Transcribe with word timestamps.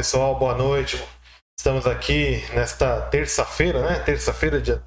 Pessoal, 0.00 0.34
boa 0.38 0.54
noite. 0.54 0.98
Estamos 1.58 1.86
aqui 1.86 2.42
nesta 2.54 3.02
terça-feira, 3.02 3.82
né? 3.82 3.98
Terça-feira, 3.98 4.58
dia, 4.58 4.82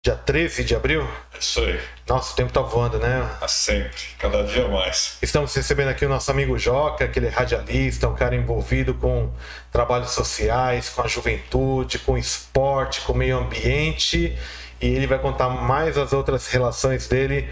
dia 0.00 0.14
13 0.14 0.62
de 0.62 0.76
abril. 0.76 1.02
É 1.34 1.38
isso 1.40 1.58
aí. 1.58 1.80
Nossa, 2.06 2.32
o 2.32 2.36
tempo 2.36 2.52
tá 2.52 2.60
voando, 2.60 3.00
né? 3.00 3.28
Há 3.40 3.48
sempre, 3.48 4.00
cada 4.16 4.44
dia 4.44 4.68
mais. 4.68 5.18
Estamos 5.20 5.52
recebendo 5.52 5.88
aqui 5.88 6.06
o 6.06 6.08
nosso 6.08 6.30
amigo 6.30 6.56
Joca, 6.56 7.04
aquele 7.04 7.26
radialista, 7.26 8.06
um 8.06 8.14
cara 8.14 8.36
envolvido 8.36 8.94
com 8.94 9.32
trabalhos 9.72 10.12
sociais, 10.12 10.88
com 10.88 11.02
a 11.02 11.08
juventude, 11.08 11.98
com 11.98 12.16
esporte, 12.16 13.00
com 13.00 13.12
meio 13.12 13.38
ambiente. 13.38 14.38
E 14.80 14.86
ele 14.86 15.08
vai 15.08 15.18
contar 15.18 15.48
mais 15.48 15.98
as 15.98 16.12
outras 16.12 16.46
relações 16.46 17.08
dele 17.08 17.50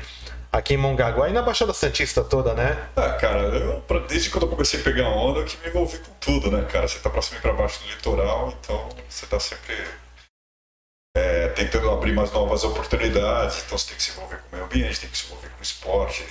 aqui 0.52 0.74
em 0.74 0.76
Mongaguá 0.76 1.30
e 1.30 1.32
na 1.32 1.40
Baixada 1.40 1.72
Santista 1.72 2.22
toda, 2.22 2.52
né? 2.52 2.90
Ah, 2.94 3.12
cara, 3.14 3.40
eu, 3.40 3.82
desde 4.06 4.28
quando 4.28 4.44
eu 4.44 4.50
comecei 4.50 4.80
a 4.80 4.82
pegar 4.82 5.08
onda, 5.08 5.40
eu 5.40 5.46
que 5.46 5.56
me 5.62 5.68
envolvi 5.68 5.98
com 5.98 6.12
tudo, 6.20 6.50
né, 6.50 6.64
cara? 6.70 6.86
Você 6.86 6.98
tá 6.98 7.08
pra 7.08 7.22
cima 7.22 7.38
e 7.38 7.40
pra 7.40 7.54
baixo 7.54 7.80
do 7.80 7.88
litoral, 7.88 8.54
então 8.60 8.88
você 9.08 9.26
tá 9.26 9.40
sempre 9.40 9.74
é, 11.16 11.48
tentando 11.48 11.90
abrir 11.90 12.12
mais 12.12 12.30
novas 12.32 12.62
oportunidades, 12.64 13.62
então 13.64 13.78
você 13.78 13.88
tem 13.88 13.96
que 13.96 14.02
se 14.02 14.10
envolver 14.10 14.36
com 14.36 14.48
o 14.48 14.52
meio 14.52 14.64
ambiente, 14.64 15.00
tem 15.00 15.08
que 15.08 15.16
se 15.16 15.26
envolver 15.26 15.48
com 15.48 15.60
o 15.60 15.62
esporte, 15.62 16.26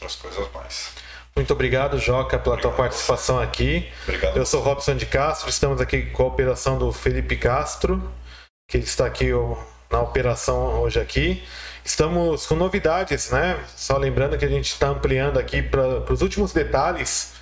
outras 0.00 0.16
coisas 0.16 0.52
mais. 0.52 0.92
Muito 1.34 1.52
obrigado, 1.52 1.98
Joca, 1.98 2.38
pela 2.38 2.54
obrigado 2.54 2.74
tua 2.74 2.84
participação 2.84 3.40
aqui. 3.40 3.90
Obrigado. 4.02 4.36
Eu 4.36 4.46
sou 4.46 4.62
Robson 4.62 4.94
de 4.94 5.06
Castro, 5.06 5.48
estamos 5.48 5.80
aqui 5.80 6.06
com 6.10 6.22
a 6.24 6.26
operação 6.26 6.78
do 6.78 6.92
Felipe 6.92 7.36
Castro, 7.36 8.12
que 8.68 8.76
ele 8.76 8.84
está 8.84 9.06
aqui 9.06 9.30
na 9.90 10.00
operação 10.00 10.80
hoje 10.80 11.00
aqui. 11.00 11.42
Estamos 11.84 12.46
com 12.46 12.54
novidades, 12.54 13.30
né? 13.30 13.58
Só 13.76 13.96
lembrando 13.96 14.38
que 14.38 14.44
a 14.44 14.48
gente 14.48 14.66
está 14.66 14.88
ampliando 14.88 15.38
aqui 15.38 15.60
para 15.62 16.12
os 16.12 16.22
últimos 16.22 16.52
detalhes, 16.52 17.32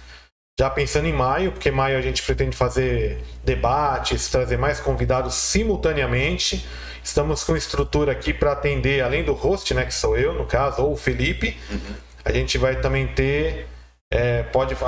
já 0.59 0.71
pensando 0.71 1.07
em 1.07 1.13
maio, 1.13 1.53
porque 1.53 1.71
maio 1.71 1.99
a 1.99 2.03
gente 2.03 2.23
pretende 2.23 2.57
fazer 2.57 3.23
debates, 3.45 4.29
trazer 4.29 4.57
mais 4.57 4.81
convidados 4.81 5.35
simultaneamente. 5.35 6.67
Estamos 7.03 7.45
com 7.45 7.57
estrutura 7.57 8.13
aqui 8.13 8.33
para 8.33 8.53
atender, 8.53 9.03
além 9.03 9.25
do 9.25 9.33
host, 9.33 9.73
né, 9.75 9.85
que 9.85 9.95
sou 9.95 10.17
eu, 10.17 10.35
no 10.35 10.47
caso, 10.47 10.83
ou 10.83 10.93
o 10.93 10.97
Felipe, 10.97 11.59
uhum. 11.71 11.95
a 12.25 12.33
gente 12.33 12.59
vai 12.59 12.81
também 12.81 13.07
ter 13.09 13.67
é, 14.13 14.43
pode 14.43 14.75
uh, 14.75 14.79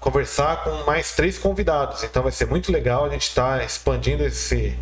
conversar 0.00 0.64
com 0.64 0.70
mais 0.84 1.12
três 1.12 1.38
convidados. 1.38 2.02
Então 2.02 2.22
vai 2.22 2.32
ser 2.32 2.46
muito 2.46 2.72
legal. 2.72 3.04
A 3.04 3.08
gente 3.08 3.28
está 3.28 3.62
expandindo 3.62 4.24
esse, 4.24 4.76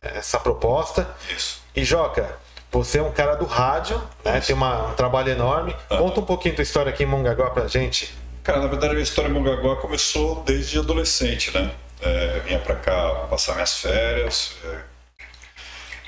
essa 0.00 0.40
proposta. 0.40 1.08
Isso. 1.36 1.60
E 1.74 1.84
Joca, 1.84 2.38
você 2.70 2.98
é 2.98 3.02
um 3.02 3.12
cara 3.12 3.34
do 3.36 3.44
rádio, 3.44 4.00
né? 4.24 4.40
Tem 4.40 4.54
uma, 4.54 4.88
um 4.88 4.94
trabalho 4.94 5.30
enorme. 5.30 5.74
Conta 5.88 6.20
um 6.20 6.24
pouquinho 6.24 6.54
tua 6.54 6.62
história 6.62 6.90
aqui 6.90 7.04
em 7.04 7.06
Mongaguá 7.06 7.50
pra 7.50 7.66
gente. 7.66 8.14
Cara, 8.42 8.60
na 8.60 8.66
verdade 8.66 8.90
a 8.90 8.94
minha 8.94 9.02
história 9.02 9.28
em 9.28 9.32
Mongaguá 9.32 9.76
começou 9.76 10.42
desde 10.44 10.78
adolescente, 10.78 11.52
né? 11.52 11.70
É, 12.00 12.40
vinha 12.44 12.58
pra 12.58 12.76
cá 12.76 13.26
passar 13.30 13.54
minhas 13.54 13.78
férias, 13.78 14.52
é, 14.64 14.78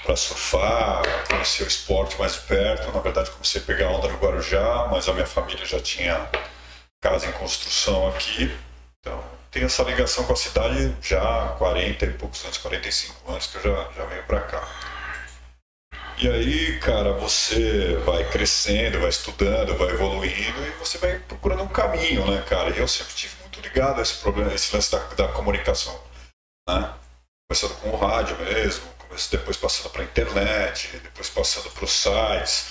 para 0.04 0.14
surfar, 0.14 1.02
conhecer 1.28 1.64
o 1.64 1.66
esporte 1.66 2.18
mais 2.18 2.36
perto. 2.36 2.92
Na 2.92 3.00
verdade 3.00 3.30
comecei 3.30 3.60
a 3.60 3.64
pegar 3.64 3.88
onda 3.88 4.08
no 4.08 4.18
Guarujá, 4.18 4.88
mas 4.90 5.08
a 5.08 5.12
minha 5.12 5.26
família 5.26 5.64
já 5.64 5.80
tinha 5.80 6.28
casa 7.00 7.26
em 7.26 7.32
construção 7.32 8.08
aqui. 8.08 8.54
Então 9.00 9.22
tenho 9.50 9.66
essa 9.66 9.82
ligação 9.82 10.24
com 10.24 10.32
a 10.32 10.36
cidade 10.36 10.94
já 11.00 11.20
há 11.20 11.48
40 11.58 12.04
e 12.04 12.12
poucos 12.12 12.44
anos, 12.44 12.58
45 12.58 13.32
anos 13.32 13.46
que 13.46 13.56
eu 13.56 13.62
já, 13.62 13.88
já 13.96 14.04
venho 14.04 14.22
para 14.24 14.40
cá. 14.40 14.68
E 16.20 16.28
aí, 16.28 16.80
cara, 16.80 17.12
você 17.12 17.94
vai 18.04 18.28
crescendo, 18.28 18.98
vai 18.98 19.08
estudando, 19.08 19.76
vai 19.76 19.90
evoluindo 19.90 20.66
e 20.66 20.70
você 20.72 20.98
vai 20.98 21.16
procurando 21.20 21.62
um 21.62 21.68
caminho, 21.68 22.28
né, 22.28 22.42
cara? 22.42 22.70
E 22.70 22.78
eu 22.80 22.88
sempre 22.88 23.14
tive 23.14 23.36
muito 23.40 23.60
ligado 23.60 24.00
a 24.00 24.02
esse 24.02 24.14
problema, 24.14 24.52
esse 24.52 24.74
lance 24.74 24.90
da, 24.90 24.98
da 24.98 25.28
comunicação, 25.28 25.96
né? 26.68 26.92
Começando 27.48 27.80
com 27.80 27.90
o 27.90 27.96
rádio 27.96 28.36
mesmo, 28.40 28.82
depois 29.30 29.56
passando 29.56 29.90
para 29.90 30.02
a 30.02 30.04
internet, 30.06 30.88
depois 31.04 31.30
passando 31.30 31.70
para 31.70 31.84
os 31.84 31.92
sites. 31.92 32.66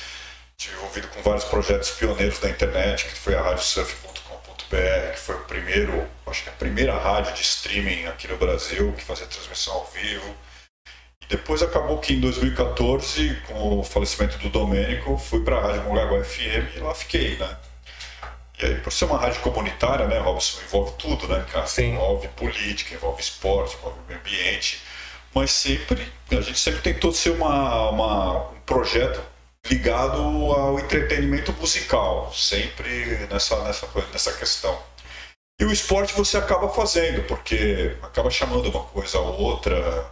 Tive 0.58 0.76
envolvido 0.76 1.08
com 1.08 1.22
vários 1.22 1.46
projetos 1.46 1.92
pioneiros 1.92 2.40
da 2.40 2.50
internet, 2.50 3.06
que 3.06 3.16
foi 3.16 3.34
a 3.34 3.42
radiosurf.com.br, 3.42 5.14
que 5.14 5.20
foi 5.20 5.36
o 5.36 5.46
primeiro, 5.46 6.06
acho 6.26 6.44
que 6.44 6.50
a 6.50 6.54
primeira 6.54 6.98
rádio 6.98 7.34
de 7.34 7.44
streaming 7.44 8.08
aqui 8.08 8.28
no 8.28 8.36
Brasil 8.36 8.92
que 8.92 9.06
fazia 9.06 9.26
transmissão 9.26 9.74
ao 9.74 9.86
vivo 9.86 10.36
depois 11.30 11.62
acabou 11.62 11.98
que 12.00 12.13
em 12.13 12.20
2014, 12.20 13.36
com 13.48 13.80
o 13.80 13.84
falecimento 13.84 14.38
do 14.38 14.50
Domênico, 14.50 15.18
fui 15.18 15.44
para 15.44 15.58
a 15.58 15.62
Rádio 15.62 15.84
Mongaguá 15.84 16.24
FM 16.24 16.78
e 16.78 16.80
lá 16.80 16.94
fiquei, 16.96 17.36
né? 17.38 17.58
E 18.60 18.66
aí, 18.66 18.76
por 18.76 18.92
ser 18.92 19.06
uma 19.06 19.20
rádio 19.20 19.42
comunitária, 19.42 20.08
né, 20.08 20.18
Robson, 20.20 20.60
envolve 20.66 20.94
tudo, 20.98 21.28
né, 21.28 21.46
cara? 21.52 21.68
Sim. 21.68 21.94
Envolve 21.94 22.28
política, 22.30 22.96
envolve 22.96 23.22
esporte, 23.22 23.76
envolve 23.76 24.00
meio 24.08 24.20
ambiente, 24.20 24.82
mas 25.34 25.52
sempre, 25.52 26.12
a 26.32 26.42
gente 26.42 26.58
sempre 26.58 26.82
tentou 26.82 27.12
ser 27.12 27.32
uma, 27.32 27.90
uma, 27.90 28.50
um 28.50 28.60
projeto 28.66 29.22
ligado 29.70 30.22
ao 30.22 30.80
entretenimento 30.80 31.54
musical, 31.54 32.34
sempre 32.34 33.28
nessa, 33.30 33.62
nessa, 33.63 33.88
nessa 34.12 34.34
questão. 34.34 34.82
E 35.60 35.66
o 35.66 35.72
esporte 35.72 36.13
você 36.13 36.38
acaba 36.38 36.70
fazendo, 36.70 37.24
porque 37.28 37.96
acaba 38.02 38.30
chamando 38.32 38.70
uma 38.70 38.84
coisa 38.86 39.18
a 39.18 39.22
outra, 39.22 40.10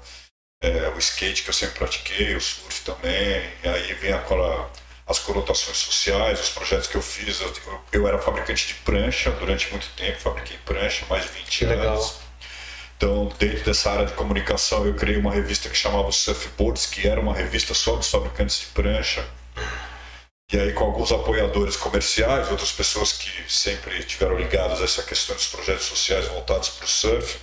é, 0.65 0.89
o 0.89 0.97
skate 0.97 1.43
que 1.43 1.49
eu 1.49 1.53
sempre 1.53 1.77
pratiquei, 1.77 2.35
o 2.35 2.41
surf 2.41 2.81
também, 2.81 3.43
e 3.63 3.67
aí 3.67 3.93
vem 3.93 4.13
aquela, 4.13 4.71
as 5.05 5.19
conotações 5.19 5.77
sociais, 5.77 6.39
os 6.39 6.49
projetos 6.49 6.87
que 6.87 6.95
eu 6.95 7.01
fiz. 7.01 7.39
Eu, 7.39 7.53
eu, 7.91 8.07
era 8.07 8.17
fabricante 8.17 8.67
de 8.67 8.73
prancha 8.75 9.29
durante 9.31 9.69
muito 9.71 9.87
tempo, 9.95 10.19
fabriquei 10.19 10.57
prancha, 10.65 11.05
mais 11.07 11.23
de 11.23 11.29
20 11.29 11.57
que 11.57 11.65
anos. 11.65 11.77
Legal. 11.77 12.15
Então, 12.97 13.31
dentro 13.37 13.63
dessa 13.65 13.91
área 13.91 14.05
de 14.05 14.13
comunicação, 14.13 14.85
eu 14.85 14.95
criei 14.95 15.17
uma 15.17 15.31
revista 15.31 15.69
que 15.69 15.75
chamava 15.75 16.11
Surfboards, 16.11 16.85
que 16.85 17.07
era 17.07 17.19
uma 17.19 17.35
revista 17.35 17.73
só 17.73 17.95
dos 17.95 18.09
fabricantes 18.09 18.61
de 18.61 18.65
prancha. 18.67 19.27
E 20.51 20.57
aí, 20.57 20.73
com 20.73 20.85
alguns 20.85 21.11
apoiadores 21.11 21.75
comerciais, 21.75 22.49
outras 22.49 22.71
pessoas 22.71 23.11
que 23.11 23.29
sempre 23.51 24.01
tiveram 24.03 24.37
ligadas 24.37 24.79
a 24.79 24.85
essa 24.85 25.03
questão 25.03 25.35
dos 25.35 25.47
projetos 25.47 25.85
sociais 25.85 26.27
voltados 26.27 26.69
para 26.69 26.85
o 26.85 26.87
surf, 26.87 27.37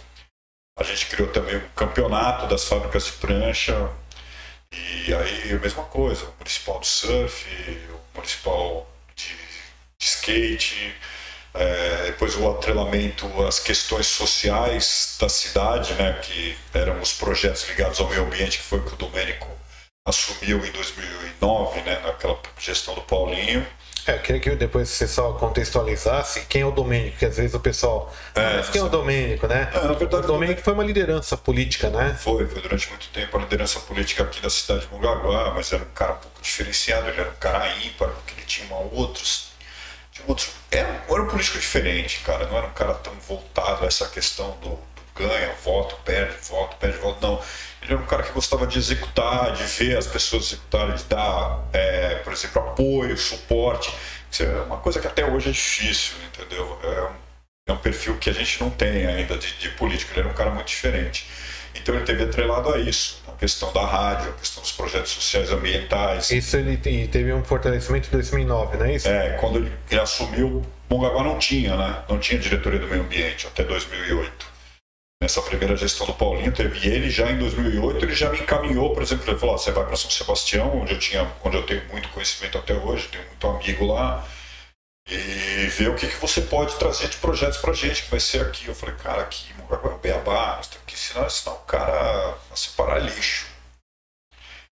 a 0.77 0.83
gente 0.83 1.07
criou 1.07 1.29
também 1.29 1.57
um 1.57 1.69
campeonato 1.77 2.47
das 2.47 2.65
fábricas 2.65 3.07
de 3.07 3.13
prancha. 3.13 3.91
E 4.73 5.13
aí 5.15 5.53
a 5.53 5.59
mesma 5.59 5.85
coisa, 5.85 6.25
o 6.25 6.35
municipal 6.39 6.79
do 6.79 6.87
surf, 6.87 7.47
o 7.91 8.17
municipal 8.17 8.91
de, 9.15 9.35
de 9.99 10.07
skate, 10.07 10.95
é, 11.55 12.07
depois 12.07 12.35
o 12.37 12.51
atrelamento 12.51 13.27
às 13.45 13.59
questões 13.59 14.07
sociais 14.07 15.17
da 15.21 15.29
cidade, 15.29 15.93
né, 15.95 16.15
que 16.23 16.57
eram 16.73 17.01
os 17.01 17.13
projetos 17.13 17.69
ligados 17.69 18.01
ao 18.01 18.09
meio 18.09 18.25
ambiente, 18.25 18.59
que 18.59 18.65
foi 18.65 18.79
o 18.79 18.85
que 18.85 18.95
o 18.95 18.97
Domênico 18.97 19.49
assumiu 20.07 20.65
em 20.65 20.73
2009, 20.73 21.83
né, 21.83 22.01
naquela 22.01 22.41
gestão 22.59 22.95
do 22.95 23.03
Paulinho. 23.03 23.67
É, 24.07 24.15
eu 24.15 24.19
queria 24.19 24.41
que 24.41 24.51
depois 24.57 24.89
você 24.89 25.07
só 25.07 25.33
contextualizasse 25.35 26.47
quem 26.47 26.63
é 26.63 26.67
o 26.67 26.73
Domênico, 26.73 27.19
que 27.19 27.25
às 27.25 27.37
vezes 27.37 27.55
o 27.55 27.61
pessoal. 27.61 28.13
É, 28.35 28.57
mas 28.57 28.69
quem 28.69 28.81
é 28.81 28.85
o 28.85 28.89
Domênico, 28.89 29.47
né? 29.47 29.71
É, 29.73 29.81
na 29.81 29.93
verdade, 29.93 30.25
o 30.25 30.27
Domênico 30.27 30.61
foi 30.61 30.73
uma 30.73 30.85
liderança 30.85 31.37
política, 31.37 31.89
né? 31.89 32.17
Foi, 32.19 32.47
foi 32.47 32.61
durante 32.61 32.89
muito 32.89 33.09
tempo 33.09 33.37
a 33.37 33.41
liderança 33.41 33.79
política 33.81 34.25
aqui 34.25 34.41
da 34.41 34.51
cidade 34.51 34.87
de 34.87 34.93
Mongaguá, 34.93 35.53
mas 35.55 35.73
era 35.73 35.83
um 35.83 35.95
cara 35.95 36.15
um 36.15 36.17
pouco 36.17 36.43
diferenciado, 36.43 37.09
ele 37.09 37.21
era 37.21 37.31
um 37.31 37.37
cara 37.37 37.69
ímpar, 37.77 38.09
porque 38.09 38.35
ele 38.37 38.47
tinha 38.47 38.75
outros. 38.93 39.53
Tinha 40.11 40.25
outros 40.27 40.51
era, 40.71 41.05
era 41.09 41.23
um 41.23 41.29
político 41.29 41.59
diferente, 41.59 42.21
cara, 42.25 42.47
não 42.47 42.57
era 42.57 42.67
um 42.67 42.73
cara 42.73 42.95
tão 42.95 43.13
voltado 43.27 43.85
a 43.85 43.87
essa 43.87 44.09
questão 44.09 44.59
do 44.63 44.79
ganha, 45.17 45.53
voto, 45.65 45.97
perde, 46.05 46.35
voto, 46.49 46.77
perde, 46.77 46.99
voto, 46.99 47.19
não 47.21 47.41
ele 47.83 47.95
era 47.95 48.01
um 48.01 48.07
cara 48.07 48.23
que 48.23 48.33
gostava 48.33 48.67
de 48.67 48.79
executar, 48.79 49.53
de 49.53 49.65
ver 49.65 49.99
as 49.99 50.07
pessoas 50.07 50.45
executarem, 50.47 50.95
de 50.95 51.05
dar, 51.05 51.65
é, 51.73 52.15
por 52.17 52.33
exemplo, 52.33 52.63
apoio, 52.63 53.19
suporte. 53.19 53.93
Isso 54.31 54.45
é 54.45 54.63
uma 54.63 54.77
coisa 54.77 55.01
que 55.01 55.07
até 55.07 55.27
hoje 55.27 55.49
é 55.49 55.53
difícil, 55.53 56.15
entendeu? 56.27 56.79
É 56.83 57.03
um, 57.03 57.13
é 57.67 57.73
um 57.73 57.77
perfil 57.77 58.17
que 58.19 58.31
a 58.31 58.33
gente 58.33 58.61
não 58.63 58.71
tem 58.71 59.07
ainda 59.07 59.37
de, 59.37 59.53
de 59.59 59.69
político. 59.71 60.13
Ele 60.13 60.21
era 60.21 60.29
um 60.29 60.33
cara 60.33 60.51
muito 60.51 60.69
diferente. 60.69 61.27
Então 61.75 61.95
ele 61.95 62.05
teve 62.05 62.23
atrelado 62.23 62.73
a 62.73 62.79
isso, 62.79 63.21
a 63.27 63.33
questão 63.33 63.73
da 63.73 63.85
rádio, 63.85 64.31
a 64.31 64.35
questão 64.35 64.63
dos 64.63 64.73
projetos 64.73 65.11
sociais 65.11 65.51
ambientais. 65.51 66.31
Isso 66.31 66.57
ele 66.57 66.77
teve 66.77 67.33
um 67.33 67.43
fortalecimento 67.43 68.09
em 68.09 68.13
2009, 68.13 68.77
não 68.77 68.87
é 68.87 68.95
isso? 68.95 69.09
É, 69.09 69.31
quando 69.41 69.57
ele, 69.57 69.73
ele 69.91 70.01
assumiu, 70.01 70.65
Mongaguá 70.89 71.25
não 71.25 71.39
tinha, 71.39 71.77
né? 71.77 72.05
Não 72.09 72.19
tinha 72.19 72.39
diretoria 72.39 72.79
do 72.79 72.87
meio 72.87 73.03
ambiente 73.03 73.49
até 73.49 73.65
2008 73.65 74.52
nessa 75.23 75.41
primeira 75.41 75.77
gestão 75.77 76.05
do 76.05 76.15
Paulinho, 76.15 76.51
teve 76.53 76.89
ele 76.89 77.09
já 77.09 77.31
em 77.31 77.39
2008, 77.39 78.05
ele 78.05 78.15
já 78.15 78.29
me 78.29 78.41
encaminhou, 78.41 78.93
por 78.93 79.03
exemplo, 79.03 79.31
ele 79.31 79.39
falou, 79.39 79.57
você 79.57 79.71
vai 79.71 79.87
para 79.87 79.97
São 79.97 80.11
Sebastião, 80.11 80.81
onde 80.81 80.93
eu 80.93 80.99
tinha, 80.99 81.33
onde 81.45 81.57
eu 81.57 81.63
tenho 81.65 81.85
muito 81.91 82.09
conhecimento 82.09 82.59
até 82.59 82.75
hoje, 82.75 83.09
tenho 83.09 83.25
muito 83.25 83.47
amigo 83.47 83.87
lá, 83.87 84.27
e 85.09 85.67
ver 85.69 85.91
o 85.91 85.95
que, 85.95 86.09
que 86.09 86.17
você 86.17 86.43
pode 86.43 86.75
trazer 86.77 87.09
de 87.09 87.17
projetos 87.19 87.59
para 87.59 87.73
gente, 87.73 88.03
que 88.03 88.11
vai 88.11 88.21
ser 88.21 88.41
aqui. 88.43 88.67
Eu 88.67 88.75
falei, 88.75 88.97
cara, 88.97 89.23
aqui 89.23 89.53
é 89.59 89.75
o 89.75 89.99
Beabá, 89.99 90.57
nós 90.57 90.67
temos 90.67 90.87
que 90.87 90.95
ensinar, 90.95 91.27
ensinar 91.27 91.53
o 91.53 91.59
cara 91.61 92.37
a 92.51 92.57
separar 92.57 92.99
lixo. 92.99 93.47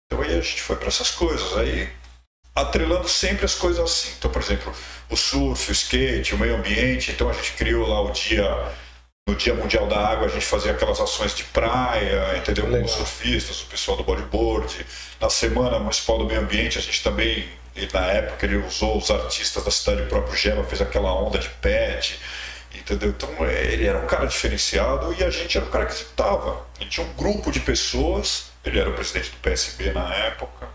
Então 0.07 0.23
aí 0.23 0.39
a 0.39 0.41
gente 0.41 0.63
foi 0.63 0.77
para 0.77 0.89
essas 0.89 1.11
coisas, 1.11 1.57
aí 1.57 1.93
atrelando 2.55 3.09
sempre 3.09 3.45
as 3.45 3.55
coisas 3.55 3.85
assim. 3.85 4.15
Então, 4.17 4.31
por 4.31 4.41
exemplo, 4.41 4.73
o 5.11 5.17
surf, 5.17 5.71
o 5.71 5.73
skate, 5.73 6.35
o 6.35 6.39
meio 6.39 6.57
ambiente, 6.57 7.11
então 7.11 7.29
a 7.29 7.33
gente 7.33 7.53
criou 7.55 7.87
lá 7.87 8.01
o 8.01 8.13
dia 8.13 8.47
no 9.27 9.35
Dia 9.35 9.55
Mundial 9.55 9.89
da 9.89 9.99
Água 9.99 10.27
a 10.27 10.31
gente 10.31 10.47
fazia 10.47 10.71
aquelas 10.71 11.01
ações 11.01 11.35
de 11.35 11.43
praia, 11.45 12.39
entendeu? 12.39 12.71
Com 12.71 12.83
os 12.85 12.93
surfistas, 12.93 13.61
o 13.63 13.67
pessoal 13.67 13.97
do 13.97 14.05
bodyboard. 14.05 14.87
Na 15.21 15.29
Semana 15.29 15.81
Municipal 15.81 16.19
do 16.19 16.27
Meio 16.27 16.41
Ambiente 16.41 16.79
a 16.79 16.81
gente 16.81 17.03
também, 17.03 17.49
na 17.93 18.07
época 18.07 18.47
ele 18.47 18.57
usou 18.57 18.97
os 18.97 19.11
artistas 19.11 19.65
da 19.65 19.71
cidade, 19.71 20.03
o 20.03 20.07
próprio 20.07 20.37
Gema 20.37 20.63
fez 20.63 20.81
aquela 20.81 21.13
onda 21.13 21.39
de 21.39 21.49
pet, 21.49 22.21
entendeu? 22.73 23.09
Então 23.09 23.31
ele 23.49 23.85
era 23.85 23.99
um 23.99 24.07
cara 24.07 24.27
diferenciado 24.27 25.13
e 25.19 25.25
a 25.25 25.31
gente 25.31 25.57
era 25.57 25.67
um 25.67 25.71
cara 25.71 25.87
que 25.87 25.93
executava. 25.93 26.65
A 26.79 26.85
gente 26.85 26.93
tinha 26.93 27.07
um 27.07 27.13
grupo 27.15 27.51
de 27.51 27.59
pessoas, 27.59 28.53
ele 28.65 28.79
era 28.79 28.91
o 28.91 28.95
presidente 28.95 29.31
do 29.31 29.39
PSB 29.39 29.93
na 29.93 30.15
época. 30.15 30.69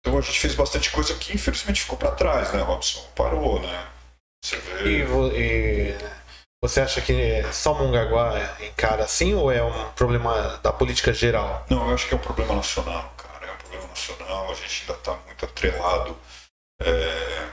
Então 0.00 0.16
a 0.16 0.22
gente 0.22 0.40
fez 0.40 0.54
bastante 0.54 0.90
coisa 0.90 1.12
que 1.14 1.34
infelizmente 1.34 1.82
ficou 1.82 1.98
para 1.98 2.12
trás, 2.12 2.50
né, 2.52 2.62
Robson? 2.62 3.06
Parou, 3.14 3.60
né? 3.60 3.86
Você 4.42 4.56
vê... 4.56 4.88
e, 4.88 5.90
e 5.90 5.96
você 6.68 6.80
acha 6.80 7.02
que 7.02 7.42
só 7.52 7.74
Mongaguá 7.74 8.56
encara 8.62 9.04
assim 9.04 9.34
ou 9.34 9.52
é 9.52 9.62
um 9.62 9.92
problema 9.92 10.58
da 10.62 10.72
política 10.72 11.12
geral? 11.12 11.66
Não, 11.68 11.88
eu 11.88 11.94
acho 11.94 12.08
que 12.08 12.14
é 12.14 12.16
um 12.16 12.20
problema 12.20 12.54
nacional, 12.54 13.12
cara. 13.18 13.46
É 13.46 13.52
um 13.52 13.56
problema 13.58 13.86
nacional. 13.88 14.50
A 14.50 14.54
gente 14.54 14.80
ainda 14.80 14.94
está 14.94 15.12
muito 15.26 15.44
atrelado 15.44 16.16
é, 16.80 17.48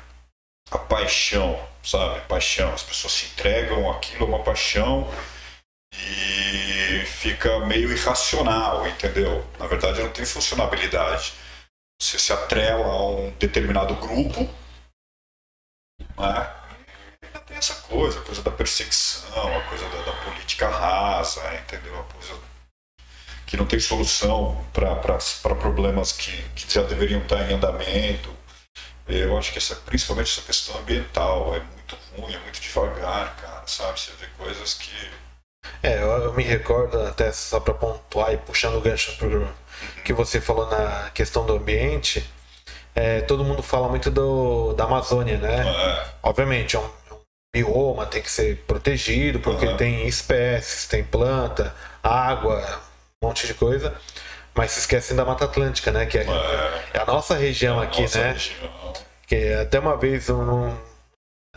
à 0.71 0.77
paixão, 0.77 1.59
sabe? 1.83 2.21
Paixão. 2.21 2.73
As 2.73 2.83
pessoas 2.83 3.11
se 3.11 3.25
entregam, 3.25 3.91
aquilo 3.91 4.23
é 4.23 4.27
uma 4.29 4.43
paixão 4.45 5.11
e 5.93 7.05
fica 7.05 7.59
meio 7.65 7.91
irracional, 7.91 8.87
entendeu? 8.87 9.45
Na 9.59 9.67
verdade, 9.67 10.01
não 10.01 10.09
tem 10.09 10.23
funcionabilidade. 10.23 11.33
Você 12.01 12.17
se 12.17 12.31
atrela 12.31 12.85
a 12.85 13.07
um 13.07 13.31
determinado 13.31 13.93
grupo, 13.95 14.49
né? 16.17 16.60
Essa 17.61 17.75
coisa, 17.75 18.19
a 18.19 18.23
coisa 18.23 18.41
da 18.41 18.49
perseguição, 18.49 19.57
a 19.57 19.61
coisa 19.61 19.87
da, 19.89 20.01
da 20.01 20.11
política 20.23 20.67
rasa, 20.67 21.41
entendeu? 21.55 21.97
A 21.99 22.03
coisa 22.03 22.33
que 23.45 23.55
não 23.55 23.67
tem 23.67 23.79
solução 23.79 24.65
para 24.73 25.55
problemas 25.55 26.11
que, 26.11 26.31
que 26.55 26.73
já 26.73 26.81
deveriam 26.81 27.21
estar 27.21 27.49
em 27.49 27.53
andamento. 27.53 28.33
Eu 29.07 29.37
acho 29.37 29.51
que 29.51 29.59
essa, 29.59 29.75
principalmente 29.75 30.31
essa 30.31 30.41
questão 30.41 30.77
ambiental 30.79 31.53
é 31.55 31.59
muito 31.59 31.97
ruim, 32.17 32.33
é 32.33 32.39
muito 32.39 32.59
devagar, 32.59 33.35
cara, 33.35 33.63
sabe? 33.67 33.99
Você 33.99 34.11
vê 34.19 34.25
coisas 34.37 34.73
que. 34.73 35.11
É, 35.83 36.01
eu, 36.01 36.07
eu 36.07 36.33
me 36.33 36.43
recordo, 36.43 36.99
até 37.01 37.31
só 37.31 37.59
para 37.59 37.73
pontuar 37.73 38.33
e 38.33 38.37
puxando 38.37 38.75
o 38.75 38.81
gancho 38.81 39.15
pro 39.17 39.47
que 40.03 40.13
você 40.13 40.41
falou 40.41 40.67
na 40.69 41.11
questão 41.11 41.45
do 41.45 41.53
ambiente, 41.53 42.27
é, 42.95 43.21
todo 43.21 43.43
mundo 43.43 43.61
fala 43.61 43.87
muito 43.87 44.09
do, 44.09 44.73
da 44.73 44.85
Amazônia, 44.85 45.37
né? 45.37 45.67
É. 45.67 46.05
Obviamente, 46.23 46.75
é 46.75 46.79
um, 46.79 46.89
bioma 47.53 48.05
tem 48.05 48.21
que 48.21 48.31
ser 48.31 48.57
protegido, 48.65 49.39
porque 49.39 49.65
uhum. 49.65 49.77
tem 49.77 50.07
espécies, 50.07 50.87
tem 50.87 51.03
planta, 51.03 51.75
água, 52.01 52.81
um 53.21 53.27
monte 53.27 53.45
de 53.45 53.53
coisa. 53.53 53.93
Mas 54.55 54.71
se 54.71 54.79
esquecem 54.79 55.15
da 55.15 55.23
Mata 55.23 55.45
Atlântica, 55.45 55.91
né? 55.91 56.05
Que 56.05 56.17
é, 56.17 56.25
é 56.93 56.99
a 56.99 57.05
nossa 57.05 57.35
região 57.35 57.81
é 57.81 57.85
aqui, 57.85 58.01
nossa 58.01 58.19
né? 58.19 58.31
Região. 58.33 58.93
Que 59.25 59.53
até 59.53 59.79
uma 59.79 59.95
vez 59.95 60.29
um, 60.29 60.75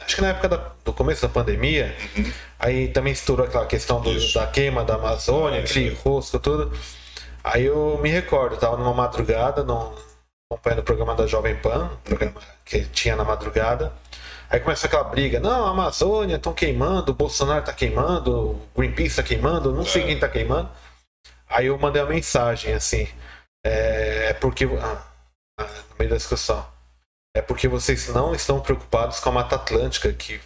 acho 0.01 0.17
que 0.17 0.23
na 0.23 0.29
época 0.29 0.49
da, 0.49 0.73
do 0.85 0.93
começo 0.93 1.23
da 1.23 1.29
pandemia, 1.29 1.97
uhum. 2.17 2.33
aí 2.59 2.89
também 2.89 3.13
estourou 3.13 3.47
aquela 3.47 3.67
questão 3.67 4.01
do, 4.01 4.33
da 4.33 4.47
queima 4.47 4.85
da 4.85 4.95
Amazônia, 4.95 5.59
é, 5.59 5.65
aquele 5.65 5.95
rosto, 5.95 6.39
tudo. 6.39 6.77
Aí 7.43 7.65
eu 7.65 7.99
me 8.01 8.11
recordo, 8.11 8.57
tava 8.57 8.77
numa 8.77 8.95
madrugada, 8.95 9.65
no, 9.65 9.93
acompanhando 10.51 10.81
o 10.81 10.85
programa 10.85 11.15
da 11.15 11.27
Jovem 11.27 11.57
Pan, 11.57 11.91
programa 12.05 12.41
que 12.65 12.85
tinha 12.87 13.17
na 13.17 13.25
madrugada. 13.25 13.93
Aí 14.55 14.61
começa 14.61 14.87
aquela 14.87 15.03
briga, 15.03 15.41
não, 15.41 15.67
a 15.67 15.71
Amazônia 15.71 16.37
estão 16.37 16.55
queimando, 16.55 17.11
o 17.11 17.15
Bolsonaro 17.15 17.59
está 17.59 17.73
queimando, 17.73 18.51
o 18.51 18.69
Greenpeace 18.77 19.09
está 19.09 19.23
queimando, 19.25 19.73
não 19.73 19.85
sei 19.85 20.03
é. 20.03 20.05
quem 20.05 20.15
está 20.15 20.29
queimando. 20.29 20.71
Aí 21.49 21.67
eu 21.67 21.77
mandei 21.77 22.01
uma 22.01 22.11
mensagem 22.11 22.73
assim, 22.73 23.09
é, 23.67 24.29
é 24.29 24.33
porque. 24.33 24.65
Ah, 24.67 25.03
ah, 25.59 25.65
no 25.65 25.97
meio 25.99 26.09
da 26.09 26.17
discussão. 26.17 26.65
É 27.37 27.43
porque 27.43 27.67
vocês 27.67 28.07
não 28.11 28.33
estão 28.33 28.61
preocupados 28.61 29.19
com 29.19 29.31
a 29.31 29.33
Mata 29.33 29.57
Atlântica, 29.57 30.13
que 30.13 30.41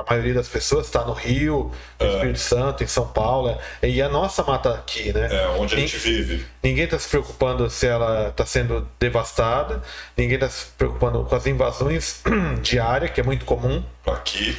a 0.00 0.04
maioria 0.08 0.34
das 0.34 0.48
pessoas 0.48 0.86
está 0.86 1.04
no 1.04 1.12
Rio, 1.12 1.70
no 1.98 2.06
é. 2.06 2.12
Espírito 2.12 2.38
Santo, 2.38 2.84
em 2.84 2.86
São 2.86 3.06
Paulo. 3.06 3.58
É, 3.82 3.88
e 3.88 4.02
a 4.02 4.08
nossa 4.08 4.42
mata 4.42 4.74
aqui, 4.74 5.12
né? 5.12 5.28
É, 5.30 5.46
onde 5.48 5.74
a 5.74 5.78
gente 5.78 5.96
vive. 5.96 6.46
Ninguém 6.62 6.84
está 6.84 6.98
se 6.98 7.08
preocupando 7.08 7.68
se 7.70 7.86
ela 7.86 8.28
está 8.28 8.44
sendo 8.44 8.86
devastada, 8.98 9.82
ninguém 10.16 10.34
está 10.34 10.48
se 10.48 10.66
preocupando 10.76 11.24
com 11.24 11.34
as 11.34 11.46
invasões 11.46 12.22
de 12.62 12.78
área, 12.78 13.08
que 13.08 13.20
é 13.20 13.24
muito 13.24 13.44
comum. 13.44 13.82
Aqui, 14.06 14.56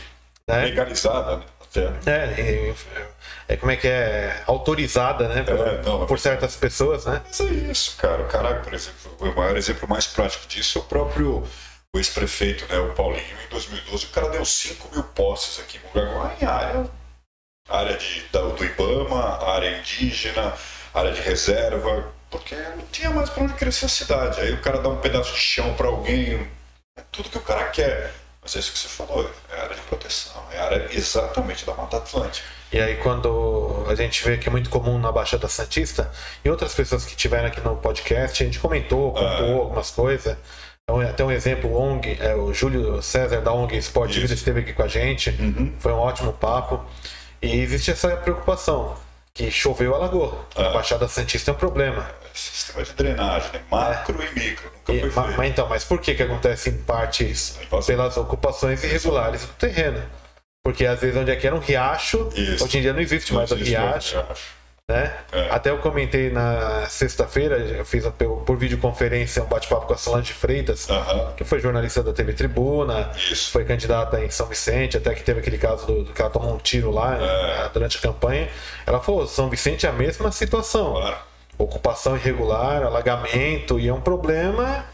né? 0.47 0.65
legalizada, 0.65 1.38
né? 1.38 1.43
É, 2.06 2.73
é, 3.50 3.58
como 3.58 3.71
é 3.71 3.76
que 3.76 3.88
é? 3.88 4.43
Autorizada, 4.47 5.28
né? 5.28 5.43
Por, 5.43 5.56
é, 5.56 5.82
não, 5.84 6.06
por 6.06 6.19
certas 6.19 6.56
pessoas, 6.56 7.06
né? 7.06 7.21
Mas 7.26 7.39
é 7.41 7.43
isso, 7.43 7.95
cara. 7.97 8.23
O 8.23 8.26
cara, 8.26 8.56
por 8.56 8.73
exemplo, 8.73 9.12
o 9.19 9.36
maior 9.36 9.56
exemplo 9.56 9.88
mais 9.88 10.08
prático 10.08 10.47
disso 10.47 10.80
é 10.80 10.82
o 10.82 10.86
próprio 10.86 11.43
o 11.97 11.99
ex-prefeito, 11.99 12.65
né, 12.71 12.79
o 12.79 12.93
Paulinho, 12.93 13.38
em 13.45 13.49
2012, 13.49 14.05
o 14.05 14.10
cara 14.10 14.29
deu 14.29 14.45
5 14.45 14.89
mil 14.93 15.03
posses 15.03 15.60
aqui 15.60 15.77
em 15.77 15.88
Mugaguá 15.88 16.36
em 16.39 16.45
área, 16.45 16.89
área 17.67 17.97
de, 17.97 18.21
do 18.31 18.63
Ibama, 18.63 19.43
área 19.43 19.79
indígena, 19.79 20.53
área 20.93 21.12
de 21.12 21.21
reserva, 21.21 22.12
porque 22.29 22.55
não 22.55 22.86
tinha 22.91 23.10
mais 23.10 23.29
para 23.29 23.43
onde 23.43 23.53
crescer 23.53 23.88
a 23.88 23.89
cidade. 23.89 24.39
Aí 24.39 24.53
o 24.53 24.62
cara 24.62 24.79
dá 24.79 24.89
um 24.89 24.97
pedaço 24.97 25.33
de 25.33 25.39
chão 25.39 25.73
para 25.73 25.88
alguém, 25.88 26.47
é 26.97 27.01
tudo 27.12 27.29
que 27.29 27.38
o 27.38 27.41
cara 27.41 27.65
quer. 27.69 28.13
Mas 28.41 28.55
é 28.55 28.60
isso 28.60 28.71
que 28.71 28.79
você 28.79 28.88
falou, 28.88 29.29
é 29.49 29.60
área 29.60 29.75
de 29.75 29.81
proteção, 29.81 30.41
é 30.53 30.60
área 30.60 30.88
exatamente 30.91 31.65
da 31.65 31.73
Mata 31.73 31.97
Atlântica. 31.97 32.47
E 32.71 32.79
aí 32.79 32.95
quando 32.97 33.86
a 33.89 33.95
gente 33.95 34.23
vê 34.23 34.38
que 34.38 34.47
é 34.47 34.51
muito 34.51 34.69
comum 34.69 34.97
na 34.97 35.12
Baixada 35.12 35.49
Santista, 35.49 36.10
e 36.45 36.49
outras 36.49 36.73
pessoas 36.73 37.03
que 37.03 37.12
estiveram 37.12 37.47
aqui 37.47 37.60
no 37.60 37.75
podcast, 37.75 38.41
a 38.41 38.45
gente 38.45 38.60
comentou, 38.60 39.12
contou 39.12 39.57
ah. 39.57 39.60
algumas 39.60 39.91
coisas. 39.91 40.38
Até 41.10 41.21
um 41.21 41.32
exemplo, 41.32 41.69
o 41.69 41.78
ONG, 41.78 42.17
é, 42.21 42.34
o 42.34 42.54
Júlio 42.54 43.02
César 43.02 43.41
da 43.41 43.52
ONG 43.52 43.76
Sport 43.78 44.13
Vida 44.13 44.34
esteve 44.34 44.62
aqui 44.62 44.71
com 44.71 44.84
a 44.84 44.88
gente, 44.88 45.32
uhum. 45.32 45.73
foi 45.80 45.91
um 45.91 45.97
ótimo 45.97 46.32
papo. 46.32 46.80
E 47.41 47.60
existe 47.60 47.91
essa 47.91 48.15
preocupação, 48.15 48.95
que 49.34 49.52
choveu, 49.52 49.93
alagou. 49.93 50.45
Ah. 50.56 50.63
Na 50.63 50.69
Baixada 50.69 51.06
Santista 51.10 51.52
é 51.52 51.54
um 51.54 51.58
problema. 51.58 52.10
Sistema 52.34 52.84
de 52.84 52.93
drenagem, 52.93 53.52
né? 53.52 53.62
macro 53.69 54.21
é. 54.21 54.28
e 54.28 54.39
micro, 54.39 54.71
nunca 54.76 54.93
e, 54.93 55.12
foi 55.12 55.36
mas, 55.36 55.50
então, 55.50 55.67
mas 55.67 55.84
por 55.84 56.00
que, 56.00 56.15
que 56.15 56.23
acontece 56.23 56.69
em 56.69 56.78
parte 56.78 57.30
isso? 57.30 57.60
Pelas 57.86 58.15
ocupações 58.15 58.82
irregulares 58.84 59.41
do 59.41 59.54
terreno. 59.54 60.02
Porque 60.63 60.86
às 60.86 61.02
vezes 61.02 61.17
onde 61.17 61.32
é 61.32 61.36
que 61.36 61.45
era 61.45 61.56
um 61.56 61.60
riacho, 61.60 62.30
isso. 62.34 62.63
hoje 62.63 62.78
em 62.78 62.82
dia 62.82 62.93
não 62.93 63.02
existe 63.02 63.32
não 63.32 63.39
mais 63.39 63.52
existe 63.52 63.76
o 63.76 63.80
riacho. 63.80 64.15
riacho. 64.15 64.58
Né? 64.89 65.13
É. 65.34 65.50
Até 65.50 65.69
eu 65.69 65.80
comentei 65.80 66.30
na 66.30 66.88
sexta-feira, 66.88 67.58
eu 67.58 67.84
fiz 67.84 68.06
por 68.45 68.58
videoconferência 68.58 69.43
um 69.43 69.45
bate-papo 69.45 69.86
com 69.86 69.93
a 69.93 69.97
Solange 69.97 70.32
Freitas, 70.32 70.88
que 71.36 71.43
foi 71.43 71.60
jornalista 71.60 72.02
da 72.02 72.13
TV 72.13 72.32
Tribuna, 72.32 73.12
Isso. 73.13 73.52
foi 73.52 73.65
candidata 73.65 74.23
em 74.23 74.30
São 74.30 74.45
Vicente, 74.45 74.95
até 74.95 75.13
que 75.13 75.23
teve 75.23 75.41
aquele 75.41 75.58
caso 75.58 75.86
do, 75.86 76.04
do 76.06 76.13
que 76.13 76.21
ela 76.21 76.32
tomou 76.32 76.56
um 76.56 76.58
tiro 76.58 76.89
lá 76.89 77.15
é. 77.15 77.19
né, 77.19 77.69
durante 77.73 77.97
a 77.97 78.00
campanha. 78.00 78.47
Ela 78.86 79.02
falou: 79.02 79.28
São 79.28 79.50
Vicente 79.50 79.86
é 79.86 79.89
a 79.89 79.91
mesma 79.91 80.32
situação. 80.32 80.93
Claro. 80.93 81.17
Ocupação 81.58 82.15
irregular, 82.15 82.84
alagamento, 82.84 83.78
e 83.78 83.89
é 83.89 83.93
um 83.93 84.00
problema 84.00 84.86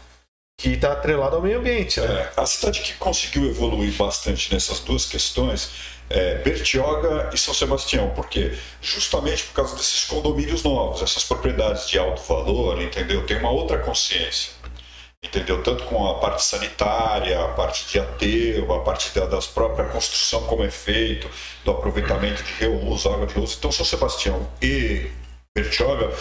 que 0.58 0.70
está 0.70 0.92
atrelado 0.92 1.36
ao 1.36 1.42
meio 1.42 1.58
ambiente. 1.58 2.00
Né? 2.00 2.06
É, 2.06 2.40
a 2.40 2.46
cidade 2.46 2.80
que 2.80 2.94
conseguiu 2.94 3.48
evoluir 3.48 3.92
bastante 3.96 4.52
nessas 4.52 4.80
duas 4.80 5.06
questões 5.06 5.93
é, 6.10 6.36
Bertioga 6.36 7.30
e 7.32 7.38
São 7.38 7.54
Sebastião, 7.54 8.10
porque 8.10 8.56
justamente 8.80 9.44
por 9.44 9.54
causa 9.54 9.76
desses 9.76 10.04
condomínios 10.04 10.62
novos, 10.62 11.02
essas 11.02 11.24
propriedades 11.24 11.88
de 11.88 11.98
alto 11.98 12.22
valor, 12.22 12.80
entendeu? 12.80 13.24
Tem 13.26 13.38
uma 13.38 13.50
outra 13.50 13.78
consciência, 13.78 14.52
entendeu? 15.22 15.62
Tanto 15.62 15.84
com 15.84 16.06
a 16.08 16.18
parte 16.18 16.42
sanitária, 16.42 17.42
a 17.42 17.48
parte 17.48 17.86
de 17.90 17.98
aterro, 17.98 18.74
a 18.74 18.80
parte 18.80 19.14
da 19.18 19.26
das 19.26 19.46
própria 19.46 19.86
construção 19.86 20.42
como 20.46 20.64
é 20.64 20.70
feito, 20.70 21.28
do 21.64 21.70
aproveitamento 21.70 22.42
de 22.42 22.52
reuso, 22.52 23.08
água 23.08 23.26
de 23.26 23.38
uso. 23.38 23.56
Então 23.58 23.72
São 23.72 23.84
Sebastião 23.84 24.46
e 24.62 25.10
Bertioga 25.54 26.12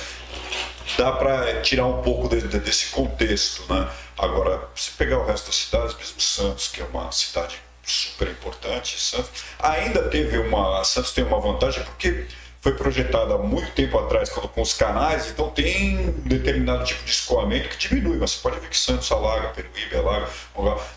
dá 0.97 1.11
para 1.11 1.61
tirar 1.61 1.85
um 1.87 2.01
pouco 2.01 2.29
de, 2.29 2.47
de, 2.47 2.59
desse 2.59 2.87
contexto, 2.87 3.71
né? 3.73 3.89
Agora, 4.17 4.69
se 4.75 4.91
pegar 4.91 5.17
o 5.19 5.25
resto 5.25 5.47
das 5.47 5.55
cidades, 5.55 5.95
mesmo 5.97 6.21
Santos, 6.21 6.67
que 6.67 6.81
é 6.81 6.85
uma 6.85 7.11
cidade 7.11 7.59
super 7.83 8.27
importante. 8.29 8.99
Santos 8.99 9.43
ainda 9.59 10.03
teve 10.09 10.37
uma. 10.37 10.83
Santos 10.83 11.11
tem 11.11 11.23
uma 11.23 11.39
vantagem 11.39 11.83
porque 11.83 12.25
foi 12.63 12.73
projetada 12.75 13.33
há 13.33 13.37
muito 13.37 13.71
tempo 13.73 13.99
atrás 13.99 14.29
com 14.29 14.61
os 14.61 14.73
canais, 14.73 15.29
então 15.29 15.49
tem 15.49 15.99
um 15.99 16.11
determinado 16.21 16.85
tipo 16.85 17.03
de 17.03 17.11
escoamento 17.11 17.67
que 17.67 17.77
diminui, 17.77 18.15
mas 18.15 18.31
você 18.31 18.41
pode 18.41 18.57
ver 18.61 18.69
que 18.69 18.77
Santos 18.77 19.11
alaga, 19.11 19.49
Peruíbe 19.49 19.97
alaga. 19.97 20.29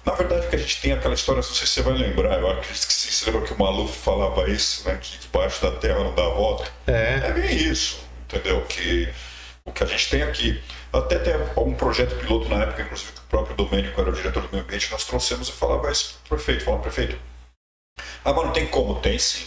Na 0.04 0.12
verdade, 0.12 0.46
que 0.46 0.54
a 0.54 0.58
gente 0.60 0.80
tem 0.80 0.92
aquela 0.92 1.14
história, 1.14 1.42
não 1.42 1.42
sei 1.42 1.66
se 1.66 1.72
você 1.72 1.82
vai 1.82 1.94
lembrar, 1.94 2.38
eu 2.38 2.48
acredito 2.48 2.86
que 2.86 2.94
você 2.94 3.28
lembra 3.28 3.48
que 3.48 3.52
o 3.52 3.58
Maluf 3.58 3.98
falava 3.98 4.48
isso, 4.48 4.88
né, 4.88 4.96
que 5.02 5.18
debaixo 5.18 5.60
da 5.60 5.72
terra 5.72 6.04
não 6.04 6.14
dá 6.14 6.28
volta. 6.28 6.70
É. 6.86 7.22
é 7.24 7.32
bem 7.32 7.56
isso, 7.56 7.98
entendeu? 8.28 8.60
Que 8.68 9.12
o 9.64 9.72
que 9.72 9.82
a 9.82 9.86
gente 9.86 10.08
tem 10.08 10.22
aqui. 10.22 10.62
Até 10.96 11.18
tem 11.18 11.34
um 11.56 11.74
projeto 11.74 12.16
piloto 12.16 12.48
na 12.48 12.62
época, 12.62 12.82
inclusive, 12.82 13.12
que 13.12 13.18
o 13.18 13.24
próprio 13.28 13.56
Domênico 13.56 14.00
era 14.00 14.10
o 14.10 14.12
diretor 14.12 14.42
do 14.42 14.48
meio 14.50 14.64
ambiente, 14.64 14.90
nós 14.90 15.04
trouxemos 15.04 15.48
e 15.48 15.52
falava 15.52 15.90
isso 15.90 16.18
para 16.26 16.34
o 16.34 16.38
prefeito. 16.38 16.64
Falava, 16.64 16.82
prefeito, 16.82 17.18
ah, 18.24 18.32
mas 18.32 18.44
não 18.44 18.52
tem 18.52 18.66
como? 18.66 19.00
Tem 19.00 19.18
sim. 19.18 19.46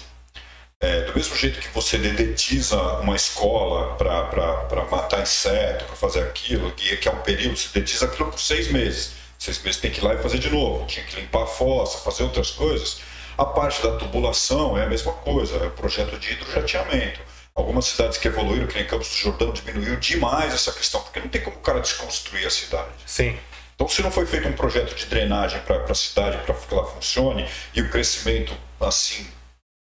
É, 0.82 1.02
do 1.02 1.14
mesmo 1.14 1.36
jeito 1.36 1.60
que 1.60 1.68
você 1.70 1.98
dedetiza 1.98 2.82
uma 3.00 3.16
escola 3.16 3.96
para 3.98 4.86
matar 4.90 5.22
inseto, 5.22 5.86
para 5.86 5.96
fazer 5.96 6.22
aquilo, 6.24 6.72
que 6.72 7.08
é 7.08 7.12
um 7.12 7.22
período, 7.22 7.58
você 7.58 7.68
dedetiza 7.74 8.06
aquilo 8.06 8.32
por 8.32 8.40
seis 8.40 8.72
meses. 8.72 9.14
Seis 9.38 9.62
meses 9.62 9.82
tem 9.82 9.92
que 9.92 10.00
ir 10.00 10.04
lá 10.04 10.14
e 10.14 10.18
fazer 10.22 10.38
de 10.40 10.50
novo. 10.50 10.86
Tinha 10.86 11.06
que 11.06 11.16
limpar 11.20 11.44
a 11.44 11.48
fossa, 11.48 11.98
fazer 11.98 12.24
outras 12.24 12.52
coisas. 12.52 13.02
A 13.38 13.46
parte 13.46 13.82
da 13.82 13.98
tubulação 13.98 14.78
é 14.78 14.84
a 14.84 14.88
mesma 14.88 15.12
coisa, 15.14 15.58
é 15.58 15.68
o 15.68 15.72
projeto 15.72 16.18
de 16.18 16.32
hidrojateamento. 16.32 17.20
Algumas 17.60 17.86
cidades 17.86 18.18
que 18.18 18.28
evoluíram, 18.28 18.68
que 18.68 18.76
nem 18.76 18.88
Campos 18.88 19.10
do 19.10 19.16
Jordão, 19.16 19.52
diminuiu 19.52 19.98
demais 19.98 20.54
essa 20.54 20.72
questão, 20.72 21.02
porque 21.02 21.20
não 21.20 21.28
tem 21.28 21.42
como 21.42 21.58
o 21.58 21.60
cara 21.60 21.82
desconstruir 21.82 22.48
a 22.48 22.50
cidade. 22.50 22.90
Sim. 23.06 23.38
Então, 23.76 23.88
se 23.88 24.02
não 24.02 24.10
foi 24.10 24.26
feito 24.26 24.48
um 24.48 24.54
projeto 24.54 24.96
de 24.96 25.06
drenagem 25.06 25.60
para 25.62 25.84
a 25.84 25.94
cidade, 25.94 26.38
para 26.46 26.56
que 26.56 26.74
ela 26.74 26.86
funcione, 26.86 27.48
e 27.74 27.82
o 27.82 27.90
crescimento 27.90 28.56
assim 28.80 29.28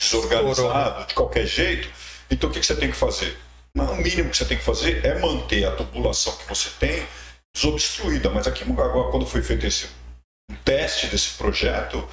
desorganizado, 0.01 1.07
de 1.07 1.15
qualquer 1.15 1.47
jeito, 1.47 1.91
então 2.31 2.49
o 2.49 2.53
que, 2.53 2.61
que 2.61 2.67
você 2.67 2.77
tem 2.77 2.91
que 2.91 2.97
fazer? 2.97 3.39
O 3.77 3.95
mínimo 3.97 4.31
que 4.31 4.37
você 4.39 4.47
tem 4.47 4.57
que 4.57 4.65
fazer 4.65 5.05
é 5.05 5.19
manter 5.19 5.65
a 5.67 5.77
tubulação 5.77 6.35
que 6.37 6.49
você 6.49 6.71
tem 6.81 7.07
desobstruída. 7.55 8.31
Mas 8.31 8.47
aqui 8.47 8.65
em 8.65 8.69
Mugaguá, 8.69 9.11
quando 9.11 9.27
foi 9.27 9.43
feito 9.43 9.67
esse 9.67 9.89
um 10.51 10.55
teste 10.65 11.07
desse 11.07 11.35
projeto, 11.35 12.09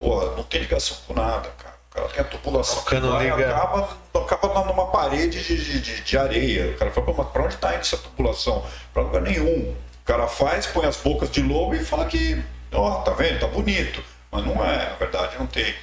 pô, 0.00 0.24
não 0.36 0.44
tem 0.44 0.60
ligação 0.60 0.96
com 1.06 1.14
nada, 1.14 1.48
cara. 1.50 1.79
O 1.90 1.94
cara 1.94 2.08
tem 2.08 2.20
a 2.20 2.24
tubulação 2.24 2.84
que 2.84 2.94
vai, 3.00 3.28
acaba, 3.30 3.88
acaba 4.14 4.64
numa 4.64 4.86
parede 4.86 5.42
de, 5.42 5.80
de, 5.80 6.00
de 6.02 6.18
areia. 6.18 6.70
O 6.70 6.78
cara 6.78 6.90
fala, 6.92 7.14
mas 7.18 7.28
pra 7.28 7.42
onde 7.42 7.54
está 7.54 7.70
indo 7.70 7.80
essa 7.80 7.96
tubulação? 7.96 8.64
Para 8.94 9.02
lugar 9.02 9.22
nenhum. 9.22 9.72
O 9.72 10.04
cara 10.04 10.28
faz, 10.28 10.66
põe 10.68 10.86
as 10.86 10.96
bocas 10.96 11.30
de 11.30 11.42
lobo 11.42 11.74
e 11.74 11.84
fala 11.84 12.06
que, 12.06 12.40
ó, 12.72 13.00
oh, 13.00 13.02
tá 13.02 13.10
vendo? 13.12 13.40
Tá 13.40 13.48
bonito. 13.48 14.02
Mas 14.30 14.46
não 14.46 14.64
é, 14.64 14.90
na 14.90 14.94
verdade 14.96 15.36
não 15.36 15.48
tem. 15.48 15.74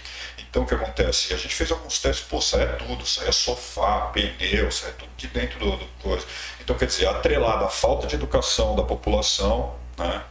Então 0.50 0.64
o 0.64 0.66
que 0.66 0.74
acontece? 0.74 1.34
A 1.34 1.38
gente 1.38 1.54
fez 1.54 1.72
alguns 1.72 2.00
testes, 2.00 2.26
pô, 2.26 2.40
sai 2.40 2.78
tudo, 2.78 3.06
sai 3.06 3.32
sofá, 3.34 4.10
pneu, 4.14 4.72
sai 4.72 4.94
tudo 4.94 5.10
de 5.18 5.28
dentro 5.28 5.60
do, 5.60 5.76
do 5.76 5.86
coisa. 6.02 6.26
Então, 6.62 6.78
quer 6.78 6.86
dizer, 6.86 7.08
atrelada 7.08 7.66
à 7.66 7.70
falta 7.70 8.08
de 8.08 8.16
educação 8.16 8.76
da 8.76 8.84
população, 8.84 9.76
né? 9.98 10.24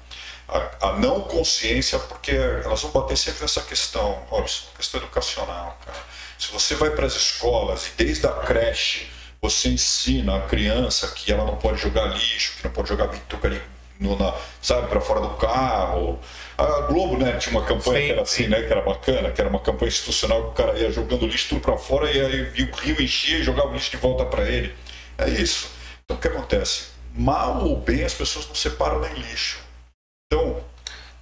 A, 0.48 0.88
a, 0.88 0.92
não 0.98 1.22
consciência, 1.22 1.98
porque 1.98 2.30
elas 2.30 2.80
vão 2.82 2.92
bater 2.92 3.16
sempre 3.16 3.42
nessa 3.42 3.62
questão, 3.62 4.22
olha, 4.30 4.46
questão 4.76 5.00
educacional, 5.00 5.76
cara. 5.84 5.98
Se 6.38 6.52
você 6.52 6.74
vai 6.74 6.90
para 6.90 7.06
as 7.06 7.14
escolas 7.14 7.88
e 7.88 7.90
desde 7.96 8.26
a 8.26 8.32
creche 8.32 9.08
você 9.40 9.68
ensina 9.68 10.36
a 10.36 10.40
criança 10.42 11.08
que 11.08 11.32
ela 11.32 11.44
não 11.44 11.56
pode 11.56 11.80
jogar 11.80 12.06
lixo, 12.06 12.56
que 12.56 12.64
não 12.64 12.70
pode 12.70 12.88
jogar 12.88 13.06
bituca 13.08 13.48
ali 13.48 13.60
no, 13.98 14.18
na, 14.18 14.34
sabe, 14.60 14.88
para 14.88 15.00
fora 15.00 15.20
do 15.20 15.30
carro. 15.30 16.18
A 16.56 16.82
Globo, 16.82 17.18
né, 17.18 17.36
tinha 17.38 17.56
uma 17.56 17.66
campanha 17.66 18.00
sim, 18.00 18.06
que 18.06 18.12
era 18.12 18.22
assim, 18.22 18.42
sim. 18.44 18.48
né, 18.48 18.62
que 18.62 18.72
era 18.72 18.82
bacana, 18.82 19.30
que 19.30 19.40
era 19.40 19.48
uma 19.48 19.60
campanha 19.60 19.88
institucional 19.88 20.42
que 20.44 20.48
o 20.48 20.64
cara 20.64 20.78
ia 20.78 20.90
jogando 20.90 21.26
lixo 21.26 21.50
tudo 21.50 21.60
para 21.60 21.76
fora 21.76 22.10
e 22.10 22.20
aí 22.20 22.62
o 22.64 22.76
rio 22.76 23.02
enchia 23.02 23.38
e 23.38 23.42
jogava 23.42 23.68
o 23.68 23.74
lixo 23.74 23.90
de 23.90 23.96
volta 23.98 24.24
para 24.24 24.48
ele. 24.48 24.74
É 25.18 25.28
isso. 25.28 25.70
Então 26.04 26.16
o 26.16 26.20
que 26.20 26.28
acontece? 26.28 26.86
Mal 27.14 27.64
ou 27.64 27.76
bem 27.78 28.04
as 28.04 28.14
pessoas 28.14 28.46
não 28.46 28.54
separam 28.54 29.00
nem 29.00 29.14
lixo. 29.14 29.65
Então, 30.26 30.62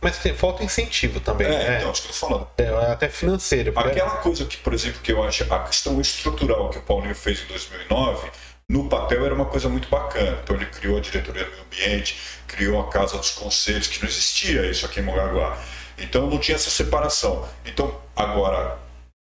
mas 0.00 0.18
tem, 0.18 0.34
falta 0.34 0.62
incentivo 0.62 1.18
também. 1.20 1.46
É, 1.46 1.50
né? 1.50 1.76
então, 1.78 1.88
é 1.88 1.92
isso 1.92 2.02
que 2.02 2.08
eu 2.08 2.12
tô 2.12 2.18
falando. 2.18 2.48
É, 2.58 2.92
até 2.92 3.08
financeiro. 3.08 3.72
Porque... 3.72 3.88
Aquela 3.88 4.16
coisa 4.16 4.44
que, 4.44 4.56
por 4.58 4.74
exemplo, 4.74 5.00
que 5.02 5.12
eu 5.12 5.22
acho, 5.22 5.52
a 5.52 5.58
questão 5.60 6.00
estrutural 6.00 6.68
que 6.68 6.78
o 6.78 6.82
Paulinho 6.82 7.14
fez 7.14 7.42
em 7.42 7.46
2009, 7.46 8.30
no 8.68 8.88
papel 8.88 9.24
era 9.24 9.34
uma 9.34 9.46
coisa 9.46 9.68
muito 9.68 9.88
bacana. 9.88 10.38
Então 10.42 10.56
ele 10.56 10.66
criou 10.66 10.98
a 10.98 11.00
diretoria 11.00 11.44
do 11.44 11.50
meio 11.50 11.62
ambiente, 11.64 12.18
criou 12.46 12.80
a 12.80 12.90
casa 12.90 13.16
dos 13.16 13.30
conselhos, 13.30 13.86
que 13.86 14.00
não 14.02 14.08
existia 14.08 14.66
isso 14.66 14.84
aqui 14.84 15.00
em 15.00 15.02
Mongaguá. 15.02 15.58
Então 15.98 16.28
não 16.28 16.38
tinha 16.38 16.56
essa 16.56 16.70
separação. 16.70 17.48
Então, 17.64 17.98
agora, 18.14 18.78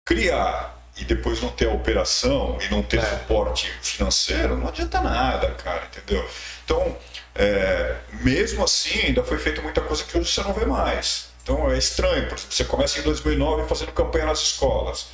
criar 0.05 0.77
e 0.99 1.05
depois 1.05 1.43
não 1.43 1.51
ter 1.51 1.69
a 1.69 1.73
operação 1.73 2.59
e 2.61 2.71
não 2.71 2.83
ter 2.83 2.99
é. 2.99 3.03
suporte 3.03 3.71
financeiro, 3.83 4.57
não 4.57 4.69
adianta 4.69 5.01
nada, 5.01 5.51
cara, 5.53 5.89
entendeu? 5.91 6.27
Então, 6.65 6.97
é, 7.39 7.97
mesmo 8.23 8.65
assim, 8.65 8.99
ainda 9.07 9.23
foi 9.23 9.39
feita 9.39 9.61
muita 9.63 9.81
coisa 9.81 10.05
que 10.05 10.19
hoje 10.19 10.31
você 10.31 10.43
não 10.43 10.53
vê 10.53 10.65
mais. 10.65 11.29
Então 11.43 11.71
é 11.71 11.79
estranho, 11.79 12.29
por 12.29 12.35
exemplo, 12.35 12.53
você 12.53 12.65
começa 12.65 12.99
em 12.99 13.03
2009 13.03 13.69
fazendo 13.69 13.93
campanha 13.93 14.27
nas 14.27 14.41
escolas. 14.41 15.07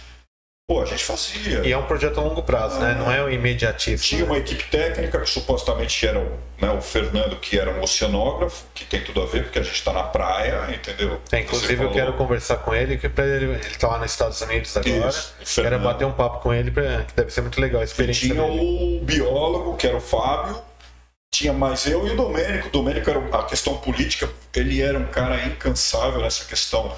Pô, 0.66 0.80
a 0.80 0.86
gente 0.86 1.04
fazia. 1.04 1.60
E 1.66 1.72
é 1.72 1.76
um 1.76 1.82
projeto 1.82 2.18
a 2.18 2.22
longo 2.22 2.42
prazo, 2.42 2.78
né? 2.78 2.92
ah, 2.92 2.94
né? 2.94 3.00
Não 3.00 3.12
é 3.12 3.22
um 3.22 3.28
imediatismo. 3.28 4.06
Tinha 4.06 4.24
uma 4.24 4.38
equipe 4.38 4.64
técnica 4.70 5.20
que 5.20 5.28
supostamente 5.28 6.06
era 6.06 6.20
o, 6.20 6.38
né, 6.58 6.70
o 6.70 6.80
Fernando, 6.80 7.36
que 7.36 7.58
era 7.58 7.70
um 7.72 7.82
oceanógrafo, 7.82 8.64
que 8.72 8.84
tem 8.84 9.02
tudo 9.02 9.20
a 9.20 9.26
ver, 9.26 9.42
porque 9.42 9.58
a 9.58 9.62
gente 9.62 9.74
está 9.74 9.92
na 9.92 10.04
praia, 10.04 10.68
entendeu? 10.72 11.20
É, 11.32 11.40
inclusive 11.40 11.82
eu 11.82 11.90
quero 11.90 12.12
conversar 12.14 12.58
com 12.58 12.72
ele, 12.72 12.96
que 12.96 13.06
ele, 13.06 13.44
ele 13.52 13.76
tá 13.78 13.88
lá 13.88 13.98
nos 13.98 14.12
Estados 14.12 14.40
Unidos 14.40 14.74
agora. 14.76 15.10
Isso, 15.42 15.60
quero 15.60 15.78
bater 15.80 16.06
um 16.06 16.12
papo 16.12 16.38
com 16.38 16.54
ele, 16.54 16.70
pra, 16.70 17.02
que 17.02 17.14
deve 17.14 17.30
ser 17.30 17.42
muito 17.42 17.60
legal 17.60 17.80
a 17.80 17.84
experiência. 17.84 18.26
E 18.26 18.30
tinha 18.30 18.42
dele. 18.42 19.00
o 19.02 19.04
biólogo, 19.04 19.76
que 19.76 19.86
era 19.86 19.96
o 19.96 20.00
Fábio, 20.00 20.56
tinha 21.32 21.52
mais 21.52 21.86
eu 21.86 22.06
e 22.06 22.10
o 22.10 22.16
Domênico. 22.16 22.68
O 22.68 22.70
Domênico 22.70 23.08
era 23.08 23.38
a 23.38 23.44
questão 23.44 23.78
política, 23.78 24.30
ele 24.54 24.82
era 24.82 24.98
um 24.98 25.06
cara 25.06 25.44
incansável 25.46 26.20
nessa 26.20 26.44
questão 26.44 26.94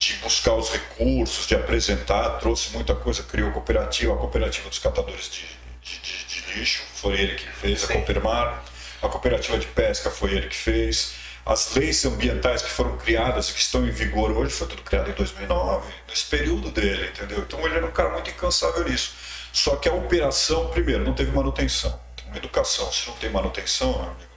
de 0.00 0.14
buscar 0.16 0.54
os 0.54 0.70
recursos, 0.70 1.46
de 1.46 1.54
apresentar, 1.54 2.38
trouxe 2.38 2.72
muita 2.72 2.94
coisa, 2.94 3.22
criou 3.24 3.50
a 3.50 3.52
cooperativa, 3.52 4.14
a 4.14 4.16
cooperativa 4.16 4.68
dos 4.68 4.78
catadores 4.78 5.30
de, 5.30 5.46
de, 5.82 6.00
de, 6.00 6.24
de 6.26 6.58
lixo, 6.58 6.84
foi 6.94 7.14
ele 7.14 7.34
que 7.34 7.46
fez, 7.48 7.80
Sim. 7.80 7.86
a 7.86 7.96
Coopermar, 7.96 8.62
a 9.02 9.08
cooperativa 9.08 9.58
de 9.58 9.66
pesca 9.66 10.10
foi 10.10 10.32
ele 10.32 10.48
que 10.48 10.56
fez, 10.56 11.14
as 11.44 11.74
leis 11.74 12.04
ambientais 12.04 12.62
que 12.62 12.70
foram 12.70 12.96
criadas 12.98 13.48
e 13.48 13.54
que 13.54 13.60
estão 13.60 13.86
em 13.86 13.90
vigor 13.90 14.30
hoje 14.32 14.52
foi 14.52 14.66
tudo 14.66 14.82
criado 14.82 15.10
em 15.10 15.14
2009, 15.14 15.92
nesse 16.08 16.26
período 16.26 16.70
dele, 16.70 17.08
entendeu? 17.08 17.38
Então 17.38 17.64
ele 17.64 17.76
era 17.76 17.86
um 17.86 17.90
cara 17.90 18.10
muito 18.10 18.30
incansável 18.30 18.84
nisso. 18.84 19.14
Só 19.52 19.76
que 19.76 19.88
a 19.88 19.92
operação, 19.92 20.68
primeiro, 20.68 21.04
não 21.04 21.14
teve 21.14 21.30
manutenção. 21.30 22.05
Educação, 22.38 22.90
se 22.92 23.08
não 23.08 23.16
tem 23.16 23.30
manutenção, 23.30 23.94
amigo, 23.94 24.36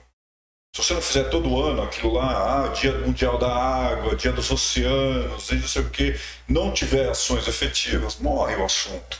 se 0.74 0.84
você 0.84 0.94
não 0.94 1.02
fizer 1.02 1.24
todo 1.24 1.60
ano 1.60 1.82
aquilo 1.82 2.12
lá, 2.12 2.64
ah, 2.64 2.68
Dia 2.68 2.92
Mundial 2.92 3.38
da 3.38 3.52
Água, 3.52 4.14
Dia 4.14 4.32
dos 4.32 4.50
Oceanos, 4.50 5.50
não 5.50 5.68
sei 5.68 5.82
o 5.82 5.90
que, 5.90 6.18
não 6.48 6.72
tiver 6.72 7.08
ações 7.08 7.48
efetivas, 7.48 8.16
morre 8.18 8.54
o 8.54 8.64
assunto. 8.64 9.18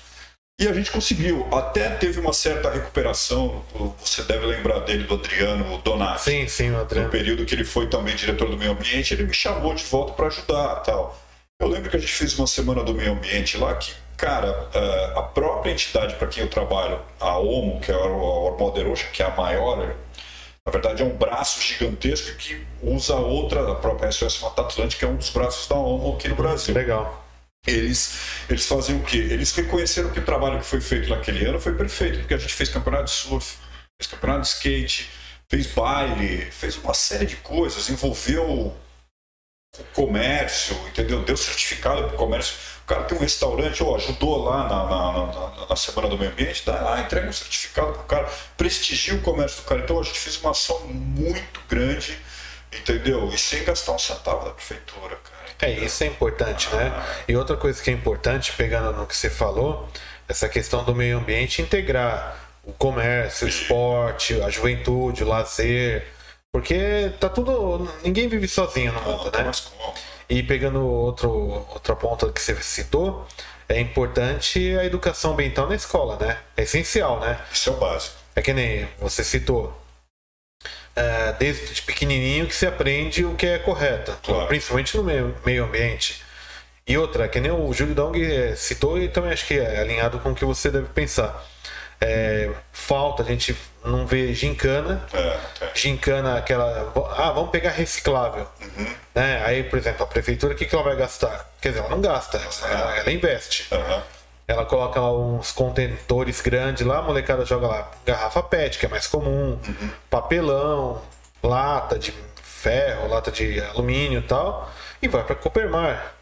E 0.60 0.68
a 0.68 0.74
gente 0.74 0.90
conseguiu. 0.90 1.48
Até 1.50 1.88
teve 1.88 2.20
uma 2.20 2.34
certa 2.34 2.70
recuperação. 2.70 3.64
Você 3.98 4.22
deve 4.24 4.44
lembrar 4.44 4.80
dele, 4.80 5.04
do 5.04 5.14
Adriano 5.14 5.78
Donati. 5.78 6.22
Sim, 6.22 6.46
sim, 6.48 6.70
o 6.70 6.78
Adriano. 6.78 7.06
No 7.06 7.10
período 7.10 7.46
que 7.46 7.54
ele 7.54 7.64
foi 7.64 7.88
também 7.88 8.14
diretor 8.14 8.50
do 8.50 8.58
meio 8.58 8.72
ambiente, 8.72 9.14
ele 9.14 9.22
me 9.22 9.32
chamou 9.32 9.74
de 9.74 9.82
volta 9.84 10.12
para 10.12 10.26
ajudar 10.26 10.76
tal. 10.80 11.18
Eu 11.58 11.66
lembro 11.66 11.88
que 11.88 11.96
a 11.96 11.98
gente 11.98 12.12
fez 12.12 12.38
uma 12.38 12.46
semana 12.46 12.84
do 12.84 12.92
meio 12.94 13.12
ambiente 13.12 13.56
lá 13.56 13.74
que, 13.74 13.90
cara, 14.20 14.68
eh, 14.74 15.12
a 15.16 15.22
própria 15.22 15.72
entidade 15.72 16.14
para 16.14 16.28
quem 16.28 16.42
eu 16.42 16.50
trabalho, 16.50 17.00
a 17.18 17.38
OMO, 17.38 17.80
que 17.80 17.90
é 17.90 17.94
a 17.94 17.98
Ormoder 17.98 18.86
Ocean, 18.88 19.10
que 19.12 19.22
é 19.22 19.26
a 19.26 19.34
maior 19.34 19.78
na 20.66 20.72
verdade, 20.72 21.02
é 21.02 21.04
um 21.06 21.16
braço 21.16 21.60
gigantesco 21.60 22.36
que 22.36 22.64
usa 22.82 23.16
outra, 23.16 23.72
a 23.72 23.74
própria 23.76 24.12
SOS 24.12 24.40
Mata 24.40 24.62
Atlântica, 24.62 25.06
é 25.06 25.08
um 25.08 25.16
dos 25.16 25.30
braços 25.30 25.66
da 25.66 25.74
ONU 25.74 26.14
aqui 26.14 26.28
no 26.28 26.36
Brasil. 26.36 26.74
Legal. 26.74 27.26
Eles, 27.66 28.18
eles 28.48 28.66
fazem 28.66 28.96
o 28.96 29.02
quê? 29.02 29.16
Eles 29.16 29.52
reconheceram 29.52 30.10
que 30.10 30.20
o 30.20 30.24
trabalho 30.24 30.60
que 30.60 30.66
foi 30.66 30.80
feito 30.80 31.08
naquele 31.08 31.44
ano 31.44 31.58
foi 31.58 31.74
perfeito, 31.74 32.20
porque 32.20 32.34
a 32.34 32.38
gente 32.38 32.54
fez 32.54 32.68
campeonato 32.68 33.04
de 33.04 33.10
surf, 33.10 33.56
fez 34.00 34.10
campeonato 34.10 34.42
de 34.42 34.48
skate, 34.48 35.10
fez 35.48 35.66
baile, 35.68 36.50
fez 36.50 36.76
uma 36.76 36.94
série 36.94 37.26
de 37.26 37.36
coisas, 37.36 37.88
envolveu 37.88 38.48
o 38.48 39.84
comércio, 39.94 40.76
entendeu? 40.88 41.22
Deu 41.24 41.36
certificado 41.36 42.04
para 42.04 42.14
o 42.14 42.16
comércio 42.16 42.54
cara 42.90 43.04
tem 43.04 43.16
um 43.16 43.20
restaurante, 43.20 43.82
ou 43.82 43.94
ajudou 43.94 44.44
lá 44.44 44.68
na, 44.68 44.84
na, 44.84 45.12
na, 45.12 45.66
na, 45.68 45.76
Semana 45.76 46.08
do 46.08 46.18
Meio 46.18 46.32
Ambiente, 46.32 46.66
dá 46.66 46.74
lá, 46.80 47.00
entrega 47.00 47.28
um 47.28 47.32
certificado 47.32 47.92
para 47.92 48.02
o 48.02 48.04
cara, 48.04 48.28
prestigia 48.56 49.14
o 49.14 49.20
comércio 49.20 49.62
do 49.62 49.66
cara. 49.66 49.80
Então 49.80 50.00
a 50.00 50.02
gente 50.02 50.18
fez 50.18 50.36
uma 50.38 50.50
ação 50.50 50.80
muito 50.88 51.60
grande, 51.68 52.18
entendeu? 52.72 53.28
E 53.28 53.38
sem 53.38 53.62
gastar 53.62 53.92
um 53.92 53.98
centavo 53.98 54.44
da 54.44 54.50
prefeitura, 54.50 55.16
cara. 55.16 55.70
É, 55.72 55.84
isso 55.84 56.02
é 56.02 56.08
importante, 56.08 56.68
né? 56.74 56.92
ah. 56.92 56.98
né? 56.98 57.24
E 57.28 57.36
outra 57.36 57.56
coisa 57.56 57.80
que 57.80 57.90
é 57.90 57.92
importante, 57.92 58.52
pegando 58.54 58.92
no 58.92 59.06
que 59.06 59.16
você 59.16 59.30
falou, 59.30 59.88
essa 60.26 60.48
questão 60.48 60.82
do 60.82 60.92
meio 60.94 61.18
ambiente, 61.18 61.62
integrar 61.62 62.40
o 62.64 62.72
comércio, 62.72 63.46
o 63.46 63.50
esporte, 63.50 64.40
a 64.42 64.50
juventude, 64.50 65.22
o 65.22 65.28
lazer. 65.28 66.06
Porque 66.52 67.12
tá 67.20 67.28
tudo. 67.28 67.88
Ninguém 68.02 68.28
vive 68.28 68.48
sozinho 68.48 68.92
no 68.92 69.00
mundo, 69.02 69.30
né? 69.30 69.44
Mas 69.44 69.60
como? 69.60 69.94
E 70.30 70.44
pegando 70.44 70.86
outro, 70.86 71.28
outra 71.28 71.96
ponta 71.96 72.30
que 72.30 72.40
você 72.40 72.54
citou, 72.62 73.26
é 73.68 73.80
importante 73.80 74.76
a 74.78 74.84
educação 74.84 75.32
ambiental 75.32 75.68
na 75.68 75.74
escola, 75.74 76.16
né? 76.18 76.38
É 76.56 76.62
essencial, 76.62 77.18
né? 77.18 77.40
Isso 77.52 77.68
é 77.68 77.72
o 77.72 77.76
básico. 77.76 78.14
É 78.36 78.40
que 78.40 78.52
nem 78.52 78.88
você 79.00 79.24
citou. 79.24 79.76
É, 80.94 81.32
desde 81.32 81.82
pequenininho 81.82 82.46
que 82.46 82.54
se 82.54 82.64
aprende 82.64 83.24
o 83.24 83.34
que 83.34 83.46
é 83.46 83.58
correto, 83.58 84.16
claro. 84.22 84.46
principalmente 84.46 84.96
no 84.96 85.02
meio, 85.02 85.36
meio 85.44 85.64
ambiente. 85.64 86.22
E 86.86 86.96
outra, 86.96 87.28
que 87.28 87.40
nem 87.40 87.50
o 87.50 87.72
Júlio 87.72 87.94
Dong 87.94 88.24
é, 88.24 88.54
citou 88.54 88.98
e 89.02 89.08
também 89.08 89.32
acho 89.32 89.46
que 89.46 89.54
é 89.54 89.80
alinhado 89.80 90.20
com 90.20 90.30
o 90.30 90.34
que 90.34 90.44
você 90.44 90.70
deve 90.70 90.88
pensar 90.88 91.44
é, 92.00 92.50
falta, 92.72 93.22
a 93.22 93.26
gente 93.26 93.56
não 93.84 94.06
vê 94.06 94.32
gincana. 94.32 95.04
É, 95.12 95.38
é. 95.64 95.70
Gincana, 95.74 96.38
aquela. 96.38 96.92
Ah, 97.16 97.30
vamos 97.30 97.50
pegar 97.50 97.70
reciclável. 97.70 98.46
Uhum. 98.60 98.94
Né? 99.14 99.42
Aí, 99.44 99.64
por 99.64 99.78
exemplo, 99.78 100.04
a 100.04 100.06
prefeitura, 100.06 100.54
o 100.54 100.56
que, 100.56 100.64
que 100.64 100.74
ela 100.74 100.84
vai 100.84 100.96
gastar? 100.96 101.50
Quer 101.60 101.70
dizer, 101.70 101.80
ela 101.80 101.90
não 101.90 102.00
gasta, 102.00 102.38
ela, 102.38 102.96
ela 102.96 103.12
investe. 103.12 103.68
Uhum. 103.72 104.02
ela 104.48 104.64
coloca 104.64 104.98
lá 104.98 105.12
uns 105.16 105.52
contentores 105.52 106.40
grandes 106.40 106.86
lá, 106.86 106.98
a 106.98 107.02
molecada 107.02 107.44
joga 107.44 107.66
lá 107.66 107.90
garrafa 108.04 108.42
PET, 108.42 108.78
que 108.78 108.86
é 108.86 108.88
mais 108.88 109.06
comum, 109.06 109.58
uhum. 109.66 109.90
papelão, 110.08 111.02
lata 111.42 111.98
de 111.98 112.14
ferro, 112.42 113.08
lata 113.08 113.30
de 113.30 113.60
alumínio 113.60 114.20
e 114.20 114.22
tal, 114.22 114.70
e 115.00 115.08
vai 115.08 115.22
para 115.22 115.36
Coopermar. 115.36 116.14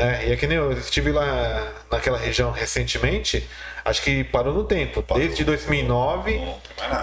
Né? 0.00 0.28
E 0.28 0.32
é 0.32 0.36
que 0.36 0.46
nem 0.46 0.56
eu 0.56 0.72
estive 0.72 1.12
lá 1.12 1.70
naquela 1.90 2.16
região 2.16 2.50
recentemente, 2.50 3.46
acho 3.84 4.00
que 4.00 4.24
parou 4.24 4.54
no 4.54 4.64
tempo. 4.64 5.04
Desde 5.14 5.44
2009, 5.44 6.40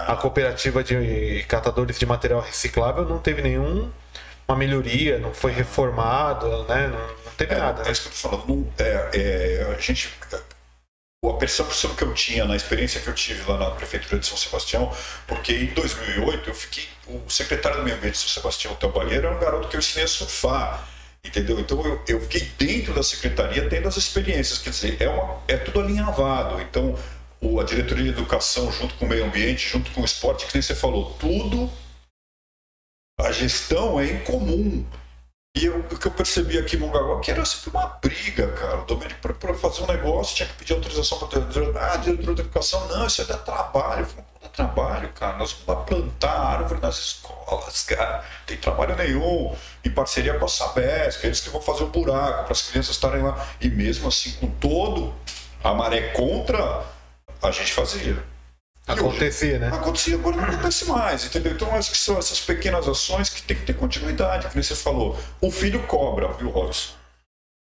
a 0.07 0.15
cooperativa 0.15 0.83
de 0.83 1.45
catadores 1.47 1.99
de 1.99 2.07
material 2.07 2.41
reciclável 2.41 3.05
não 3.05 3.19
teve 3.19 3.43
nenhum 3.43 3.91
uma 4.47 4.57
melhoria, 4.57 5.19
não 5.19 5.31
foi 5.31 5.51
reformado, 5.51 6.63
né? 6.63 6.87
Não, 6.87 6.99
não 6.99 7.31
teve 7.37 7.53
é, 7.53 7.57
nada. 7.59 7.87
É 7.87 7.91
isso 7.91 8.01
que 8.01 8.07
eu 8.07 8.11
tô 8.13 8.17
falando. 8.17 8.47
Não, 8.47 8.67
é, 8.79 9.09
é, 9.13 9.75
a 9.77 9.79
gente 9.79 10.09
a 11.29 11.33
percepção 11.33 11.93
que 11.93 12.03
eu 12.03 12.13
tinha 12.13 12.45
na 12.45 12.55
experiência 12.55 13.01
que 13.01 13.07
eu 13.07 13.13
tive 13.13 13.43
lá 13.51 13.57
na 13.57 13.71
prefeitura 13.71 14.19
de 14.19 14.25
São 14.25 14.37
Sebastião, 14.37 14.91
porque 15.27 15.51
em 15.51 15.65
2008 15.67 16.49
eu 16.49 16.53
fiquei 16.53 16.87
o 17.05 17.29
secretário 17.29 17.79
do 17.79 17.83
meio 17.83 17.97
ambiente 17.97 18.13
de 18.13 18.19
São 18.19 18.29
Sebastião, 18.29 18.73
o 18.73 18.77
Theo 18.77 18.89
Balheiro, 18.89 19.27
era 19.27 19.35
um 19.35 19.39
garoto 19.39 19.67
que 19.67 19.75
eu 19.75 19.79
ensinei 19.79 20.05
a 20.05 20.07
surfar, 20.07 20.87
entendeu? 21.27 21.59
Então 21.59 21.83
eu, 21.85 22.01
eu 22.07 22.21
fiquei 22.21 22.41
dentro 22.57 22.93
da 22.93 23.03
secretaria 23.03 23.67
tendo 23.69 23.87
as 23.87 23.97
experiências, 23.97 24.59
quer 24.59 24.69
dizer, 24.71 25.01
é, 25.01 25.09
uma, 25.09 25.41
é 25.47 25.57
tudo 25.57 25.81
alinhavado. 25.81 26.61
Então 26.61 26.95
o, 27.41 27.59
a 27.59 27.63
diretoria 27.63 28.05
de 28.05 28.09
educação 28.09 28.71
junto 28.71 28.95
com 28.95 29.05
o 29.05 29.09
meio 29.09 29.25
ambiente, 29.25 29.69
junto 29.69 29.91
com 29.91 30.01
o 30.01 30.05
esporte, 30.05 30.45
que 30.45 30.53
nem 30.53 30.61
você 30.61 30.75
falou, 30.75 31.13
tudo 31.19 31.69
a 33.19 33.31
gestão 33.31 33.99
é 33.99 34.11
incomum. 34.11 34.85
E 35.55 35.65
eu, 35.65 35.79
o 35.79 35.97
que 35.97 36.05
eu 36.05 36.11
percebi 36.11 36.59
aqui 36.59 36.75
em 36.75 36.79
Mongaguá 36.79 37.19
que 37.19 37.31
era 37.31 37.43
sempre 37.43 37.71
uma 37.71 37.87
briga, 37.87 38.51
cara. 38.51 38.81
O 38.81 38.85
Domênico, 38.85 39.19
para 39.19 39.53
fazer 39.55 39.81
um 39.81 39.87
negócio, 39.87 40.35
tinha 40.35 40.47
que 40.47 40.53
pedir 40.53 40.73
autorização 40.73 41.17
para 41.17 41.39
o 41.39 41.77
Ah, 41.79 41.97
diretor 41.97 42.35
da 42.35 42.43
educação, 42.43 42.87
não, 42.87 43.07
isso 43.07 43.23
é 43.23 43.25
dar 43.25 43.39
trabalho. 43.39 44.01
Eu 44.01 44.05
falei, 44.05 44.25
trabalho, 44.57 45.09
cara. 45.13 45.37
Nós 45.37 45.51
vamos 45.51 45.67
lá 45.67 45.75
plantar 45.85 46.31
árvore 46.31 46.81
nas 46.81 46.97
escolas, 46.97 47.83
cara. 47.83 48.17
Não 48.17 48.45
tem 48.47 48.57
trabalho 48.57 48.95
nenhum. 48.95 49.55
Em 49.85 49.91
parceria 49.91 50.37
com 50.37 50.45
a 50.45 50.49
Sabesp, 50.49 51.23
eles 51.23 51.39
que 51.39 51.49
vão 51.49 51.61
fazer 51.61 51.83
o 51.83 51.87
um 51.87 51.91
buraco 51.91 52.43
para 52.43 52.51
as 52.51 52.63
crianças 52.63 52.95
estarem 52.95 53.21
lá. 53.21 53.47
E 53.61 53.69
mesmo 53.69 54.07
assim, 54.07 54.31
com 54.33 54.47
todo 54.47 55.13
a 55.63 55.73
maré 55.73 56.09
contra, 56.09 56.83
a 57.41 57.51
gente 57.51 57.71
fazia. 57.71 58.21
Acontecia, 58.87 59.59
né? 59.59 59.67
Acontecia, 59.67 60.15
agora 60.15 60.37
não 60.37 60.45
acontece 60.45 60.85
mais, 60.85 61.25
entendeu? 61.25 61.51
Então 61.51 61.75
acho 61.75 61.91
que 61.91 61.97
são 61.97 62.17
essas 62.17 62.39
pequenas 62.39 62.87
ações 62.87 63.29
que 63.29 63.41
tem 63.43 63.57
que 63.57 63.65
ter 63.65 63.73
continuidade, 63.73 64.47
que 64.47 64.63
você 64.63 64.75
falou. 64.75 65.19
O 65.41 65.51
filho 65.51 65.83
cobra, 65.83 66.31
viu, 66.33 66.49
Robson? 66.49 66.93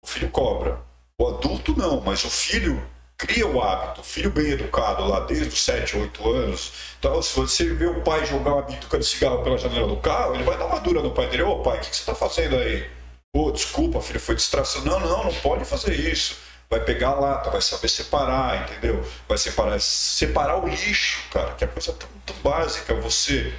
O 0.03 0.07
filho 0.07 0.31
cobra. 0.31 0.79
O 1.19 1.29
adulto 1.29 1.77
não, 1.77 2.01
mas 2.01 2.25
o 2.25 2.31
filho 2.31 2.81
cria 3.17 3.47
o 3.47 3.63
hábito. 3.63 4.03
Filho 4.03 4.31
bem 4.31 4.53
educado 4.53 5.07
lá 5.07 5.21
desde 5.21 5.49
os 5.49 5.63
7, 5.63 5.97
8 5.97 6.31
anos. 6.31 6.73
Então, 6.99 7.21
se 7.23 7.35
você 7.35 7.75
vê 7.75 7.87
o 7.87 8.03
pai 8.03 8.25
jogar 8.27 8.55
uma 8.55 8.63
bituca 8.63 8.99
de 8.99 9.05
cigarro 9.05 9.43
pela 9.43 9.59
janela 9.59 9.87
do 9.87 9.97
carro, 9.97 10.35
ele 10.35 10.45
vai 10.45 10.57
dar 10.59 10.67
uma 10.67 10.81
dura 10.81 11.03
no 11.03 11.11
pai 11.13 11.29
dele. 11.29 11.43
Ô 11.43 11.61
pai, 11.61 11.79
o 11.79 11.81
que, 11.81 11.91
que 11.91 11.97
você 11.97 12.03
está 12.03 12.15
fazendo 12.15 12.57
aí? 12.57 12.89
Pô, 13.33 13.51
desculpa, 13.51 14.01
filho, 14.01 14.21
foi 14.21 14.35
distração. 14.35 14.85
Não, 14.85 15.01
não, 15.01 15.25
não 15.25 15.35
pode 15.35 15.65
fazer 15.65 15.95
isso 15.95 16.47
vai 16.69 16.81
pegar 16.81 17.11
a 17.11 17.15
lata, 17.15 17.51
vai 17.51 17.63
saber 17.63 17.89
separar, 17.89 18.65
entendeu? 18.65 19.05
Vai 19.29 19.39
separar, 19.39 19.81
separar 19.81 20.57
o 20.57 20.69
lixo, 20.69 21.21
cara, 21.31 21.55
que 21.55 21.65
é 21.65 21.67
coisa 21.67 21.93
tão, 21.93 22.09
tão 22.25 22.37
básica. 22.37 22.95
Você 22.95 23.53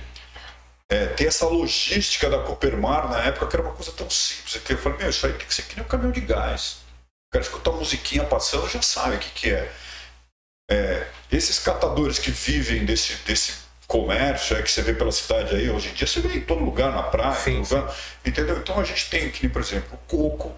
é, 0.89 1.05
ter 1.07 1.27
essa 1.27 1.45
logística 1.45 2.29
da 2.29 2.39
Coopermar 2.39 3.09
na 3.09 3.19
época 3.23 3.47
que 3.47 3.55
era 3.55 3.65
uma 3.65 3.73
coisa 3.73 3.91
tão 3.91 4.09
simples. 4.09 4.61
Que 4.63 4.73
eu 4.73 4.77
falei, 4.77 4.97
meu, 4.99 5.09
isso 5.09 5.25
aí 5.25 5.33
tem 5.33 5.47
que 5.47 5.53
ser 5.53 5.63
que 5.63 5.75
nem 5.75 5.85
um 5.85 5.87
caminhão 5.87 6.11
de 6.11 6.21
gás. 6.21 6.79
Cara 7.37 7.45
escutar 7.45 7.69
uma 7.69 7.79
musiquinha 7.79 8.23
passando 8.23 8.67
já 8.67 8.81
sabe 8.81 9.17
o 9.17 9.19
que, 9.19 9.29
que 9.29 9.51
é. 9.51 9.71
é. 10.71 11.07
Esses 11.31 11.59
catadores 11.59 12.17
que 12.17 12.31
vivem 12.31 12.83
desse, 12.83 13.13
desse 13.25 13.57
comércio 13.85 14.57
é, 14.57 14.63
que 14.63 14.71
você 14.71 14.81
vê 14.81 14.93
pela 14.93 15.11
cidade 15.11 15.55
aí, 15.55 15.69
hoje 15.69 15.89
em 15.89 15.93
dia 15.93 16.07
você 16.07 16.19
vê 16.19 16.37
em 16.37 16.41
todo 16.41 16.63
lugar, 16.63 16.91
na 16.91 17.03
praia, 17.03 17.35
sim, 17.35 17.59
lugar, 17.59 17.95
entendeu? 18.25 18.57
Então 18.57 18.79
a 18.79 18.83
gente 18.83 19.07
tem 19.09 19.27
aqui, 19.27 19.47
por 19.47 19.61
exemplo, 19.61 19.93
o 19.93 19.97
coco, 20.07 20.55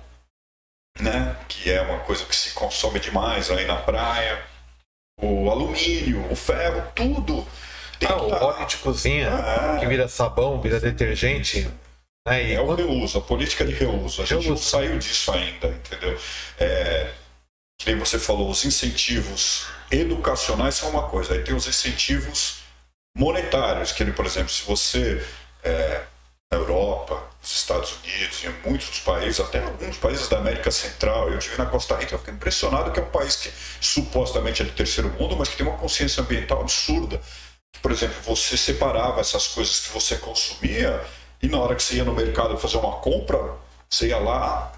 né? 1.02 1.36
que 1.50 1.70
é 1.70 1.82
uma 1.82 2.00
coisa 2.00 2.24
que 2.24 2.36
se 2.36 2.52
consome 2.52 3.00
demais 3.00 3.52
aí 3.52 3.66
na 3.66 3.76
praia, 3.76 4.42
o 5.22 5.50
alumínio, 5.50 6.32
o 6.32 6.36
ferro, 6.36 6.82
tudo. 6.96 7.46
Ah, 8.08 8.16
o 8.16 8.32
óleo 8.32 8.66
de 8.66 8.78
cozinha, 8.78 9.28
é. 9.28 9.80
que 9.80 9.86
vira 9.86 10.08
sabão, 10.08 10.62
vira 10.62 10.80
detergente. 10.80 11.70
Né? 12.30 12.54
é 12.54 12.62
o 12.62 12.74
reuso, 12.74 13.18
a 13.18 13.22
política 13.22 13.66
de 13.66 13.74
reuso. 13.74 14.22
A 14.22 14.26
gente 14.26 14.34
reuso. 14.34 14.50
não 14.50 14.58
saiu 14.58 14.98
disso 14.98 15.32
ainda, 15.32 15.68
entendeu? 15.68 16.20
É, 16.58 17.12
que 17.80 17.88
nem 17.88 17.98
você 17.98 18.20
falou, 18.20 18.50
os 18.50 18.66
incentivos 18.66 19.68
educacionais 19.92 20.76
são 20.76 20.90
uma 20.90 21.08
coisa, 21.08 21.34
aí 21.34 21.44
tem 21.44 21.56
os 21.56 21.68
incentivos 21.68 22.60
monetários, 23.18 23.92
que, 23.92 24.06
por 24.12 24.26
exemplo, 24.26 24.50
se 24.50 24.64
você 24.64 25.26
é, 25.64 26.04
na 26.52 26.58
Europa, 26.58 27.24
nos 27.42 27.52
Estados 27.52 27.94
Unidos, 28.04 28.44
em 28.44 28.68
muitos 28.68 29.00
países, 29.00 29.40
até 29.40 29.64
alguns 29.64 29.98
países 29.98 30.28
da 30.28 30.40
América 30.40 30.72
Central. 30.72 31.30
Eu 31.30 31.38
estive 31.38 31.58
na 31.58 31.66
Costa 31.68 31.96
Rica, 31.96 32.16
eu 32.16 32.20
fiquei 32.20 32.34
impressionado 32.34 32.92
que 32.92 33.00
é 33.00 33.04
um 33.04 33.10
país 33.10 33.36
que 33.36 33.52
supostamente 33.80 34.62
é 34.62 34.66
de 34.66 34.72
terceiro 34.72 35.10
mundo, 35.12 35.36
mas 35.38 35.48
que 35.48 35.58
tem 35.58 35.66
uma 35.66 35.78
consciência 35.78 36.22
ambiental 36.22 36.62
absurda. 36.62 37.22
Por 37.82 37.92
exemplo, 37.92 38.16
você 38.24 38.58
separava 38.58 39.22
essas 39.22 39.48
coisas 39.48 39.80
que 39.80 39.94
você 39.94 40.18
consumia 40.18 41.06
e 41.42 41.48
na 41.48 41.60
hora 41.60 41.76
que 41.76 41.84
você 41.84 41.96
ia 41.96 42.04
no 42.04 42.14
mercado 42.14 42.58
fazer 42.58 42.78
uma 42.78 42.98
compra, 42.98 43.56
você 43.90 44.08
ia 44.08 44.18
lá 44.18 44.72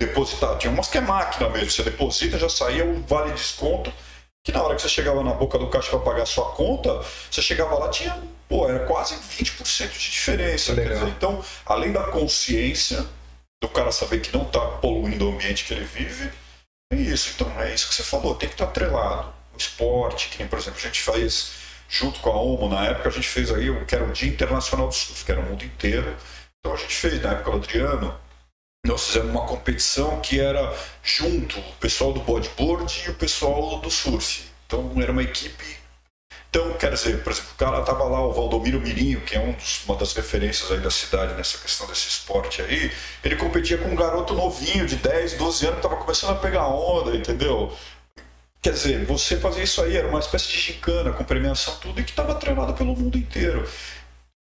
depositar. 0.00 0.56
Tinha 0.58 0.72
umas 0.72 0.88
que 0.88 0.98
é 0.98 1.00
máquina 1.00 1.48
mesmo, 1.48 1.70
você 1.70 1.82
deposita, 1.82 2.38
já 2.38 2.48
saía 2.48 2.84
o 2.84 3.02
vale 3.02 3.32
desconto, 3.32 3.92
que 4.44 4.52
na 4.52 4.62
hora 4.62 4.76
que 4.76 4.82
você 4.82 4.88
chegava 4.88 5.22
na 5.24 5.32
boca 5.32 5.58
do 5.58 5.68
caixa 5.68 5.90
para 5.90 6.00
pagar 6.00 6.22
a 6.22 6.26
sua 6.26 6.52
conta, 6.52 7.02
você 7.30 7.42
chegava 7.42 7.74
lá, 7.76 7.88
tinha 7.88 8.16
pô, 8.48 8.68
era 8.68 8.86
quase 8.86 9.14
20% 9.16 9.92
de 9.92 10.10
diferença. 10.10 10.74
Dizer, 10.74 11.08
então, 11.08 11.44
além 11.64 11.92
da 11.92 12.04
consciência 12.04 13.04
do 13.60 13.68
cara 13.68 13.90
saber 13.90 14.20
que 14.20 14.36
não 14.36 14.44
está 14.44 14.60
poluindo 14.60 15.28
o 15.28 15.32
ambiente 15.32 15.64
que 15.64 15.74
ele 15.74 15.84
vive, 15.84 16.30
é 16.92 16.96
isso. 16.96 17.32
Então, 17.34 17.60
é 17.60 17.74
isso 17.74 17.88
que 17.88 17.94
você 17.94 18.02
falou, 18.02 18.34
tem 18.34 18.48
que 18.48 18.54
estar 18.54 18.66
tá 18.66 18.70
atrelado. 18.70 19.34
O 19.54 19.58
esporte, 19.58 20.28
que 20.28 20.38
nem, 20.38 20.48
por 20.48 20.58
exemplo, 20.58 20.78
a 20.78 20.82
gente 20.82 21.02
faz, 21.02 21.52
junto 21.88 22.20
com 22.20 22.30
a 22.30 22.40
OMO, 22.40 22.68
na 22.68 22.86
época, 22.86 23.08
a 23.08 23.12
gente 23.12 23.28
fez 23.28 23.50
aí 23.50 23.70
o 23.70 23.84
que 23.84 23.94
era 23.94 24.04
o 24.04 24.12
Dia 24.12 24.28
Internacional 24.28 24.88
do 24.88 24.94
Surf, 24.94 25.24
que 25.24 25.32
era 25.32 25.40
o 25.40 25.44
mundo 25.44 25.64
inteiro. 25.64 26.16
Então, 26.60 26.74
a 26.74 26.76
gente 26.76 26.94
fez, 26.94 27.22
na 27.22 27.32
época 27.32 27.50
do 27.52 27.56
Adriano, 27.58 28.18
nós 28.86 29.06
fizemos 29.06 29.30
uma 29.30 29.46
competição 29.46 30.20
que 30.20 30.40
era 30.40 30.74
junto 31.02 31.58
o 31.58 31.72
pessoal 31.74 32.12
do 32.12 32.20
bodyboard 32.20 33.04
e 33.06 33.10
o 33.10 33.14
pessoal 33.14 33.78
do 33.80 33.90
surf. 33.90 34.44
Então, 34.66 34.92
era 35.00 35.12
uma 35.12 35.22
equipe 35.22 35.76
então, 36.56 36.72
quer 36.72 36.90
dizer, 36.94 37.22
por 37.22 37.32
exemplo, 37.32 37.50
o 37.52 37.58
cara 37.58 37.82
tava 37.82 38.04
lá, 38.04 38.26
o 38.26 38.32
Valdomiro 38.32 38.80
Mirinho, 38.80 39.20
que 39.20 39.36
é 39.36 39.40
um 39.40 39.52
dos, 39.52 39.84
uma 39.84 39.94
das 39.94 40.14
referências 40.14 40.70
aí 40.72 40.78
da 40.78 40.90
cidade 40.90 41.34
nessa 41.34 41.58
questão 41.58 41.86
desse 41.86 42.08
esporte 42.08 42.62
aí, 42.62 42.90
ele 43.22 43.36
competia 43.36 43.76
com 43.76 43.90
um 43.90 43.94
garoto 43.94 44.32
novinho 44.32 44.86
de 44.86 44.96
10, 44.96 45.34
12 45.34 45.66
anos 45.66 45.76
que 45.76 45.82
tava 45.82 45.96
começando 45.96 46.30
a 46.30 46.36
pegar 46.36 46.66
onda, 46.66 47.14
entendeu? 47.14 47.70
Quer 48.62 48.72
dizer, 48.72 49.04
você 49.04 49.38
fazia 49.38 49.62
isso 49.62 49.80
aí, 49.82 49.96
era 49.96 50.08
uma 50.08 50.18
espécie 50.18 50.48
de 50.48 50.58
gincana, 50.58 51.12
com 51.12 51.22
premiação, 51.24 51.76
tudo, 51.78 52.00
e 52.00 52.04
que 52.04 52.10
estava 52.10 52.34
treinado 52.34 52.74
pelo 52.74 52.96
mundo 52.96 53.16
inteiro. 53.16 53.68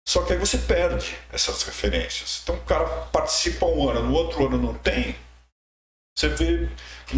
Só 0.08 0.24
que 0.24 0.32
aí 0.32 0.38
você 0.38 0.58
perde 0.58 1.16
essas 1.32 1.62
referências. 1.62 2.40
Então 2.42 2.56
o 2.56 2.62
cara 2.62 2.84
participa 3.12 3.66
um 3.66 3.88
ano, 3.88 4.02
no 4.02 4.14
outro 4.14 4.46
ano 4.46 4.58
não 4.58 4.74
tem. 4.74 5.14
Você 6.18 6.28
vê 6.28 6.68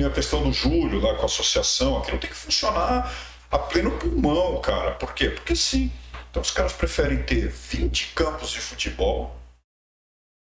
a 0.06 0.10
questão 0.10 0.42
do 0.42 0.52
Júlio 0.52 1.00
lá 1.00 1.14
com 1.14 1.22
a 1.22 1.24
associação, 1.24 1.98
aquilo 1.98 2.18
tem 2.18 2.28
que 2.28 2.36
funcionar 2.36 3.10
a 3.50 3.58
pleno 3.58 3.98
pulmão, 3.98 4.60
cara. 4.60 4.92
Por 4.92 5.14
quê? 5.14 5.30
Porque 5.30 5.56
sim. 5.56 5.90
Então 6.30 6.42
os 6.42 6.50
caras 6.50 6.72
preferem 6.72 7.22
ter 7.22 7.48
20 7.48 8.12
campos 8.14 8.50
de 8.50 8.60
futebol, 8.60 9.36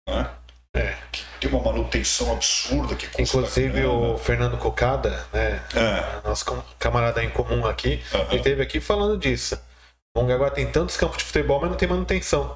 né? 0.07 0.35
Tem 1.41 1.49
uma 1.49 1.63
manutenção 1.63 2.31
absurda 2.31 2.95
que 2.95 3.07
Inclusive 3.19 3.83
o 3.83 4.15
Fernando 4.15 4.59
Cocada, 4.59 5.25
né? 5.33 5.59
É. 5.75 6.27
Nosso 6.27 6.45
camarada 6.77 7.23
em 7.23 7.31
comum 7.31 7.65
aqui, 7.65 7.99
uhum. 8.13 8.21
ele 8.27 8.35
esteve 8.37 8.61
aqui 8.61 8.79
falando 8.79 9.17
disso. 9.17 9.59
Mongaguá 10.15 10.51
tem 10.51 10.67
tantos 10.67 10.95
campos 10.95 11.17
de 11.17 11.23
futebol, 11.23 11.59
mas 11.59 11.71
não 11.71 11.77
tem 11.77 11.89
manutenção. 11.89 12.55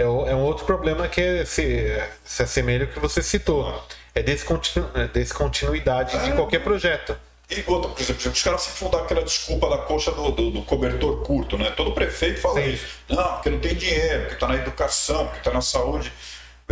É, 0.00 0.04
é 0.04 0.06
um 0.34 0.40
outro 0.40 0.64
problema 0.64 1.06
que 1.08 1.20
é, 1.20 1.44
se, 1.44 2.02
se 2.24 2.42
assemelha 2.42 2.86
ao 2.86 2.90
que 2.90 2.98
você 2.98 3.22
citou. 3.22 3.66
Uhum. 3.66 3.80
É 4.14 4.22
descontinu, 4.22 4.88
é 4.94 5.06
descontinuidade 5.08 6.16
é. 6.16 6.20
de 6.20 6.32
qualquer 6.32 6.64
projeto. 6.64 7.14
E 7.50 7.62
outra, 7.66 7.90
por 7.90 8.00
exemplo, 8.00 8.32
os 8.32 8.42
caras 8.42 8.62
sempre 8.62 8.80
vão 8.80 8.90
dar 8.90 8.98
aquela 9.00 9.22
desculpa 9.22 9.68
da 9.68 9.76
coxa 9.76 10.10
do, 10.10 10.30
do, 10.30 10.50
do, 10.50 10.62
cobertor 10.62 11.22
curto, 11.22 11.58
né? 11.58 11.70
Todo 11.76 11.92
prefeito 11.92 12.40
fala 12.40 12.62
Sim. 12.62 12.70
isso. 12.70 12.86
Não, 13.10 13.34
porque 13.34 13.50
não 13.50 13.60
tem 13.60 13.74
dinheiro, 13.74 14.20
porque 14.20 14.34
está 14.34 14.48
na 14.48 14.54
educação, 14.54 15.24
porque 15.26 15.38
está 15.38 15.50
na 15.50 15.60
saúde. 15.60 16.10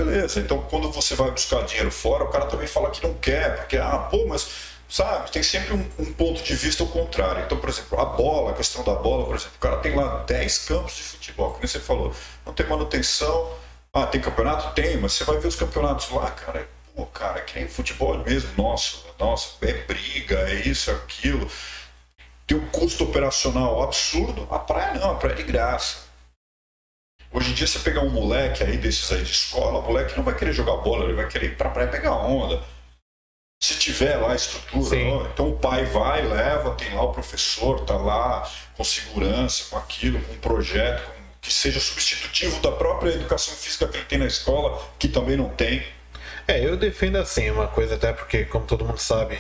Beleza, 0.05 0.41
então 0.41 0.63
quando 0.63 0.91
você 0.91 1.15
vai 1.15 1.31
buscar 1.31 1.63
dinheiro 1.67 1.91
fora, 1.91 2.25
o 2.25 2.29
cara 2.29 2.47
também 2.47 2.67
fala 2.67 2.91
que 2.91 3.07
não 3.07 3.13
quer, 3.15 3.57
porque, 3.57 3.77
ah, 3.77 3.99
pô, 4.11 4.27
mas, 4.27 4.49
sabe, 4.89 5.31
tem 5.31 5.43
sempre 5.43 5.75
um, 5.75 5.87
um 5.99 6.13
ponto 6.15 6.43
de 6.43 6.55
vista 6.55 6.83
ao 6.83 6.89
contrário. 6.89 7.45
Então, 7.45 7.59
por 7.59 7.69
exemplo, 7.69 8.01
a 8.01 8.07
bola, 8.07 8.53
a 8.53 8.55
questão 8.55 8.83
da 8.83 8.95
bola, 8.95 9.27
por 9.27 9.35
exemplo, 9.37 9.57
o 9.57 9.61
cara 9.61 9.77
tem 9.77 9.95
lá 9.95 10.25
10 10.25 10.59
campos 10.61 10.97
de 10.97 11.03
futebol, 11.03 11.53
como 11.53 11.69
você 11.69 11.79
falou, 11.79 12.15
não 12.47 12.55
tem 12.55 12.67
manutenção. 12.67 13.53
Ah, 13.93 14.07
tem 14.07 14.21
campeonato? 14.23 14.73
Tem, 14.75 14.97
mas 14.97 15.13
você 15.13 15.25
vai 15.25 15.39
ver 15.39 15.49
os 15.49 15.57
campeonatos 15.57 16.11
lá, 16.11 16.31
cara, 16.31 16.67
pô, 16.97 17.05
cara, 17.07 17.41
que 17.43 17.59
nem 17.59 17.69
futebol 17.69 18.17
mesmo, 18.25 18.51
nossa, 18.57 18.99
nossa, 19.19 19.55
é 19.63 19.73
briga, 19.85 20.39
é 20.49 20.55
isso, 20.67 20.91
é 20.91 20.95
aquilo. 20.95 21.47
Tem 22.47 22.57
um 22.57 22.67
custo 22.71 23.05
operacional 23.05 23.83
absurdo. 23.83 24.49
A 24.51 24.59
praia 24.59 24.95
não, 24.95 25.11
a 25.13 25.15
praia 25.17 25.35
é 25.35 25.37
de 25.37 25.43
graça. 25.43 26.10
Hoje 27.33 27.51
em 27.51 27.55
dia, 27.55 27.67
você 27.67 27.79
pegar 27.79 28.01
um 28.01 28.11
moleque 28.11 28.65
aí 28.65 28.77
desses 28.77 29.11
aí 29.13 29.23
de 29.23 29.31
escola, 29.31 29.79
o 29.79 29.83
moleque 29.83 30.17
não 30.17 30.25
vai 30.25 30.35
querer 30.35 30.53
jogar 30.53 30.77
bola, 30.79 31.05
ele 31.05 31.15
vai 31.15 31.29
querer 31.29 31.47
ir 31.47 31.57
pra 31.57 31.71
praia 31.71 31.89
pegar 31.89 32.13
onda. 32.13 32.61
Se 33.63 33.79
tiver 33.79 34.17
lá 34.17 34.33
a 34.33 34.35
estrutura, 34.35 34.97
ó, 34.97 35.27
então 35.27 35.51
o 35.51 35.57
pai 35.57 35.85
vai, 35.85 36.23
leva, 36.23 36.75
tem 36.75 36.93
lá 36.95 37.03
o 37.03 37.13
professor, 37.13 37.81
tá 37.85 37.95
lá 37.97 38.51
com 38.77 38.83
segurança, 38.83 39.65
com 39.71 39.77
aquilo, 39.77 40.21
com 40.23 40.33
um 40.33 40.39
projeto, 40.39 41.05
com, 41.05 41.13
que 41.41 41.53
seja 41.53 41.79
substitutivo 41.79 42.59
da 42.61 42.73
própria 42.73 43.11
educação 43.11 43.55
física 43.55 43.87
que 43.87 43.99
ele 43.99 44.07
tem 44.07 44.19
na 44.19 44.27
escola, 44.27 44.83
que 44.99 45.07
também 45.07 45.37
não 45.37 45.51
tem. 45.51 45.87
É, 46.49 46.65
eu 46.65 46.77
defendo 46.77 47.17
assim, 47.17 47.51
uma 47.51 47.69
coisa 47.69 47.95
até 47.95 48.13
porque, 48.13 48.45
como 48.45 48.65
todo 48.67 48.85
mundo 48.85 48.99
sabe, 48.99 49.39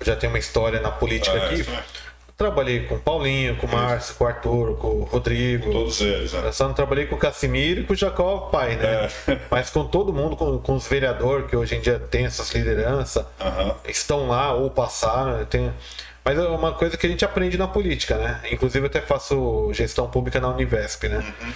eu 0.00 0.06
já 0.06 0.16
tenho 0.16 0.32
uma 0.32 0.38
história 0.38 0.80
na 0.80 0.90
política 0.90 1.36
É, 1.36 1.44
aqui. 1.44 1.60
isso 1.60 1.70
é. 1.70 1.84
Trabalhei 2.38 2.84
com 2.84 2.94
o 2.94 2.98
Paulinho, 3.00 3.56
com 3.56 3.66
o 3.66 3.72
Márcio, 3.72 4.14
com 4.14 4.22
o 4.22 4.26
Arthur, 4.28 4.76
com 4.76 4.86
o 4.86 5.02
Rodrigo. 5.02 5.72
Todos 5.72 6.00
eles, 6.00 6.32
né? 6.32 6.42
Eu 6.44 6.52
só 6.52 6.68
não 6.68 6.72
trabalhei 6.72 7.04
com 7.04 7.16
o 7.16 7.18
Casimiro 7.18 7.80
e 7.80 7.84
com 7.84 7.94
o 7.94 7.96
Jacó 7.96 8.48
pai, 8.52 8.76
né? 8.76 9.08
É. 9.26 9.38
Mas 9.50 9.70
com 9.70 9.84
todo 9.84 10.12
mundo, 10.12 10.36
com, 10.36 10.56
com 10.58 10.76
os 10.76 10.86
vereadores 10.86 11.50
que 11.50 11.56
hoje 11.56 11.74
em 11.74 11.80
dia 11.80 11.98
tem 11.98 12.26
essas 12.26 12.54
lideranças, 12.54 13.26
Aham. 13.40 13.74
estão 13.88 14.28
lá 14.28 14.54
ou 14.54 14.70
passaram. 14.70 15.44
Tem... 15.46 15.74
Mas 16.24 16.38
é 16.38 16.42
uma 16.42 16.72
coisa 16.74 16.96
que 16.96 17.04
a 17.08 17.10
gente 17.10 17.24
aprende 17.24 17.58
na 17.58 17.66
política, 17.66 18.16
né? 18.16 18.40
Inclusive 18.52 18.84
eu 18.84 18.88
até 18.88 19.00
faço 19.00 19.72
gestão 19.72 20.08
pública 20.08 20.38
na 20.38 20.48
Univesp, 20.48 21.08
né? 21.08 21.16
Uhum. 21.16 21.52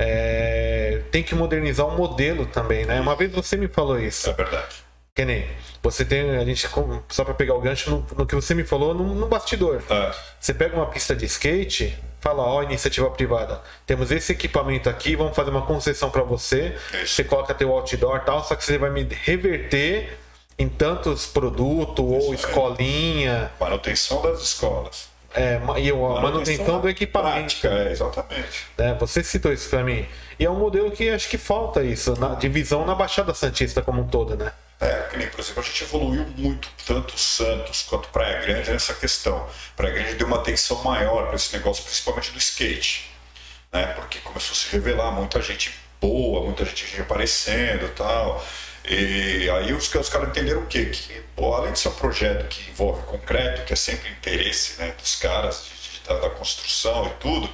É, 0.00 1.02
Tem 1.12 1.22
que 1.22 1.36
modernizar 1.36 1.86
o 1.86 1.96
modelo 1.96 2.44
também, 2.46 2.84
né? 2.84 3.00
Uma 3.00 3.14
vez 3.14 3.30
você 3.30 3.56
me 3.56 3.68
falou 3.68 4.00
isso. 4.00 4.28
É 4.28 4.32
verdade. 4.32 4.83
Que 5.16 5.24
nem 5.24 5.46
você 5.80 6.04
tem, 6.04 6.28
a 6.36 6.44
gente, 6.44 6.68
só 7.08 7.24
para 7.24 7.34
pegar 7.34 7.54
o 7.54 7.60
gancho 7.60 7.88
no, 7.88 8.06
no 8.16 8.26
que 8.26 8.34
você 8.34 8.52
me 8.52 8.64
falou 8.64 8.92
no, 8.92 9.14
no 9.14 9.28
bastidor. 9.28 9.80
É. 9.88 10.12
Você 10.40 10.52
pega 10.52 10.74
uma 10.74 10.86
pista 10.86 11.14
de 11.14 11.24
skate, 11.26 11.96
fala, 12.20 12.42
ó, 12.42 12.64
iniciativa 12.64 13.08
privada, 13.12 13.62
temos 13.86 14.10
esse 14.10 14.32
equipamento 14.32 14.90
aqui, 14.90 15.14
vamos 15.14 15.36
fazer 15.36 15.50
uma 15.50 15.62
concessão 15.62 16.10
para 16.10 16.24
você. 16.24 16.76
Isso. 16.94 17.14
Você 17.14 17.22
coloca 17.22 17.54
teu 17.54 17.70
outdoor 17.70 18.16
e 18.16 18.20
tal, 18.20 18.42
só 18.42 18.56
que 18.56 18.64
você 18.64 18.76
vai 18.76 18.90
me 18.90 19.04
reverter 19.04 20.18
em 20.58 20.68
tantos 20.68 21.26
produtos 21.26 22.04
ou 22.04 22.34
escolinha, 22.34 23.52
Manutenção 23.60 24.20
das 24.20 24.42
escolas. 24.42 25.08
é, 25.32 25.60
e 25.80 25.90
a 25.90 25.94
manutenção 25.94 26.80
do 26.80 26.88
equipamento. 26.88 27.60
Prática, 27.60 27.68
é, 27.68 27.92
exatamente. 27.92 28.66
né? 28.76 28.96
Você 28.98 29.22
citou 29.22 29.52
isso 29.52 29.70
para 29.70 29.84
mim. 29.84 30.04
E 30.40 30.44
é 30.44 30.50
um 30.50 30.58
modelo 30.58 30.90
que 30.90 31.08
acho 31.08 31.28
que 31.28 31.38
falta 31.38 31.84
isso, 31.84 32.18
na 32.18 32.34
divisão 32.34 32.84
na 32.84 32.96
Baixada 32.96 33.32
Santista 33.32 33.80
como 33.80 34.02
um 34.02 34.08
todo, 34.08 34.36
né? 34.36 34.52
É, 34.80 35.02
que 35.10 35.16
nem, 35.16 35.28
por 35.28 35.40
exemplo, 35.40 35.62
a 35.62 35.66
gente 35.66 35.82
evoluiu 35.84 36.26
muito, 36.36 36.68
tanto 36.86 37.16
Santos 37.18 37.82
quanto 37.82 38.08
Praia 38.08 38.40
Grande, 38.42 38.70
nessa 38.70 38.92
questão. 38.94 39.48
Praia 39.76 39.94
Grande 39.94 40.14
deu 40.14 40.26
uma 40.26 40.36
atenção 40.38 40.82
maior 40.82 41.26
para 41.26 41.36
esse 41.36 41.56
negócio, 41.56 41.84
principalmente 41.84 42.30
do 42.32 42.38
skate. 42.38 43.10
Né? 43.72 43.86
Porque 43.94 44.18
começou 44.20 44.52
a 44.52 44.56
se 44.56 44.68
revelar 44.70 45.10
muita 45.12 45.40
gente 45.40 45.74
boa, 46.00 46.42
muita 46.44 46.64
gente 46.64 47.00
aparecendo 47.00 47.88
tal. 47.94 48.44
E 48.86 49.48
aí 49.50 49.72
os, 49.72 49.92
os 49.94 50.08
caras 50.10 50.28
entenderam 50.28 50.60
o 50.62 50.66
quê? 50.66 50.86
Que, 50.86 51.22
pô, 51.34 51.54
além 51.54 51.72
de 51.72 51.78
ser 51.78 51.88
um 51.88 51.94
projeto 51.94 52.46
que 52.48 52.68
envolve 52.70 53.02
concreto, 53.04 53.64
que 53.64 53.72
é 53.72 53.76
sempre 53.76 54.10
interesse 54.10 54.78
né, 54.78 54.92
dos 55.00 55.16
caras, 55.16 55.64
de- 55.64 56.00
de- 56.00 56.06
da, 56.06 56.18
da 56.28 56.30
construção 56.30 57.06
e 57.06 57.10
tudo, 57.20 57.48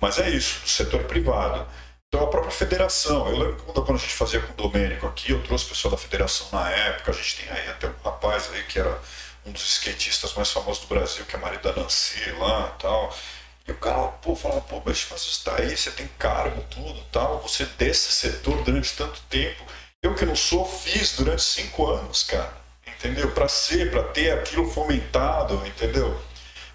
mas 0.00 0.18
é 0.18 0.30
isso, 0.30 0.60
do 0.62 0.68
setor 0.68 1.04
privado. 1.04 1.66
Então 2.14 2.26
a 2.26 2.30
própria 2.30 2.50
federação, 2.50 3.26
eu 3.26 3.38
lembro 3.38 3.56
quando, 3.64 3.86
quando 3.86 3.96
a 3.96 4.00
gente 4.00 4.12
fazia 4.12 4.38
com 4.38 4.52
o 4.52 4.68
Domênico 4.68 5.06
aqui, 5.06 5.32
eu 5.32 5.42
trouxe 5.42 5.64
o 5.64 5.68
pessoal 5.70 5.92
da 5.92 5.96
federação 5.96 6.46
na 6.52 6.70
época, 6.70 7.10
a 7.10 7.14
gente 7.14 7.36
tem 7.36 7.48
aí 7.50 7.70
até 7.70 7.88
um 7.88 7.94
rapaz 8.04 8.50
aí 8.52 8.62
que 8.64 8.78
era 8.78 9.00
um 9.46 9.50
dos 9.50 9.66
skatistas 9.66 10.34
mais 10.34 10.50
famosos 10.50 10.82
do 10.82 10.88
Brasil, 10.88 11.24
que 11.24 11.34
é 11.34 11.38
marido 11.38 11.62
da 11.62 11.80
Nancy 11.80 12.20
lá 12.32 12.74
e 12.76 12.82
tal. 12.82 13.16
E 13.66 13.72
o 13.72 13.76
cara, 13.78 14.08
pô, 14.08 14.36
falava, 14.36 14.60
pô, 14.60 14.82
mas 14.84 15.02
você 15.04 15.30
está 15.30 15.56
aí, 15.56 15.74
você 15.74 15.90
tem 15.90 16.06
cargo, 16.18 16.62
tudo 16.68 17.02
tal, 17.10 17.40
você 17.40 17.64
desse 17.64 18.12
setor 18.12 18.62
durante 18.62 18.94
tanto 18.94 19.18
tempo. 19.30 19.64
Eu 20.02 20.14
que 20.14 20.26
não 20.26 20.36
sou, 20.36 20.66
fiz 20.66 21.16
durante 21.16 21.42
cinco 21.42 21.86
anos, 21.90 22.24
cara. 22.24 22.52
Entendeu? 22.86 23.30
Para 23.30 23.48
ser, 23.48 23.90
para 23.90 24.02
ter 24.02 24.32
aquilo 24.32 24.70
fomentado, 24.70 25.66
entendeu? 25.66 26.20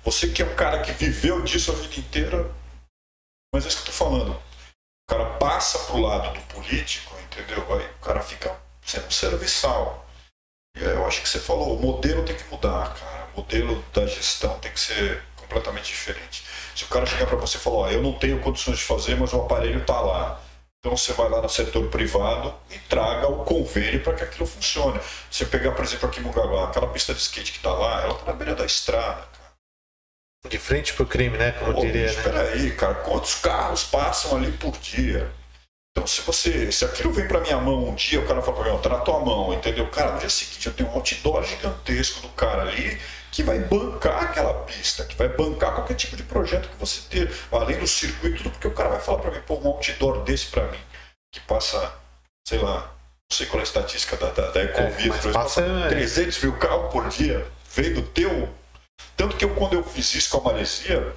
Você 0.03 0.29
que 0.29 0.41
é 0.41 0.45
um 0.45 0.55
cara 0.55 0.81
que 0.81 0.91
viveu 0.93 1.43
disso 1.43 1.71
a 1.71 1.75
vida 1.75 1.99
inteira, 1.99 2.49
mas 3.53 3.65
é 3.65 3.67
isso 3.67 3.77
que 3.77 3.83
eu 3.83 3.87
tô 3.87 3.91
falando. 3.91 4.46
O 5.09 5.15
cara 5.15 5.25
passa 5.37 5.79
pro 5.79 6.01
lado 6.01 6.33
do 6.33 6.41
político, 6.53 7.15
entendeu? 7.21 7.65
Aí 7.73 7.85
o 7.85 8.05
cara 8.05 8.21
fica 8.21 8.53
sendo 8.85 9.09
serviçal. 9.09 10.05
E 10.75 10.83
eu 10.83 11.07
acho 11.07 11.21
que 11.21 11.29
você 11.29 11.39
falou, 11.39 11.77
o 11.77 11.81
modelo 11.81 12.25
tem 12.25 12.35
que 12.35 12.43
mudar, 12.51 12.93
cara. 12.93 13.29
O 13.33 13.39
modelo 13.39 13.83
da 13.93 14.05
gestão 14.05 14.59
tem 14.59 14.71
que 14.71 14.79
ser 14.79 15.23
completamente 15.37 15.85
diferente. 15.85 16.43
Se 16.75 16.83
o 16.83 16.87
cara 16.87 17.05
chegar 17.05 17.25
para 17.25 17.37
você 17.37 17.57
e 17.57 17.59
falar, 17.61 17.77
ó, 17.77 17.89
eu 17.89 18.01
não 18.01 18.13
tenho 18.19 18.39
condições 18.39 18.79
de 18.79 18.83
fazer, 18.83 19.15
mas 19.15 19.31
o 19.31 19.41
aparelho 19.41 19.83
tá 19.85 19.99
lá. 19.99 20.41
Então 20.79 20.95
você 20.95 21.13
vai 21.13 21.29
lá 21.29 21.41
no 21.41 21.49
setor 21.49 21.87
privado 21.89 22.53
e 22.69 22.77
traga 22.79 23.27
o 23.27 23.43
convênio 23.45 24.03
para 24.03 24.13
que 24.13 24.23
aquilo 24.23 24.45
funcione. 24.45 24.99
Você 25.31 25.45
pegar, 25.45 25.71
por 25.71 25.85
exemplo, 25.85 26.09
aqui 26.09 26.19
em 26.19 26.23
Mongaguá, 26.23 26.65
aquela 26.65 26.87
pista 26.87 27.13
de 27.13 27.21
skate 27.21 27.53
que 27.53 27.59
tá 27.59 27.71
lá, 27.71 28.03
ela 28.03 28.13
tá 28.13 28.25
na 28.25 28.33
beira 28.33 28.55
da 28.55 28.65
estrada. 28.65 29.36
De 30.49 30.57
frente 30.57 30.93
pro 30.93 31.05
crime, 31.05 31.37
né? 31.37 31.51
Como 31.53 31.73
Pô, 31.73 31.81
diria, 31.81 32.05
mas 32.07 32.15
né? 32.15 32.17
espera 32.17 32.41
aí, 32.51 32.71
cara, 32.71 32.93
quantos 32.95 33.35
carros 33.35 33.83
passam 33.83 34.37
ali 34.37 34.51
por 34.53 34.71
dia? 34.77 35.29
Então, 35.91 36.05
se 36.05 36.21
você, 36.21 36.71
se 36.71 36.85
aquilo 36.85 37.11
vem 37.11 37.27
pra 37.27 37.39
minha 37.41 37.57
mão 37.57 37.89
um 37.89 37.95
dia, 37.95 38.19
o 38.19 38.27
cara 38.27 38.41
fala 38.41 38.55
pra 38.57 38.65
mim, 38.65 38.77
ó, 38.77 38.77
tá 38.77 38.89
na 38.89 38.99
tua 38.99 39.19
mão, 39.19 39.51
entendeu? 39.53 39.87
Cara, 39.87 40.11
no 40.11 40.19
dia 40.19 40.29
seguinte 40.29 40.67
eu 40.67 40.73
tenho 40.73 40.89
um 40.89 40.93
outdoor 40.93 41.43
gigantesco 41.43 42.21
do 42.21 42.29
cara 42.29 42.61
ali 42.61 42.99
que 43.31 43.41
vai 43.43 43.59
bancar 43.59 44.23
aquela 44.23 44.53
pista, 44.65 45.03
que 45.05 45.15
vai 45.15 45.27
bancar 45.27 45.73
qualquer 45.73 45.95
tipo 45.95 46.15
de 46.15 46.23
projeto 46.23 46.69
que 46.69 46.75
você 46.77 47.01
ter, 47.09 47.31
além 47.51 47.77
do 47.79 47.87
circuito, 47.87 48.37
tudo, 48.43 48.51
porque 48.51 48.67
o 48.67 48.73
cara 48.73 48.89
vai 48.89 48.99
falar 48.99 49.19
pra 49.19 49.31
mim, 49.31 49.41
pô, 49.45 49.55
um 49.55 49.67
outdoor 49.67 50.23
desse 50.23 50.45
pra 50.47 50.63
mim, 50.67 50.79
que 51.33 51.39
passa, 51.41 51.93
sei 52.47 52.59
lá, 52.59 52.81
não 53.29 53.35
sei 53.35 53.45
qual 53.47 53.59
é 53.59 53.61
a 53.61 53.63
estatística 53.63 54.15
da, 54.17 54.29
da, 54.31 54.51
da 54.51 54.63
Ecovia, 54.63 55.07
exemplo, 55.11 55.33
passa- 55.33 55.61
passa 55.61 55.87
300 55.89 56.41
mil 56.43 56.53
carros 56.57 56.91
por 56.91 57.07
dia, 57.09 57.45
veio 57.75 57.95
do 57.95 58.01
teu 58.03 58.49
tanto 59.17 59.35
que 59.35 59.43
eu, 59.43 59.49
quando 59.55 59.73
eu 59.73 59.83
fiz 59.83 60.13
isso 60.13 60.29
com 60.29 60.47
a 60.47 60.53
Maresia, 60.53 61.13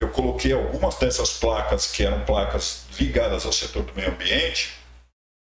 eu 0.00 0.08
coloquei 0.08 0.52
algumas 0.52 0.96
dessas 0.96 1.34
placas 1.34 1.86
que 1.86 2.02
eram 2.02 2.24
placas 2.24 2.84
ligadas 2.98 3.46
ao 3.46 3.52
setor 3.52 3.84
do 3.84 3.94
meio 3.94 4.10
ambiente, 4.10 4.72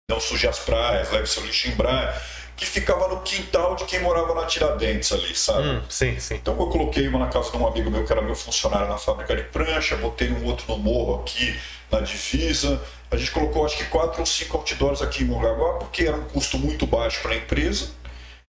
não 0.09 0.19
suje 0.19 0.47
as 0.47 0.59
praias, 0.59 1.11
leve 1.11 1.27
seu 1.27 1.43
lixo 1.43 1.67
em 1.67 1.75
praia, 1.75 2.13
que 2.55 2.67
ficava 2.67 3.07
no 3.07 3.21
quintal 3.21 3.75
de 3.75 3.85
quem 3.85 3.99
morava 3.99 4.35
na 4.35 4.45
Tiradentes 4.45 5.11
ali, 5.11 5.35
sabe? 5.35 5.67
Hum, 5.67 5.81
sim, 5.89 6.19
sim. 6.19 6.35
Então 6.35 6.57
eu 6.59 6.67
coloquei 6.67 7.07
uma 7.07 7.17
na 7.17 7.27
casa 7.27 7.49
de 7.49 7.57
um 7.57 7.65
amigo 7.65 7.89
meu 7.89 8.05
que 8.05 8.11
era 8.11 8.21
meu 8.21 8.35
funcionário 8.35 8.87
na 8.87 8.97
fábrica 8.97 9.35
de 9.35 9.43
prancha, 9.43 9.97
botei 9.97 10.31
um 10.31 10.45
outro 10.45 10.65
no 10.67 10.77
morro 10.77 11.21
aqui 11.21 11.59
na 11.91 11.99
divisa. 11.99 12.79
A 13.09 13.17
gente 13.17 13.31
colocou 13.31 13.65
acho 13.65 13.77
que 13.77 13.85
quatro 13.85 14.19
ou 14.19 14.25
cinco 14.25 14.57
outdoors 14.57 15.01
aqui 15.01 15.23
em 15.23 15.25
Mongaguá, 15.25 15.79
porque 15.79 16.03
era 16.03 16.15
um 16.15 16.25
custo 16.25 16.59
muito 16.59 16.85
baixo 16.85 17.21
para 17.21 17.31
a 17.31 17.37
empresa. 17.37 17.89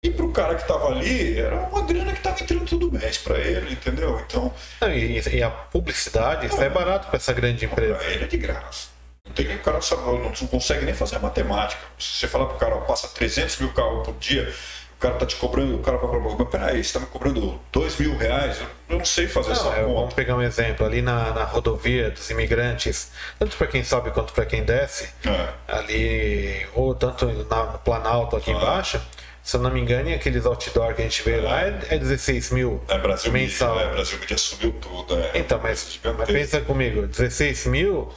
E 0.01 0.09
para 0.09 0.25
o 0.25 0.31
cara 0.31 0.55
que 0.55 0.61
estava 0.61 0.87
ali, 0.87 1.37
era 1.37 1.55
uma 1.57 1.81
grana 1.81 2.13
que 2.13 2.19
estava 2.19 2.41
entrando 2.41 2.65
todo 2.65 2.89
mês 2.89 3.17
para 3.17 3.37
ele, 3.37 3.73
entendeu? 3.73 4.17
Então, 4.25 4.53
Não, 4.79 4.89
e, 4.93 5.19
e 5.19 5.43
a 5.43 5.49
publicidade, 5.49 6.47
isso 6.47 6.61
é 6.61 6.69
barato 6.69 7.07
para 7.07 7.17
essa 7.17 7.33
grande 7.33 7.65
empresa. 7.65 7.95
para 7.95 8.07
ele 8.07 8.23
é 8.23 8.27
de 8.27 8.37
graça. 8.37 8.87
Não 9.25 9.33
tem 9.33 9.45
nem 9.47 9.57
o 9.57 9.59
cara 9.59 9.81
sabe, 9.81 10.01
não, 10.03 10.17
não 10.19 10.31
consegue 10.47 10.85
nem 10.85 10.93
fazer 10.93 11.17
a 11.17 11.19
matemática. 11.19 11.81
Se 11.99 12.13
você 12.19 12.27
falar 12.29 12.45
pro 12.45 12.57
cara, 12.57 12.75
ó, 12.75 12.79
passa 12.81 13.09
300 13.09 13.57
mil 13.59 13.73
carros 13.73 14.05
por 14.05 14.15
dia, 14.15 14.49
o 14.95 14.99
cara 15.01 15.15
tá 15.15 15.25
te 15.25 15.35
cobrando, 15.35 15.75
o 15.75 15.79
cara 15.79 15.97
vai 15.97 16.09
falar, 16.09 16.35
mas 16.37 16.47
peraí, 16.49 16.81
você 16.81 16.93
tá 16.93 16.99
me 17.01 17.05
cobrando 17.07 17.59
2 17.69 17.97
mil 17.97 18.15
reais? 18.17 18.57
Eu, 18.89 18.97
não 18.97 19.03
sei 19.03 19.27
fazer 19.27 19.51
essa 19.51 19.65
Não, 19.65 19.73
é, 19.73 19.81
conta. 19.83 19.93
vamos 19.93 20.13
pegar 20.13 20.35
um 20.37 20.41
exemplo 20.41 20.85
ali 20.85 21.01
na, 21.01 21.33
na 21.33 21.43
rodovia 21.43 22.09
dos 22.09 22.29
imigrantes, 22.29 23.11
tanto 23.37 23.57
para 23.57 23.67
quem 23.67 23.83
sobe 23.83 24.11
quanto 24.11 24.31
para 24.31 24.45
quem 24.45 24.63
desce, 24.63 25.09
É. 25.25 25.49
ali, 25.67 26.65
ou 26.73 26.95
tanto 26.95 27.25
na- 27.49 27.65
no 27.65 27.79
Planalto 27.79 28.37
aqui 28.37 28.49
Ah. 28.49 28.53
embaixo, 28.55 29.01
se 29.49 29.57
eu 29.57 29.61
não 29.61 29.71
me 29.71 29.81
engano, 29.81 30.13
aqueles 30.13 30.45
outdoor 30.45 30.93
que 30.93 31.01
a 31.01 31.05
gente 31.05 31.23
vê 31.23 31.37
lá 31.41 31.63
é, 31.63 31.79
é 31.89 31.97
16 31.97 32.51
mil 32.51 32.79
É, 32.87 32.99
Brasil 32.99 33.31
mensal. 33.31 33.73
Media, 33.77 33.89
é, 33.89 33.93
Brasil 33.93 34.19
Media 34.19 34.37
subiu 34.37 34.71
tudo. 34.73 35.17
É. 35.17 35.39
Então, 35.39 35.59
mas, 35.63 35.99
mas 36.03 36.29
pensa 36.31 36.61
comigo, 36.61 37.07
16 37.07 37.65
mil 37.65 38.09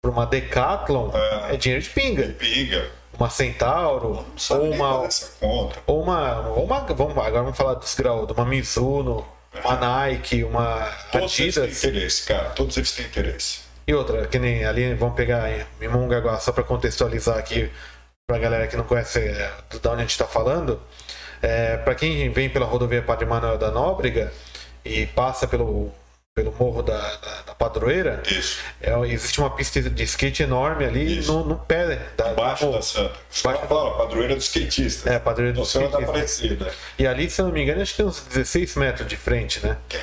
para 0.00 0.10
uma 0.10 0.24
Decathlon 0.24 1.10
É. 1.14 1.52
é 1.52 1.56
dinheiro 1.58 1.84
de 1.84 1.90
pinga. 1.90 2.28
Pinga. 2.38 2.90
Uma 3.12 3.28
Centauro, 3.28 4.24
ou 4.48 4.70
uma, 4.70 5.08
ou 5.86 6.02
uma, 6.02 6.48
ou 6.48 6.64
uma 6.64 6.80
vamos, 6.80 7.18
agora 7.18 7.42
vamos 7.42 7.58
falar 7.58 7.74
dos 7.74 7.94
graus, 7.94 8.30
uma 8.30 8.46
Mizuno, 8.46 9.28
uma 9.62 9.76
Nike, 9.76 10.42
uma 10.44 10.90
Todos 11.12 11.38
eles 11.40 11.58
Adidas 11.58 11.80
têm 11.82 11.90
interesse, 11.90 12.26
cara. 12.26 12.48
Todos 12.50 12.78
eles 12.78 12.92
têm 12.92 13.04
interesse. 13.04 13.60
e 13.86 13.92
outra, 13.92 14.26
que 14.26 14.38
nem 14.38 14.64
ali, 14.64 14.94
vamos 14.94 15.14
pegar 15.14 15.50
em 15.78 15.88
Mongaguá, 15.88 16.38
só 16.38 16.52
para 16.52 16.64
contextualizar 16.64 17.36
aqui 17.36 17.70
pra 18.30 18.38
galera 18.38 18.68
que 18.68 18.76
não 18.76 18.84
conhece 18.84 19.18
é, 19.18 19.50
da 19.82 19.90
onde 19.90 20.02
a 20.02 20.04
gente 20.04 20.16
tá 20.16 20.24
falando, 20.24 20.80
é, 21.42 21.76
para 21.78 21.96
quem 21.96 22.30
vem 22.30 22.48
pela 22.48 22.64
rodovia 22.64 23.02
Padre 23.02 23.26
Manuel 23.26 23.58
da 23.58 23.72
Nóbrega 23.72 24.32
e 24.84 25.04
passa 25.06 25.48
pelo 25.48 25.92
pelo 26.32 26.54
morro 26.56 26.80
da, 26.80 26.96
da, 26.96 27.42
da 27.48 27.54
Padroeira. 27.56 28.22
É, 28.80 28.96
existe 29.08 29.40
uma 29.40 29.50
pista 29.50 29.82
de 29.82 30.02
skate 30.04 30.44
enorme 30.44 30.84
ali 30.84 31.20
no, 31.22 31.44
no, 31.44 31.56
pé 31.56 31.98
da, 32.16 32.30
Embaixo 32.30 32.70
da 32.70 32.80
Santa. 32.80 33.18
Embaixo 33.40 33.62
da 33.62 33.90
padroeira 33.90 34.36
do 34.36 34.40
skatista. 34.40 35.10
É, 35.10 35.16
a 35.16 35.20
padroeira 35.20 35.56
do 35.56 35.64
skatista. 35.64 36.56
Tá 36.56 36.64
né? 36.66 36.72
E 37.00 37.06
ali, 37.08 37.28
se 37.28 37.40
eu 37.40 37.46
não 37.46 37.52
me 37.52 37.62
engano, 37.64 37.82
acho 37.82 37.90
que 37.90 37.96
tem 37.96 38.06
uns 38.06 38.20
16 38.20 38.76
metros 38.76 39.08
de 39.08 39.16
frente, 39.16 39.66
né? 39.66 39.76
Tem. 39.88 40.00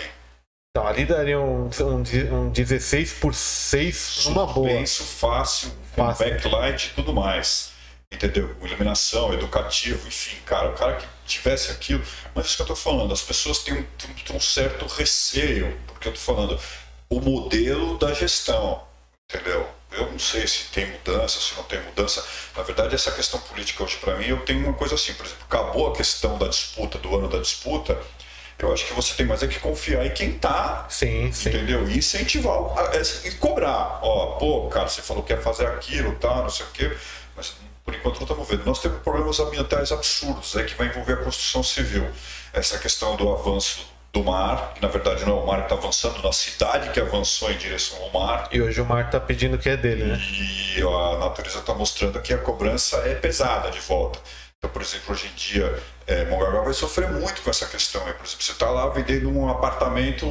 Então 0.72 0.86
ali 0.86 1.06
daria 1.06 1.40
um, 1.40 1.70
um, 1.70 2.36
um 2.36 2.50
16 2.50 3.14
por 3.14 3.34
6 3.34 4.26
numa 4.26 4.46
boa. 4.48 4.86
Fácil, 4.86 5.72
com 5.96 6.06
backlight 6.06 6.90
e 6.92 6.94
tudo 6.94 7.14
mais 7.14 7.77
entendeu? 8.12 8.56
Iluminação, 8.62 9.34
educativo, 9.34 10.08
enfim, 10.08 10.38
cara, 10.46 10.70
o 10.70 10.74
cara 10.74 10.96
que 10.96 11.08
tivesse 11.26 11.72
aquilo. 11.72 12.04
Mas 12.34 12.48
isso 12.48 12.56
que 12.56 12.62
eu 12.62 12.68
tô 12.68 12.76
falando, 12.76 13.14
as 13.14 13.22
pessoas 13.22 13.60
têm 13.60 13.74
um, 13.74 13.84
têm 13.84 14.36
um 14.36 14.40
certo 14.40 14.86
receio, 14.86 15.78
porque 15.88 16.08
eu 16.08 16.14
tô 16.14 16.20
falando 16.20 16.60
o 17.10 17.20
modelo 17.20 17.98
da 17.98 18.14
gestão, 18.14 18.84
entendeu? 19.30 19.68
Eu 19.92 20.12
não 20.12 20.20
sei 20.20 20.46
se 20.48 20.66
tem 20.66 20.86
mudança, 20.86 21.40
se 21.40 21.56
não 21.56 21.64
tem 21.64 21.82
mudança. 21.82 22.26
Na 22.56 22.64
verdade, 22.64 22.94
essa 22.94 23.12
questão 23.12 23.40
política 23.40 23.84
hoje, 23.84 23.98
para 23.98 24.16
mim, 24.18 24.28
eu 24.28 24.40
tenho 24.46 24.66
uma 24.66 24.74
coisa 24.74 24.96
assim, 24.96 25.14
por 25.14 25.26
exemplo, 25.26 25.44
acabou 25.46 25.92
a 25.92 25.96
questão 25.96 26.38
da 26.38 26.48
disputa, 26.48 26.98
do 26.98 27.16
ano 27.16 27.30
da 27.30 27.40
disputa. 27.40 27.98
Eu 28.60 28.74
acho 28.74 28.86
que 28.88 28.94
você 28.94 29.14
tem 29.14 29.26
mais 29.26 29.44
é 29.44 29.48
que 29.48 29.60
confiar 29.60 30.06
em 30.06 30.14
quem 30.14 30.38
tá. 30.38 30.88
Sim, 30.90 31.32
sim. 31.32 31.50
Entendeu? 31.50 31.88
E 31.88 31.98
incentivar 32.00 32.58
e 33.24 33.32
cobrar. 33.36 34.00
Ó, 34.02 34.38
pô, 34.38 34.68
cara, 34.68 34.88
você 34.88 35.02
falou 35.02 35.24
que 35.24 35.32
ia 35.32 35.40
fazer 35.40 35.68
aquilo, 35.68 36.16
tá, 36.16 36.42
não 36.42 36.50
sei 36.50 36.66
o 36.66 36.70
quê. 36.70 36.98
Mas 37.36 37.54
por 37.88 37.96
enquanto 37.96 38.16
não 38.18 38.24
estamos 38.24 38.48
vendo. 38.50 38.66
Nós 38.66 38.82
temos 38.82 39.02
problemas 39.02 39.40
ambientais 39.40 39.94
absurdos, 39.94 40.54
é 40.58 40.64
que 40.64 40.76
vai 40.76 40.88
envolver 40.88 41.14
a 41.14 41.18
construção 41.24 41.64
civil. 41.64 42.06
Essa 42.52 42.78
questão 42.78 43.16
do 43.16 43.32
avanço 43.32 43.88
do 44.12 44.22
mar, 44.26 44.74
que 44.76 44.82
na 44.82 44.90
verdade 44.90 45.24
não 45.26 45.38
é 45.38 45.42
o 45.42 45.48
mar 45.48 45.60
que 45.60 45.74
está 45.74 45.76
avançando, 45.76 46.22
na 46.22 46.34
cidade 46.34 46.90
que 46.90 47.00
avançou 47.00 47.50
em 47.50 47.58
direção 47.58 47.98
ao 48.04 48.12
mar. 48.12 48.50
E 48.52 48.62
hoje 48.62 48.82
o 48.82 48.86
mar 48.86 49.06
está 49.06 49.22
pedindo 49.22 49.58
que 49.58 49.70
é 49.70 49.78
dele, 49.78 50.04
né? 50.04 50.20
E 50.76 50.82
a 50.82 51.18
natureza 51.18 51.60
está 51.60 51.74
mostrando 51.74 52.22
que 52.22 52.34
a 52.34 52.38
cobrança 52.38 52.98
é 53.06 53.16
pesada 53.16 53.72
de 53.72 53.80
volta. 53.80 54.20
Então, 54.58 54.70
por 54.70 54.82
exemplo, 54.82 55.14
hoje 55.14 55.28
em 55.28 55.36
dia, 55.36 55.82
é, 56.06 56.26
Mongaguá 56.26 56.64
vai 56.64 56.74
sofrer 56.74 57.10
muito 57.10 57.42
com 57.42 57.50
essa 57.50 57.68
questão. 57.68 58.02
Por 58.02 58.10
exemplo, 58.10 58.28
você 58.28 58.52
está 58.52 58.70
lá 58.70 58.90
vendendo 58.90 59.30
um 59.30 59.50
apartamento, 59.50 60.26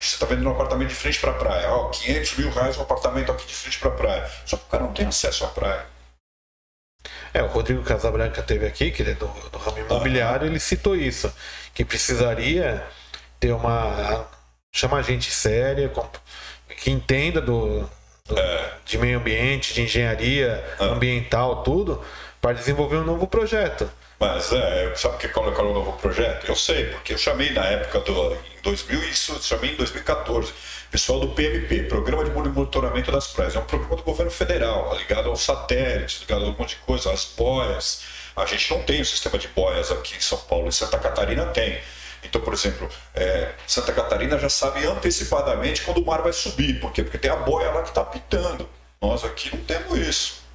você 0.00 0.16
está 0.16 0.26
vendendo 0.26 0.48
um 0.48 0.52
apartamento 0.52 0.88
de 0.88 0.94
frente 0.96 1.20
para 1.20 1.30
a 1.30 1.34
praia. 1.34 1.70
Ó, 1.70 1.88
500 1.90 2.36
mil 2.38 2.50
reais 2.50 2.76
um 2.76 2.82
apartamento 2.82 3.30
aqui 3.30 3.46
de 3.46 3.54
frente 3.54 3.78
para 3.78 3.90
a 3.90 3.92
praia. 3.92 4.30
Só 4.44 4.56
que 4.56 4.64
o 4.64 4.66
cara 4.66 4.82
não 4.82 4.92
tem 4.92 5.06
acesso 5.06 5.44
à 5.44 5.48
praia. 5.48 5.95
É, 7.36 7.42
o 7.42 7.48
Rodrigo 7.48 7.82
Casabranca 7.82 8.42
teve 8.42 8.66
aqui, 8.66 8.90
que 8.90 9.02
ele 9.02 9.10
é 9.10 9.14
do, 9.14 9.26
do 9.26 9.58
ramo 9.58 9.78
imobiliário, 9.78 10.46
ele 10.46 10.58
citou 10.58 10.96
isso, 10.96 11.30
que 11.74 11.84
precisaria 11.84 12.82
ter 13.38 13.52
uma. 13.52 14.26
chamar 14.72 15.02
gente 15.02 15.30
séria, 15.30 15.92
que 16.82 16.90
entenda 16.90 17.42
do, 17.42 17.86
do 18.24 18.38
é. 18.38 18.72
de 18.86 18.96
meio 18.96 19.18
ambiente, 19.18 19.74
de 19.74 19.82
engenharia 19.82 20.64
é. 20.80 20.84
ambiental, 20.84 21.62
tudo, 21.62 22.02
para 22.40 22.54
desenvolver 22.54 22.96
um 22.96 23.04
novo 23.04 23.26
projeto. 23.26 23.90
Mas 24.18 24.50
é, 24.50 24.94
sabe 24.94 25.18
que 25.18 25.28
qual, 25.28 25.52
qual 25.52 25.66
é 25.66 25.70
o 25.70 25.74
novo 25.74 25.92
projeto? 25.92 26.48
Eu 26.48 26.56
sei, 26.56 26.86
porque 26.86 27.12
eu 27.12 27.18
chamei 27.18 27.50
na 27.50 27.66
época 27.66 28.00
do 28.00 28.32
em 28.32 28.62
2000, 28.62 28.98
isso 29.10 29.32
eu 29.34 29.42
chamei 29.42 29.72
em 29.72 29.76
2014 29.76 30.54
Pessoal 30.96 31.20
do 31.20 31.28
PMP, 31.28 31.82
Programa 31.82 32.24
de 32.24 32.30
Monitoramento 32.30 33.12
das 33.12 33.26
Praias, 33.26 33.54
é 33.54 33.58
um 33.58 33.64
programa 33.66 33.96
do 33.96 34.02
governo 34.02 34.30
federal, 34.30 34.96
ligado 34.96 35.28
aos 35.28 35.42
satélites, 35.42 36.20
ligado 36.20 36.46
a 36.46 36.48
um 36.48 36.56
monte 36.58 36.70
de 36.70 36.76
coisa, 36.76 37.12
às 37.12 37.26
boias. 37.36 38.00
A 38.34 38.46
gente 38.46 38.70
não 38.70 38.82
tem 38.82 39.02
o 39.02 39.04
sistema 39.04 39.36
de 39.36 39.46
boias 39.48 39.90
aqui 39.90 40.16
em 40.16 40.20
São 40.20 40.38
Paulo, 40.38 40.68
em 40.68 40.72
Santa 40.72 40.98
Catarina 40.98 41.44
tem. 41.48 41.78
Então, 42.24 42.40
por 42.40 42.54
exemplo, 42.54 42.88
é, 43.14 43.52
Santa 43.66 43.92
Catarina 43.92 44.38
já 44.38 44.48
sabe 44.48 44.86
antecipadamente 44.86 45.82
quando 45.82 45.98
o 45.98 46.06
mar 46.06 46.22
vai 46.22 46.32
subir. 46.32 46.80
Por 46.80 46.90
quê? 46.90 47.02
Porque 47.02 47.18
tem 47.18 47.30
a 47.30 47.36
boia 47.36 47.70
lá 47.72 47.82
que 47.82 47.90
está 47.90 48.02
pitando. 48.02 48.66
Nós 48.98 49.22
aqui 49.22 49.54
não 49.54 49.62
temos 49.64 49.98
isso 49.98 50.45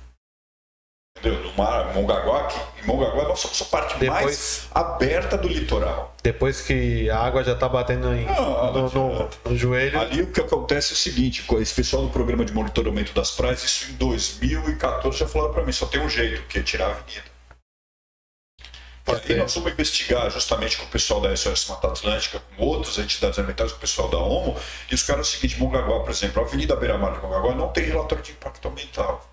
entendeu? 1.22 1.42
Do 1.44 1.54
mar, 1.58 1.94
Mongaguá, 1.94 2.46
que, 2.46 2.86
Mongaguá 2.86 3.28
nós 3.28 3.40
somos 3.40 3.62
a 3.62 3.66
parte 3.66 3.98
Depois... 3.98 4.24
mais 4.24 4.68
aberta 4.74 5.38
do 5.38 5.48
litoral. 5.48 6.16
Depois 6.22 6.62
que 6.62 7.10
a 7.10 7.20
água 7.20 7.44
já 7.44 7.54
está 7.54 7.70
batendo 7.70 8.14
em, 8.14 8.26
não, 8.26 8.74
no, 8.74 8.90
no, 8.90 9.30
no, 9.46 9.56
joelho. 9.56 10.00
Ali 10.00 10.24
o 10.24 10.28
que 10.28 10.42
acontece 10.42 10.92
é 10.92 10.94
o 10.94 10.98
seguinte: 10.98 11.46
esse 11.60 11.74
pessoal 11.74 12.04
do 12.04 12.10
programa 12.10 12.44
de 12.44 12.54
monitoramento 12.54 13.14
das 13.14 13.32
praias, 13.32 13.64
isso 13.64 13.92
em 13.92 13.96
2014 13.96 15.18
já 15.18 15.28
falaram 15.28 15.54
para 15.54 15.64
mim: 15.64 15.72
só 15.72 15.86
tem 15.86 16.02
um 16.02 16.10
jeito, 16.10 16.42
que 16.44 16.60
é 16.60 16.64
tirar 16.64 16.88
a 16.88 16.92
avenida. 16.92 17.32
E 19.28 19.34
nós 19.34 19.54
vamos 19.56 19.72
investigar 19.74 20.30
justamente 20.30 20.78
com 20.78 20.86
o 20.86 20.88
pessoal 20.88 21.20
da 21.20 21.36
SOS 21.36 21.68
Mata 21.68 21.88
Atlântica, 21.88 22.42
com 22.56 22.64
outras 22.64 22.98
entidades 23.00 23.38
ambientais, 23.40 23.72
com 23.72 23.78
o 23.78 23.82
pessoal 23.82 24.08
da 24.08 24.18
OMO, 24.18 24.56
e 24.90 24.96
os 24.96 25.04
caras 25.04 25.26
é 25.26 25.30
o 25.30 25.32
seguinte, 25.34 25.60
Mongaguá, 25.60 26.00
por 26.00 26.12
exemplo, 26.12 26.42
a 26.42 26.46
Avenida 26.46 26.76
Beira 26.76 26.98
Mar 26.98 27.14
de 27.14 27.20
Mongaguá 27.20 27.56
não 27.56 27.70
tem 27.70 27.86
relatório 27.86 28.24
de 28.24 28.32
impacto 28.32 28.68
ambiental. 28.68 29.31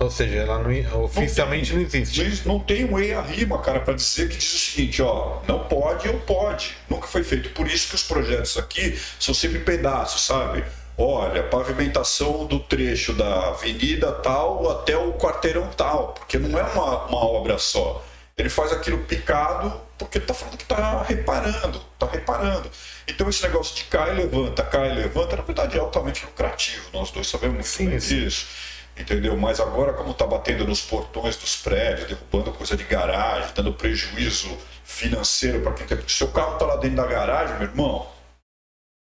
Ou 0.00 0.10
seja, 0.10 0.38
ela 0.38 0.58
não, 0.58 1.04
oficialmente 1.04 1.72
não, 1.72 1.84
tem, 1.84 2.00
não 2.00 2.08
existe. 2.08 2.48
Não 2.48 2.58
tem 2.58 2.84
um 2.84 2.98
EIA-RIMA, 2.98 3.60
cara, 3.60 3.78
para 3.78 3.94
dizer 3.94 4.28
que 4.28 4.36
diz 4.36 4.52
o 4.52 4.58
seguinte, 4.58 5.00
ó, 5.00 5.38
não 5.46 5.68
pode 5.68 6.08
ou 6.08 6.18
pode. 6.18 6.76
Nunca 6.90 7.06
foi 7.06 7.22
feito. 7.22 7.50
Por 7.50 7.68
isso 7.68 7.90
que 7.90 7.94
os 7.94 8.02
projetos 8.02 8.58
aqui 8.58 8.98
são 9.20 9.32
sempre 9.32 9.60
pedaços, 9.60 10.22
sabe? 10.22 10.64
Olha, 10.98 11.44
pavimentação 11.44 12.44
do 12.46 12.58
trecho 12.58 13.12
da 13.12 13.50
avenida 13.50 14.10
tal 14.12 14.68
até 14.68 14.96
o 14.96 15.12
quarteirão 15.12 15.68
tal, 15.76 16.08
porque 16.08 16.38
não 16.38 16.58
é 16.58 16.62
uma, 16.64 17.04
uma 17.06 17.24
obra 17.24 17.56
só. 17.56 18.04
Ele 18.36 18.48
faz 18.48 18.72
aquilo 18.72 18.98
picado 18.98 19.80
porque 19.96 20.18
está 20.18 20.34
falando 20.34 20.56
que 20.56 20.64
está 20.64 21.02
reparando, 21.04 21.80
está 21.92 22.06
reparando. 22.06 22.68
Então 23.06 23.28
esse 23.28 23.42
negócio 23.44 23.76
de 23.76 23.84
cai 23.84 24.10
e 24.10 24.14
levanta, 24.14 24.64
cai 24.64 24.90
e 24.90 24.94
levanta, 24.94 25.36
na 25.36 25.42
verdade 25.42 25.76
é 25.76 25.80
altamente 25.80 26.24
lucrativo. 26.24 26.84
Nós 26.92 27.12
dois 27.12 27.28
sabemos 27.28 27.54
muito 27.54 27.68
sim, 27.68 27.88
bem 27.88 27.98
disso 27.98 28.73
entendeu? 28.96 29.36
Mas 29.36 29.60
agora, 29.60 29.92
como 29.92 30.10
está 30.10 30.26
batendo 30.26 30.66
nos 30.66 30.80
portões 30.80 31.36
dos 31.36 31.56
prédios, 31.56 32.08
derrubando 32.08 32.52
coisa 32.52 32.76
de 32.76 32.84
garagem, 32.84 33.52
dando 33.54 33.72
prejuízo 33.72 34.56
financeiro 34.84 35.60
para 35.60 35.72
quem 35.72 35.86
tem. 35.86 36.08
Seu 36.08 36.28
carro 36.28 36.54
está 36.54 36.66
lá 36.66 36.76
dentro 36.76 36.96
da 36.96 37.06
garagem, 37.06 37.58
meu 37.58 37.68
irmão, 37.68 38.06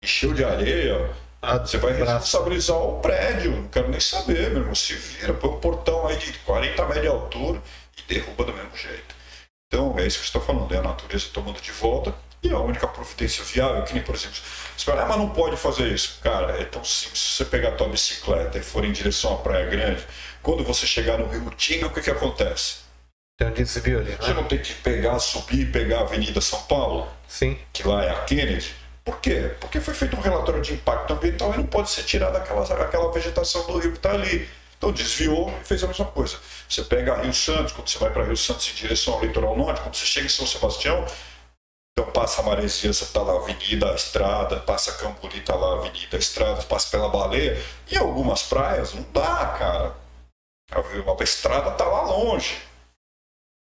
encheu 0.03 0.33
de 0.33 0.43
areia, 0.43 1.09
ah, 1.41 1.57
você 1.57 1.77
vai 1.77 1.93
responsabilizar 1.93 2.77
o 2.77 3.01
prédio. 3.01 3.51
Não 3.51 3.67
quero 3.67 3.89
nem 3.89 3.99
saber, 3.99 4.49
meu 4.49 4.59
irmão. 4.59 4.75
Se 4.75 4.93
vira, 4.93 5.33
põe 5.33 5.49
um 5.49 5.59
portão 5.59 6.07
aí 6.07 6.17
de 6.17 6.31
40 6.39 6.85
metros 6.85 7.01
de 7.01 7.07
altura 7.07 7.61
e 7.97 8.13
derruba 8.13 8.45
do 8.45 8.53
mesmo 8.53 8.77
jeito. 8.77 9.13
Então, 9.67 9.97
é 9.99 10.07
isso 10.07 10.19
que 10.19 10.23
eu 10.23 10.27
estou 10.27 10.41
falando, 10.41 10.73
é 10.73 10.77
a 10.77 10.83
natureza 10.83 11.27
tomando 11.33 11.59
de 11.59 11.71
volta 11.71 12.13
e 12.43 12.51
a 12.51 12.59
única 12.59 12.87
providência 12.87 13.43
viável, 13.43 13.83
que 13.83 13.93
nem, 13.93 14.03
por 14.03 14.15
exemplo, 14.15 14.37
você 14.75 14.85
fala, 14.85 15.03
ah, 15.03 15.05
mas 15.07 15.17
não 15.17 15.29
pode 15.29 15.55
fazer 15.55 15.87
isso. 15.87 16.19
Cara, 16.21 16.59
é 16.59 16.65
tão 16.65 16.83
simples. 16.83 17.19
Se 17.19 17.37
você 17.37 17.45
pegar 17.45 17.69
a 17.69 17.71
tua 17.71 17.87
bicicleta 17.87 18.57
e 18.57 18.61
for 18.61 18.83
em 18.83 18.91
direção 18.91 19.35
à 19.35 19.37
Praia 19.37 19.65
Grande, 19.67 20.05
quando 20.41 20.63
você 20.63 20.85
chegar 20.85 21.17
no 21.17 21.27
Rio 21.27 21.49
Tinga, 21.51 21.87
o 21.87 21.89
que, 21.89 22.01
que 22.01 22.09
acontece? 22.09 22.83
Tem 23.37 23.47
um 23.47 23.53
desvio 23.53 23.99
ali, 23.99 24.11
né? 24.11 24.17
Você 24.19 24.33
não 24.33 24.43
tem 24.43 24.59
que 24.59 24.73
pegar, 24.73 25.17
subir 25.19 25.61
e 25.61 25.65
pegar 25.65 25.99
a 25.99 26.01
Avenida 26.01 26.41
São 26.41 26.61
Paulo? 26.63 27.07
Sim. 27.27 27.57
Que 27.71 27.87
lá 27.87 28.03
é 28.03 28.09
a 28.09 28.23
Kennedy. 28.25 28.75
Por 29.05 29.19
quê? 29.19 29.51
Porque 29.59 29.79
foi 29.79 29.93
feito 29.93 30.15
um 30.15 30.19
relatório 30.21 30.61
de 30.61 30.73
impacto 30.73 31.13
ambiental 31.13 31.53
e 31.53 31.57
não 31.57 31.65
pode 31.65 31.89
ser 31.89 32.03
tirada 32.03 32.37
aquela, 32.37 32.63
aquela 32.63 33.11
vegetação 33.11 33.65
do 33.65 33.77
rio 33.79 33.91
que 33.91 33.97
está 33.97 34.11
ali. 34.11 34.47
Então 34.77 34.91
desviou 34.91 35.53
e 35.61 35.65
fez 35.65 35.83
a 35.83 35.87
mesma 35.87 36.05
coisa. 36.05 36.37
Você 36.67 36.83
pega 36.83 37.21
Rio 37.21 37.33
Santos, 37.33 37.71
quando 37.71 37.87
você 37.87 37.97
vai 37.97 38.11
para 38.11 38.23
Rio 38.23 38.35
Santos 38.35 38.69
em 38.69 38.75
direção 38.75 39.13
ao 39.13 39.21
litoral 39.21 39.57
norte, 39.57 39.81
quando 39.81 39.95
você 39.95 40.05
chega 40.05 40.25
em 40.25 40.29
São 40.29 40.45
Sebastião, 40.45 41.05
então 41.93 42.11
passa 42.11 42.41
a 42.41 42.45
Maresiança, 42.45 43.05
tá 43.13 43.21
lá 43.21 43.33
Avenida, 43.33 43.93
Estrada, 43.93 44.59
passa 44.61 44.93
Camburi, 44.93 45.41
tá 45.41 45.55
lá 45.55 45.77
Avenida, 45.77 46.17
Estrada, 46.17 46.63
passa 46.63 46.89
pela 46.89 47.07
Baleia. 47.07 47.55
E 47.89 47.95
algumas 47.95 48.41
praias 48.43 48.93
não 48.93 49.03
dá, 49.11 49.55
cara. 49.57 49.95
A 50.71 51.23
estrada 51.23 51.71
tá 51.71 51.85
lá 51.85 52.01
longe. 52.01 52.59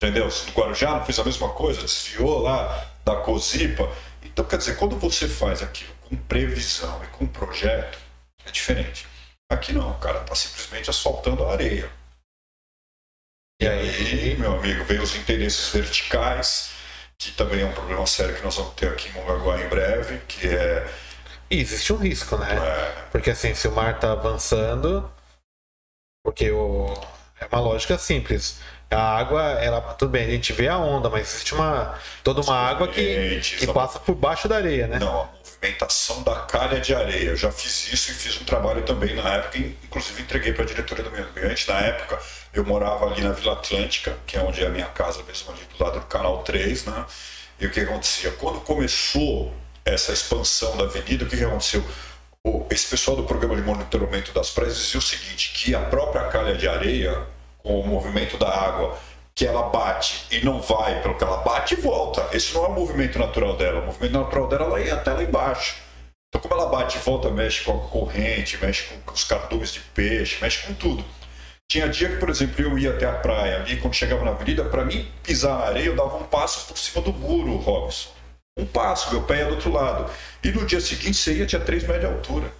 Entendeu? 0.02 0.28
O 0.28 0.50
Guarujá 0.58 0.92
não 0.92 1.04
fez 1.04 1.18
a 1.18 1.24
mesma 1.24 1.52
coisa, 1.52 1.82
desviou 1.82 2.40
lá 2.40 2.90
da 3.04 3.16
Cozipa. 3.16 3.90
Então, 4.22 4.44
quer 4.44 4.58
dizer, 4.58 4.78
quando 4.78 4.98
você 4.98 5.28
faz 5.28 5.62
aquilo 5.62 5.94
com 6.08 6.16
previsão 6.16 7.02
e 7.04 7.06
com 7.08 7.26
projeto, 7.26 7.98
é 8.46 8.50
diferente. 8.50 9.06
Aqui 9.50 9.72
não, 9.72 9.98
cara 9.98 10.20
tá 10.20 10.34
simplesmente 10.34 10.88
asfaltando 10.90 11.44
a 11.44 11.52
areia. 11.52 11.90
E 13.60 13.66
aí, 13.66 14.36
meu 14.36 14.58
amigo, 14.58 14.84
vem 14.84 15.00
os 15.00 15.14
interesses 15.16 15.68
verticais, 15.70 16.75
que 17.18 17.32
também 17.32 17.62
é 17.62 17.66
um 17.66 17.72
problema 17.72 18.06
sério 18.06 18.34
que 18.34 18.44
nós 18.44 18.56
vamos 18.56 18.74
ter 18.74 18.88
aqui 18.88 19.08
em 19.08 19.12
Mongaguá 19.12 19.60
em 19.60 19.68
breve, 19.68 20.18
que 20.28 20.46
é... 20.46 20.86
E 21.50 21.60
existe 21.60 21.92
um 21.92 21.96
risco, 21.96 22.36
né? 22.36 22.54
É... 22.54 23.08
Porque 23.10 23.30
assim, 23.30 23.54
se 23.54 23.68
o 23.68 23.72
mar 23.72 23.94
está 23.94 24.12
avançando, 24.12 25.10
porque 26.24 26.50
o... 26.50 26.92
é 27.40 27.46
uma 27.46 27.60
lógica 27.60 27.96
simples. 27.96 28.60
A 28.90 29.18
água, 29.18 29.42
ela, 29.42 29.80
tudo 29.94 30.10
bem, 30.10 30.26
a 30.26 30.30
gente 30.30 30.52
vê 30.52 30.68
a 30.68 30.78
onda, 30.78 31.10
mas 31.10 31.34
existe 31.34 31.54
uma 31.54 31.98
toda 32.22 32.40
uma 32.40 32.56
água 32.56 32.86
que, 32.86 33.40
que 33.40 33.66
passa 33.72 33.98
por 33.98 34.14
baixo 34.14 34.46
da 34.46 34.56
areia, 34.56 34.86
né? 34.86 34.98
Não, 35.00 35.22
a 35.22 35.28
movimentação 35.36 36.22
da 36.22 36.36
calha 36.42 36.80
de 36.80 36.94
areia. 36.94 37.30
Eu 37.30 37.36
já 37.36 37.50
fiz 37.50 37.92
isso 37.92 38.12
e 38.12 38.14
fiz 38.14 38.40
um 38.40 38.44
trabalho 38.44 38.82
também 38.82 39.14
na 39.16 39.34
época, 39.34 39.58
inclusive 39.58 40.22
entreguei 40.22 40.52
para 40.52 40.62
a 40.62 40.66
diretoria 40.66 41.02
do 41.02 41.10
meio 41.10 41.26
ambiente. 41.26 41.68
Na 41.68 41.80
época, 41.80 42.20
eu 42.58 42.64
morava 42.64 43.06
ali 43.06 43.22
na 43.22 43.32
Vila 43.32 43.52
Atlântica, 43.52 44.16
que 44.26 44.36
é 44.36 44.40
onde 44.40 44.62
é 44.62 44.66
a 44.66 44.70
minha 44.70 44.86
casa 44.86 45.22
mesmo, 45.24 45.52
ali 45.52 45.60
do 45.64 45.84
lado 45.84 46.00
do 46.00 46.06
Canal 46.06 46.42
3, 46.42 46.86
né? 46.86 47.04
E 47.60 47.66
o 47.66 47.70
que 47.70 47.80
acontecia? 47.80 48.30
Quando 48.32 48.60
começou 48.60 49.52
essa 49.84 50.12
expansão 50.12 50.76
da 50.76 50.84
avenida, 50.84 51.24
o 51.24 51.28
que, 51.28 51.42
aconteceu? 51.42 51.84
esse 52.70 52.88
pessoal 52.88 53.16
do 53.16 53.24
programa 53.24 53.56
de 53.56 53.62
monitoramento 53.62 54.32
das 54.32 54.50
praias 54.50 54.76
dizia 54.76 54.98
o 54.98 55.02
seguinte, 55.02 55.52
que 55.54 55.74
a 55.74 55.80
própria 55.80 56.28
calha 56.28 56.54
de 56.54 56.68
areia, 56.68 57.26
com 57.58 57.80
o 57.80 57.86
movimento 57.86 58.36
da 58.36 58.48
água, 58.48 58.96
que 59.34 59.46
ela 59.46 59.68
bate 59.68 60.26
e 60.30 60.44
não 60.44 60.60
vai 60.62 61.02
pelo 61.02 61.16
que 61.16 61.24
ela 61.24 61.38
bate 61.38 61.74
e 61.74 61.76
volta. 61.76 62.26
Esse 62.32 62.54
não 62.54 62.64
é 62.64 62.68
o 62.68 62.72
movimento 62.72 63.18
natural 63.18 63.56
dela. 63.56 63.80
O 63.80 63.86
movimento 63.86 64.12
natural 64.12 64.48
dela 64.48 64.64
ela 64.64 64.80
ia 64.80 64.94
até 64.94 65.12
lá 65.12 65.22
embaixo. 65.22 65.76
Então, 66.28 66.40
como 66.40 66.54
ela 66.54 66.70
bate 66.70 66.96
e 66.96 67.00
volta, 67.00 67.30
mexe 67.30 67.64
com 67.64 67.72
a 67.72 67.88
corrente, 67.88 68.56
mexe 68.58 68.84
com 69.04 69.12
os 69.12 69.24
cardumes 69.24 69.72
de 69.72 69.80
peixe, 69.80 70.38
mexe 70.40 70.66
com 70.66 70.74
tudo. 70.74 71.04
Tinha 71.68 71.88
dia 71.88 72.08
que, 72.08 72.16
por 72.16 72.30
exemplo, 72.30 72.62
eu 72.62 72.78
ia 72.78 72.90
até 72.90 73.06
a 73.06 73.12
praia 73.12 73.56
ali, 73.56 73.80
quando 73.80 73.94
chegava 73.94 74.24
na 74.24 74.30
avenida, 74.30 74.64
para 74.64 74.84
mim 74.84 75.10
pisar 75.22 75.58
na 75.58 75.64
areia, 75.64 75.86
eu 75.86 75.96
dava 75.96 76.16
um 76.16 76.24
passo 76.24 76.68
por 76.68 76.78
cima 76.78 77.04
do 77.04 77.12
muro, 77.12 77.56
Robson. 77.56 78.10
Um 78.56 78.64
passo, 78.64 79.10
meu 79.10 79.22
pé 79.22 79.38
ia 79.38 79.46
do 79.46 79.54
outro 79.54 79.72
lado. 79.72 80.10
E 80.42 80.50
no 80.50 80.64
dia 80.64 80.80
seguinte 80.80 81.16
você 81.16 81.34
ia, 81.34 81.46
tinha 81.46 81.60
3 81.60 81.82
metros 81.82 82.00
de 82.00 82.06
altura. 82.06 82.52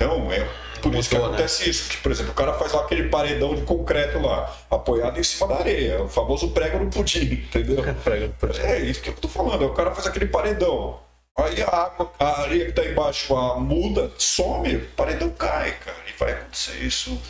Então, 0.00 0.32
é 0.32 0.48
por 0.80 0.94
isso 0.94 1.10
que 1.10 1.18
né? 1.18 1.24
acontece 1.24 1.64
né? 1.64 1.68
isso. 1.68 1.90
Que, 1.90 1.96
por 1.98 2.10
exemplo, 2.10 2.32
o 2.32 2.34
cara 2.34 2.54
faz 2.54 2.72
lá 2.72 2.82
aquele 2.82 3.08
paredão 3.10 3.54
de 3.54 3.62
concreto 3.62 4.18
lá, 4.18 4.56
apoiado 4.70 5.20
em 5.20 5.22
cima 5.22 5.48
da 5.48 5.56
areia. 5.56 6.02
O 6.02 6.08
famoso 6.08 6.52
prego 6.52 6.78
no 6.78 6.90
pudim, 6.90 7.44
entendeu? 7.44 7.82
prego 8.02 8.28
no 8.28 8.32
pudim. 8.32 8.60
É 8.60 8.78
isso 8.78 9.02
que 9.02 9.10
eu 9.10 9.14
tô 9.14 9.28
falando. 9.28 9.66
O 9.66 9.74
cara 9.74 9.90
faz 9.90 10.06
aquele 10.06 10.26
paredão. 10.26 10.98
Aí 11.42 11.62
a 11.62 11.68
água, 11.68 12.12
a 12.18 12.42
areia 12.42 12.66
que 12.66 12.72
tá 12.72 12.84
embaixo 12.84 13.36
a 13.36 13.58
muda, 13.58 14.10
some, 14.18 14.76
o 14.76 14.86
paredão 14.90 15.30
cai, 15.30 15.72
cara. 15.78 15.96
E 16.08 16.18
vai 16.18 16.32
acontecer 16.32 16.76
isso. 16.82 17.20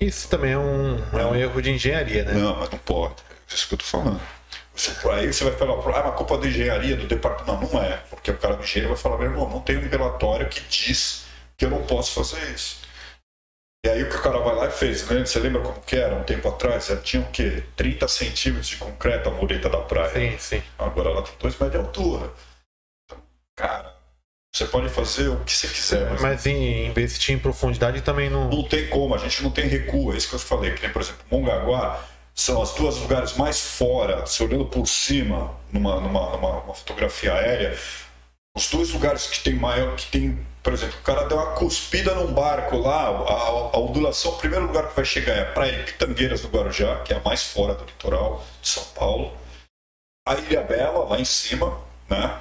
Isso 0.00 0.28
também 0.28 0.52
é 0.52 0.58
um, 0.58 1.18
é 1.18 1.26
um 1.26 1.34
erro 1.34 1.60
de 1.60 1.70
engenharia, 1.70 2.24
né? 2.24 2.32
Não, 2.32 2.56
mas 2.56 2.70
não 2.70 2.78
pode. 2.78 3.14
É 3.50 3.54
isso 3.54 3.68
que 3.68 3.74
eu 3.74 3.78
tô 3.78 3.84
falando. 3.84 4.20
Aí 5.12 5.32
você 5.32 5.42
vai 5.44 5.52
falar, 5.54 5.74
ah, 5.74 6.02
mas 6.04 6.14
culpa 6.14 6.38
da 6.38 6.46
engenharia, 6.46 6.96
do 6.96 7.06
departamento. 7.06 7.50
Não, 7.52 7.72
não 7.72 7.82
é. 7.82 7.96
Porque 8.10 8.30
o 8.30 8.36
cara 8.36 8.54
do 8.54 8.62
engenheiro 8.62 8.94
vai 8.94 9.02
falar, 9.02 9.18
meu 9.18 9.30
irmão, 9.30 9.48
não 9.48 9.60
tem 9.60 9.76
um 9.76 9.88
relatório 9.88 10.48
que 10.48 10.60
diz 10.68 11.24
que 11.56 11.64
eu 11.64 11.70
não 11.70 11.82
posso 11.84 12.12
fazer 12.12 12.40
isso. 12.52 12.86
E 13.84 13.88
aí 13.88 14.02
o 14.02 14.08
que 14.08 14.16
o 14.16 14.22
cara 14.22 14.38
vai 14.38 14.54
lá 14.54 14.66
e 14.66 14.70
fez, 14.70 15.08
né? 15.08 15.24
Você 15.24 15.38
lembra 15.38 15.62
como 15.62 15.80
que 15.80 15.96
era 15.96 16.14
um 16.14 16.22
tempo 16.22 16.48
atrás? 16.48 16.92
Tinha 17.02 17.22
o 17.22 17.30
quê? 17.30 17.64
30 17.74 18.06
centímetros 18.06 18.68
de 18.68 18.76
concreto 18.76 19.28
a 19.28 19.32
mureta 19.32 19.68
da 19.68 19.78
praia. 19.78 20.12
Sim, 20.12 20.38
sim. 20.38 20.62
Agora 20.78 21.10
ela 21.10 21.22
tem 21.22 21.32
2 21.40 21.58
metros 21.58 21.70
de 21.70 21.86
altura. 21.86 22.30
Cara, 23.58 23.92
você 24.54 24.66
pode 24.66 24.88
fazer 24.88 25.28
o 25.28 25.44
que 25.44 25.52
você 25.52 25.66
quiser. 25.66 26.08
Mas, 26.12 26.22
mas 26.22 26.46
em 26.46 26.86
investir 26.86 27.34
em 27.34 27.38
profundidade 27.40 28.00
também 28.02 28.30
não. 28.30 28.48
Não 28.48 28.62
tem 28.62 28.86
como, 28.86 29.16
a 29.16 29.18
gente 29.18 29.42
não 29.42 29.50
tem 29.50 29.66
recuo. 29.66 30.14
É 30.14 30.16
isso 30.16 30.28
que 30.28 30.36
eu 30.36 30.38
falei. 30.38 30.72
Que 30.74 30.82
nem, 30.82 30.92
por 30.92 31.02
exemplo, 31.02 31.24
Mongaguá 31.28 32.00
são 32.32 32.62
as 32.62 32.72
duas 32.74 32.96
lugares 32.98 33.36
mais 33.36 33.60
fora, 33.60 34.24
se 34.26 34.40
olhando 34.44 34.64
por 34.64 34.86
cima, 34.86 35.52
numa, 35.72 36.00
numa, 36.00 36.36
numa 36.36 36.72
fotografia 36.72 37.34
aérea, 37.34 37.76
os 38.56 38.70
dois 38.70 38.90
lugares 38.92 39.26
que 39.26 39.40
tem 39.40 39.54
maior, 39.54 39.96
que 39.96 40.06
tem, 40.06 40.46
por 40.62 40.72
exemplo, 40.72 40.96
o 41.00 41.02
cara 41.02 41.26
deu 41.26 41.36
uma 41.36 41.54
cuspida 41.54 42.14
num 42.14 42.32
barco 42.32 42.76
lá, 42.76 43.08
a, 43.08 43.32
a 43.72 43.78
ondulação, 43.80 44.32
o 44.32 44.38
primeiro 44.38 44.66
lugar 44.66 44.88
que 44.88 44.94
vai 44.94 45.04
chegar 45.04 45.34
é 45.34 45.42
a 45.42 45.52
Praia 45.52 45.78
de 45.78 45.92
Pitangueiras 45.92 46.40
do 46.40 46.48
Guarujá, 46.48 47.00
que 47.02 47.12
é 47.12 47.16
a 47.16 47.20
mais 47.20 47.42
fora 47.42 47.74
do 47.74 47.84
litoral 47.84 48.44
de 48.62 48.68
São 48.68 48.84
Paulo, 48.94 49.36
a 50.24 50.36
Ilha 50.36 50.62
Bela, 50.62 51.06
lá 51.06 51.18
em 51.18 51.24
cima, 51.24 51.76
né? 52.08 52.40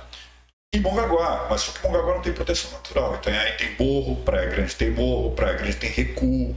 E 0.77 0.79
Mongaguá, 0.79 1.47
mas 1.49 1.61
só 1.61 1.71
que 1.71 1.81
Mongaguá 1.81 2.13
não 2.13 2.21
tem 2.21 2.31
proteção 2.31 2.69
natural, 2.69 3.17
então 3.19 3.33
aí 3.33 3.53
tem 3.53 3.75
morro, 3.79 4.15
Praia 4.17 4.47
Grande 4.47 4.75
tem 4.75 4.91
morro, 4.91 5.31
Praia 5.31 5.55
Grande 5.55 5.75
tem 5.75 5.89
recuo. 5.89 6.55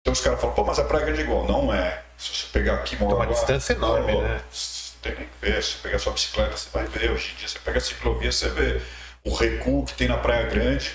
Então 0.00 0.12
os 0.12 0.20
caras 0.20 0.40
falam, 0.40 0.56
pô, 0.56 0.64
mas 0.64 0.80
a 0.80 0.84
Praia 0.84 1.04
Grande 1.04 1.20
é 1.20 1.24
igual. 1.24 1.46
Não 1.46 1.72
é. 1.72 2.02
Se 2.18 2.34
você 2.34 2.46
pegar 2.52 2.74
aqui 2.74 2.96
Tem 2.96 3.06
uma 3.06 3.26
distância 3.28 3.74
enorme, 3.74 4.12
né? 4.20 4.40
Tem 5.00 5.14
nem 5.14 5.24
que 5.24 5.46
ver. 5.46 5.62
Se 5.62 5.74
você 5.74 5.78
pegar 5.84 6.00
sua 6.00 6.12
bicicleta, 6.12 6.56
você 6.56 6.68
vai 6.72 6.84
ver. 6.86 7.12
Hoje 7.12 7.32
em 7.32 7.38
dia, 7.38 7.46
você 7.46 7.60
pega 7.60 7.78
a 7.78 7.80
ciclovia, 7.80 8.32
você 8.32 8.48
vê 8.48 8.80
o 9.24 9.32
recuo 9.32 9.84
que 9.84 9.94
tem 9.94 10.08
na 10.08 10.16
Praia 10.16 10.46
Grande. 10.46 10.90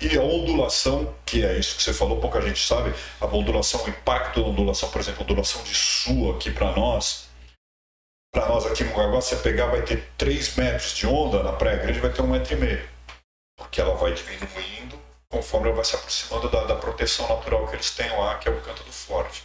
E 0.00 0.18
a 0.18 0.22
ondulação, 0.22 1.14
que 1.24 1.44
é 1.44 1.56
isso 1.56 1.76
que 1.76 1.82
você 1.84 1.94
falou, 1.94 2.18
pouca 2.18 2.42
gente 2.42 2.66
sabe, 2.66 2.92
a 3.20 3.26
ondulação, 3.26 3.84
o 3.84 3.88
impacto 3.88 4.42
da 4.42 4.48
ondulação, 4.48 4.88
por 4.90 5.00
exemplo, 5.00 5.20
a 5.20 5.22
ondulação 5.22 5.62
de 5.62 5.74
sul 5.74 6.32
aqui 6.32 6.50
para 6.50 6.72
nós, 6.72 7.25
para 8.36 8.48
nós 8.48 8.66
aqui 8.66 8.82
em 8.82 8.88
Mongaguá, 8.88 9.18
você 9.18 9.34
pegar, 9.36 9.64
vai 9.68 9.80
ter 9.80 10.06
3 10.18 10.56
metros 10.56 10.92
de 10.92 11.06
onda, 11.06 11.42
na 11.42 11.52
Praia 11.52 11.78
Grande 11.78 12.00
vai 12.00 12.10
ter 12.10 12.20
um 12.20 12.26
metro 12.26 12.52
e 12.52 12.56
meio. 12.56 12.82
Porque 13.56 13.80
ela 13.80 13.94
vai 13.94 14.12
diminuindo 14.12 14.98
conforme 15.30 15.68
ela 15.68 15.76
vai 15.76 15.84
se 15.86 15.96
aproximando 15.96 16.50
da, 16.50 16.64
da 16.64 16.74
proteção 16.76 17.26
natural 17.26 17.66
que 17.66 17.76
eles 17.76 17.90
têm 17.92 18.10
lá, 18.10 18.34
que 18.34 18.46
é 18.46 18.52
o 18.52 18.60
canto 18.60 18.84
do 18.84 18.92
forte. 18.92 19.42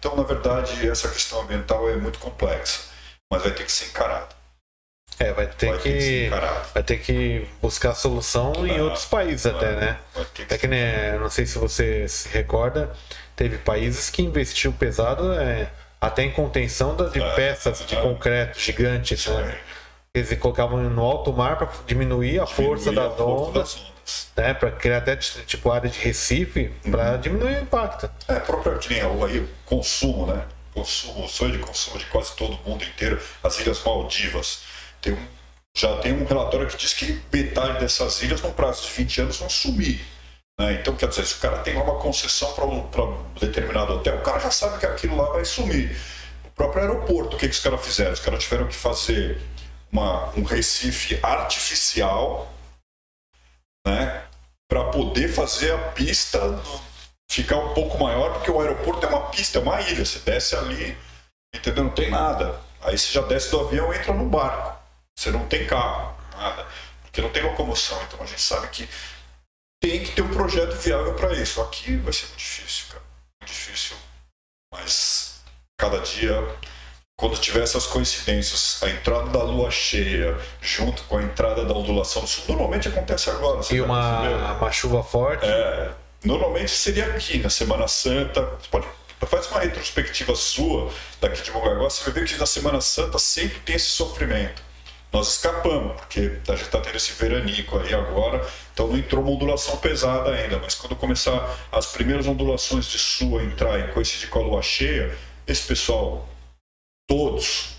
Então, 0.00 0.16
na 0.16 0.24
verdade, 0.24 0.88
essa 0.88 1.08
questão 1.08 1.42
ambiental 1.42 1.88
é 1.88 1.94
muito 1.94 2.18
complexa, 2.18 2.80
mas 3.32 3.40
vai 3.40 3.52
ter 3.52 3.64
que 3.64 3.70
ser 3.70 3.86
encarada. 3.86 4.34
É, 5.20 5.32
vai 5.32 5.46
ter, 5.46 5.68
vai 5.68 5.78
que, 5.78 5.82
ter 5.84 6.24
que 6.24 6.30
vai 6.74 6.82
ter 6.82 6.98
que 6.98 7.48
buscar 7.62 7.94
solução 7.94 8.52
claro, 8.52 8.66
em 8.66 8.80
outros 8.80 9.04
países 9.04 9.42
claro, 9.42 9.58
até, 9.58 9.76
né? 9.76 10.00
Que 10.34 10.54
é 10.54 10.58
que 10.58 10.66
né, 10.66 11.18
não 11.18 11.30
sei 11.30 11.46
se 11.46 11.56
você 11.56 12.08
se 12.08 12.28
recorda, 12.30 12.92
teve 13.36 13.58
países 13.58 14.10
que 14.10 14.22
investiu 14.22 14.72
pesado 14.72 15.32
é, 15.34 15.70
até 16.06 16.22
em 16.22 16.30
contenção 16.30 16.94
de 16.94 17.20
é, 17.20 17.34
peças 17.34 17.84
de 17.86 17.96
concreto 17.96 18.58
gigantes, 18.58 19.26
né? 19.26 19.58
Eles 20.14 20.38
colocavam 20.38 20.78
no 20.78 21.02
alto 21.02 21.32
mar 21.32 21.56
para 21.56 21.68
diminuir 21.86 22.40
a 22.40 22.44
diminuir 22.44 22.68
força 22.68 22.92
das 22.92 23.18
ondas 23.18 23.94
né, 24.36 24.54
para 24.54 24.70
criar 24.70 24.98
até 24.98 25.16
tipo 25.16 25.70
área 25.72 25.88
de 25.88 25.98
Recife 25.98 26.70
para 26.90 27.12
uhum. 27.12 27.20
diminuir 27.20 27.56
o 27.56 27.62
impacto. 27.62 28.10
É, 28.28 28.38
próprio 28.38 28.78
que 28.78 28.90
nem 28.92 29.02
o 29.04 29.48
consumo, 29.64 30.26
né? 30.26 30.44
Consumo, 30.74 31.24
o 31.24 31.28
sonho 31.28 31.52
de 31.52 31.58
consumo 31.58 31.98
de 31.98 32.04
quase 32.06 32.36
todo 32.36 32.58
mundo 32.66 32.84
inteiro, 32.84 33.20
as 33.42 33.58
Ilhas 33.58 33.82
Maldivas. 33.82 34.62
Tem 35.00 35.14
um, 35.14 35.26
já 35.74 35.96
tem 35.98 36.12
um 36.12 36.24
relatório 36.24 36.66
que 36.66 36.76
diz 36.76 36.92
que 36.92 37.20
metade 37.32 37.80
dessas 37.80 38.22
ilhas, 38.22 38.42
no 38.42 38.52
prazo 38.52 38.82
de 38.82 38.92
20 38.92 39.20
anos, 39.22 39.38
vão 39.38 39.48
sumir. 39.48 40.00
Né? 40.58 40.74
Então, 40.74 40.94
quer 40.96 41.08
dizer, 41.08 41.26
se 41.26 41.36
o 41.36 41.40
cara 41.40 41.58
tem 41.58 41.76
uma 41.76 41.98
concessão 41.98 42.52
para 42.54 42.64
um, 42.64 42.80
um 42.80 43.34
determinado 43.40 43.94
hotel, 43.94 44.16
o 44.18 44.22
cara 44.22 44.38
já 44.38 44.50
sabe 44.50 44.78
que 44.78 44.86
aquilo 44.86 45.16
lá 45.16 45.30
vai 45.30 45.44
sumir. 45.44 45.96
O 46.44 46.50
próprio 46.50 46.82
aeroporto, 46.82 47.36
o 47.36 47.38
que, 47.38 47.48
que 47.48 47.54
os 47.54 47.60
caras 47.60 47.84
fizeram? 47.84 48.12
Os 48.12 48.20
caras 48.20 48.42
tiveram 48.42 48.68
que 48.68 48.74
fazer 48.74 49.40
uma, 49.90 50.30
um 50.36 50.44
Recife 50.44 51.18
artificial 51.22 52.52
né, 53.86 54.24
para 54.68 54.84
poder 54.90 55.28
fazer 55.28 55.72
a 55.72 55.78
pista 55.92 56.40
ficar 57.28 57.56
um 57.56 57.74
pouco 57.74 57.98
maior, 57.98 58.34
porque 58.34 58.50
o 58.50 58.60
aeroporto 58.60 59.04
é 59.06 59.08
uma 59.08 59.28
pista, 59.30 59.58
é 59.58 59.62
uma 59.62 59.80
ilha. 59.80 60.04
Você 60.04 60.20
desce 60.20 60.54
ali, 60.54 60.96
entendeu? 61.54 61.84
Não 61.84 61.90
tem 61.90 62.10
nada. 62.10 62.60
Aí 62.80 62.96
você 62.96 63.12
já 63.12 63.22
desce 63.22 63.50
do 63.50 63.60
avião 63.60 63.92
e 63.92 63.96
entra 63.96 64.12
no 64.12 64.28
barco. 64.28 64.78
Você 65.16 65.30
não 65.30 65.46
tem 65.46 65.66
carro, 65.66 66.14
nada. 66.36 66.66
Porque 67.02 67.20
não 67.20 67.30
tem 67.30 67.42
locomoção. 67.42 68.00
Então 68.04 68.22
a 68.22 68.26
gente 68.26 68.40
sabe 68.40 68.68
que 68.68 68.88
tem 69.80 70.02
que 70.02 70.12
ter 70.12 70.22
um 70.22 70.28
projeto 70.28 70.74
viável 70.76 71.14
para 71.14 71.32
isso. 71.34 71.60
Aqui 71.60 71.96
vai 71.96 72.12
ser 72.12 72.26
muito 72.26 72.38
difícil, 72.38 72.86
cara. 72.88 73.04
Muito 73.40 73.52
difícil. 73.52 73.96
Mas 74.72 75.40
cada 75.78 75.98
dia 76.00 76.42
quando 77.16 77.38
tiver 77.38 77.62
essas 77.62 77.86
coincidências, 77.86 78.82
a 78.82 78.90
entrada 78.90 79.30
da 79.30 79.42
lua 79.42 79.70
cheia 79.70 80.36
junto 80.60 81.04
com 81.04 81.18
a 81.18 81.22
entrada 81.22 81.64
da 81.64 81.72
ondulação 81.72 82.22
do 82.22 82.28
sul, 82.28 82.44
normalmente 82.48 82.88
acontece 82.88 83.30
agora. 83.30 83.60
E 83.70 83.80
uma, 83.80 84.54
uma 84.54 84.72
chuva 84.72 85.02
forte? 85.02 85.46
É, 85.46 85.90
normalmente 86.24 86.72
seria 86.72 87.06
aqui, 87.06 87.38
na 87.38 87.50
Semana 87.50 87.86
Santa. 87.86 88.42
Você 88.42 88.68
pode, 88.68 88.86
faz 89.26 89.46
uma 89.46 89.60
retrospectiva 89.60 90.34
sua 90.34 90.90
daqui 91.20 91.40
de 91.40 91.52
Mongaguá, 91.52 91.88
você 91.88 92.02
vai 92.04 92.14
ver 92.14 92.28
que 92.28 92.36
na 92.36 92.46
Semana 92.46 92.80
Santa 92.80 93.18
sempre 93.18 93.60
tem 93.60 93.76
esse 93.76 93.86
sofrimento. 93.86 94.60
Nós 95.14 95.28
escapamos, 95.28 95.92
porque 95.92 96.40
a 96.48 96.56
gente 96.56 96.64
está 96.64 96.80
tendo 96.80 96.96
esse 96.96 97.12
veranico 97.12 97.78
aí 97.78 97.94
agora, 97.94 98.44
então 98.72 98.88
não 98.88 98.98
entrou 98.98 99.22
uma 99.22 99.30
ondulação 99.30 99.76
pesada 99.76 100.30
ainda, 100.30 100.58
mas 100.58 100.74
quando 100.74 100.96
começar 100.96 101.56
as 101.70 101.86
primeiras 101.86 102.26
ondulações 102.26 102.86
de 102.86 102.98
sul 102.98 103.38
a 103.38 103.44
entrar 103.44 103.78
e 103.78 103.92
coincidir 103.92 104.28
com 104.28 104.40
a 104.40 104.42
lua 104.42 104.60
cheia, 104.60 105.16
esse 105.46 105.68
pessoal 105.68 106.28
todos 107.08 107.76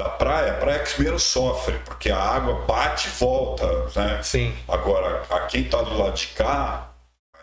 da 0.00 0.08
praia, 0.08 0.52
a 0.52 0.56
praia 0.56 0.78
que 0.82 1.02
menos 1.02 1.22
sofre, 1.22 1.78
porque 1.80 2.10
a 2.10 2.18
água 2.18 2.64
bate 2.64 3.08
e 3.08 3.10
volta, 3.10 3.66
né? 3.94 4.22
Sim. 4.22 4.56
Agora, 4.66 5.22
a 5.28 5.40
quem 5.40 5.64
está 5.64 5.82
do 5.82 5.98
lado 5.98 6.16
de 6.16 6.28
cá, 6.28 6.94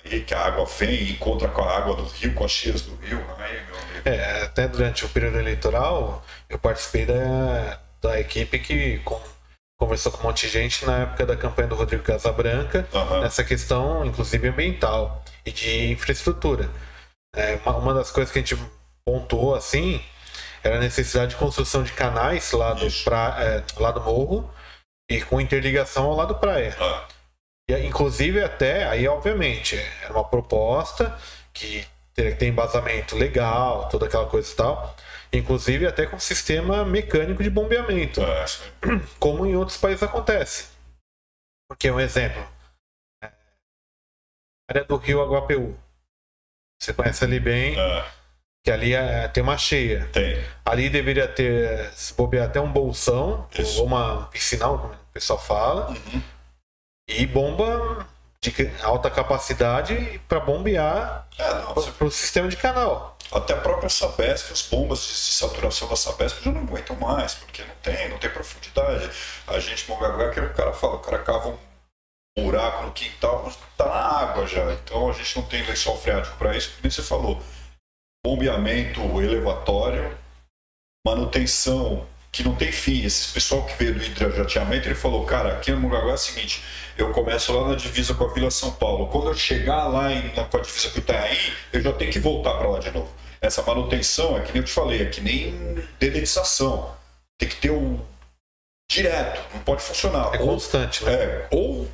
aí 0.04 0.22
que 0.24 0.34
a 0.34 0.44
água 0.44 0.66
vem 0.66 0.96
e 0.96 1.12
encontra 1.12 1.48
com 1.48 1.62
a 1.62 1.78
água 1.78 1.96
do 1.96 2.06
rio, 2.06 2.34
com 2.34 2.44
as 2.44 2.50
cheias 2.50 2.82
do 2.82 2.96
rio, 2.96 3.24
aí, 3.38 3.64
meu 3.68 3.78
amigo. 3.78 4.10
É, 4.10 4.42
até 4.42 4.68
durante 4.68 5.06
o 5.06 5.10
período 5.10 5.38
eleitoral, 5.38 6.26
eu 6.50 6.58
participei 6.58 7.06
da, 7.06 7.80
da 8.02 8.20
equipe 8.20 8.60
que 8.60 9.00
com, 9.00 9.20
conversou 9.80 10.12
com 10.12 10.20
um 10.20 10.24
monte 10.24 10.48
de 10.48 10.54
gente 10.54 10.86
na 10.86 11.00
época 11.00 11.26
da 11.26 11.38
campanha 11.38 11.68
do 11.68 11.76
Rodrigo 11.76 12.04
Casabranca, 12.04 12.88
uhum. 12.94 13.22
nessa 13.22 13.44
questão, 13.44 14.06
inclusive 14.06 14.48
ambiental 14.48 15.24
e 15.46 15.52
de 15.52 15.92
infraestrutura. 15.92 16.70
É, 17.36 17.60
uma, 17.66 17.78
uma 17.78 17.94
das 17.94 18.12
coisas 18.12 18.32
que 18.32 18.40
a 18.40 18.42
gente 18.42 18.58
pontuou 19.06 19.56
assim 19.56 20.02
era 20.64 20.78
a 20.78 20.80
necessidade 20.80 21.32
de 21.32 21.38
construção 21.38 21.84
de 21.84 21.94
canais 21.94 22.52
lá 22.52 22.74
do, 22.74 22.88
pra, 23.04 23.38
é, 23.40 23.64
lá 23.80 23.92
do 23.92 24.02
morro 24.02 24.52
e 25.10 25.22
com 25.22 25.40
interligação 25.40 26.06
ao 26.06 26.16
lado 26.16 26.36
praia. 26.36 26.76
Ah. 26.80 27.08
E, 27.70 27.74
inclusive 27.86 28.42
até, 28.44 28.86
aí 28.86 29.08
obviamente, 29.08 29.76
era 30.04 30.14
uma 30.14 30.24
proposta 30.24 31.18
que 31.54 31.86
teria 32.18 32.32
que 32.32 32.40
ter 32.40 32.48
embasamento 32.48 33.16
legal, 33.16 33.88
toda 33.90 34.08
aquela 34.08 34.26
coisa 34.28 34.52
e 34.52 34.56
tal. 34.56 34.96
Inclusive 35.32 35.86
até 35.86 36.08
com 36.08 36.18
sistema 36.20 36.84
mecânico 36.84 37.44
de 37.44 37.50
bombeamento, 37.50 38.22
É, 38.22 38.46
como 39.20 39.46
em 39.46 39.56
outros 39.56 39.78
países 39.78 40.02
acontece. 40.02 40.70
Porque 41.70 41.92
um 41.92 42.00
exemplo, 42.00 42.42
é, 43.24 43.30
área 44.70 44.84
do 44.84 44.96
Rio 44.98 45.22
Aguapeú. 45.22 45.78
Você 46.82 46.94
conhece 46.94 47.24
ali 47.24 47.40
bem, 47.40 47.78
é, 47.80 48.12
que 48.64 48.72
ali 48.72 48.94
é- 48.94 49.28
tem 49.28 49.44
uma 49.44 49.58
cheia. 49.58 50.08
tem. 50.14 50.38
Ali 50.66 50.90
deveria 50.90 51.28
ter, 51.28 51.92
se 51.94 52.14
bobear, 52.14 52.48
até 52.48 52.60
um 52.62 52.72
bolsão, 52.72 53.48
Isso. 53.58 53.80
ou 53.82 53.86
uma 53.88 54.28
piscinal, 54.28 54.80
como 54.80 54.94
o 54.94 54.98
pessoal 55.14 55.40
fala, 55.40 55.90
Uhum. 55.90 56.22
e 57.10 57.26
bomba 57.28 58.08
de 58.42 58.54
alta 58.84 59.10
capacidade 59.10 60.22
para 60.28 60.40
bombear 60.40 61.28
É, 61.38 61.92
para 61.92 62.06
o 62.08 62.12
sistema 62.12 62.48
de 62.48 62.56
canal. 62.58 63.18
até 63.32 63.54
a 63.54 63.58
própria 63.58 63.90
Sabesp, 63.90 64.52
as 64.54 64.62
bombas 64.62 65.00
de 65.00 65.14
saturação 65.14 65.88
da 65.88 65.96
Sabesp 65.96 66.44
já 66.44 66.52
não 66.52 66.62
aguentam 66.62 66.96
mais, 66.96 67.34
porque 67.36 67.64
não 67.64 67.76
tem, 67.82 68.10
não 68.10 68.18
tem 68.18 68.30
profundidade. 68.30 69.10
A 69.48 69.60
gente, 69.60 69.90
Mongaguá, 69.90 70.30
que 70.32 70.40
o 70.40 70.54
cara 70.54 70.72
fala, 70.74 70.96
o 70.96 71.00
cara 71.00 71.20
cava 71.24 71.50
um 71.50 71.58
buraco 72.44 72.86
no 72.86 72.92
quintal, 72.94 73.44
mas 73.44 73.58
tá 73.76 73.86
na 73.86 74.20
água 74.22 74.48
já. 74.48 74.72
Então 74.74 75.10
a 75.10 75.14
gente 75.14 75.36
não 75.36 75.44
tem 75.48 75.66
lençol 75.66 75.98
freático 75.98 76.38
para 76.38 76.56
isso, 76.56 76.72
como 76.80 76.92
você 76.92 77.02
falou. 77.02 77.42
Bombeamento 78.26 79.02
elevatório, 79.22 80.18
manutenção 81.06 82.08
que 82.38 82.44
não 82.44 82.56
tem 82.56 82.72
fim. 82.72 83.04
Esse 83.04 83.34
pessoal 83.34 83.66
que 83.66 83.76
veio 83.78 83.96
do 83.96 84.04
hidrojateamento, 84.04 84.88
ele 84.88 84.96
falou, 84.96 85.26
cara, 85.26 85.54
aqui 85.54 85.72
no 85.72 85.80
Mongaguá 85.80 86.12
é 86.12 86.14
o 86.14 86.18
seguinte, 86.18 86.64
eu 86.98 87.12
começo 87.12 87.52
lá 87.52 87.68
na 87.70 87.76
divisa 87.76 88.14
com 88.14 88.24
a 88.26 88.34
Vila 88.34 88.52
São 88.52 88.72
Paulo. 88.72 89.08
Quando 89.08 89.28
eu 89.28 89.34
chegar 89.34 89.88
lá 89.88 90.12
em, 90.14 90.34
na, 90.36 90.46
com 90.46 90.58
a 90.58 90.62
divisa 90.62 90.90
com 90.90 90.98
o 90.98 91.00
Itanhaém, 91.00 91.38
eu 91.74 91.82
já 91.82 91.92
tenho 91.94 92.12
que 92.12 92.20
voltar 92.20 92.54
para 92.58 92.70
lá 92.70 92.80
de 92.80 92.92
novo. 92.92 93.12
Essa 93.42 93.62
manutenção 93.64 94.38
é 94.38 94.42
que 94.42 94.52
nem 94.52 94.62
eu 94.62 94.66
te 94.66 94.72
falei, 94.72 95.02
é 95.02 95.06
que 95.06 95.20
nem 95.22 95.76
dedetização. 96.00 96.96
Tem 97.40 97.50
que 97.50 97.56
ter 97.56 97.72
o 97.72 98.00
direto, 98.90 99.42
não 99.54 99.62
pode 99.62 99.82
funcionar. 99.82 100.34
É 100.34 100.40
Ou- 100.40 100.48
constante, 100.48 101.04
né? 101.04 101.14
é, 101.14 101.48
ou, 101.52 101.90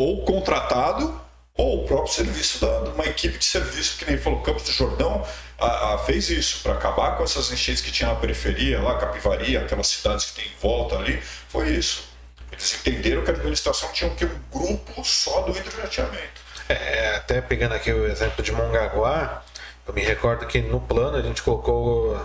ou 0.00 0.24
contratado, 0.24 1.20
ou 1.56 1.84
o 1.84 1.86
próprio 1.86 2.12
serviço 2.12 2.60
da, 2.60 2.80
uma 2.90 3.04
equipe 3.06 3.38
de 3.38 3.44
serviço, 3.44 3.96
que 3.98 4.04
nem 4.06 4.18
falou, 4.18 4.40
Campos 4.42 4.64
do 4.64 4.72
Jordão 4.72 5.24
a- 5.58 5.94
a- 5.94 5.98
fez 5.98 6.28
isso, 6.28 6.60
para 6.62 6.72
acabar 6.74 7.16
com 7.16 7.22
essas 7.22 7.50
enchentes 7.52 7.80
que 7.80 7.92
tinha 7.92 8.08
na 8.08 8.16
periferia, 8.16 8.80
lá, 8.82 8.98
Capivari, 8.98 9.56
aquelas 9.56 9.86
cidades 9.86 10.26
que 10.26 10.42
tem 10.42 10.46
em 10.46 10.56
volta 10.60 10.96
ali, 10.96 11.20
foi 11.48 11.68
isso. 11.70 12.08
Eles 12.50 12.74
entenderam 12.74 13.22
que 13.22 13.30
a 13.30 13.34
administração 13.34 13.90
tinha 13.92 14.10
que 14.10 14.24
um 14.24 14.40
grupo 14.52 15.04
só 15.04 15.42
do 15.42 15.56
hidrojateamento. 15.56 16.42
É, 16.68 17.14
até 17.16 17.40
pegando 17.40 17.74
aqui 17.74 17.92
o 17.92 18.06
exemplo 18.06 18.42
de 18.42 18.50
Mongaguá, 18.52 19.42
eu 19.86 19.94
me 19.94 20.02
recordo 20.02 20.46
que 20.46 20.60
no 20.60 20.80
plano 20.80 21.16
a 21.18 21.22
gente 21.22 21.42
colocou, 21.42 22.18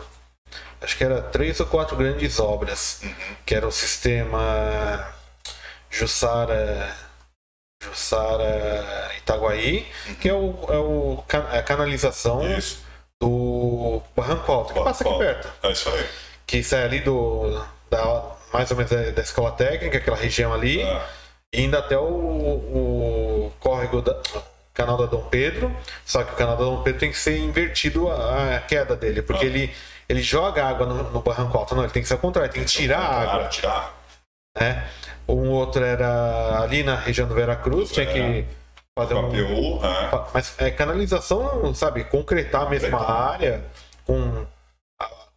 acho 0.81 0.97
que 0.97 1.03
era 1.03 1.21
três 1.21 1.59
ou 1.59 1.65
quatro 1.67 1.95
grandes 1.95 2.39
obras, 2.39 3.01
que 3.45 3.53
era 3.53 3.67
o 3.67 3.71
sistema 3.71 5.07
Jussara, 5.89 6.95
Jussara 7.81 9.11
Itaguaí, 9.17 9.87
que 10.19 10.29
é, 10.29 10.33
o, 10.33 10.55
é 10.69 10.77
o 10.77 11.23
ca- 11.27 11.47
a 11.51 11.61
canalização 11.63 12.45
Isso. 12.57 12.83
do 13.21 14.01
Barranco 14.15 14.51
Alto, 14.51 14.73
que 14.73 14.83
passa 14.83 15.07
aqui 15.07 15.17
perto. 15.17 15.49
É 15.63 15.71
isso 15.71 15.89
aí. 15.89 16.05
que 16.45 16.63
sai 16.63 16.83
ali 16.83 16.99
do 16.99 17.61
da, 17.89 18.23
mais 18.53 18.69
ou 18.71 18.77
menos 18.77 18.91
da, 18.91 19.11
da 19.11 19.21
escola 19.21 19.51
técnica, 19.51 19.97
aquela 19.97 20.17
região 20.17 20.53
ali, 20.53 20.81
É. 20.81 21.01
indo 21.53 21.77
até 21.77 21.97
o, 21.97 22.03
o 22.03 23.53
córrego 23.59 24.01
da 24.01 24.19
canal 24.73 24.97
da 24.97 25.05
Dom 25.05 25.23
Pedro, 25.29 25.75
só 26.05 26.23
que 26.23 26.33
o 26.33 26.35
canal 26.35 26.55
da 26.57 26.63
Dom 26.63 26.83
Pedro 26.83 26.99
tem 26.99 27.11
que 27.11 27.17
ser 27.17 27.37
invertido 27.37 28.09
a, 28.09 28.55
a 28.57 28.59
queda 28.61 28.95
dele, 28.95 29.21
porque 29.21 29.45
Ah. 29.45 29.49
ele 29.49 29.73
ele 30.07 30.23
joga 30.23 30.65
água 30.67 30.87
no, 30.87 31.03
no 31.11 31.21
barranco 31.21 31.55
alto, 31.55 31.75
não, 31.75 31.83
ele 31.83 31.91
tem 31.91 32.01
que 32.01 32.07
ser 32.07 32.15
ao 32.15 32.19
contrário, 32.19 32.51
tem 32.51 32.63
que 32.63 32.69
tirar 32.71 32.97
a 32.99 33.21
água, 33.35 33.47
tirar. 33.47 33.93
né? 34.59 34.89
Um 35.33 35.51
outro 35.51 35.83
era 35.83 36.59
ali 36.61 36.83
na 36.83 36.95
região 36.95 37.27
do 37.27 37.35
Veracruz, 37.35 37.91
tinha 37.91 38.05
que 38.05 38.45
fazer 38.97 39.13
um 39.13 39.29
é. 39.83 40.09
Mas 40.33 40.55
é 40.57 40.71
canalização, 40.71 41.73
sabe? 41.73 42.03
Concretar 42.05 42.63
a 42.63 42.69
mesma 42.69 42.99
área, 43.09 43.63
com. 44.05 44.45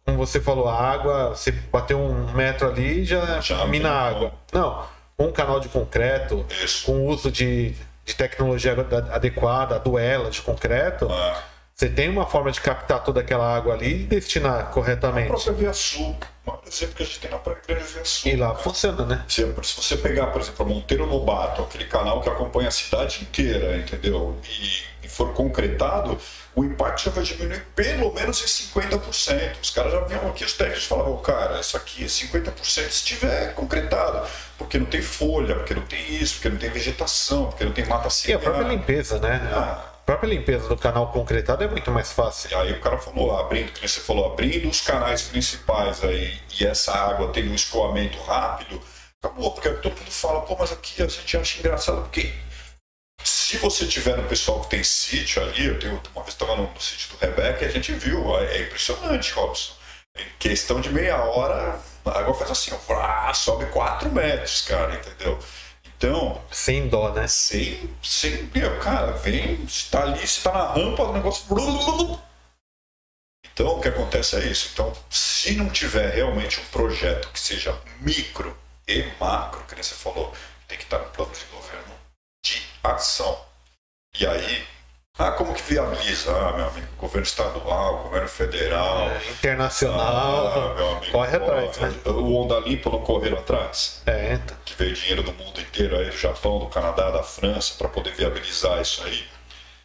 Como 0.05 0.17
você 0.17 0.41
falou, 0.41 0.67
a 0.67 0.75
água, 0.77 1.29
você 1.29 1.49
bateu 1.51 1.97
um 1.97 2.33
metro 2.33 2.67
ali 2.67 3.05
já, 3.05 3.39
Já 3.39 3.65
mina 3.65 3.89
a 3.89 4.09
água. 4.09 4.33
Não, 4.51 4.83
com 5.15 5.27
um 5.27 5.31
canal 5.31 5.61
de 5.61 5.69
concreto, 5.69 6.45
Isso. 6.49 6.85
com 6.85 6.91
o 6.93 7.05
uso 7.07 7.31
de, 7.31 7.69
de 8.03 8.13
tecnologia 8.13 8.73
ade- 8.73 9.09
adequada, 9.11 9.79
duela 9.79 10.29
de 10.29 10.41
concreto, 10.41 11.07
É. 11.09 11.35
você 11.75 11.89
tem 11.89 12.07
uma 12.07 12.25
forma 12.27 12.51
de 12.51 12.61
captar 12.61 13.03
toda 13.03 13.21
aquela 13.21 13.55
água 13.55 13.73
ali 13.73 14.03
e 14.03 14.05
destinar 14.05 14.59
A 14.59 14.63
corretamente. 14.63 15.27
própria 15.27 15.53
Via 15.53 15.73
Sul, 15.73 16.15
um 16.47 16.67
exemplo 16.67 16.95
que 16.95 17.03
a 17.03 17.05
gente 17.05 17.19
tem 17.19 17.31
na 17.31 17.39
Grande 17.39 17.83
Via 17.83 18.05
Sul. 18.05 18.31
E 18.31 18.35
lá 18.35 18.49
cara. 18.49 18.59
funciona, 18.59 19.05
né? 19.05 19.25
Se, 19.27 19.41
se 19.63 19.81
você 19.81 19.97
pegar, 19.97 20.27
por 20.27 20.39
exemplo, 20.39 20.65
a 20.65 20.69
Monteiro 20.69 21.05
Lobato, 21.05 21.63
aquele 21.63 21.85
canal 21.85 22.21
que 22.21 22.29
acompanha 22.29 22.67
a 22.67 22.71
cidade 22.71 23.23
inteira, 23.23 23.75
entendeu? 23.75 24.37
E, 24.47 25.05
e 25.05 25.09
for 25.09 25.33
concretado, 25.33 26.17
o 26.55 26.63
impacto 26.63 27.05
já 27.05 27.11
vai 27.11 27.23
diminuir 27.23 27.65
pelo 27.75 28.13
menos 28.13 28.41
em 28.43 28.69
50%. 28.79 29.55
Os 29.59 29.71
caras 29.71 29.93
já 29.93 29.99
vinham 30.01 30.29
aqui, 30.29 30.45
os 30.45 30.53
técnicos 30.53 30.85
falavam, 30.85 31.17
cara, 31.17 31.59
isso 31.59 31.75
aqui 31.75 32.03
é 32.03 32.07
50% 32.07 32.89
se 32.91 33.03
tiver 33.03 33.55
concretado. 33.55 34.27
Porque 34.59 34.77
não 34.77 34.85
tem 34.85 35.01
folha, 35.01 35.55
porque 35.55 35.73
não 35.73 35.81
tem 35.81 36.15
isso, 36.15 36.35
porque 36.35 36.49
não 36.49 36.57
tem 36.57 36.69
vegetação, 36.69 37.47
porque 37.47 37.65
não 37.65 37.71
tem 37.71 37.85
mata 37.85 38.07
E 38.27 38.33
a 38.33 38.37
própria 38.37 38.67
limpeza, 38.67 39.17
né? 39.17 39.41
Ah. 39.51 39.92
Própria 40.05 40.27
limpeza 40.27 40.67
do 40.67 40.77
canal 40.77 41.11
concretado 41.13 41.63
é 41.63 41.67
muito 41.67 41.89
mais 41.89 42.11
fácil. 42.11 42.57
Aí 42.59 42.73
o 42.73 42.81
cara 42.81 42.97
falou, 42.97 43.37
abrindo, 43.37 43.71
que 43.71 43.87
você 43.87 44.01
falou, 44.01 44.25
abrindo 44.25 44.67
os 44.67 44.81
canais 44.81 45.23
principais 45.23 46.03
aí 46.03 46.41
e 46.59 46.65
essa 46.65 46.91
água 46.93 47.31
tendo 47.31 47.51
um 47.51 47.55
escoamento 47.55 48.19
rápido, 48.21 48.81
acabou, 49.23 49.51
porque 49.51 49.69
todo 49.69 49.97
mundo 49.97 50.11
fala, 50.11 50.41
pô, 50.41 50.57
mas 50.59 50.73
aqui 50.73 51.01
a 51.01 51.07
gente 51.07 51.37
acha 51.37 51.59
engraçado, 51.59 52.01
porque 52.01 52.33
se 53.23 53.57
você 53.57 53.87
tiver 53.87 54.17
no 54.17 54.27
pessoal 54.27 54.59
que 54.61 54.71
tem 54.71 54.83
sítio 54.83 55.41
ali, 55.41 55.67
eu 55.67 55.79
tenho, 55.79 56.01
uma 56.13 56.23
vez 56.23 56.33
estava 56.33 56.57
no, 56.57 56.63
no 56.63 56.81
sítio 56.81 57.11
do 57.11 57.17
Rebeca 57.17 57.63
e 57.63 57.67
a 57.67 57.71
gente 57.71 57.93
viu, 57.93 58.37
é, 58.39 58.61
impressionante, 58.61 59.31
Robson. 59.31 59.73
Em 60.17 60.25
questão 60.37 60.81
de 60.81 60.89
meia 60.89 61.17
hora, 61.23 61.79
a 62.05 62.19
água 62.19 62.33
faz 62.33 62.51
assim, 62.51 62.71
ó, 62.73 63.33
sobe 63.33 63.65
4 63.67 64.11
metros, 64.11 64.61
cara, 64.63 64.95
entendeu? 64.95 65.39
Então, 66.03 66.43
Sem 66.51 66.89
dó, 66.89 67.13
né? 67.13 67.29
sem, 67.29 67.89
sem, 68.03 68.43
meu, 68.53 68.77
cara, 68.81 69.13
vem, 69.13 69.63
está 69.63 70.01
ali, 70.03 70.21
está 70.21 70.51
na 70.51 70.73
rampa, 70.73 71.03
o 71.03 71.13
negócio. 71.13 71.45
Então, 73.45 73.77
o 73.77 73.81
que 73.81 73.87
acontece 73.87 74.35
é 74.35 74.45
isso. 74.45 74.71
Então, 74.73 74.91
se 75.09 75.55
não 75.55 75.69
tiver 75.69 76.13
realmente 76.13 76.59
um 76.59 76.65
projeto 76.65 77.31
que 77.31 77.39
seja 77.39 77.81
micro 78.01 78.53
e 78.85 79.03
macro, 79.17 79.63
que 79.65 79.75
nem 79.75 79.83
você 79.83 79.95
falou, 79.95 80.33
tem 80.67 80.77
que 80.77 80.83
estar 80.83 80.99
no 80.99 81.09
plano 81.11 81.31
de 81.31 81.45
governo 81.45 81.95
de 82.45 82.61
ação. 82.83 83.41
E 84.19 84.27
aí, 84.27 84.67
ah, 85.19 85.31
como 85.31 85.53
que 85.53 85.61
viabiliza? 85.61 86.31
Ah, 86.35 86.53
meu 86.53 86.67
amigo, 86.67 86.87
governo 86.97 87.21
estadual, 87.25 88.03
governo 88.03 88.27
federal. 88.27 89.09
É, 89.11 89.29
internacional. 89.29 90.47
Ah, 90.47 90.73
meu 90.75 90.97
amigo, 90.97 91.11
corre 91.11 91.37
atrás, 91.37 91.77
né? 91.77 91.93
O 92.05 92.33
Onda 92.41 92.59
Limpa 92.61 92.89
não 92.89 93.01
correram 93.01 93.37
atrás? 93.37 94.01
É, 94.07 94.33
então. 94.33 94.57
que 94.65 94.73
veio 94.75 94.95
dinheiro 94.95 95.21
do 95.21 95.31
mundo 95.33 95.61
inteiro 95.61 95.95
aí, 95.97 96.09
do 96.09 96.17
Japão, 96.17 96.57
do 96.57 96.65
Canadá, 96.65 97.11
da 97.11 97.21
França, 97.21 97.75
para 97.77 97.87
poder 97.89 98.13
viabilizar 98.15 98.81
isso 98.81 99.03
aí. 99.03 99.23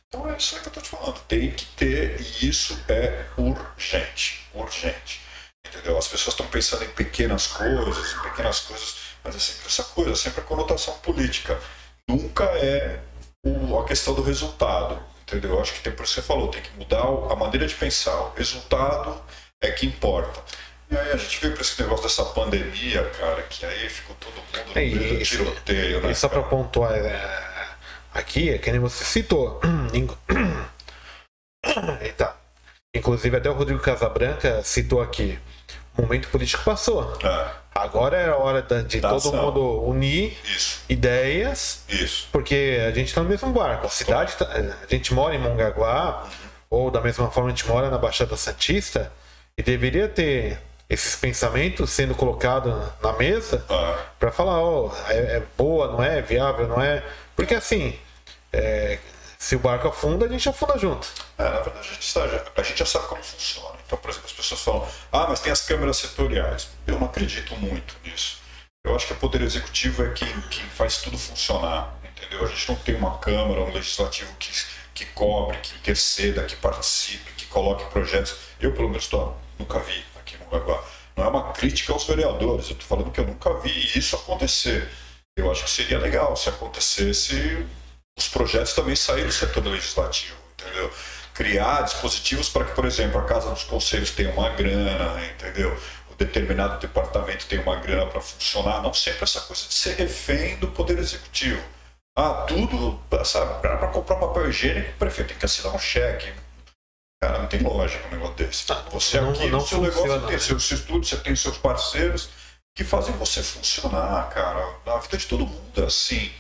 Então 0.09 0.27
é 0.31 0.37
isso 0.39 0.57
aí 0.57 0.63
que 0.63 0.69
eu 0.69 0.73
tô 0.73 0.81
te 0.81 0.89
falando. 0.89 1.21
Tem 1.29 1.51
que 1.51 1.67
ter, 1.77 2.19
e 2.41 2.49
isso 2.49 2.83
é 2.89 3.27
urgente. 3.37 4.49
Urgente. 4.55 5.21
Entendeu? 5.67 5.99
As 5.99 6.09
pessoas 6.09 6.33
estão 6.33 6.47
pensando 6.47 6.85
em 6.85 6.89
pequenas 6.89 7.47
coisas, 7.49 8.15
em 8.15 8.19
pequenas 8.23 8.61
coisas, 8.61 8.95
mas 9.23 9.37
é 9.37 9.39
sempre 9.39 9.67
essa 9.67 9.85
coisa, 9.85 10.17
sempre 10.17 10.41
a 10.41 10.45
conotação 10.45 10.95
política. 11.01 11.61
Nunca 12.09 12.45
é 12.45 12.99
o- 13.45 13.79
a 13.79 13.85
questão 13.85 14.15
do 14.15 14.23
resultado. 14.23 14.99
Entendeu? 15.29 15.51
Eu 15.51 15.61
acho 15.61 15.75
que 15.75 15.81
tem, 15.81 15.93
por 15.93 16.05
isso 16.05 16.15
que 16.15 16.21
você 16.23 16.27
falou, 16.27 16.49
tem 16.49 16.63
que 16.63 16.71
mudar 16.79 17.03
a 17.03 17.37
maneira 17.37 17.67
de 17.67 17.75
pensar. 17.75 18.15
O 18.15 18.33
resultado 18.35 19.21
é 19.61 19.71
que 19.71 19.85
importa. 19.87 20.41
E 20.91 20.97
aí 20.97 21.13
a 21.13 21.17
gente 21.19 21.39
veio 21.39 21.53
para 21.53 21.61
esse 21.61 21.83
negócio 21.83 22.05
dessa 22.05 22.25
pandemia, 22.25 23.05
cara, 23.11 23.43
que 23.43 23.67
aí 23.67 23.91
ficou 23.91 24.17
todo 24.19 24.33
mundo 24.37 24.69
no 24.69 24.75
meio 24.75 24.99
do 24.99 25.05
isso- 25.21 25.37
tiroteio, 25.37 26.01
né? 26.01 26.11
E 26.11 26.15
só 26.15 26.31
para 26.31 26.43
pontuar 26.43 26.95
é, 26.95 27.69
aqui, 28.15 28.49
é 28.49 28.57
que 28.57 28.71
nem 28.73 28.81
você 28.81 29.05
citou. 29.05 29.61
Eita. 32.01 32.35
Inclusive 32.97 33.37
até 33.37 33.51
o 33.51 33.53
Rodrigo 33.53 33.81
Casabranca 33.81 34.63
citou 34.63 35.03
aqui. 35.03 35.39
O 35.97 36.03
momento 36.03 36.29
político 36.29 36.65
passou. 36.65 37.17
É, 37.23 37.51
Agora 37.83 38.17
é 38.17 38.29
a 38.29 38.37
hora 38.37 38.63
de 38.63 39.01
Da 39.01 39.09
todo 39.11 39.19
ação. 39.29 39.43
mundo 39.47 39.83
unir 39.83 40.37
isso, 40.45 40.81
ideias, 40.89 41.83
isso. 41.89 42.29
porque 42.33 42.79
a 42.87 42.91
gente 42.93 43.13
tá 43.15 43.23
no 43.23 43.29
mesmo 43.29 43.53
barco. 43.53 43.87
A 43.87 43.91
cidade, 43.91 44.35
tá- 44.35 44.47
a 44.51 44.87
gente 44.93 45.13
mora 45.15 45.35
em 45.35 45.39
Mongaguá, 45.39 46.27
ou 46.71 46.91
da 46.91 47.01
mesma 47.01 47.31
forma 47.31 47.49
a 47.49 47.53
gente 47.53 47.67
mora 47.69 47.89
na 47.91 47.99
Baixada 47.99 48.37
Santista, 48.37 49.13
e 49.57 49.63
deveria 49.63 50.09
ter 50.09 50.59
esses 50.91 51.17
pensamentos 51.17 51.91
sendo 51.91 52.15
colocados 52.15 52.75
na 53.03 53.13
mesa 53.13 53.65
É, 53.69 53.95
Pra 54.19 54.31
falar, 54.33 54.61
ó, 54.63 54.91
é, 55.09 55.17
é 55.37 55.43
boa, 55.57 55.89
não 55.93 56.03
é? 56.03 56.19
É 56.19 56.23
viável, 56.23 56.67
não 56.67 56.81
é? 56.83 57.03
Porque 57.37 57.55
assim, 57.55 57.99
é, 58.53 58.99
Se 59.39 59.55
o 59.55 59.59
barco 59.61 59.87
afunda, 59.87 60.27
a 60.27 60.29
gente 60.29 60.49
afunda 60.49 60.77
junto. 60.79 61.07
É, 61.39 61.45
na 61.45 61.61
verdade, 61.61 61.79
a 61.89 61.93
gente, 61.95 62.11
sabe, 62.11 62.41
a 62.57 62.63
gente 62.63 62.79
já 62.79 62.85
sabe 62.87 63.07
como 63.07 63.23
funciona. 63.23 63.78
Então, 63.89 63.99
por 63.99 64.11
exemplo, 64.11 64.27
as 64.27 64.35
pessoas 64.35 64.61
falam, 64.61 64.87
ah, 65.11 65.27
mas 65.27 65.41
tem 65.41 65.51
as 65.51 65.63
câmeras 65.63 65.97
setoriais. 65.97 66.69
Eu 66.87 67.01
não 67.01 67.07
acredito 67.07 67.57
muito 67.57 67.97
nisso. 68.05 68.39
Eu 68.85 68.95
acho 68.95 69.07
que 69.07 69.15
o 69.15 69.17
Poder 69.17 69.41
Executivo 69.41 70.05
é 70.05 70.11
quem, 70.11 70.29
quem 70.43 70.65
faz 70.67 70.99
tudo 70.99 71.17
funcionar, 71.17 71.99
entendeu? 72.05 72.45
A 72.45 72.49
gente 72.49 72.69
não 72.69 72.77
tem 72.77 72.95
uma 72.97 73.19
Câmara, 73.19 73.63
um 73.63 73.73
Legislativo 73.73 74.31
que, 74.39 74.53
que 74.93 75.07
cobre, 75.07 75.57
que 75.63 75.75
interceda, 75.77 76.45
que 76.45 76.55
participe, 76.57 77.33
que 77.33 77.47
coloque 77.47 77.91
projetos. 77.91 78.37
Eu, 78.61 78.75
pelo 78.75 78.91
menos, 78.91 79.07
tô, 79.07 79.33
nunca 79.59 79.79
vi 79.79 80.05
aqui 80.21 80.37
em 80.37 80.39
Mongaguá. 80.39 80.85
Não 81.17 81.25
é 81.25 81.29
uma 81.29 81.53
crítica 81.55 81.91
aos 81.95 82.05
vereadores, 82.05 82.67
eu 82.67 82.73
estou 82.73 82.87
falando 82.87 83.11
que 83.11 83.21
eu 83.21 83.27
nunca 83.27 83.55
vi 83.61 83.99
isso 83.99 84.17
acontecer. 84.17 84.87
Eu 85.35 85.51
acho 85.51 85.65
que 85.65 85.71
seria 85.71 85.99
legal 85.99 86.37
se 86.37 86.51
acontecesse 86.51 87.67
os 88.19 88.29
projetos 88.29 88.75
também 88.75 88.95
saírem 88.95 89.29
do 89.29 89.33
setor 89.33 89.65
legislativo, 89.65 90.37
entendeu? 90.53 90.93
Criar 91.39 91.83
dispositivos 91.83 92.49
para 92.49 92.65
que, 92.65 92.73
por 92.73 92.85
exemplo, 92.85 93.21
a 93.21 93.25
Casa 93.25 93.49
dos 93.51 93.63
Conselhos 93.63 94.11
tenha 94.11 94.33
uma 94.33 94.49
grana, 94.49 95.25
entendeu? 95.25 95.73
O 96.11 96.15
determinado 96.17 96.81
departamento 96.81 97.47
tenha 97.47 97.63
uma 97.63 97.77
grana 97.77 98.07
para 98.07 98.21
funcionar, 98.21 98.83
não 98.83 98.93
sempre 98.93 99.23
essa 99.23 99.41
coisa 99.43 99.69
de 99.69 99.73
ser 99.73 99.95
refém 99.95 100.57
do 100.57 100.67
Poder 100.67 100.99
Executivo. 100.99 101.63
Ah, 102.17 102.45
tudo, 102.49 103.01
sabe, 103.25 103.61
para 103.61 103.87
comprar 103.87 104.17
papel 104.17 104.51
higiênico, 104.51 104.91
o 104.91 104.95
prefeito 104.95 105.29
tem 105.29 105.39
que 105.39 105.45
assinar 105.45 105.73
um 105.73 105.79
cheque. 105.79 106.33
Cara, 107.23 107.39
não 107.39 107.47
tem 107.47 107.61
lógica 107.61 108.05
um 108.09 108.11
negócio 108.11 108.35
desse. 108.35 108.73
Ah, 108.73 108.85
você 108.91 109.21
não, 109.21 109.31
aqui 109.31 109.49
não 109.49 109.61
seu 109.61 109.79
funciona. 109.79 110.09
negócio 110.09 110.27
tem 110.27 110.39
seus 110.41 110.71
estudos, 110.73 111.09
você 111.09 111.17
tem 111.19 111.37
seus 111.37 111.57
parceiros 111.57 112.31
que 112.75 112.83
fazem 112.83 113.15
você 113.15 113.45
funcionar, 113.45 114.29
cara. 114.31 114.75
A 114.87 114.99
vida 114.99 115.17
de 115.17 115.27
todo 115.29 115.47
mundo 115.47 115.83
é 115.85 115.87
assim. 115.87 116.33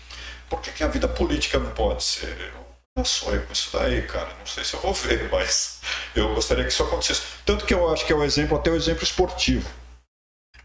Por 0.50 0.60
que, 0.60 0.72
que 0.72 0.82
a 0.82 0.88
vida 0.88 1.06
política 1.06 1.56
não 1.60 1.70
pode 1.70 2.02
ser? 2.02 2.52
Eu 2.98 3.04
sonho 3.04 3.46
com 3.46 3.52
isso 3.52 3.70
daí, 3.72 4.02
cara. 4.02 4.28
Não 4.40 4.46
sei 4.46 4.64
se 4.64 4.74
eu 4.74 4.80
vou 4.80 4.92
ver, 4.92 5.28
mas 5.30 5.80
eu 6.16 6.34
gostaria 6.34 6.64
que 6.64 6.72
isso 6.72 6.82
acontecesse. 6.82 7.22
Tanto 7.46 7.64
que 7.64 7.72
eu 7.72 7.88
acho 7.92 8.04
que 8.04 8.12
é 8.12 8.16
um 8.16 8.24
exemplo, 8.24 8.58
até 8.58 8.72
um 8.72 8.74
exemplo 8.74 9.04
esportivo. 9.04 9.70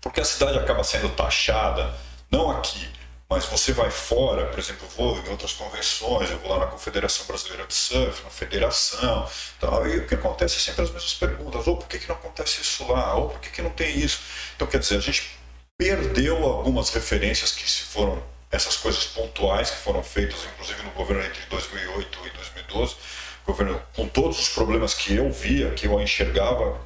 Porque 0.02 0.20
a 0.20 0.26
cidade 0.26 0.58
acaba 0.58 0.84
sendo 0.84 1.10
taxada, 1.10 1.94
não 2.32 2.50
aqui, 2.50 2.90
mas 3.30 3.46
você 3.46 3.72
vai 3.72 3.90
fora, 3.90 4.48
por 4.48 4.60
exemplo, 4.60 4.86
eu 4.86 4.90
vou 4.90 5.18
em 5.18 5.30
outras 5.30 5.54
convenções, 5.54 6.30
eu 6.30 6.40
vou 6.40 6.50
lá 6.50 6.66
na 6.66 6.68
Confederação 6.68 7.26
Brasileira 7.26 7.66
de 7.66 7.74
Surf, 7.74 8.24
na 8.24 8.30
Federação, 8.30 9.30
tal, 9.62 9.88
e 9.88 10.00
o 10.00 10.08
que 10.08 10.16
acontece 10.16 10.58
é 10.58 10.60
sempre 10.60 10.82
as 10.82 10.90
mesmas 10.90 11.14
perguntas, 11.14 11.68
ou 11.68 11.78
por 11.78 11.88
que, 11.88 12.00
que 12.00 12.10
não 12.10 12.16
acontece 12.16 12.62
isso 12.62 12.86
lá, 12.92 13.16
ou 13.16 13.30
por 13.30 13.40
que, 13.40 13.50
que 13.50 13.62
não 13.62 13.70
tem 13.70 13.98
isso. 13.98 14.20
Então, 14.56 14.68
quer 14.68 14.80
dizer, 14.80 14.98
a 14.98 15.02
gente 15.02 15.38
perdeu 15.78 16.44
algumas 16.44 16.90
referências 16.90 17.52
que 17.52 17.70
se 17.70 17.84
foram 17.84 18.22
essas 18.54 18.78
coisas 18.78 19.06
pontuais 19.06 19.72
que 19.72 19.78
foram 19.78 20.04
feitas, 20.04 20.46
inclusive 20.46 20.84
no 20.84 20.92
governo 20.92 21.24
entre 21.24 21.44
2008 21.48 22.28
e 22.28 22.30
2012, 22.30 22.96
governo 23.44 23.82
com 23.96 24.08
todos 24.08 24.40
os 24.40 24.50
problemas 24.50 24.94
que 24.94 25.16
eu 25.16 25.32
via, 25.32 25.74
que 25.74 25.88
eu 25.88 26.00
enxergava, 26.00 26.80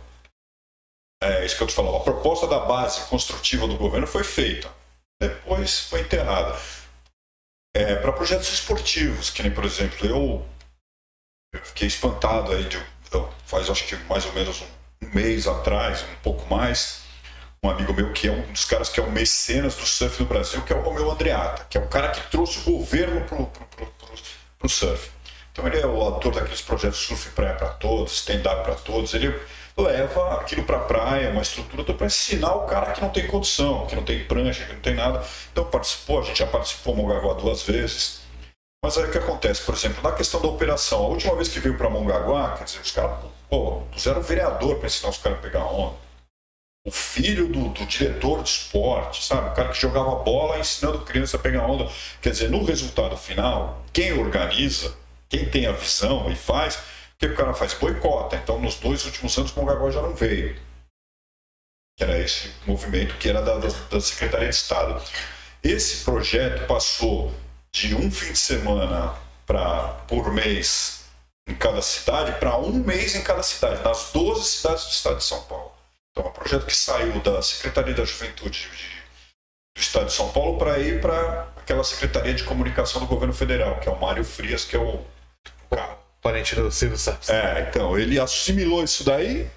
é 1.22 1.46
isso 1.46 1.58
que 1.58 1.64
eu 1.64 1.68
te 1.68 1.74
falava, 1.74 1.98
a 1.98 2.04
proposta 2.04 2.48
da 2.48 2.60
base 2.60 3.02
construtiva 3.10 3.68
do 3.68 3.76
governo 3.76 4.08
foi 4.08 4.24
feita, 4.24 4.72
depois 5.20 5.82
foi 5.82 6.02
enterrada. 6.02 6.58
É, 7.76 7.96
para 7.98 8.14
projetos 8.14 8.52
esportivos, 8.52 9.30
que 9.30 9.44
nem, 9.44 9.52
por 9.52 9.66
exemplo, 9.66 10.08
eu, 10.08 10.48
eu 11.54 11.66
fiquei 11.66 11.88
espantado 11.88 12.54
aí 12.54 12.64
de, 12.64 12.82
faz 13.46 13.70
acho 13.70 13.86
que 13.86 13.96
mais 14.06 14.26
ou 14.26 14.32
menos 14.32 14.62
um 15.02 15.10
mês 15.14 15.48
atrás, 15.48 16.02
um 16.04 16.16
pouco 16.24 16.46
mais, 16.54 17.07
um 17.64 17.70
amigo 17.70 17.94
meu 17.94 18.14
que 18.14 18.28
é 18.28 18.32
um 18.32 18.42
dos 18.52 18.66
caras 18.66 18.90
que 18.90 19.00
é 19.00 19.04
o 19.04 19.12
mecenas 19.12 19.76
do 19.76 19.86
surf 19.86 20.22
no 20.22 20.28
Brasil, 20.28 20.62
que 20.62 20.72
é 20.72 20.76
o 20.76 20.82
Romeu 20.82 21.10
Andreata, 21.12 21.66
que 21.70 21.78
é 21.78 21.82
o 21.82 21.88
cara 21.88 22.10
que 22.10 22.22
trouxe 22.30 22.60
o 22.60 22.78
governo 22.78 23.22
pro, 23.22 23.50
pro 24.60 24.70
surf. 24.70 25.10
Então 25.52 25.66
ele 25.66 25.80
é 25.80 25.88
o 25.88 26.00
autor 26.00 26.36
daqueles 26.36 26.62
projetos 26.62 27.00
Surf 27.00 27.32
Praia 27.32 27.56
para 27.56 27.70
Todos, 27.70 28.14
Stand-Up 28.14 28.64
para 28.64 28.76
Todos. 28.76 29.14
Ele 29.16 29.34
leva 29.76 30.36
aquilo 30.40 30.64
para 30.64 30.80
praia, 30.80 31.32
uma 31.32 31.42
estrutura 31.42 31.84
para 31.84 32.06
ensinar 32.06 32.54
o 32.54 32.68
cara 32.68 32.92
que 32.92 33.02
não 33.02 33.10
tem 33.10 33.26
condição, 33.26 33.88
que 33.88 33.96
não 33.96 34.04
tem 34.04 34.24
prancha, 34.26 34.66
que 34.66 34.74
não 34.74 34.82
tem 34.82 34.94
nada. 34.94 35.24
Então 35.52 35.66
participou, 35.66 36.20
a 36.20 36.24
gente 36.24 36.38
já 36.38 36.48
participou 36.48 36.96
Mongaguá 36.96 37.34
duas 37.34 37.64
vezes. 37.64 38.22
Mas 38.84 39.00
aí 39.00 39.06
o 39.06 39.12
que 39.12 39.18
acontece? 39.18 39.64
Por 39.64 39.74
exemplo, 39.74 40.04
na 40.04 40.12
questão 40.12 40.40
da 40.40 40.48
operação, 40.48 41.00
a 41.00 41.08
última 41.08 41.36
vez 41.36 41.48
que 41.48 41.60
veio 41.60 41.76
para 41.76 41.90
Mongaguá, 41.90 42.56
quer 42.56 42.66
dizer, 42.66 42.82
os 42.82 42.92
caras 42.92 43.18
puseram 43.92 44.22
vereador 44.22 44.76
para 44.76 44.86
ensinar 44.86 45.10
os 45.10 45.18
caras 45.18 45.40
a 45.40 45.42
pegar 45.42 45.66
onda 45.66 46.07
o 46.88 46.92
filho 46.92 47.50
do, 47.50 47.68
do, 47.68 47.86
diretor 47.86 48.42
de 48.42 48.50
esporte, 48.50 49.22
sabe? 49.22 49.50
O 49.50 49.54
cara 49.54 49.74
que 49.74 49.82
jogava 49.82 50.16
bola 50.24 50.58
ensinando 50.58 51.04
criança 51.04 51.36
a 51.36 51.40
pegar 51.40 51.68
onda. 51.68 51.92
Quer 52.22 52.30
dizer, 52.30 52.50
no 52.50 52.64
resultado 52.64 53.18
final, 53.18 53.84
quem 53.92 54.14
organiza, 54.14 54.96
quem 55.28 55.50
tem 55.50 55.66
a 55.68 55.74
visão 55.74 56.32
e 56.32 56.36
faz, 56.38 56.76
o 56.76 56.80
que 57.20 57.26
o 57.26 57.36
cara 57.36 57.54
faz? 57.54 57.74
Boicota. 57.74 58.38
Então, 58.38 58.58
nos 58.62 58.76
dois 58.76 59.04
últimos 59.04 59.38
anos, 59.38 59.52
o 59.52 59.60
Mongaguá 59.60 59.92
já 59.92 60.02
não 60.02 60.16
veio. 60.16 60.58
Era 62.00 62.18
esse 62.20 62.54
movimento 62.66 63.18
que 63.18 63.28
era 63.28 63.42
da, 63.42 63.58
da, 63.58 63.68
da 63.68 64.00
Secretaria 64.00 64.48
de 64.48 64.56
Estado. 64.56 65.04
Esse 65.62 66.06
projeto 66.06 66.68
passou 66.68 67.34
de 67.70 67.96
um 67.96 68.10
fim 68.10 68.32
de 68.32 68.40
semana 68.40 69.14
pra, 69.46 69.90
por 70.08 70.32
mês 70.32 71.04
em 71.46 71.56
cada 71.56 71.82
cidade 71.82 72.40
para 72.40 72.58
um 72.58 72.72
mês 72.72 73.14
em 73.14 73.24
cada 73.24 73.44
cidade, 73.44 73.84
nas 73.84 74.12
12 74.14 74.44
cidades 74.44 74.86
do 74.86 74.92
estado 74.92 75.18
de 75.18 75.24
São 75.26 75.42
Paulo. 75.44 75.77
Então, 76.18 76.26
é 76.26 76.30
um 76.30 76.34
projeto 76.34 76.66
que 76.66 76.76
saiu 76.76 77.20
da 77.20 77.44
Secretaria 77.44 77.94
da 77.94 78.04
Juventude 78.04 78.68
de, 78.76 78.88
do 79.78 79.80
Estado 79.80 80.08
de 80.08 80.14
São 80.14 80.32
Paulo 80.32 80.58
para 80.58 80.80
ir 80.80 81.00
para 81.00 81.48
aquela 81.56 81.84
Secretaria 81.84 82.34
de 82.34 82.44
Comunicação 82.44 83.00
do 83.00 83.08
Governo 83.08 83.36
Federal, 83.36 83.80
que 83.80 83.88
é 83.88 83.92
o 83.92 84.00
Mário 84.00 84.24
Frias, 84.24 84.66
que 84.66 84.76
é 84.76 84.80
o, 84.80 84.96
o 84.96 85.78
parente 86.20 86.56
do 86.56 86.72
Silvio 86.72 86.98
Santos. 86.98 87.30
É, 87.30 87.68
então, 87.70 88.00
ele 88.00 88.20
assimilou 88.20 88.84
isso 88.84 89.04
daí, 89.04 89.48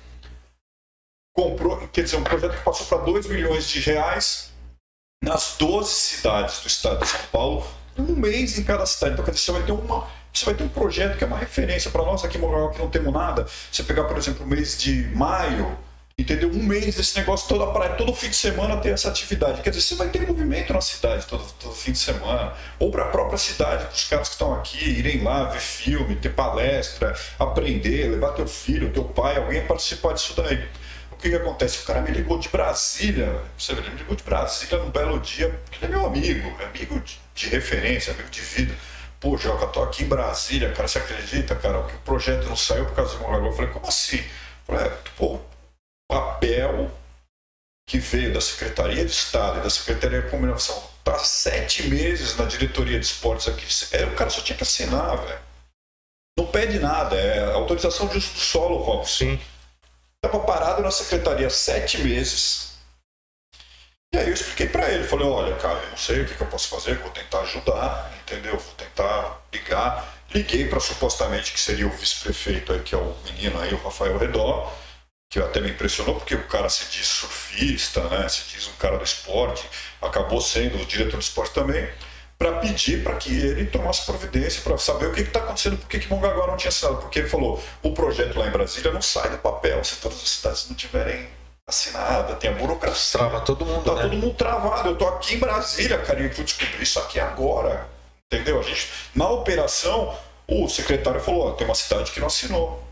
comprou, 1.34 1.88
quer 1.88 2.02
dizer, 2.04 2.16
um 2.16 2.24
projeto 2.24 2.58
que 2.58 2.62
passou 2.62 2.86
para 2.86 2.98
2 3.06 3.26
milhões 3.28 3.66
de 3.66 3.80
reais 3.80 4.52
nas 5.24 5.56
12 5.58 5.90
cidades 5.90 6.60
do 6.60 6.66
Estado 6.66 6.98
de 6.98 7.06
São 7.06 7.20
Paulo, 7.32 7.66
um 7.96 8.14
mês 8.14 8.58
em 8.58 8.64
cada 8.64 8.84
cidade. 8.84 9.14
Então, 9.14 9.24
quer 9.24 9.30
dizer, 9.30 9.44
você 9.44 9.52
vai 9.52 9.62
ter 9.62 9.72
uma 9.72 10.20
você 10.32 10.44
vai 10.44 10.54
ter 10.54 10.62
um 10.62 10.68
projeto 10.68 11.18
que 11.18 11.24
é 11.24 11.26
uma 11.26 11.38
referência 11.38 11.90
para 11.90 12.04
nós 12.04 12.24
aqui 12.24 12.38
em 12.38 12.40
Moral, 12.40 12.70
que 12.70 12.78
não 12.78 12.88
temos 12.88 13.12
nada. 13.12 13.48
Você 13.72 13.82
pegar, 13.82 14.04
por 14.04 14.16
exemplo, 14.16 14.44
o 14.44 14.48
mês 14.48 14.78
de 14.78 15.08
maio, 15.08 15.76
entendeu? 16.20 16.50
Um 16.50 16.62
mês 16.62 16.94
desse 16.94 17.18
negócio 17.18 17.48
toda 17.48 17.64
a 17.64 17.72
praia, 17.72 17.94
todo 17.94 18.14
fim 18.14 18.28
de 18.28 18.36
semana 18.36 18.76
ter 18.76 18.90
essa 18.90 19.08
atividade. 19.08 19.62
Quer 19.62 19.70
dizer, 19.70 19.82
você 19.82 19.94
vai 19.94 20.08
ter 20.08 20.26
movimento 20.26 20.72
na 20.72 20.80
cidade 20.80 21.26
todo, 21.26 21.44
todo 21.58 21.74
fim 21.74 21.92
de 21.92 21.98
semana, 21.98 22.52
ou 22.78 22.90
para 22.90 23.04
a 23.04 23.08
própria 23.08 23.38
cidade, 23.38 23.84
para 23.84 23.94
os 23.94 24.04
caras 24.04 24.28
que 24.28 24.34
estão 24.34 24.54
aqui 24.54 24.78
irem 24.90 25.22
lá 25.22 25.44
ver 25.44 25.60
filme, 25.60 26.16
ter 26.16 26.30
palestra, 26.30 27.14
aprender, 27.38 28.10
levar 28.10 28.32
teu 28.32 28.46
filho, 28.46 28.92
teu 28.92 29.04
pai, 29.04 29.36
alguém 29.36 29.66
participar 29.66 30.12
disso 30.12 30.34
daí. 30.36 30.62
O 31.12 31.16
que, 31.16 31.28
que 31.28 31.36
acontece? 31.36 31.82
O 31.82 31.86
cara 31.86 32.00
me 32.00 32.10
ligou 32.10 32.38
de 32.38 32.48
Brasília, 32.48 33.40
você 33.56 33.72
ele 33.72 33.90
me 33.90 33.96
ligou 33.96 34.16
de 34.16 34.22
Brasília 34.22 34.78
num 34.78 34.90
belo 34.90 35.18
dia, 35.20 35.50
porque 35.64 35.84
ele 35.84 35.92
é 35.92 35.96
meu 35.96 36.06
amigo, 36.06 36.56
é 36.60 36.64
amigo 36.64 36.98
de, 37.00 37.20
de 37.34 37.48
referência, 37.48 38.12
amigo 38.12 38.30
de 38.30 38.40
vida. 38.40 38.74
Pô, 39.20 39.36
Joca, 39.36 39.66
tô 39.66 39.82
aqui 39.82 40.04
em 40.04 40.08
Brasília, 40.08 40.72
cara, 40.72 40.88
você 40.88 40.98
acredita, 40.98 41.54
cara, 41.54 41.82
que 41.82 41.94
o 41.94 41.98
projeto 41.98 42.48
não 42.48 42.56
saiu 42.56 42.86
por 42.86 42.94
causa 42.94 43.18
de 43.18 43.22
um 43.22 43.46
Eu 43.46 43.52
falei, 43.52 43.70
como 43.70 43.86
assim? 43.86 44.16
Eu 44.16 44.24
falei, 44.74 44.86
é, 44.86 44.92
pô, 45.18 45.38
papel 46.10 46.90
que 47.86 47.98
veio 47.98 48.34
da 48.34 48.40
Secretaria 48.40 49.04
de 49.04 49.12
Estado 49.12 49.60
e 49.60 49.62
da 49.62 49.70
Secretaria 49.70 50.22
de 50.22 50.30
Comunicação 50.30 50.90
está 50.98 51.18
sete 51.20 51.88
meses 51.88 52.36
na 52.36 52.44
diretoria 52.44 52.98
de 52.98 53.06
esportes 53.06 53.48
aqui. 53.48 53.64
É, 53.96 54.04
o 54.04 54.14
cara 54.14 54.28
só 54.28 54.42
tinha 54.42 54.56
que 54.56 54.64
assinar, 54.64 55.16
velho. 55.16 55.40
Não 56.36 56.46
pede 56.46 56.78
nada, 56.78 57.16
é 57.16 57.52
autorização 57.52 58.06
de 58.08 58.18
uso 58.18 58.32
do 58.32 58.38
solo, 58.38 58.78
Robson. 58.78 59.24
Sim. 59.24 59.40
Estava 60.22 60.44
parado 60.44 60.82
na 60.82 60.90
secretaria 60.90 61.48
sete 61.48 61.98
meses. 61.98 62.78
E 64.12 64.18
aí 64.18 64.26
eu 64.26 64.34
expliquei 64.34 64.68
para 64.68 64.90
ele, 64.90 65.04
falei, 65.04 65.26
olha, 65.26 65.56
cara, 65.56 65.78
eu 65.78 65.90
não 65.90 65.96
sei 65.96 66.20
o 66.20 66.26
que, 66.26 66.34
que 66.34 66.40
eu 66.40 66.46
posso 66.48 66.68
fazer, 66.68 66.98
vou 66.98 67.10
tentar 67.10 67.40
ajudar, 67.42 68.12
entendeu? 68.22 68.58
Vou 68.58 68.74
tentar 68.74 69.40
ligar. 69.52 70.18
Liguei 70.34 70.68
para 70.68 70.80
supostamente 70.80 71.52
que 71.52 71.60
seria 71.60 71.86
o 71.86 71.90
vice-prefeito 71.90 72.72
aí, 72.72 72.80
que 72.80 72.94
é 72.94 72.98
o 72.98 73.16
menino 73.24 73.58
aí, 73.60 73.72
o 73.72 73.82
Rafael 73.82 74.18
Redó 74.18 74.72
que 75.30 75.38
até 75.38 75.60
me 75.60 75.70
impressionou, 75.70 76.16
porque 76.16 76.34
o 76.34 76.48
cara 76.48 76.68
se 76.68 76.90
diz 76.90 77.06
surfista, 77.06 78.02
né? 78.08 78.28
se 78.28 78.48
diz 78.48 78.66
um 78.66 78.72
cara 78.72 78.98
do 78.98 79.04
esporte, 79.04 79.64
acabou 80.02 80.40
sendo 80.40 80.76
o 80.82 80.84
diretor 80.84 81.18
do 81.18 81.22
esporte 81.22 81.54
também, 81.54 81.88
para 82.36 82.54
pedir 82.54 83.04
para 83.04 83.14
que 83.14 83.30
ele 83.30 83.66
tomasse 83.66 84.04
providência, 84.04 84.60
para 84.62 84.76
saber 84.76 85.06
o 85.06 85.12
que 85.12 85.20
está 85.20 85.38
acontecendo, 85.38 85.76
por 85.76 85.88
que 85.88 86.08
Mongaguá 86.08 86.48
não 86.48 86.56
tinha 86.56 86.70
assinado. 86.70 86.96
Porque 86.96 87.18
ele 87.20 87.28
falou: 87.28 87.62
o 87.82 87.92
projeto 87.92 88.38
lá 88.38 88.46
em 88.46 88.50
Brasília 88.50 88.90
não 88.90 89.02
sai 89.02 89.28
do 89.28 89.38
papel 89.38 89.84
se 89.84 89.96
todas 89.96 90.18
as 90.18 90.28
cidades 90.28 90.68
não 90.68 90.74
tiverem 90.74 91.28
assinada, 91.68 92.34
tem 92.36 92.50
a 92.50 92.54
burocracia. 92.54 93.20
Trava 93.20 93.40
todo 93.42 93.66
mundo. 93.66 93.84
Tá 93.84 93.94
né? 93.94 94.02
todo 94.02 94.16
mundo 94.16 94.34
travado. 94.34 94.88
Eu 94.88 94.96
tô 94.96 95.06
aqui 95.06 95.34
em 95.34 95.38
Brasília, 95.38 95.98
cara, 95.98 96.18
e 96.22 96.32
fui 96.32 96.44
descobrir 96.44 96.82
isso 96.82 96.98
aqui 96.98 97.20
agora. 97.20 97.86
Entendeu? 98.32 98.58
A 98.58 98.62
gente, 98.62 98.88
na 99.14 99.28
operação, 99.28 100.16
o 100.48 100.66
secretário 100.66 101.20
falou: 101.20 101.48
ó, 101.48 101.52
tem 101.52 101.66
uma 101.66 101.74
cidade 101.74 102.10
que 102.10 102.20
não 102.20 102.28
assinou. 102.28 102.89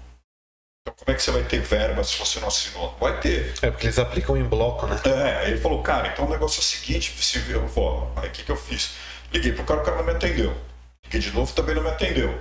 Como 0.96 1.10
é 1.10 1.14
que 1.14 1.22
você 1.22 1.30
vai 1.30 1.42
ter 1.44 1.60
verba 1.60 2.02
se 2.04 2.16
você 2.18 2.40
não 2.40 2.48
assinou? 2.48 2.92
Não 2.92 2.98
vai 2.98 3.20
ter. 3.20 3.54
É, 3.62 3.70
porque 3.70 3.86
eles 3.86 3.98
aplicam 3.98 4.36
em 4.36 4.44
bloco, 4.44 4.86
né? 4.86 5.00
É, 5.04 5.36
aí 5.38 5.50
ele 5.52 5.60
falou, 5.60 5.82
cara, 5.82 6.08
então 6.08 6.26
o 6.26 6.30
negócio 6.30 6.58
é 6.58 6.62
o 6.62 6.64
seguinte, 6.64 7.12
se 7.22 7.50
eu 7.50 7.66
vou, 7.66 8.12
aí 8.16 8.28
o 8.28 8.32
que, 8.32 8.42
que 8.42 8.50
eu 8.50 8.56
fiz? 8.56 8.92
Liguei 9.32 9.52
pro 9.52 9.64
cara, 9.64 9.80
o 9.80 9.84
cara 9.84 9.96
não 9.98 10.04
me 10.04 10.12
atendeu. 10.12 10.56
Liguei 11.04 11.20
de 11.20 11.32
novo, 11.32 11.52
também 11.52 11.74
não 11.74 11.82
me 11.82 11.90
atendeu. 11.90 12.40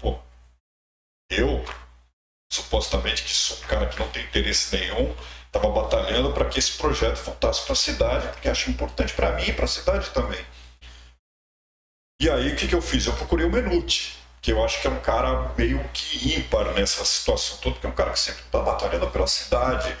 Pô, 0.00 0.18
eu, 1.30 1.64
supostamente 2.52 3.22
que 3.22 3.30
sou 3.30 3.56
um 3.58 3.68
cara 3.68 3.86
que 3.86 3.98
não 3.98 4.08
tem 4.08 4.24
interesse 4.24 4.76
nenhum, 4.76 5.14
estava 5.46 5.70
batalhando 5.70 6.32
para 6.32 6.44
que 6.46 6.58
esse 6.58 6.72
projeto 6.76 7.22
voltasse 7.24 7.64
para 7.64 7.72
a 7.72 7.76
cidade, 7.76 8.28
porque 8.28 8.48
acho 8.48 8.70
importante 8.70 9.14
para 9.14 9.32
mim 9.32 9.44
e 9.48 9.52
para 9.52 9.64
a 9.64 9.68
cidade 9.68 10.10
também. 10.10 10.44
E 12.20 12.28
aí, 12.28 12.52
o 12.52 12.56
que, 12.56 12.66
que 12.66 12.74
eu 12.74 12.82
fiz? 12.82 13.06
Eu 13.06 13.14
procurei 13.14 13.46
o 13.46 13.50
Menute 13.50 14.17
que 14.40 14.52
eu 14.52 14.64
acho 14.64 14.80
que 14.80 14.86
é 14.86 14.90
um 14.90 15.00
cara 15.00 15.52
meio 15.56 15.82
que 15.92 16.38
ímpar 16.38 16.72
nessa 16.74 17.04
situação 17.04 17.58
toda, 17.58 17.74
porque 17.74 17.86
é 17.86 17.90
um 17.90 17.94
cara 17.94 18.12
que 18.12 18.20
sempre 18.20 18.42
está 18.42 18.60
batalhando 18.60 19.08
pela 19.10 19.26
cidade. 19.26 19.96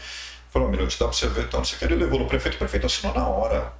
Falou, 0.50 0.68
Menuti, 0.68 0.98
dá 0.98 1.06
para 1.06 1.16
você 1.16 1.26
ver, 1.28 1.44
então 1.44 1.60
não 1.60 1.64
sei 1.64 1.76
o 1.76 1.78
que. 1.78 1.84
Ele 1.84 1.96
levou 1.96 2.18
no 2.18 2.26
prefeito, 2.26 2.54
o 2.54 2.58
prefeito 2.58 2.86
assinou 2.86 3.14
na 3.14 3.28
hora. 3.28 3.72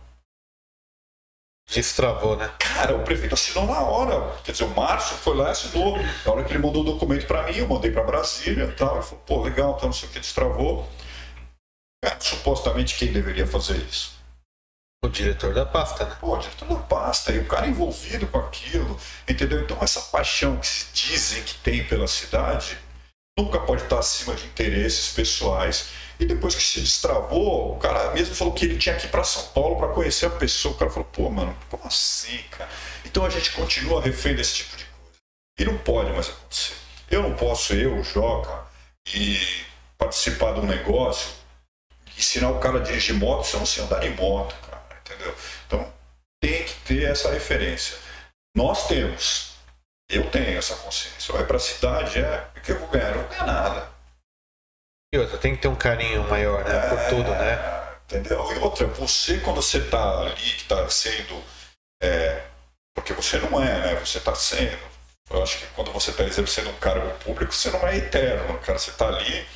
Destravou, 1.71 2.37
né? 2.37 2.51
Cara, 2.59 2.97
o 2.97 3.05
prefeito 3.05 3.35
assinou 3.35 3.67
na 3.67 3.81
hora. 3.81 4.37
Quer 4.43 4.53
dizer, 4.53 4.65
o 4.65 4.71
Márcio 4.71 5.17
foi 5.19 5.37
lá 5.37 5.49
e 5.49 5.51
assinou. 5.51 5.99
Na 6.25 6.33
hora 6.33 6.45
que 6.45 6.53
ele 6.53 6.59
mandou 6.59 6.83
o 6.83 6.85
documento 6.85 7.27
para 7.27 7.43
mim, 7.45 7.57
eu 7.57 7.69
mandei 7.69 7.91
para 7.91 8.03
Brasília 8.03 8.65
e 8.65 8.73
tal. 8.73 8.95
Ele 8.95 9.03
falou, 9.03 9.25
pô, 9.27 9.43
legal, 9.43 9.75
então 9.77 9.89
não 9.89 9.93
sei 9.93 10.09
o 10.09 10.13
que, 10.13 10.21
destravou. 10.21 10.89
Cara, 12.03 12.19
supostamente 12.21 12.97
quem 12.97 13.13
deveria 13.13 13.47
fazer 13.47 13.77
isso? 13.77 14.18
O 15.05 15.09
diretor 15.09 15.55
da 15.55 15.65
pasta, 15.65 16.05
né? 16.05 16.17
Pô, 16.21 16.35
o 16.35 16.39
diretor 16.39 16.69
da 16.69 16.75
pasta, 16.75 17.33
e 17.33 17.39
o 17.39 17.47
cara 17.47 17.69
envolvido 17.69 18.27
com 18.27 18.39
aquilo, 18.39 18.99
entendeu? 19.29 19.63
Então 19.63 19.79
essa 19.81 20.01
paixão 20.01 20.57
que 20.59 20.67
se 20.67 20.87
dizem 20.93 21.43
que 21.45 21.55
tem 21.55 21.85
pela 21.87 22.09
cidade 22.09 22.77
nunca 23.39 23.61
pode 23.61 23.85
estar 23.85 24.01
acima 24.01 24.35
de 24.35 24.45
interesses 24.47 25.13
pessoais. 25.13 25.91
E 26.19 26.27
depois 26.27 26.53
que 26.57 26.63
se 26.63 26.81
destravou, 26.81 27.77
o 27.77 27.79
cara 27.79 28.11
mesmo 28.11 28.35
falou 28.35 28.53
que 28.53 28.65
ele 28.65 28.77
tinha 28.77 28.97
que 28.97 29.07
ir 29.07 29.09
para 29.09 29.23
São 29.23 29.45
Paulo 29.53 29.77
para 29.77 29.95
conhecer 29.95 30.27
a 30.27 30.31
pessoa. 30.31 30.75
O 30.75 30.77
cara 30.77 30.91
falou, 30.91 31.09
pô, 31.13 31.31
mano, 31.31 31.57
como 31.71 31.85
assim, 31.87 32.39
cara? 32.51 32.69
Então 33.05 33.25
a 33.25 33.31
gente 33.31 33.53
continua 33.53 34.03
refém 34.03 34.35
desse 34.35 34.57
tipo 34.57 34.77
de 34.77 34.85
coisa. 34.85 35.19
E 35.61 35.65
não 35.65 35.79
pode 35.79 36.11
mais 36.11 36.29
acontecer. 36.29 36.75
Eu 37.09 37.23
não 37.23 37.35
posso, 37.37 37.73
eu, 37.73 38.03
Joca, 38.03 38.67
e 39.15 39.39
participar 39.97 40.55
de 40.55 40.61
um 40.61 40.67
negócio, 40.67 41.31
ensinar 42.17 42.51
o 42.51 42.59
cara 42.59 42.79
a 42.79 42.83
dirigir 42.83 43.15
moto 43.15 43.45
se 43.45 43.55
eu 43.55 43.61
não 43.61 43.67
sei 43.67 43.85
andar 43.85 44.05
em 44.05 44.15
moto, 44.17 44.55
entendeu? 45.19 45.35
Então 45.67 45.93
tem 46.41 46.65
que 46.65 46.75
ter 46.87 47.11
essa 47.11 47.31
referência. 47.33 47.99
Nós 48.57 48.87
temos. 48.87 49.55
Eu 50.11 50.31
tenho 50.31 50.57
essa 50.57 50.75
consciência. 50.77 51.35
Vai 51.35 51.45
para 51.45 51.57
a 51.57 51.61
cidade, 51.61 52.19
é, 52.19 52.47
o 52.57 52.61
que 52.61 52.73
eu 52.73 52.79
vou 52.79 52.89
ganhar? 52.89 53.11
Eu 53.11 53.23
não 53.23 53.29
ganhar 53.29 53.47
nada. 53.47 53.89
E 55.13 55.19
outra, 55.19 55.39
tem 55.39 55.55
que 55.55 55.63
ter 55.63 55.69
um 55.69 55.77
carinho 55.77 56.27
maior, 56.29 56.65
né? 56.65 56.89
Por 56.89 56.99
É, 56.99 57.09
tudo, 57.09 57.31
né? 57.31 57.59
Entendeu? 58.05 58.53
E 58.55 58.59
outra, 58.59 58.87
você 58.87 59.39
quando 59.41 59.57
você 59.61 59.79
está 59.79 60.21
ali, 60.21 60.35
que 60.35 60.63
está 60.63 60.89
sendo. 60.89 61.43
é, 62.03 62.43
porque 62.95 63.13
você 63.13 63.39
não 63.39 63.63
é, 63.63 63.81
né? 63.81 63.95
Você 63.97 64.19
está 64.19 64.35
sendo. 64.35 64.79
Eu 65.31 65.43
acho 65.43 65.59
que 65.59 65.67
quando 65.75 65.93
você 65.93 66.11
está 66.11 66.25
exercendo 66.25 66.71
um 66.71 66.79
cargo 66.79 67.11
público, 67.19 67.53
você 67.53 67.71
não 67.71 67.87
é 67.87 67.97
eterno, 67.99 68.59
cara. 68.61 68.79
Você 68.79 68.91
está 68.91 69.09
ali. 69.09 69.47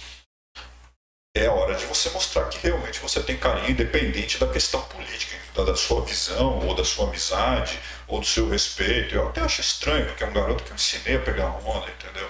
É 1.34 1.48
hora 1.48 1.74
de 1.74 1.86
você 1.86 2.10
mostrar 2.10 2.48
que 2.48 2.58
realmente 2.58 3.00
você 3.00 3.22
tem 3.22 3.38
carinho, 3.38 3.70
independente 3.70 4.38
da 4.38 4.46
questão 4.46 4.82
política, 4.82 5.36
da, 5.54 5.74
sua 5.74 6.04
visão, 6.04 6.66
ou 6.66 6.74
da 6.74 6.84
sua 6.84 7.08
amizade, 7.08 7.80
ou 8.06 8.20
do 8.20 8.26
seu 8.26 8.50
respeito. 8.50 9.14
Eu 9.14 9.28
até 9.28 9.40
acho 9.40 9.60
estranho, 9.62 10.06
porque 10.06 10.24
é 10.24 10.26
um 10.26 10.32
garoto 10.32 10.62
que 10.62 10.70
eu 10.70 10.74
ensinei 10.74 11.16
a 11.16 11.20
pegar 11.20 11.46
onda, 11.46 11.90
entendeu? 11.90 12.28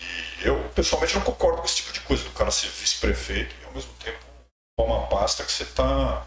E 0.00 0.46
eu, 0.46 0.68
pessoalmente, 0.74 1.14
não 1.14 1.22
concordo 1.22 1.58
com 1.58 1.64
esse 1.64 1.76
tipo 1.76 1.92
de 1.92 2.00
coisa, 2.00 2.24
do 2.24 2.30
cara 2.30 2.50
ser 2.50 2.68
vice-prefeito 2.68 3.54
e, 3.62 3.64
ao 3.66 3.72
mesmo 3.72 3.92
tempo, 3.94 4.18
uma 4.78 5.06
pasta 5.06 5.44
que 5.44 5.52
você 5.52 5.64
tá. 5.64 6.26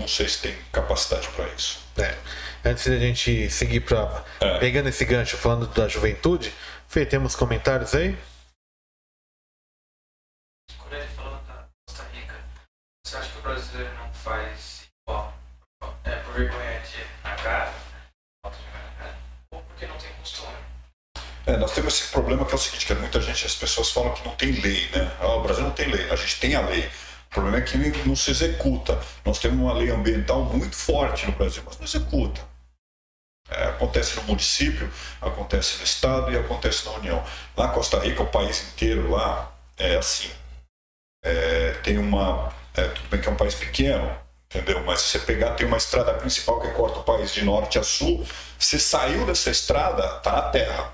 Não 0.00 0.08
sei 0.08 0.28
se 0.28 0.40
tem 0.40 0.56
capacidade 0.72 1.28
para 1.28 1.48
isso. 1.48 1.80
É. 1.96 2.16
Antes 2.64 2.86
da 2.86 2.98
gente 2.98 3.50
seguir 3.50 3.80
pra. 3.80 4.24
É. 4.40 4.58
Pegando 4.58 4.88
esse 4.88 5.04
gancho, 5.04 5.36
falando 5.36 5.66
da 5.68 5.88
juventude, 5.88 6.54
Fê, 6.88 7.04
temos 7.04 7.34
comentários 7.34 7.94
aí? 7.94 8.16
Quando 10.78 10.94
ele 10.94 11.08
falou 11.08 11.38
da 11.46 11.68
Costa 11.86 12.04
Rica, 12.12 12.34
você 13.04 13.16
acha 13.16 13.30
que 13.30 13.38
o 13.38 13.42
brasileiro 13.42 13.94
não 13.94 14.12
faz 14.12 14.88
igual? 15.02 15.34
É, 16.04 16.16
por 16.16 16.27
vergonha 16.38 16.80
de 16.80 17.04
na 17.24 17.34
cara? 17.34 17.74
Na 18.44 18.50
cara? 18.50 19.18
Ou 19.50 19.60
porque 19.62 19.86
não 19.86 19.96
tem 19.96 20.10
costume? 20.20 20.54
É, 21.46 21.56
nós 21.56 21.72
temos 21.72 21.94
esse 21.94 22.12
problema 22.12 22.44
que 22.44 22.52
é 22.52 22.54
o 22.54 22.58
seguinte, 22.58 22.86
que 22.86 22.94
muita 22.94 23.20
gente, 23.20 23.44
as 23.44 23.54
pessoas 23.54 23.90
falam 23.90 24.14
que 24.14 24.24
não 24.24 24.36
tem 24.36 24.52
lei, 24.52 24.88
né? 24.90 25.10
Ah, 25.20 25.34
o 25.34 25.42
Brasil 25.42 25.64
não 25.64 25.72
tem 25.72 25.88
lei. 25.88 26.08
A 26.10 26.16
gente 26.16 26.38
tem 26.38 26.54
a 26.54 26.60
lei. 26.60 26.86
O 27.30 27.34
problema 27.34 27.58
é 27.58 27.60
que 27.60 27.76
não 27.76 28.14
se 28.14 28.30
executa. 28.30 28.98
Nós 29.24 29.38
temos 29.38 29.58
uma 29.58 29.72
lei 29.72 29.90
ambiental 29.90 30.44
muito 30.44 30.76
forte 30.76 31.26
no 31.26 31.32
Brasil, 31.32 31.62
mas 31.66 31.76
não 31.78 31.84
executa. 31.84 32.40
É, 33.50 33.64
acontece 33.64 34.16
no 34.16 34.22
município, 34.24 34.90
acontece 35.22 35.78
no 35.78 35.84
estado 35.84 36.30
e 36.30 36.36
acontece 36.36 36.84
na 36.84 36.92
União. 36.92 37.24
Lá 37.56 37.68
Costa 37.68 37.98
Rica, 37.98 38.22
o 38.22 38.26
país 38.26 38.72
inteiro 38.72 39.10
lá 39.10 39.50
é 39.76 39.96
assim. 39.96 40.30
É, 41.24 41.72
tem 41.82 41.98
uma. 41.98 42.52
é, 42.74 42.86
tudo 42.88 43.08
bem 43.08 43.20
que 43.20 43.28
é 43.28 43.32
um 43.32 43.36
país 43.36 43.54
pequeno, 43.54 44.14
entendeu? 44.50 44.82
Mas 44.84 45.00
se 45.02 45.08
você 45.08 45.18
pegar, 45.20 45.52
tem 45.52 45.66
uma 45.66 45.76
estrada 45.76 46.14
principal 46.14 46.60
que 46.60 46.68
corta 46.72 47.00
o 47.00 47.04
país 47.04 47.32
de 47.32 47.44
norte 47.44 47.78
a 47.78 47.82
sul. 47.82 48.24
Você 48.58 48.78
saiu 48.78 49.24
dessa 49.26 49.50
estrada, 49.50 50.06
tá 50.20 50.32
na 50.32 50.42
terra. 50.42 50.92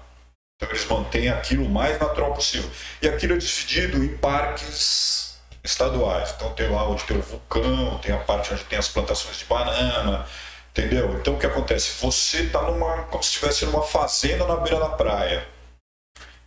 Então 0.56 0.68
eles 0.70 0.86
mantêm 0.86 1.28
aquilo 1.28 1.64
o 1.64 1.70
mais 1.70 1.98
natural 1.98 2.32
possível. 2.34 2.70
E 3.02 3.08
aquilo 3.08 3.34
é 3.34 3.38
dividido 3.38 4.02
em 4.02 4.16
parques 4.16 5.38
estaduais. 5.62 6.32
Então 6.36 6.50
tem 6.54 6.68
lá 6.70 6.88
onde 6.88 7.04
tem 7.04 7.16
o 7.16 7.22
vulcão, 7.22 7.98
tem 7.98 8.14
a 8.14 8.18
parte 8.18 8.52
onde 8.52 8.64
tem 8.64 8.78
as 8.78 8.88
plantações 8.88 9.38
de 9.38 9.44
banana, 9.46 10.26
entendeu? 10.70 11.14
Então 11.18 11.34
o 11.34 11.38
que 11.38 11.46
acontece? 11.46 11.92
Você 12.00 12.42
está 12.42 12.62
numa. 12.62 13.04
como 13.04 13.22
se 13.22 13.30
estivesse 13.30 13.64
numa 13.66 13.82
fazenda 13.82 14.46
na 14.46 14.56
beira 14.56 14.78
da 14.78 14.90
praia. 14.90 15.46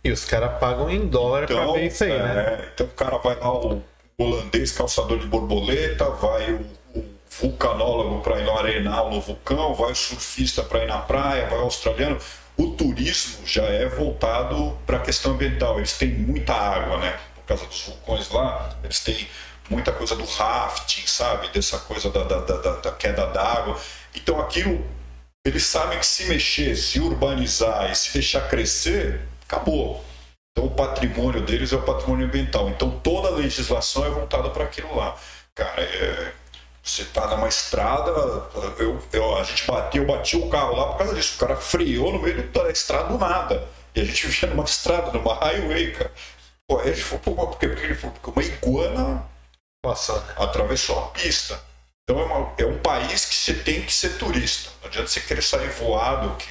E 0.04 0.10
os 0.12 0.24
caras 0.24 0.58
pagam 0.58 0.88
em 0.88 1.06
dólar 1.08 1.46
pra 1.46 1.54
Então, 1.56 1.72
ver 1.72 1.86
isso 1.86 2.04
aí, 2.04 2.10
né? 2.10 2.58
é, 2.62 2.70
então 2.72 2.86
o 2.86 2.90
cara 2.90 3.18
vai 3.18 3.34
lá, 3.38 3.52
o 3.52 3.82
holandês 4.16 4.72
calçador 4.72 5.18
de 5.18 5.26
borboleta, 5.26 6.08
vai 6.10 6.52
o 6.52 6.64
vulcanólogo 7.40 8.20
para 8.20 8.40
ir 8.40 8.44
no 8.44 8.56
arenal 8.56 9.10
no 9.10 9.20
vulcão, 9.20 9.74
vai 9.74 9.92
o 9.92 9.94
surfista 9.94 10.62
para 10.62 10.84
ir 10.84 10.86
na 10.86 10.98
praia, 10.98 11.46
vai 11.46 11.58
o 11.58 11.62
australiano. 11.62 12.18
O 12.56 12.72
turismo 12.72 13.46
já 13.46 13.62
é 13.62 13.86
voltado 13.86 14.76
para 14.84 14.96
a 14.96 15.00
questão 15.00 15.32
ambiental. 15.32 15.78
Eles 15.78 15.96
têm 15.96 16.10
muita 16.10 16.52
água, 16.52 16.98
né? 16.98 17.18
Por 17.36 17.44
causa 17.44 17.66
dos 17.66 17.82
vulcões 17.82 18.28
lá, 18.30 18.76
eles 18.82 19.00
têm 19.00 19.28
muita 19.70 19.92
coisa 19.92 20.16
do 20.16 20.24
rafting, 20.24 21.06
sabe? 21.06 21.48
Dessa 21.50 21.78
coisa 21.78 22.10
da, 22.10 22.24
da, 22.24 22.40
da, 22.40 22.76
da 22.76 22.92
queda 22.92 23.26
d'água. 23.26 23.78
Então 24.14 24.40
aquilo, 24.40 24.84
eles 25.46 25.64
sabem 25.64 25.98
que 25.98 26.06
se 26.06 26.24
mexer, 26.24 26.74
se 26.76 26.98
urbanizar 26.98 27.90
e 27.90 27.94
se 27.94 28.12
deixar 28.12 28.48
crescer, 28.48 29.20
acabou. 29.46 30.04
Então 30.50 30.66
o 30.66 30.74
patrimônio 30.74 31.40
deles 31.42 31.72
é 31.72 31.76
o 31.76 31.82
patrimônio 31.82 32.26
ambiental. 32.26 32.68
Então 32.68 32.90
toda 32.90 33.28
a 33.28 33.32
legislação 33.32 34.04
é 34.04 34.10
voltada 34.10 34.50
para 34.50 34.64
aquilo 34.64 34.96
lá. 34.96 35.16
Cara, 35.54 35.80
é, 35.80 36.32
você 36.88 37.04
tá 37.04 37.26
numa 37.28 37.48
estrada, 37.48 38.10
eu, 38.78 39.02
eu- 39.12 39.36
a 39.36 39.44
gente 39.44 39.66
bateu, 39.66 40.02
eu 40.02 40.08
bati 40.08 40.36
o 40.36 40.48
carro 40.48 40.74
lá 40.76 40.86
por 40.88 40.98
causa 40.98 41.14
disso. 41.14 41.34
O 41.36 41.38
cara 41.38 41.56
freou 41.56 42.12
no 42.12 42.18
meio 42.20 42.42
da 42.50 42.70
estrada 42.70 43.08
do 43.08 43.18
nada. 43.18 43.66
E 43.94 44.00
a 44.00 44.04
gente 44.04 44.26
vivia 44.28 44.48
numa 44.50 44.64
estrada, 44.64 45.10
numa 45.12 45.34
highway, 45.34 45.92
cara. 45.92 46.12
Pô, 46.68 46.78
aí 46.80 46.90
a 46.90 46.92
gente 46.92 47.04
falou, 47.04 47.20
pô, 47.20 47.46
por 47.48 47.58
quê? 47.58 47.68
Porque 47.68 47.84
ele 47.86 47.94
falou, 47.94 48.16
porque 48.20 48.40
uma 48.40 48.46
iguana 48.46 49.24
Passou, 49.82 50.20
né? 50.20 50.34
atravessou 50.36 50.98
a 50.98 51.08
pista. 51.08 51.60
Então 52.04 52.20
é, 52.20 52.24
uma- 52.24 52.52
é 52.58 52.64
um 52.66 52.78
país 52.78 53.24
que 53.26 53.34
você 53.34 53.54
tem 53.54 53.82
que 53.82 53.92
ser 53.92 54.18
turista. 54.18 54.70
Não 54.82 54.88
adianta 54.88 55.08
você 55.08 55.20
querer 55.20 55.42
sair 55.42 55.68
voado, 55.70 56.36
que 56.36 56.48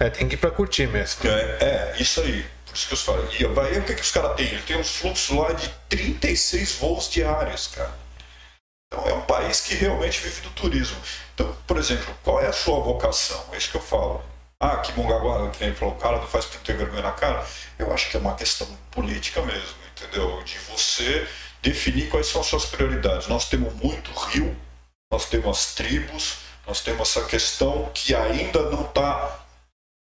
É, 0.00 0.08
tem 0.10 0.28
que 0.28 0.34
ir 0.34 0.38
pra 0.38 0.50
curtir 0.50 0.86
mesmo. 0.86 1.28
é, 1.28 1.58
é, 1.60 1.96
isso 1.98 2.20
aí. 2.20 2.46
Por 2.66 2.74
isso 2.76 2.86
que 2.86 2.92
eu 2.94 2.98
falo. 2.98 3.28
E 3.38 3.44
vai, 3.46 3.78
o 3.78 3.82
que, 3.84 3.94
que 3.94 4.02
os 4.02 4.10
caras 4.12 4.36
têm? 4.36 4.46
Ele 4.46 4.62
tem 4.62 4.76
uns 4.78 4.94
fluxos 4.96 5.36
lá 5.36 5.52
de 5.52 5.68
36 5.88 6.74
voos 6.76 7.08
diários, 7.10 7.66
cara. 7.68 7.92
Então 8.88 9.06
é 9.06 9.12
um 9.12 9.22
país 9.22 9.60
que 9.60 9.74
realmente 9.74 10.20
vive 10.20 10.40
do 10.40 10.50
turismo. 10.50 10.96
Então, 11.34 11.54
por 11.66 11.76
exemplo, 11.76 12.14
qual 12.24 12.40
é 12.40 12.46
a 12.46 12.52
sua 12.52 12.80
vocação? 12.80 13.44
É 13.52 13.58
isso 13.58 13.70
que 13.70 13.76
eu 13.76 13.82
falo. 13.82 14.22
Ah, 14.60 14.78
que 14.78 14.92
Mongaguá, 14.98 15.50
que 15.50 15.64
nem 15.64 15.74
falou, 15.74 15.94
o 15.94 15.98
cara 15.98 16.18
não 16.18 16.26
faz 16.26 16.46
porque 16.46 16.66
tem 16.66 16.76
vergonha 16.76 17.02
na 17.02 17.12
cara. 17.12 17.46
Eu 17.78 17.92
acho 17.92 18.10
que 18.10 18.16
é 18.16 18.20
uma 18.20 18.34
questão 18.34 18.66
política 18.90 19.40
mesmo, 19.42 19.76
entendeu? 19.92 20.42
De 20.42 20.58
você 20.60 21.28
definir 21.62 22.08
quais 22.08 22.26
são 22.26 22.40
as 22.40 22.46
suas 22.48 22.64
prioridades. 22.64 23.28
Nós 23.28 23.48
temos 23.48 23.72
muito 23.74 24.10
rio, 24.12 24.56
nós 25.12 25.26
temos 25.26 25.58
as 25.58 25.74
tribos, 25.74 26.38
nós 26.66 26.80
temos 26.80 27.08
essa 27.08 27.24
questão 27.26 27.90
que 27.94 28.14
ainda 28.14 28.70
não 28.70 28.82
está 28.84 29.44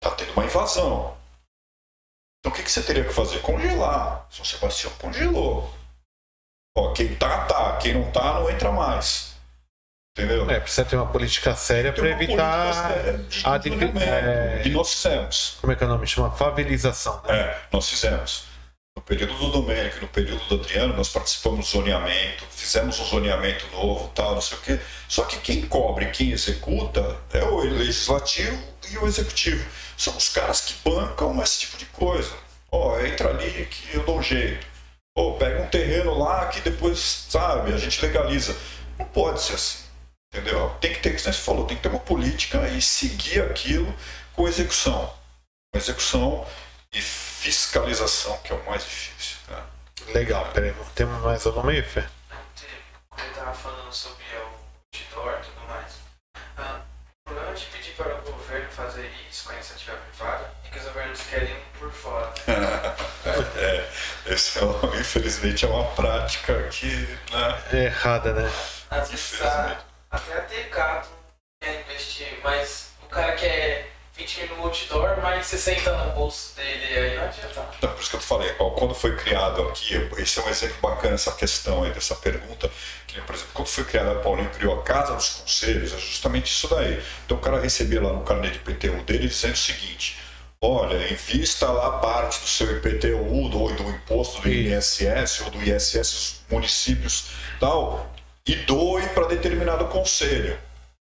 tá 0.01 0.11
tendo 0.11 0.33
uma 0.33 0.45
invasão. 0.45 1.15
Então 2.39 2.51
o 2.51 2.55
que, 2.55 2.63
que 2.63 2.71
você 2.71 2.81
teria 2.81 3.03
que 3.03 3.13
fazer? 3.13 3.39
Congelar. 3.41 4.25
São 4.31 4.43
Sebastião 4.43 4.91
congelou. 4.93 5.71
Ó, 6.77 6.93
quem 6.93 7.15
tá, 7.15 7.45
tá. 7.45 7.77
Quem 7.77 7.93
não 7.93 8.11
tá, 8.11 8.39
não 8.39 8.49
entra 8.49 8.71
mais. 8.71 9.31
Entendeu? 10.17 10.49
É, 10.49 10.59
precisa 10.59 10.83
ter 10.83 10.97
uma 10.97 11.07
política 11.07 11.55
séria 11.55 11.93
uma 11.97 12.09
evitar 12.09 12.91
a 13.45 13.55
é- 13.55 14.61
E 14.65 14.69
nós 14.71 14.93
fizemos. 14.93 15.57
Como 15.61 15.71
é 15.71 15.75
que 15.75 15.83
é 15.83 15.87
o 15.87 15.89
nome? 15.89 16.05
Chama 16.05 16.31
favelização, 16.31 17.21
né? 17.25 17.39
É, 17.39 17.61
nós 17.71 17.89
fizemos. 17.89 18.51
No 18.93 19.01
período 19.01 19.33
do 19.35 19.51
Domênico 19.51 19.99
e 19.99 20.01
no 20.01 20.07
período 20.09 20.43
do 20.49 20.55
Adriano, 20.55 20.93
nós 20.97 21.07
participamos 21.07 21.59
do 21.65 21.71
zoneamento, 21.71 22.43
fizemos 22.51 22.99
um 22.99 23.05
zoneamento 23.05 23.65
novo, 23.71 24.09
tal, 24.13 24.35
não 24.35 24.41
sei 24.41 24.57
o 24.57 24.61
quê. 24.61 24.79
Só 25.07 25.23
que 25.23 25.37
quem 25.37 25.65
cobre, 25.65 26.07
quem 26.07 26.31
executa, 26.31 27.17
é 27.31 27.41
o 27.41 27.59
legislativo 27.61 28.61
e 28.89 28.97
o 28.97 29.07
executivo. 29.07 29.65
São 29.95 30.15
os 30.17 30.27
caras 30.27 30.59
que 30.59 30.73
bancam 30.83 31.41
esse 31.41 31.61
tipo 31.61 31.77
de 31.77 31.85
coisa. 31.85 32.33
Ó, 32.69 32.99
entra 32.99 33.29
ali 33.29 33.65
que 33.71 33.95
eu 33.95 34.03
dou 34.03 34.19
um 34.19 34.23
jeito. 34.23 34.67
Ou 35.15 35.37
pega 35.37 35.61
um 35.61 35.67
terreno 35.67 36.17
lá 36.17 36.47
que 36.47 36.61
depois, 36.61 36.99
sabe, 37.29 37.73
a 37.73 37.77
gente 37.77 38.01
legaliza. 38.01 38.55
Não 38.97 39.05
pode 39.05 39.41
ser 39.41 39.55
assim. 39.55 39.83
Entendeu? 40.33 40.69
Tem 40.79 40.93
que 40.93 40.99
ter, 40.99 41.09
como 41.09 41.19
você 41.19 41.33
falou, 41.33 41.65
tem 41.65 41.75
que 41.75 41.83
ter 41.83 41.89
uma 41.89 41.99
política 41.99 42.65
e 42.69 42.81
seguir 42.81 43.41
aquilo 43.41 43.93
com 44.33 44.47
execução. 44.47 45.13
Com 45.73 45.77
execução 45.77 46.47
e 46.93 47.01
fiscalização, 47.01 48.37
que 48.37 48.53
é 48.53 48.55
o 48.55 48.65
mais 48.65 48.83
difícil. 48.83 49.37
Né? 49.49 49.63
Legal, 50.13 50.45
peraí, 50.53 50.73
temos 50.95 51.21
mais 51.21 51.45
alguma 51.45 51.71
aí, 51.71 51.81
Fê? 51.81 51.99
Ele 53.17 53.29
estava 53.29 53.53
falando 53.53 53.91
sobre 53.91 54.23
o 54.35 54.61
outdoor 54.95 55.39
e 55.39 55.45
tudo 55.45 55.67
mais. 55.67 55.93
Ah, 56.57 56.81
o 57.25 57.29
problema 57.29 57.53
de 57.53 57.65
pedir 57.65 57.93
para 57.95 58.15
o 58.15 58.21
governo 58.31 58.69
fazer 58.69 59.11
isso 59.29 59.45
com 59.45 59.51
a 59.51 59.55
iniciativa 59.55 59.97
privada 59.97 60.53
é 60.63 60.69
que 60.69 60.79
os 60.79 60.85
governos 60.85 61.21
querem 61.23 61.55
por 61.77 61.91
fora. 61.91 62.33
esse 64.33 64.59
é, 64.59 64.63
um- 64.63 64.99
infelizmente 64.99 65.65
é 65.65 65.67
uma 65.67 65.85
prática 65.91 66.63
que. 66.71 66.87
Né? 67.31 67.61
É 67.73 67.77
errada, 67.85 68.33
né? 68.33 68.51
Às 68.89 69.09
vezes 69.09 69.41
a, 69.41 69.77
até 70.09 70.33
a 70.37 70.41
Tecato 70.41 71.09
quer 71.61 71.81
investir, 71.81 72.39
mas 72.43 72.89
o 73.03 73.05
cara 73.07 73.33
quer 73.33 73.89
20 74.17 74.41
mil 74.47 74.57
no 74.57 74.63
outdoor, 74.65 75.19
mas 75.21 75.45
60 75.47 75.91
no 76.05 76.11
bolso 76.13 76.55
dele, 76.55 76.85
aí 76.97 77.15
não 77.17 77.23
adianta. 77.23 77.65
Então, 77.77 77.91
por 77.93 78.01
isso 78.01 78.09
que 78.09 78.15
eu 78.17 78.19
te 78.19 78.25
falei, 78.25 78.53
ó, 78.59 78.69
quando 78.71 78.93
foi 78.93 79.15
criado 79.15 79.63
aqui, 79.69 79.95
esse 80.17 80.39
é 80.39 80.43
um 80.43 80.49
exemplo 80.49 80.75
bacana, 80.81 81.15
essa 81.15 81.31
questão 81.31 81.83
aí, 81.83 81.91
dessa 81.91 82.13
pergunta, 82.15 82.69
que, 83.07 83.19
por 83.21 83.33
exemplo, 83.33 83.51
quando 83.53 83.67
foi 83.67 83.83
criada, 83.85 84.11
a 84.11 84.15
Paulinho 84.15 84.49
criou 84.49 84.79
a 84.79 84.83
Casa 84.83 85.15
dos 85.15 85.29
Conselhos, 85.29 85.93
é 85.93 85.97
justamente 85.97 86.51
isso 86.51 86.67
daí. 86.67 87.01
Então 87.25 87.37
o 87.37 87.39
cara 87.39 87.59
recebia 87.59 88.01
lá 88.01 88.11
no 88.11 88.23
carnê 88.23 88.49
de 88.49 88.57
IPTU 88.57 89.01
dele 89.03 89.27
dizendo 89.27 89.53
o 89.53 89.57
seguinte, 89.57 90.19
olha, 90.61 91.11
invista 91.11 91.69
lá 91.71 91.99
parte 91.99 92.39
do 92.39 92.47
seu 92.47 92.77
IPTU, 92.77 93.49
do, 93.49 93.67
do 93.73 93.89
imposto 93.89 94.41
do. 94.41 94.49
INSS 94.49 95.41
ou 95.41 95.49
do 95.49 95.63
ISS 95.63 96.41
municípios 96.49 97.31
tal, 97.59 98.11
e 98.45 98.55
doe 98.55 99.07
para 99.09 99.27
determinado 99.27 99.87
conselho. 99.87 100.57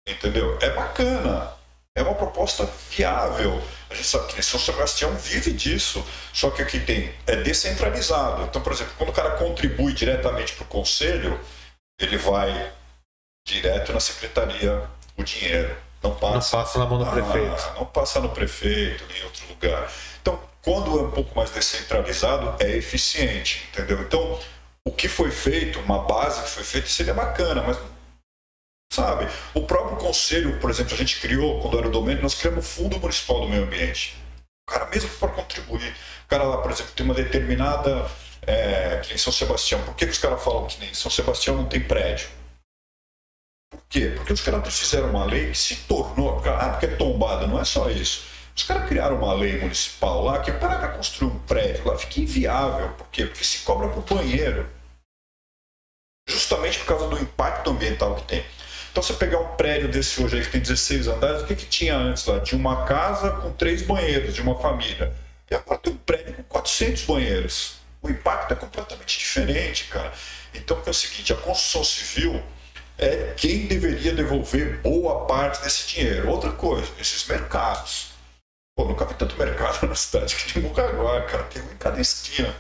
Entendeu? 0.07 0.59
É 0.61 0.71
bacana. 0.71 1.53
É 1.97 2.03
uma 2.03 2.15
proposta 2.15 2.69
viável. 2.91 3.63
A 3.89 3.95
gente 3.95 4.09
sabe 4.09 4.33
que 4.33 4.43
São 4.43 4.59
Sebastião 4.59 5.15
vive 5.17 5.53
disso. 5.53 6.05
Só 6.33 6.51
que 6.51 6.61
aqui 6.61 6.81
tem 6.81 7.15
é 7.27 7.37
descentralizado. 7.37 8.43
Então, 8.43 8.61
por 8.61 8.73
exemplo, 8.73 8.95
quando 8.99 9.11
o 9.11 9.13
cara 9.13 9.37
contribui 9.37 9.93
diretamente 9.93 10.55
para 10.55 10.65
o 10.65 10.69
conselho, 10.69 11.41
ele 11.99 12.17
vai 12.19 12.73
direto 13.47 13.93
na 13.93 14.01
secretaria 14.01 14.83
o 15.17 15.23
dinheiro. 15.23 15.84
Não 16.05 16.11
Não 16.11 16.17
passa, 16.19 16.57
passa 16.57 16.79
na 16.79 16.87
mão 16.87 16.99
do 16.99 17.05
ah, 17.05 17.11
prefeito. 17.11 17.73
não 17.77 17.87
passa 17.87 18.21
no 18.21 18.29
prefeito 18.29 19.05
nem 19.09 19.21
em 19.21 19.25
outro 19.25 19.49
lugar. 19.49 19.91
Então, 20.21 20.39
quando 20.63 20.99
é 20.99 21.03
um 21.03 21.11
pouco 21.11 21.35
mais 21.35 21.51
descentralizado, 21.51 22.55
é 22.63 22.77
eficiente, 22.77 23.67
entendeu? 23.73 24.01
Então, 24.03 24.39
o 24.87 24.93
que 24.93 25.09
foi 25.09 25.31
feito, 25.31 25.81
uma 25.81 26.01
base 26.01 26.43
que 26.43 26.51
foi 26.51 26.63
feita, 26.63 26.89
seria 26.89 27.15
bacana, 27.15 27.63
mas 27.63 27.79
sabe? 28.93 29.27
O 29.55 29.63
próprio 29.63 29.97
conselho, 29.97 30.61
por 30.61 30.71
exemplo, 30.71 30.95
a 30.95 30.97
gente 30.97 31.21
criou, 31.21 31.61
quando 31.61 31.79
era 31.79 31.89
o 31.89 31.91
domínio, 31.91 32.23
nós 32.23 32.35
criamos 32.35 32.65
o 32.65 32.69
Fundo 32.69 33.01
Municipal 33.01 33.41
do 33.41 33.49
Meio 33.49 33.65
Ambiente. 33.65 34.17
O 34.69 34.73
cara 34.73 34.87
mesmo 34.87 35.09
para 35.19 35.29
contribuir. 35.29 35.95
O 36.25 36.29
cara 36.29 36.45
lá, 36.45 36.59
por 36.59 36.71
exemplo, 36.71 36.93
tem 36.95 37.05
uma 37.05 37.15
determinada. 37.15 38.09
É, 38.47 39.01
que 39.03 39.09
nem 39.09 39.19
São 39.19 39.33
Sebastião. 39.33 39.83
Por 39.83 39.95
que, 39.95 40.05
que 40.05 40.13
os 40.13 40.19
caras 40.19 40.43
falam 40.45 40.67
que 40.67 40.79
nem 40.79 40.93
São 40.93 41.11
Sebastião 41.11 41.57
não 41.57 41.65
tem 41.65 41.81
prédio? 41.81 42.29
Por 43.75 43.83
quê? 43.89 44.13
Porque 44.15 44.33
os 44.33 44.41
caras 44.41 44.79
fizeram 44.79 45.11
uma 45.11 45.25
lei 45.25 45.51
que 45.51 45.59
se 45.59 45.75
tornou. 45.89 46.41
Ah, 46.47 46.69
porque 46.71 46.87
é 46.87 46.97
tombada, 46.97 47.47
não 47.47 47.61
é 47.61 47.65
só 47.65 47.91
isso. 47.91 48.25
Os 48.55 48.63
caras 48.63 48.89
criaram 48.89 49.17
uma 49.17 49.35
lei 49.35 49.59
municipal 49.59 50.23
lá 50.23 50.39
que 50.39 50.53
para 50.53 50.89
construir 50.89 51.33
um 51.33 51.39
prédio 51.41 51.85
lá 51.85 51.99
fica 51.99 52.21
inviável. 52.21 52.91
Por 52.91 53.09
quê? 53.09 53.27
Porque 53.27 53.43
se 53.43 53.59
cobra 53.59 53.89
por 53.89 54.03
banheiro. 54.05 54.69
Justamente 56.29 56.79
por 56.79 56.87
causa 56.87 57.09
do 57.09 57.19
impacto 57.19 57.71
ambiental 57.71 58.15
que 58.15 58.23
tem. 58.23 58.45
Então, 58.93 59.03
você 59.03 59.13
pegar 59.15 59.41
um 59.41 59.57
prédio 59.57 59.89
desse 59.89 60.23
hoje 60.23 60.37
aí 60.37 60.45
que 60.45 60.53
tem 60.53 60.61
16 60.61 61.09
andares, 61.09 61.43
o 61.43 61.47
que, 61.47 61.57
que 61.57 61.67
tinha 61.67 61.97
antes 61.97 62.25
lá? 62.27 62.39
Tinha 62.39 62.57
uma 62.57 62.85
casa 62.85 63.33
com 63.33 63.53
três 63.53 63.83
banheiros 63.83 64.33
de 64.35 64.41
uma 64.41 64.57
família. 64.57 65.13
E 65.51 65.55
agora 65.55 65.81
tem 65.81 65.93
um 65.93 65.97
prédio 65.97 66.33
com 66.35 66.45
400 66.45 67.03
banheiros. 67.03 67.75
O 68.01 68.09
impacto 68.09 68.53
é 68.53 68.55
completamente 68.55 69.19
diferente, 69.19 69.87
cara. 69.87 70.13
Então, 70.55 70.81
é 70.87 70.91
o 70.91 70.95
seguinte: 70.95 71.33
a 71.33 71.37
construção 71.37 71.83
civil 71.83 72.41
é 72.99 73.35
quem 73.37 73.67
deveria 73.67 74.15
devolver 74.15 74.81
boa 74.81 75.27
parte 75.27 75.63
desse 75.63 75.89
dinheiro. 75.89 76.29
Outra 76.31 76.53
coisa, 76.53 76.91
esses 77.01 77.27
mercados. 77.27 78.13
Pô, 78.77 78.85
nunca 78.85 79.05
vi 79.05 79.15
tanto 79.15 79.37
mercado 79.37 79.87
na 79.89 79.95
cidade 79.95 80.35
que 80.35 80.53
tem 80.53 80.63
Mucaguá, 80.63 81.23
cara. 81.23 81.45
Tem 81.45 81.63
um 81.63 81.73
em 81.73 81.77
cada 81.77 82.01
esquina 82.01 82.55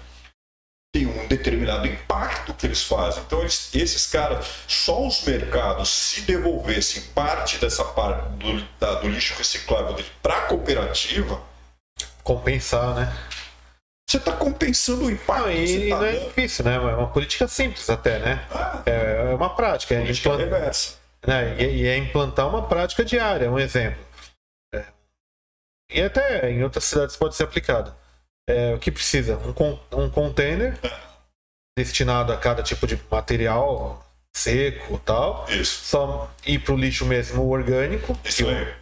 tem 0.94 1.06
um 1.08 1.26
determinado 1.26 1.88
impacto 1.88 2.54
que 2.54 2.66
eles 2.66 2.84
fazem. 2.84 3.20
Então, 3.24 3.40
eles, 3.40 3.74
esses 3.74 4.06
caras, 4.06 4.46
só 4.68 5.04
os 5.04 5.24
mercados, 5.24 5.88
se 5.88 6.20
devolvessem 6.20 7.02
parte 7.12 7.58
dessa 7.58 7.84
parte 7.84 8.28
do, 8.36 8.62
da- 8.78 8.94
do 9.00 9.08
lixo 9.08 9.34
reciclável 9.34 9.96
para 10.22 10.38
a 10.38 10.42
cooperativa, 10.42 11.42
Compensar, 12.22 12.94
né? 12.94 13.12
Você 14.08 14.18
está 14.18 14.32
compensando 14.32 15.06
o 15.06 15.10
impacto 15.10 15.44
Não, 15.46 15.52
e 15.52 15.88
tá 15.88 15.96
não 15.96 16.04
é 16.04 16.12
difícil, 16.18 16.64
né? 16.64 16.74
É 16.76 16.78
uma 16.78 17.08
política 17.10 17.48
simples 17.48 17.88
até, 17.88 18.18
né? 18.18 18.46
Ah, 18.50 18.82
É 18.86 19.30
é 19.30 19.34
uma 19.34 19.54
prática. 19.54 19.94
É 19.94 20.00
política 20.00 20.28
implan- 20.28 20.44
reversa. 20.44 20.96
né? 21.26 21.56
E, 21.60 21.82
e 21.82 21.86
é 21.86 21.96
implantar 21.96 22.48
uma 22.48 22.66
prática 22.68 23.04
diária, 23.04 23.50
um 23.50 23.58
exemplo. 23.58 24.04
É. 24.74 24.84
E 25.90 26.02
até 26.02 26.50
em 26.50 26.62
outras 26.62 26.84
cidades 26.84 27.16
pode 27.16 27.34
ser 27.34 27.44
aplicado. 27.44 27.94
É, 28.48 28.74
o 28.74 28.78
que 28.78 28.90
precisa? 28.92 29.38
Um, 29.38 29.52
con- 29.54 29.80
um 29.92 30.10
container 30.10 30.78
destinado 31.78 32.32
a 32.32 32.36
cada 32.36 32.62
tipo 32.62 32.86
de 32.86 33.00
material 33.10 34.04
seco 34.36 34.98
tal. 34.98 35.46
Isso, 35.48 35.84
Só 35.84 36.30
ir 36.46 36.58
para 36.58 36.74
o 36.74 36.76
lixo 36.76 37.06
mesmo 37.06 37.48
orgânico. 37.48 38.16
isso 38.24 38.44
que 38.44 38.74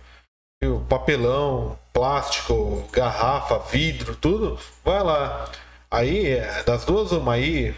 papelão, 0.88 1.78
plástico, 1.92 2.86
garrafa, 2.92 3.58
vidro, 3.58 4.14
tudo, 4.16 4.58
vai 4.84 5.02
lá. 5.02 5.48
Aí, 5.90 6.26
é, 6.28 6.62
das 6.62 6.84
duas, 6.84 7.12
uma 7.12 7.34
aí, 7.34 7.74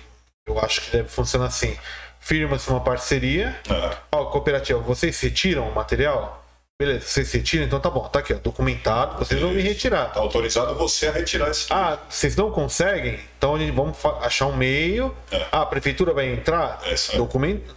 eu 0.46 0.58
acho 0.60 0.80
que 0.82 0.90
deve 0.90 1.08
funcionar 1.08 1.46
assim. 1.46 1.76
Firma-se 2.20 2.70
uma 2.70 2.80
parceria. 2.80 3.58
É, 3.68 3.96
Ó, 4.12 4.26
cooperativa, 4.26 4.78
vocês 4.80 5.18
retiram 5.20 5.68
o 5.68 5.74
material? 5.74 6.42
Beleza, 6.80 7.06
vocês 7.06 7.30
retiram, 7.32 7.64
então 7.66 7.78
tá 7.78 7.88
bom. 7.88 8.08
Tá 8.08 8.18
aqui, 8.18 8.34
ó, 8.34 8.38
documentado, 8.38 9.18
vocês 9.18 9.40
vão 9.40 9.50
me 9.50 9.62
retirar. 9.62 10.12
tá 10.12 10.20
autorizado 10.20 10.74
você 10.74 11.06
a 11.06 11.12
retirar 11.12 11.50
esse 11.50 11.72
Ah, 11.72 11.98
vocês 12.08 12.34
não 12.34 12.50
conseguem? 12.50 13.20
Então 13.38 13.54
a 13.54 13.58
gente- 13.58 13.72
vamos 13.72 13.96
achar 14.22 14.46
um 14.46 14.56
meio. 14.56 15.14
É. 15.30 15.46
Ah, 15.52 15.62
a 15.62 15.66
prefeitura 15.66 16.12
vai 16.12 16.32
entrar? 16.32 16.80
É. 16.84 17.16
Documento. 17.16 17.74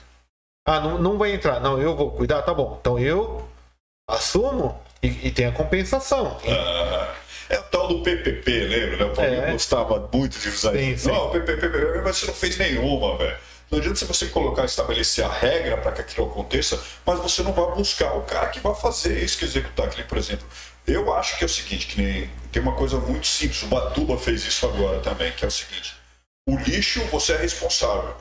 Ah, 0.68 0.80
não, 0.80 0.98
não 0.98 1.18
vai 1.18 1.32
entrar. 1.32 1.60
Não, 1.60 1.80
eu 1.80 1.96
vou 1.96 2.12
cuidar, 2.12 2.42
tá 2.42 2.54
bom. 2.54 2.78
Então 2.82 2.98
eu 2.98 3.48
assumo 4.10 4.82
e, 5.02 5.28
e 5.28 5.32
tem 5.32 5.45
a 5.45 5.52
compensação. 5.52 6.38
Ah, 6.48 7.14
é 7.49 7.60
o 7.60 7.64
tal 7.64 7.88
do 7.88 8.03
PPP, 8.03 8.52
lembra? 8.65 8.98
Né? 8.98 9.03
O 9.06 9.10
Paulinho 9.14 9.44
É. 9.44 9.52
gostava 9.52 10.10
muito 10.14 10.38
de 10.40 10.49
usar 10.49 10.72
Sim, 10.74 10.91
isso. 10.94 11.06
sim. 11.06 11.11
Não, 11.11 11.30
PPP, 11.32 11.68
PPP, 11.69 12.02
mas 12.03 12.18
você 12.18 12.26
não 12.28 12.34
fez 12.34 12.57
nenhuma, 12.57 13.18
velho. 13.18 13.38
Não 13.69 13.80
adianta 13.80 14.06
você 14.06 14.28
colocar, 14.28 14.64
estabelecer 14.64 15.26
a 15.26 15.30
regra 15.32 15.76
para 15.78 15.91
que 15.91 16.02
aquilo 16.02 16.28
aconteça, 16.28 16.82
mas 17.06 17.19
você 17.19 17.44
não 17.44 17.52
vai 17.52 17.76
buscar 17.76 18.14
o 18.14 18.22
cara 18.22 18.48
que 18.48 18.60
vai 18.61 18.74
fazer 18.74 19.22
isso, 19.22 19.38
que 19.38 19.44
executar 19.45 19.88
aquele, 19.88 20.03
por 20.07 20.18
exemplo. 20.18 20.48
Eu 20.88 21.14
acho 21.14 21.38
que 21.38 21.44
é 21.44 21.48
o 21.48 21.49
seguinte, 21.49 21.88
que 21.88 22.02
nem, 22.02 22.30
tem 22.49 22.61
uma 22.61 22.72
coisa 22.74 22.98
muito 22.98 23.28
simples, 23.28 23.61
o 23.64 23.68
Batuba 23.68 24.18
fez 24.18 24.45
isso 24.45 24.65
agora 24.65 24.99
também, 25.02 25.34
que 25.34 25.44
é 25.44 25.48
o 25.49 25.52
seguinte, 25.52 25.94
o 26.48 26.56
lixo 26.57 27.02
você 27.11 27.34
é 27.34 27.38
responsável. 27.38 28.15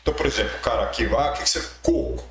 Então, 0.00 0.14
por 0.14 0.24
exemplo, 0.24 0.56
o 0.56 0.60
cara 0.60 0.84
aqui, 0.84 1.04
ah, 1.14 1.32
que 1.32 1.46
você... 1.46 1.62
Coco. 1.82 2.24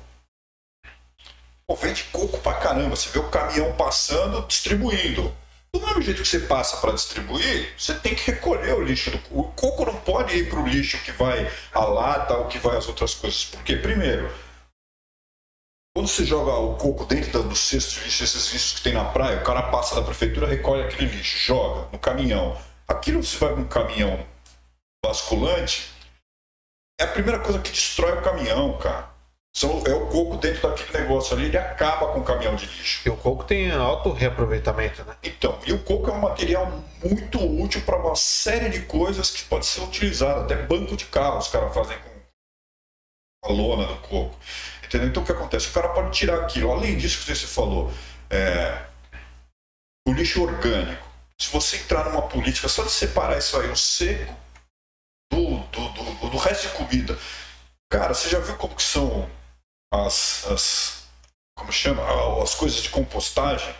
Pô, 1.68 1.76
vende 1.76 2.04
coco 2.04 2.38
pra 2.38 2.54
caramba. 2.54 2.96
Você 2.96 3.10
vê 3.10 3.18
o 3.18 3.28
caminhão 3.28 3.76
passando, 3.76 4.46
distribuindo. 4.46 5.36
Do 5.74 5.80
mesmo 5.80 6.00
jeito 6.00 6.22
que 6.22 6.28
você 6.28 6.40
passa 6.40 6.78
para 6.78 6.94
distribuir, 6.94 7.74
você 7.76 7.94
tem 7.94 8.14
que 8.14 8.30
recolher 8.30 8.72
o 8.72 8.82
lixo. 8.82 9.10
Do... 9.10 9.20
O 9.30 9.52
coco 9.52 9.84
não 9.84 10.00
pode 10.00 10.34
ir 10.34 10.48
para 10.48 10.60
o 10.60 10.66
lixo 10.66 10.96
que 11.04 11.12
vai 11.12 11.50
a 11.74 11.84
lata 11.84 12.34
ou 12.38 12.46
que 12.48 12.58
vai 12.58 12.78
as 12.78 12.88
outras 12.88 13.14
coisas. 13.14 13.44
Por 13.44 13.62
quê? 13.62 13.76
Primeiro, 13.76 14.32
quando 15.94 16.08
você 16.08 16.24
joga 16.24 16.52
o 16.52 16.76
coco 16.76 17.04
dentro 17.04 17.42
do 17.42 17.54
cesto 17.54 17.96
de 17.96 18.04
lixo, 18.06 18.24
esses 18.24 18.50
lixos 18.50 18.72
que 18.72 18.82
tem 18.82 18.94
na 18.94 19.04
praia, 19.04 19.40
o 19.40 19.44
cara 19.44 19.70
passa 19.70 19.94
da 19.94 20.02
prefeitura, 20.02 20.46
recolhe 20.46 20.84
aquele 20.84 21.10
lixo, 21.10 21.36
joga 21.36 21.88
no 21.92 21.98
caminhão. 21.98 22.58
Aquilo 22.86 23.22
você 23.22 23.36
vai 23.36 23.54
num 23.54 23.68
caminhão 23.68 24.26
basculante, 25.04 25.90
é 26.98 27.04
a 27.04 27.08
primeira 27.08 27.38
coisa 27.40 27.60
que 27.60 27.70
destrói 27.70 28.18
o 28.18 28.22
caminhão, 28.22 28.78
cara. 28.78 29.17
São, 29.58 29.82
é 29.88 29.92
o 29.92 30.06
coco 30.06 30.36
dentro 30.36 30.68
daquele 30.68 31.00
negócio 31.00 31.36
ali, 31.36 31.46
ele 31.46 31.58
acaba 31.58 32.12
com 32.12 32.20
o 32.20 32.22
caminhão 32.22 32.54
de 32.54 32.64
lixo. 32.64 33.02
E 33.04 33.10
o 33.10 33.16
coco 33.16 33.42
tem 33.42 33.72
alto 33.72 34.12
reaproveitamento, 34.12 35.02
né? 35.02 35.16
Então, 35.20 35.58
e 35.66 35.72
o 35.72 35.82
coco 35.82 36.08
é 36.08 36.12
um 36.12 36.20
material 36.20 36.70
muito 37.02 37.40
útil 37.60 37.80
para 37.80 37.96
uma 37.96 38.14
série 38.14 38.68
de 38.68 38.82
coisas 38.82 39.32
que 39.32 39.42
pode 39.42 39.66
ser 39.66 39.80
utilizado. 39.80 40.42
Até 40.42 40.54
banco 40.54 40.96
de 40.96 41.06
carro 41.06 41.38
os 41.38 41.48
caras 41.48 41.74
fazem 41.74 41.98
com 41.98 43.50
a 43.50 43.52
lona 43.52 43.84
do 43.88 43.96
coco. 43.96 44.38
Entendeu? 44.84 45.08
Então 45.08 45.24
o 45.24 45.26
que 45.26 45.32
acontece? 45.32 45.70
O 45.70 45.72
cara 45.72 45.88
pode 45.88 46.16
tirar 46.16 46.36
aquilo. 46.36 46.70
Além 46.70 46.96
disso 46.96 47.26
que 47.26 47.34
você 47.34 47.46
falou, 47.48 47.92
é, 48.30 48.80
o 50.06 50.12
lixo 50.12 50.40
orgânico. 50.40 51.04
Se 51.36 51.50
você 51.50 51.78
entrar 51.78 52.04
numa 52.04 52.22
política 52.22 52.68
só 52.68 52.84
de 52.84 52.92
separar 52.92 53.36
isso 53.36 53.58
aí, 53.58 53.68
o 53.68 53.76
seco 53.76 54.36
do, 55.32 55.58
do, 55.58 55.88
do, 55.88 56.30
do 56.30 56.36
resto 56.36 56.68
de 56.68 56.74
comida. 56.74 57.18
Cara, 57.90 58.14
você 58.14 58.28
já 58.28 58.38
viu 58.38 58.54
como 58.56 58.76
que 58.76 58.82
são 58.84 59.28
as, 59.92 60.46
as 60.46 61.08
como 61.56 61.72
chama? 61.72 62.02
As 62.42 62.54
coisas 62.54 62.82
de 62.82 62.90
compostagem? 62.90 63.74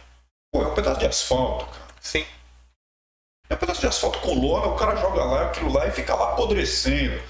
Pô, 0.52 0.62
é 0.62 0.66
um 0.66 0.74
pedaço 0.74 1.00
de 1.00 1.06
asfalto, 1.06 1.66
cara. 1.66 1.86
Sim. 2.00 2.26
É 3.48 3.54
um 3.54 3.56
pedaço 3.56 3.80
de 3.80 3.86
asfalto 3.86 4.18
com 4.20 4.34
lona, 4.34 4.66
o 4.66 4.76
cara 4.76 4.96
joga 4.96 5.24
lá 5.24 5.46
aquilo 5.46 5.72
lá 5.72 5.86
e 5.86 5.92
fica 5.92 6.14
lá 6.14 6.32
apodrecendo. 6.32 7.22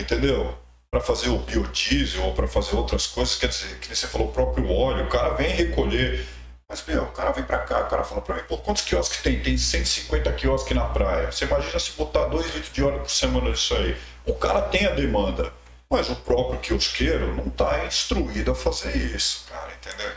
Entendeu? 0.00 0.56
Para 0.90 1.00
fazer 1.00 1.30
o 1.30 1.38
biodiesel 1.38 2.24
ou 2.24 2.34
para 2.34 2.46
fazer 2.46 2.76
outras 2.76 3.06
coisas, 3.06 3.34
quer 3.36 3.48
dizer, 3.48 3.78
que 3.80 3.94
você 3.94 4.06
falou, 4.06 4.28
o 4.28 4.32
próprio 4.32 4.70
óleo, 4.70 5.06
o 5.06 5.08
cara 5.08 5.30
vem 5.30 5.48
recolher. 5.48 6.26
Mas, 6.68 6.84
meu, 6.86 7.02
o 7.04 7.12
cara 7.12 7.32
vem 7.32 7.44
para 7.44 7.58
cá, 7.58 7.80
o 7.80 7.88
cara 7.88 8.04
fala 8.04 8.20
para 8.22 8.36
mim, 8.36 8.42
pô, 8.48 8.56
quantos 8.58 8.82
quiosques 8.82 9.20
tem? 9.20 9.42
Tem 9.42 9.58
150 9.58 10.32
quiosques 10.32 10.74
na 10.76 10.86
praia. 10.86 11.30
Você 11.30 11.44
imagina 11.44 11.78
se 11.78 11.92
botar 11.92 12.26
2 12.26 12.54
litros 12.54 12.72
de 12.72 12.82
óleo 12.82 13.00
por 13.00 13.10
semana 13.10 13.50
nisso 13.50 13.74
aí. 13.74 13.96
O 14.24 14.34
cara 14.34 14.62
tem 14.62 14.86
a 14.86 14.90
demanda, 14.92 15.52
mas 15.92 16.08
o 16.08 16.16
próprio 16.16 16.58
quiosqueiro 16.58 17.36
não 17.36 17.48
está 17.48 17.84
instruído 17.84 18.50
a 18.50 18.54
fazer 18.54 18.96
isso, 18.96 19.44
cara, 19.50 19.70
entendeu? 19.74 20.10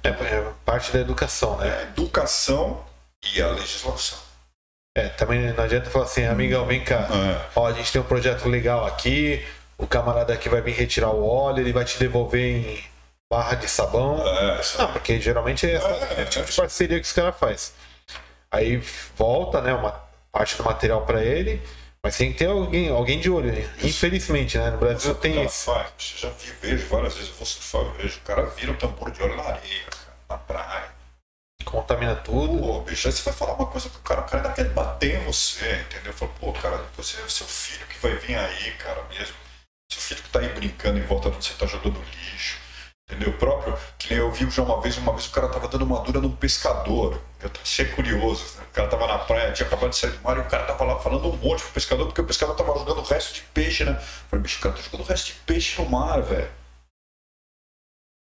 Então, 0.00 0.26
é, 0.26 0.34
é, 0.34 0.52
parte 0.64 0.90
da 0.90 1.00
educação, 1.00 1.58
né? 1.58 1.68
É, 1.68 1.82
educação 1.82 2.82
e 3.34 3.42
a 3.42 3.48
legislação. 3.48 4.18
É, 4.96 5.08
também 5.10 5.52
não 5.52 5.62
adianta 5.62 5.90
falar 5.90 6.06
assim, 6.06 6.24
amigão, 6.24 6.64
vem 6.64 6.82
cá. 6.82 7.06
É. 7.12 7.50
Ó, 7.54 7.66
a 7.66 7.72
gente 7.72 7.92
tem 7.92 8.00
um 8.00 8.04
projeto 8.04 8.48
legal 8.48 8.86
aqui, 8.86 9.46
o 9.76 9.86
camarada 9.86 10.32
aqui 10.32 10.48
vai 10.48 10.62
vir 10.62 10.74
retirar 10.74 11.10
o 11.10 11.22
óleo, 11.22 11.60
ele 11.60 11.74
vai 11.74 11.84
te 11.84 11.98
devolver 11.98 12.40
em 12.40 12.84
barra 13.30 13.54
de 13.54 13.68
sabão. 13.68 14.26
É, 14.26 14.60
não, 14.78 14.92
porque 14.92 15.20
geralmente 15.20 15.66
é, 15.66 15.74
essa, 15.74 15.88
é, 15.88 16.22
é 16.22 16.24
tipo 16.24 16.46
de 16.46 16.56
parceria 16.56 16.98
que 16.98 17.06
os 17.06 17.12
caras 17.12 17.38
fazem. 17.38 17.74
Aí 18.50 18.82
volta, 19.14 19.60
né, 19.60 19.74
uma 19.74 19.92
parte 20.32 20.56
do 20.56 20.64
material 20.64 21.04
para 21.04 21.22
ele, 21.22 21.62
mas 22.08 22.16
tem 22.16 22.32
que 22.32 22.38
ter 22.38 22.48
alguém, 22.48 22.88
alguém 22.88 23.20
de 23.20 23.30
olho. 23.30 23.52
Infelizmente, 23.82 24.56
né? 24.56 24.70
No 24.70 24.78
Brasil 24.78 25.14
Você 25.14 25.20
tem 25.20 25.44
isso. 25.44 25.66
Faz, 25.66 25.92
já 26.16 26.30
vi, 26.30 26.52
vejo 26.60 26.86
várias 26.88 27.14
vezes, 27.14 27.28
eu 27.28 27.36
vou 27.36 27.46
surfar, 27.46 27.82
eu 27.82 27.92
vejo, 27.92 28.18
o 28.18 28.22
cara 28.22 28.46
vira 28.46 28.72
o 28.72 28.76
tampão 28.76 29.10
de 29.10 29.22
óleo 29.22 29.36
na 29.36 29.42
areia, 29.42 29.84
cara, 29.90 30.16
na 30.28 30.38
praia 30.38 30.98
contamina 31.68 32.16
tudo. 32.16 32.58
Pô, 32.58 32.80
bicho, 32.80 33.08
aí 33.08 33.12
você 33.12 33.22
vai 33.22 33.34
falar 33.34 33.54
uma 33.54 33.66
coisa 33.66 33.88
pro 33.90 34.00
cara, 34.00 34.22
o 34.22 34.24
cara 34.24 34.42
ainda 34.42 34.54
quer 34.54 34.70
bater 34.70 35.20
em 35.20 35.24
você, 35.24 35.84
entendeu? 35.86 36.12
Fala, 36.12 36.32
pô, 36.40 36.52
cara, 36.52 36.82
você 36.96 37.20
é 37.20 37.28
seu 37.28 37.46
filho 37.46 37.86
que 37.86 37.98
vai 37.98 38.16
vir 38.16 38.36
aí, 38.36 38.72
cara, 38.72 39.02
mesmo. 39.10 39.36
Seu 39.90 40.00
filho 40.00 40.22
que 40.22 40.30
tá 40.30 40.40
aí 40.40 40.48
brincando 40.48 40.98
em 40.98 41.02
volta 41.02 41.30
de 41.30 41.44
você 41.44 41.54
tá 41.54 41.66
jogando 41.66 42.00
lixo. 42.00 42.58
Entendeu? 43.10 43.32
Próprio, 43.32 43.74
que 43.98 44.12
eu 44.12 44.30
vi 44.30 44.50
já 44.50 44.62
uma 44.62 44.80
vez, 44.82 44.98
uma 44.98 45.12
vez 45.12 45.26
o 45.26 45.30
cara 45.30 45.48
tava 45.48 45.66
dando 45.66 45.84
uma 45.84 46.00
dura 46.00 46.20
num 46.20 46.30
pescador. 46.30 47.18
Eu 47.42 47.50
achei 47.62 47.86
curioso. 47.86 48.44
Né? 48.58 48.64
O 48.70 48.74
cara 48.74 48.88
tava 48.88 49.06
na 49.06 49.18
praia, 49.18 49.52
tinha 49.52 49.66
acabado 49.66 49.90
de 49.90 49.96
sair 49.96 50.10
do 50.10 50.22
mar 50.22 50.36
e 50.36 50.40
o 50.40 50.44
cara 50.44 50.64
tava 50.64 50.84
lá 50.84 50.98
falando 50.98 51.26
um 51.28 51.36
monte 51.36 51.62
pro 51.62 51.72
pescador, 51.72 52.06
porque 52.06 52.20
o 52.20 52.24
pescador 52.24 52.54
tava 52.54 52.78
jogando 52.78 52.98
o 52.98 53.04
resto 53.04 53.34
de 53.34 53.42
peixe, 53.54 53.84
né? 53.84 53.92
Eu 53.92 54.28
falei, 54.28 54.42
bicho, 54.42 54.58
o 54.58 54.62
cara 54.62 54.74
tá 54.74 54.82
jogando 54.82 55.00
o 55.00 55.08
resto 55.08 55.26
de 55.28 55.32
peixe 55.46 55.80
no 55.80 55.88
mar, 55.88 56.20
velho 56.20 56.57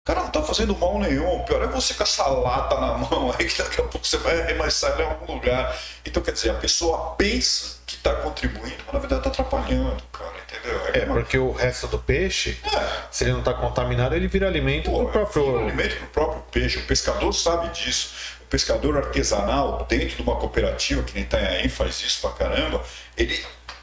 cara 0.08 0.22
não 0.22 0.30
tá 0.30 0.42
fazendo 0.42 0.74
mal 0.74 0.98
nenhum. 0.98 1.36
O 1.36 1.44
pior 1.44 1.62
é 1.62 1.66
você 1.66 1.92
com 1.92 2.02
essa 2.02 2.26
lata 2.26 2.80
na 2.80 2.96
mão 2.96 3.30
aí, 3.38 3.46
que 3.46 3.62
daqui 3.62 3.78
a 3.78 3.84
pouco 3.84 4.06
você 4.06 4.16
vai 4.16 4.40
arremessar 4.40 4.98
em 4.98 5.04
algum 5.04 5.34
lugar. 5.34 5.76
Então, 6.04 6.22
quer 6.22 6.32
dizer, 6.32 6.50
a 6.50 6.54
pessoa 6.54 7.14
pensa 7.16 7.76
que 7.86 7.96
está 7.96 8.14
contribuindo, 8.14 8.76
mas 8.86 8.94
na 8.94 8.98
verdade 9.00 9.28
está 9.28 9.42
atrapalhando, 9.42 10.02
cara, 10.10 10.32
entendeu? 10.48 10.80
É, 10.94 11.00
é 11.00 11.04
uma... 11.04 11.16
porque 11.16 11.36
o 11.36 11.52
resto 11.52 11.86
do 11.88 11.98
peixe, 11.98 12.58
é. 12.64 13.02
se 13.10 13.24
ele 13.24 13.32
não 13.32 13.40
está 13.40 13.52
contaminado, 13.52 14.14
ele 14.14 14.28
vira 14.28 14.46
alimento 14.46 14.90
para 14.90 15.02
o 15.02 15.08
próprio. 15.10 15.44
Vira 15.44 15.58
alimento 15.58 15.96
para 15.96 16.06
o 16.06 16.08
próprio 16.08 16.42
peixe. 16.52 16.78
O 16.78 16.86
pescador 16.86 17.32
sabe 17.34 17.68
disso. 17.68 18.14
O 18.40 18.46
pescador 18.46 18.96
artesanal, 18.96 19.84
dentro 19.86 20.16
de 20.16 20.22
uma 20.22 20.36
cooperativa, 20.36 21.02
que 21.02 21.12
nem 21.14 21.24
Itanhaém 21.24 21.68
faz 21.68 22.00
isso 22.00 22.22
pra 22.22 22.30
caramba, 22.30 22.82
ele, 23.14 23.38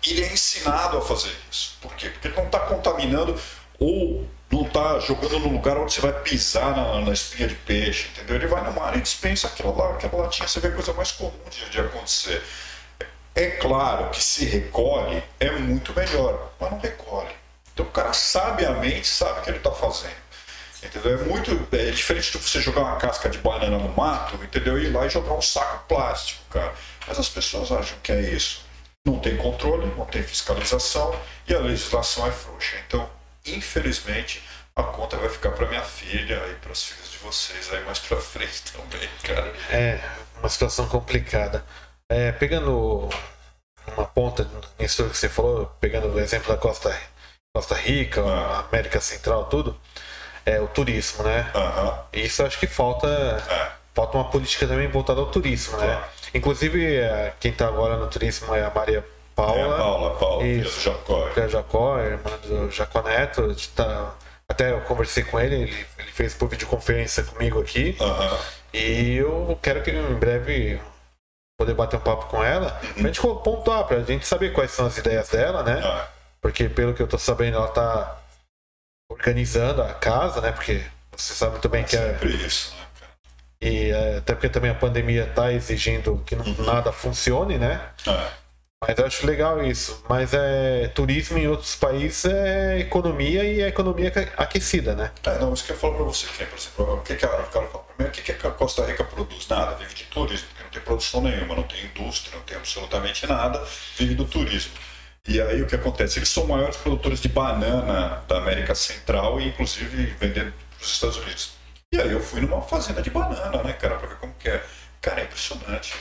ele 0.07 0.23
é 0.23 0.34
ensinado 0.34 0.97
a 0.97 1.02
fazer 1.02 1.35
isso. 1.52 1.77
Por 1.80 1.93
quê? 1.93 2.10
Porque 2.10 2.30
ele 2.30 2.35
não 2.35 2.45
está 2.45 2.61
contaminando 2.61 3.39
ou 3.77 4.27
não 4.52 4.64
está 4.64 5.00
jogando 5.00 5.40
no 5.40 5.50
lugar 5.50 5.78
onde 5.78 5.94
você 5.94 6.02
vai 6.02 6.14
pisar 6.22 6.76
na, 6.76 7.02
na, 7.02 7.12
espinha 7.12 7.48
de 7.48 7.56
peixe, 7.56 8.10
entendeu? 8.10 8.36
Ele 8.36 8.48
vai 8.48 8.64
no 8.64 8.72
mar 8.74 8.96
e 8.96 9.02
dispensa 9.02 9.48
aquilo 9.48 9.76
lá, 9.76 9.92
aquela 9.92 10.24
latinha, 10.24 10.48
você 10.48 10.60
vê 10.60 10.68
a 10.68 10.72
coisa 10.72 10.94
mais 10.94 11.12
comum 11.12 11.34
de, 11.50 11.70
de 11.70 11.80
acontecer. 11.80 12.42
É 13.34 13.48
claro 13.52 14.10
que 14.12 14.24
se 14.24 14.46
recolhe 14.46 15.22
é 15.40 15.52
muito 15.52 15.94
melhor, 15.94 16.54
mas 16.60 16.72
não 16.72 16.80
recolhe. 16.80 17.36
Então 17.74 17.86
o 17.86 17.90
cara 17.90 18.14
sabiamente 18.14 19.08
sabe 19.08 19.40
o 19.40 19.44
que 19.44 19.50
ele 19.50 19.58
está 19.58 19.72
fazendo. 19.72 20.26
Entendeu? 20.82 21.20
É 21.20 21.24
muito 21.24 21.68
é 21.76 21.92
diferente 21.92 22.32
de 22.32 22.38
você 22.38 22.62
jogar 22.62 22.82
uma 22.82 22.96
casca 22.98 23.28
de 23.28 23.40
banana 23.40 23.78
no 23.78 23.90
mato, 23.90 24.36
entendeu? 24.36 24.78
E 24.78 24.86
ir 24.86 24.92
lá 24.92 25.06
e 25.06 25.10
jogar 25.10 25.34
um 25.34 25.42
saco 25.42 25.86
plástico, 25.88 26.42
cara. 26.50 26.74
Mas 27.08 27.20
as 27.20 27.28
pessoas 27.28 27.72
acham 27.72 27.98
que 28.02 28.12
é 28.12 28.22
isso. 28.22 28.64
Não 29.04 29.20
tem 29.20 29.36
controle, 29.36 29.92
não 29.98 30.06
tem 30.06 30.24
fiscalização 30.24 31.14
e 31.48 31.54
a 31.54 31.60
legislação 31.60 32.26
é 32.28 32.32
frouxa. 32.32 32.78
Então, 32.88 33.10
infelizmente, 33.46 34.44
a 34.76 34.84
conta 34.84 35.18
vai 35.18 35.30
ficar 35.30 35.52
para 35.52 35.68
minha 35.68 35.84
filha 35.84 36.42
e 36.52 36.56
para 36.56 36.72
as 36.72 36.84
filhas 36.84 37.12
de 37.12 37.18
vocês 37.20 37.72
aí 37.74 37.84
mais 37.86 38.00
para 38.00 38.18
frente 38.18 38.64
também, 38.74 39.10
cara. 39.24 39.54
É, 39.70 40.00
uma 40.40 40.50
situação 40.50 40.88
complicada. 40.88 41.66
É, 42.10 42.32
pegando 42.32 43.10
uma 43.96 44.06
ponta 44.06 44.48
nisso 44.78 45.10
que 45.10 45.18
você 45.18 45.30
falou, 45.30 45.68
pegando 45.80 46.08
o 46.08 46.20
exemplo 46.20 46.50
da 46.50 46.58
Costa, 46.58 46.96
Costa 47.56 47.76
Rica, 47.76 48.22
ah. 48.22 48.66
América 48.70 49.00
Central, 49.00 49.46
tudo, 49.46 49.80
é 50.46 50.60
o 50.60 50.68
turismo, 50.68 51.24
né? 51.24 51.52
Uhum. 51.56 52.22
Isso 52.22 52.44
acho 52.46 52.60
que 52.60 52.68
falta, 52.68 53.08
é. 53.08 53.72
falta 53.94 54.18
uma 54.18 54.30
política 54.30 54.68
também 54.68 54.88
voltada 54.88 55.20
ao 55.20 55.32
turismo, 55.32 55.78
né? 55.78 55.86
claro. 55.86 56.02
né? 56.02 56.08
Inclusive, 56.34 56.96
é, 56.98 57.34
quem 57.40 57.52
está 57.52 57.68
agora 57.68 57.98
no 57.98 58.08
turismo 58.08 58.54
é 58.54 58.64
a 58.64 58.70
Maria 58.70 59.04
Paula. 59.36 59.76
É, 59.76 59.78
Paula, 59.78 60.16
Paula, 60.18 60.44
do 60.44 60.70
Jacó. 60.70 61.30
Filha 61.32 61.45
do 61.45 61.52
Jacó, 61.52 61.99
irmã 61.99 62.32
do 62.44 62.72
Jacó 62.72 63.02
Neto. 63.02 63.56
Tá, 63.76 64.16
até 64.48 64.72
eu 64.72 64.82
conversei 64.82 65.24
com 65.24 65.40
ele, 65.40 65.56
ele, 65.56 65.86
ele 65.99 66.12
fez 66.12 66.34
por 66.34 66.48
videoconferência 66.48 67.24
comigo 67.24 67.62
aqui. 67.62 67.98
Uhum. 67.99 68.38
E 68.74 69.16
eu 69.18 69.60
quero 69.62 69.84
que 69.84 69.91
em 69.91 70.16
breve 70.16 70.80
poder 71.57 71.74
bater 71.74 71.98
um 71.98 72.02
papo 72.02 72.26
com 72.28 72.44
ela, 72.44 72.80
uhum. 72.84 72.94
pra 72.94 73.03
gente 73.03 73.22
pontuar, 73.22 73.86
pra 73.86 74.02
gente 74.02 74.26
saber 74.26 74.52
quais 74.53 74.72
são 74.72 74.86
as 74.86 74.98
ideias 74.98 75.30
dela, 75.30 75.64
né? 75.64 75.76
Uhum. 75.76 76.02
Porque 76.41 76.70
pelo 76.70 76.94
que 76.94 77.02
eu 77.02 77.07
tô 77.07 77.18
sabendo, 77.18 77.57
ela 77.57 77.68
tá 77.68 78.22
organizando 79.10 79.82
a 79.82 79.94
casa, 79.94 80.41
né? 80.41 80.52
Porque 80.52 80.84
você 81.16 81.34
sabe 81.34 81.53
muito 81.53 81.70
bem 81.70 81.82
é 81.82 81.86
que 81.86 81.98
é. 81.98 82.20
Isso, 82.26 82.76
né, 82.76 83.07
E 83.62 83.91
é, 83.91 84.18
até 84.18 84.34
porque 84.34 84.49
também 84.49 84.72
a 84.72 84.76
pandemia 84.76 85.26
tá 85.34 85.52
exigindo 85.52 86.22
que 86.26 86.36
uhum. 86.36 86.66
nada 86.66 86.91
funcione, 86.91 87.57
né? 87.57 87.82
É. 88.07 88.45
Mas 88.81 88.97
eu 88.97 89.06
acho 89.06 89.26
legal 89.26 89.64
isso. 89.64 90.03
Mas 90.07 90.34
é 90.34 90.88
turismo 90.89 91.38
em 91.38 91.47
outros 91.47 91.76
países 91.76 92.26
é 92.26 92.80
economia 92.80 93.43
e 93.43 93.61
é 93.61 93.68
economia 93.68 94.11
aquecida, 94.38 94.95
né? 94.95 95.11
É, 95.23 95.39
não, 95.39 95.53
isso 95.53 95.65
que 95.65 95.72
eu 95.72 95.77
falo 95.77 95.95
para 95.95 96.03
você, 96.03 96.27
que, 96.27 96.45
por 96.45 96.57
exemplo, 96.57 96.93
o 96.95 97.02
que, 97.02 97.15
que 97.15 97.26
a, 97.26 97.30
o 97.30 97.47
cara 97.47 97.68
fala 97.68 97.84
primeiro, 97.84 98.14
o 98.14 98.22
que, 98.22 98.34
que 98.34 98.47
a 98.47 98.52
Costa 98.52 98.85
Rica 98.85 99.03
produz? 99.03 99.47
Nada, 99.47 99.76
vive 99.76 99.95
de 99.95 100.03
turismo, 100.06 100.47
porque 100.49 100.64
não 100.64 100.69
tem 100.69 100.81
produção 100.81 101.22
nenhuma, 101.22 101.56
não 101.56 101.64
tem 101.64 101.84
indústria, 101.85 102.38
não 102.38 102.43
tem 102.43 102.57
absolutamente 102.57 103.26
nada, 103.26 103.64
vive 103.97 104.14
do 104.14 104.26
turismo. 104.26 104.73
E 105.27 105.41
aí 105.41 105.61
o 105.61 105.65
que 105.65 105.76
acontece? 105.76 106.19
Eles 106.19 106.30
são 106.30 106.45
maiores 106.45 106.77
produtores 106.77 107.19
de 107.19 107.30
banana 107.30 108.23
da 108.27 108.38
América 108.38 108.76
Central 108.76 109.41
e 109.41 109.47
inclusive 109.47 110.15
vendendo 110.19 110.52
para 110.52 110.85
os 110.85 110.91
Estados 110.91 111.18
Unidos. 111.18 111.53
E 111.91 111.99
aí 111.99 112.11
eu 112.11 112.19
fui 112.19 112.41
numa 112.41 112.61
fazenda 112.61 113.02
de 113.02 113.10
banana, 113.10 113.64
né, 113.64 113.73
cara, 113.73 113.95
para 113.95 114.07
ver 114.10 114.18
como 114.18 114.34
que 114.35 114.49
é. 114.49 114.64
Cara, 115.02 115.22
é 115.22 115.23
impressionante 115.23 115.95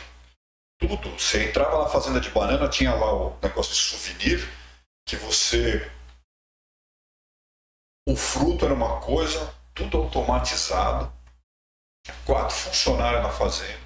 tudo. 0.79 1.11
Você 1.19 1.49
entrava 1.49 1.83
na 1.83 1.89
fazenda 1.89 2.21
de 2.21 2.31
banana, 2.31 2.69
tinha 2.69 2.95
lá 2.95 3.13
o 3.13 3.39
negócio 3.43 3.73
de 3.73 3.79
souvenir, 3.79 4.49
que 5.07 5.17
você. 5.17 5.91
O 8.07 8.17
fruto 8.17 8.65
era 8.65 8.75
uma 8.75 9.01
coisa, 9.01 9.55
tudo 9.75 9.97
automatizado, 9.97 11.13
quatro 12.27 12.55
funcionários 12.55 13.23
na 13.23 13.31
fazenda, 13.31 13.81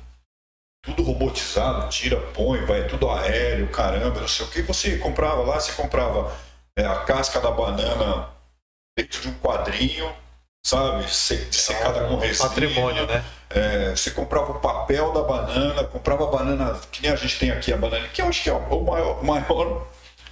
tudo 0.85 1.05
robotizado, 1.05 1.89
tira, 1.89 2.20
põe, 2.32 2.65
vai 2.65 2.89
tudo 2.89 3.09
aéreo, 3.10 3.70
caramba, 3.70 4.20
não 4.20 4.28
sei 4.28 4.47
o 4.47 4.51
que. 4.51 4.62
Você 4.62 4.98
comprava 4.98 5.43
lá, 5.43 5.60
você 5.60 5.73
comprava 5.73 6.36
é, 6.77 6.85
a 6.85 7.05
casca 7.05 7.40
da 7.40 7.51
banana 7.51 8.31
dentro 8.97 9.23
de 9.23 9.28
um 9.28 9.39
quadrinho, 9.39 10.12
sabe? 10.69 11.05
Dissecada 11.05 12.01
é, 12.01 12.09
com 12.09 12.16
resina. 12.16 12.49
Patrimônio, 12.49 13.07
né? 13.07 13.24
É, 13.49 13.90
você 13.90 14.11
comprava 14.11 14.53
o 14.53 14.61
papel 14.61 15.12
da 15.12 15.23
banana, 15.23 15.85
comprava 15.85 16.24
a 16.24 16.27
banana, 16.31 16.78
que 16.93 17.03
nem 17.03 17.11
a 17.11 17.16
gente 17.16 17.39
tem 17.39 17.51
aqui 17.51 17.73
a 17.73 17.77
banana, 17.77 18.07
que 18.09 18.20
eu 18.20 18.27
acho 18.27 18.43
que 18.43 18.51
é 18.51 18.53
o 18.53 18.85
maior, 18.85 19.24
maior 19.24 19.86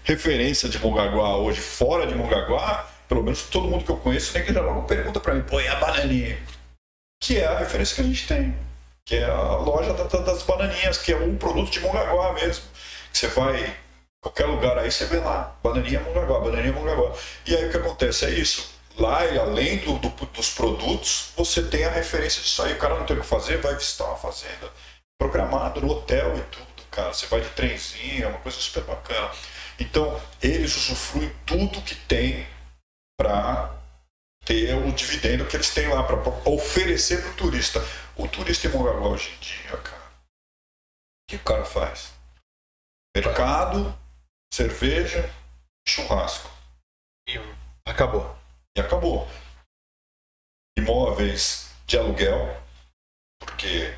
referência 0.04 0.68
de 0.68 0.78
Mongaguá 0.78 1.36
hoje, 1.36 1.60
fora 1.60 2.06
de 2.06 2.14
Mongaguá, 2.14 2.86
pelo 3.08 3.22
menos 3.22 3.44
todo 3.44 3.66
mundo 3.66 3.84
que 3.84 3.90
eu 3.90 3.96
conheço, 3.96 4.34
nem 4.34 4.44
que 4.44 4.52
já 4.52 4.60
logo 4.60 4.82
pergunta 4.82 5.18
para 5.18 5.34
mim, 5.34 5.42
pô, 5.42 5.58
e 5.58 5.66
a 5.66 5.76
bananinha? 5.76 6.38
Que 7.22 7.38
é 7.38 7.46
a 7.46 7.58
referência 7.58 7.94
que 7.94 8.02
a 8.02 8.04
gente 8.04 8.28
tem, 8.28 8.54
que 9.06 9.16
é 9.16 9.24
a 9.24 9.56
loja 9.56 9.94
das 9.94 10.42
bananinhas, 10.42 10.98
que 10.98 11.12
é 11.12 11.16
um 11.16 11.36
produto 11.38 11.70
de 11.70 11.80
Mongaguá 11.80 12.34
mesmo. 12.34 12.64
Você 13.10 13.28
vai 13.28 13.74
qualquer 14.20 14.44
lugar 14.44 14.76
aí, 14.76 14.92
você 14.92 15.06
vê 15.06 15.18
lá, 15.18 15.56
bananinha 15.62 16.00
Mongaguá, 16.00 16.40
bananinha 16.40 16.74
Mongaguá. 16.74 17.12
E 17.46 17.56
aí 17.56 17.66
o 17.66 17.70
que 17.70 17.78
acontece? 17.78 18.26
É 18.26 18.30
isso 18.30 18.75
lá, 18.98 19.20
além 19.40 19.78
do, 19.78 19.98
do, 19.98 20.08
dos 20.26 20.50
produtos, 20.50 21.32
você 21.36 21.62
tem 21.62 21.84
a 21.84 21.90
referência 21.90 22.42
disso 22.42 22.62
aí. 22.62 22.72
O 22.72 22.78
cara 22.78 22.98
não 22.98 23.06
tem 23.06 23.16
o 23.16 23.20
que 23.20 23.26
fazer, 23.26 23.58
vai 23.58 23.74
visitar 23.74 24.04
uma 24.04 24.16
fazenda, 24.16 24.72
programado 25.18 25.80
no 25.80 25.90
hotel 25.90 26.36
e 26.36 26.42
tudo, 26.42 26.84
cara. 26.90 27.12
Você 27.12 27.26
vai 27.26 27.40
de 27.40 27.48
trenzinho, 27.50 28.24
é 28.24 28.28
uma 28.28 28.38
coisa 28.38 28.58
super 28.58 28.84
bacana. 28.84 29.30
Então, 29.78 30.20
eles 30.42 30.74
usufruem 30.76 31.30
tudo 31.44 31.82
que 31.82 31.94
tem 31.94 32.46
para 33.18 33.74
ter 34.44 34.74
o 34.74 34.92
dividendo 34.92 35.44
que 35.46 35.56
eles 35.56 35.74
têm 35.74 35.88
lá, 35.88 36.02
para 36.02 36.16
oferecer 36.48 37.20
para 37.20 37.30
o 37.30 37.34
turista. 37.34 37.80
O 38.16 38.26
turista 38.28 38.66
em 38.66 38.70
Mongaguá 38.70 39.08
hoje 39.08 39.30
em 39.34 39.38
dia, 39.40 39.76
cara, 39.76 40.06
o 40.06 41.30
que 41.30 41.36
o 41.36 41.44
cara 41.44 41.64
faz? 41.64 42.14
Mercado, 43.14 43.96
cerveja, 44.52 45.28
churrasco. 45.86 46.50
E 47.28 47.38
acabou. 47.84 48.35
E 48.76 48.80
acabou. 48.80 49.26
Imóveis 50.78 51.70
de 51.86 51.98
aluguel, 51.98 52.54
porque 53.40 53.94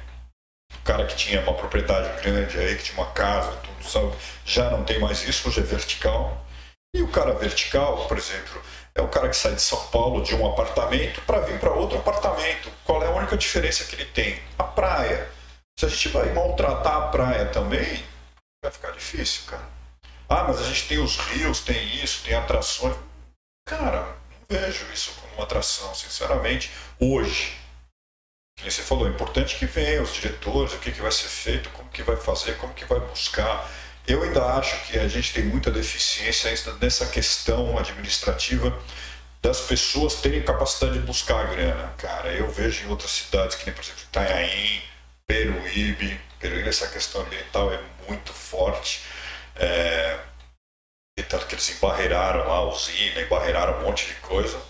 o 0.72 0.82
cara 0.84 1.04
que 1.06 1.16
tinha 1.16 1.40
uma 1.40 1.54
propriedade 1.54 2.22
grande 2.22 2.56
aí, 2.58 2.76
que 2.76 2.84
tinha 2.84 3.02
uma 3.02 3.12
casa, 3.12 3.56
tudo, 3.56 3.84
sabe, 3.84 4.16
já 4.44 4.70
não 4.70 4.84
tem 4.84 5.00
mais 5.00 5.22
isso, 5.24 5.48
hoje 5.48 5.60
é 5.60 5.64
vertical. 5.64 6.46
E 6.94 7.02
o 7.02 7.10
cara 7.10 7.32
vertical, 7.32 8.06
por 8.06 8.16
exemplo, 8.16 8.62
é 8.94 9.02
o 9.02 9.08
cara 9.08 9.28
que 9.28 9.36
sai 9.36 9.54
de 9.54 9.62
São 9.62 9.84
Paulo 9.88 10.22
de 10.22 10.34
um 10.34 10.46
apartamento 10.46 11.20
para 11.22 11.40
vir 11.40 11.58
para 11.58 11.72
outro 11.72 11.98
apartamento. 11.98 12.70
Qual 12.84 13.02
é 13.02 13.06
a 13.06 13.10
única 13.10 13.36
diferença 13.36 13.84
que 13.84 13.96
ele 13.96 14.06
tem? 14.06 14.40
A 14.56 14.64
praia. 14.64 15.28
Se 15.78 15.86
a 15.86 15.88
gente 15.88 16.08
vai 16.08 16.32
maltratar 16.32 16.96
a 16.96 17.08
praia 17.08 17.46
também, 17.46 18.04
vai 18.62 18.72
ficar 18.72 18.92
difícil, 18.92 19.42
cara. 19.46 19.68
Ah, 20.28 20.44
mas 20.44 20.60
a 20.60 20.64
gente 20.64 20.88
tem 20.88 20.98
os 20.98 21.16
rios, 21.16 21.60
tem 21.60 21.96
isso, 21.96 22.24
tem 22.24 22.34
atrações. 22.34 22.96
Cara, 23.66 24.16
vejo 24.50 24.86
isso 24.92 25.12
como 25.20 25.34
uma 25.34 25.44
atração, 25.44 25.94
sinceramente, 25.94 26.70
hoje. 26.98 27.54
Como 28.58 28.70
você 28.70 28.82
falou, 28.82 29.06
é 29.06 29.10
importante 29.10 29.56
que 29.56 29.66
venham 29.66 30.02
os 30.02 30.14
diretores, 30.14 30.72
o 30.72 30.78
que, 30.78 30.90
que 30.90 31.02
vai 31.02 31.12
ser 31.12 31.28
feito, 31.28 31.68
como 31.70 31.88
que 31.90 32.02
vai 32.02 32.16
fazer, 32.16 32.56
como 32.56 32.72
que 32.74 32.84
vai 32.86 32.98
buscar. 32.98 33.70
Eu 34.06 34.22
ainda 34.22 34.44
acho 34.56 34.86
que 34.86 34.98
a 34.98 35.06
gente 35.06 35.34
tem 35.34 35.44
muita 35.44 35.70
deficiência 35.70 36.50
nessa 36.80 37.06
questão 37.06 37.78
administrativa 37.78 38.76
das 39.42 39.60
pessoas 39.60 40.14
terem 40.16 40.42
capacidade 40.42 40.94
de 40.94 41.04
buscar 41.04 41.40
a 41.40 41.44
grana. 41.44 41.94
Cara, 41.98 42.32
eu 42.32 42.50
vejo 42.50 42.84
em 42.84 42.88
outras 42.88 43.10
cidades, 43.10 43.54
que 43.54 43.66
nem, 43.66 43.74
por 43.74 43.84
exemplo, 43.84 44.02
Itanhaém, 44.08 44.82
Peruíbe, 45.26 46.20
Peruíbe, 46.40 46.68
essa 46.68 46.88
questão 46.88 47.20
ambiental 47.20 47.72
é 47.72 47.80
muito 48.08 48.32
forte. 48.32 49.02
É, 49.54 50.18
tanto 51.22 51.46
que 51.46 51.54
eles 51.54 51.70
embarreiraram 51.70 52.46
lá 52.46 52.56
a 52.56 52.62
usina, 52.64 53.20
embarreiraram 53.20 53.78
um 53.78 53.82
monte 53.82 54.06
de 54.06 54.14
coisa. 54.16 54.60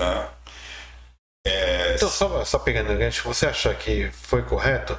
Né? 0.00 0.28
É... 1.46 1.94
Então, 1.94 2.08
só, 2.08 2.44
só 2.44 2.58
pegando 2.58 2.96
gancho, 2.96 3.24
você 3.24 3.46
acha 3.46 3.74
que 3.74 4.10
foi 4.12 4.42
correto? 4.42 4.98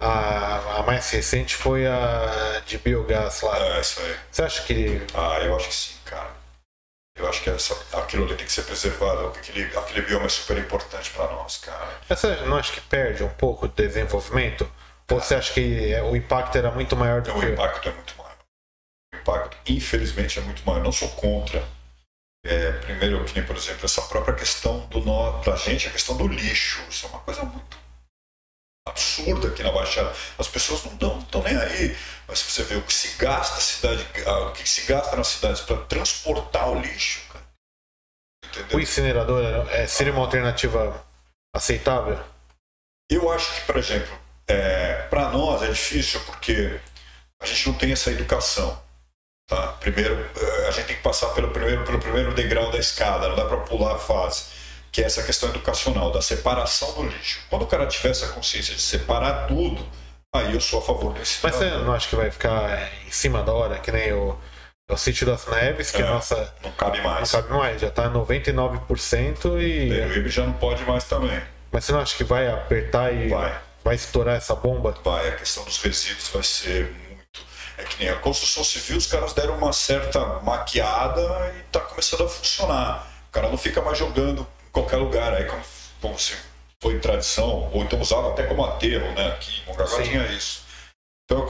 A, 0.00 0.78
a, 0.78 0.82
mais 0.82 1.08
recente 1.10 1.54
foi 1.54 1.86
a 1.86 2.60
de 2.66 2.78
biogás 2.78 3.40
lá. 3.42 3.56
É, 3.58 3.80
isso 3.80 4.00
aí. 4.00 4.16
Você 4.30 4.42
acha 4.42 4.62
que. 4.64 5.00
Ah, 5.14 5.38
eu 5.40 5.56
acho 5.56 5.68
que 5.68 5.74
sim, 5.74 5.94
cara. 6.04 6.30
Eu 7.16 7.28
acho 7.28 7.42
que 7.42 7.50
essa, 7.50 7.74
aquilo 7.96 8.24
ali 8.24 8.34
tem 8.34 8.44
que 8.44 8.52
ser 8.52 8.64
preservado. 8.64 9.28
Aquele, 9.28 9.64
aquele 9.78 10.02
bioma 10.02 10.26
é 10.26 10.28
super 10.28 10.58
importante 10.58 11.10
para 11.10 11.28
nós, 11.32 11.58
cara. 11.58 11.88
Você 12.08 12.34
não 12.42 12.56
acha 12.56 12.72
que 12.72 12.80
perde 12.80 13.22
um 13.22 13.28
pouco 13.28 13.68
de 13.68 13.74
desenvolvimento? 13.74 14.64
Cara, 14.64 15.20
Ou 15.20 15.20
você 15.20 15.36
acha 15.36 15.52
que 15.52 15.94
o 16.10 16.16
impacto 16.16 16.58
era 16.58 16.70
muito 16.72 16.96
maior 16.96 17.22
do 17.22 17.32
que. 17.32 17.38
O 17.38 17.48
impacto 17.52 17.88
é 17.88 17.92
muito 17.92 18.14
maior. 18.16 18.23
Impacto, 19.20 19.56
infelizmente, 19.66 20.38
é 20.38 20.42
muito 20.42 20.64
maior. 20.64 20.78
Eu 20.78 20.84
não 20.84 20.92
sou 20.92 21.08
contra 21.10 21.66
é, 22.44 22.72
primeiro, 22.72 23.24
que 23.24 23.34
nem, 23.34 23.46
por 23.46 23.56
exemplo, 23.56 23.86
essa 23.86 24.02
própria 24.02 24.34
questão 24.34 24.80
do 24.88 25.00
nó, 25.00 25.40
pra 25.40 25.56
gente, 25.56 25.88
a 25.88 25.90
questão 25.90 26.16
do 26.16 26.28
lixo. 26.28 26.82
Isso 26.90 27.06
é 27.06 27.08
uma 27.08 27.20
coisa 27.20 27.42
muito 27.42 27.78
absurda 28.86 29.48
aqui 29.48 29.62
na 29.62 29.72
Baixada. 29.72 30.12
As 30.38 30.46
pessoas 30.46 30.84
não 30.84 31.18
estão 31.18 31.42
nem 31.42 31.56
aí. 31.56 31.96
Mas 32.28 32.40
se 32.40 32.50
você 32.50 32.62
vê 32.64 32.76
o 32.76 32.82
que 32.82 32.92
se 32.92 33.16
gasta 33.16 33.60
cidade, 33.60 34.06
o 34.26 34.52
que 34.52 34.68
se 34.68 34.82
gasta 34.82 35.16
nas 35.16 35.28
cidades 35.28 35.62
para 35.62 35.76
transportar 35.84 36.68
o 36.70 36.80
lixo, 36.80 37.26
cara. 37.32 37.44
Entendeu? 38.44 38.76
O 38.76 38.80
incinerador 38.80 39.68
é, 39.70 39.86
seria 39.86 40.12
uma 40.12 40.22
alternativa 40.22 41.02
aceitável? 41.54 42.22
Eu 43.10 43.30
acho 43.30 43.54
que, 43.54 43.60
por 43.62 43.76
exemplo, 43.76 44.18
é, 44.46 45.06
para 45.08 45.30
nós 45.30 45.62
é 45.62 45.68
difícil 45.68 46.20
porque 46.26 46.78
a 47.40 47.46
gente 47.46 47.68
não 47.68 47.78
tem 47.78 47.92
essa 47.92 48.10
educação. 48.10 48.82
Tá? 49.46 49.68
Primeiro, 49.80 50.14
eh, 50.36 50.68
a 50.68 50.70
gente 50.70 50.86
tem 50.86 50.96
que 50.96 51.02
passar 51.02 51.28
pelo 51.28 51.50
primeiro, 51.50 51.84
pelo 51.84 51.98
primeiro 51.98 52.32
degrau 52.32 52.70
da 52.70 52.78
escada, 52.78 53.28
não 53.28 53.36
dá 53.36 53.44
para 53.44 53.58
pular 53.58 53.94
a 53.94 53.98
fase, 53.98 54.44
que 54.90 55.02
é 55.02 55.04
essa 55.04 55.22
questão 55.22 55.50
educacional, 55.50 56.10
da 56.10 56.22
separação 56.22 56.92
do 56.94 57.02
lixo. 57.02 57.40
Quando 57.50 57.62
o 57.62 57.66
cara 57.66 57.86
tiver 57.86 58.10
essa 58.10 58.28
consciência 58.28 58.74
de 58.74 58.80
separar 58.80 59.46
tudo, 59.46 59.86
aí 60.34 60.54
eu 60.54 60.60
sou 60.60 60.78
a 60.78 60.82
favor 60.82 61.12
desse. 61.12 61.40
Mas 61.42 61.56
você 61.56 61.70
não 61.70 61.92
acha 61.92 62.08
que 62.08 62.16
vai 62.16 62.30
ficar 62.30 62.90
em 63.06 63.10
cima 63.10 63.42
da 63.42 63.52
hora, 63.52 63.78
que 63.78 63.92
nem 63.92 64.14
o, 64.14 64.38
o 64.90 64.96
sítio 64.96 65.26
das 65.26 65.46
Neves, 65.46 65.90
que 65.90 66.00
é, 66.00 66.06
nossa. 66.06 66.54
Não 66.62 66.72
cabe 66.72 67.02
mais. 67.02 67.30
Não 67.30 67.42
cabe 67.42 67.54
mais, 67.54 67.80
já 67.82 67.88
está 67.88 68.08
99% 68.08 69.60
e. 69.60 69.90
Peruíbe 69.90 70.30
já 70.30 70.46
não 70.46 70.54
pode 70.54 70.82
mais 70.84 71.04
também. 71.04 71.38
Mas 71.70 71.84
você 71.84 71.92
não 71.92 72.00
acha 72.00 72.16
que 72.16 72.24
vai 72.24 72.48
apertar 72.48 73.12
e 73.12 73.28
vai, 73.28 73.60
vai 73.84 73.94
estourar 73.94 74.36
essa 74.36 74.54
bomba? 74.54 74.94
Vai, 75.04 75.28
a 75.28 75.32
questão 75.32 75.64
dos 75.64 75.76
resíduos 75.82 76.28
vai 76.28 76.42
ser 76.42 77.03
é 77.76 77.84
que 77.84 77.98
nem 78.02 78.08
a 78.08 78.16
construção 78.16 78.62
civil, 78.62 78.96
os 78.96 79.06
caras 79.06 79.32
deram 79.32 79.56
uma 79.56 79.72
certa 79.72 80.20
maquiada 80.40 81.52
e 81.56 81.60
está 81.60 81.80
começando 81.80 82.24
a 82.24 82.28
funcionar. 82.28 83.06
O 83.28 83.32
cara 83.32 83.48
não 83.48 83.58
fica 83.58 83.82
mais 83.82 83.98
jogando 83.98 84.46
em 84.66 84.70
qualquer 84.70 84.96
lugar, 84.96 85.34
aí 85.34 85.44
como, 85.44 85.62
como 86.00 86.18
se 86.18 86.34
foi 86.80 86.98
tradição, 87.00 87.70
ou 87.72 87.82
então 87.82 88.00
usava 88.00 88.30
até 88.30 88.44
como 88.44 88.64
aterro, 88.64 89.10
né? 89.14 89.28
Aqui 89.28 89.62
em 89.62 89.66
Mongaguá 89.66 90.02
tinha 90.02 90.26
isso. 90.26 90.62
Então, 91.24 91.48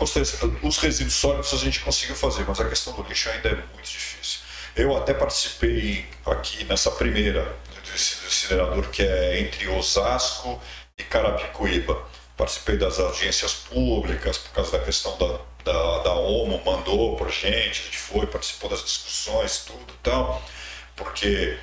os 0.62 0.78
resíduos 0.78 1.14
sólidos 1.14 1.52
a 1.52 1.56
gente 1.56 1.80
conseguiu 1.80 2.14
fazer, 2.14 2.44
mas 2.46 2.60
a 2.60 2.68
questão 2.68 2.92
do 2.92 3.02
lixo 3.02 3.28
ainda 3.28 3.48
é 3.48 3.54
muito 3.54 3.90
difícil. 3.90 4.40
Eu 4.76 4.96
até 4.96 5.12
participei 5.12 6.06
aqui 6.24 6.64
nessa 6.64 6.90
primeira 6.92 7.54
desse 7.92 8.24
incinerador 8.26 8.88
que 8.90 9.02
é 9.02 9.40
entre 9.40 9.68
Osasco 9.68 10.60
e 10.98 11.02
Carapicuíba. 11.02 12.02
Participei 12.36 12.76
das 12.76 12.98
audiências 12.98 13.54
públicas 13.54 14.38
por 14.38 14.50
causa 14.52 14.78
da 14.78 14.84
questão 14.84 15.16
da 15.18 15.38
da, 15.64 15.98
da 15.98 16.14
OMO 16.14 16.62
mandou 16.64 17.16
por 17.16 17.30
gente, 17.30 17.80
a 17.80 17.84
gente 17.84 17.98
foi, 17.98 18.26
participou 18.26 18.70
das 18.70 18.84
discussões, 18.84 19.64
tudo 19.64 19.92
e 19.92 19.98
tal, 20.02 20.42
porque 20.94 21.58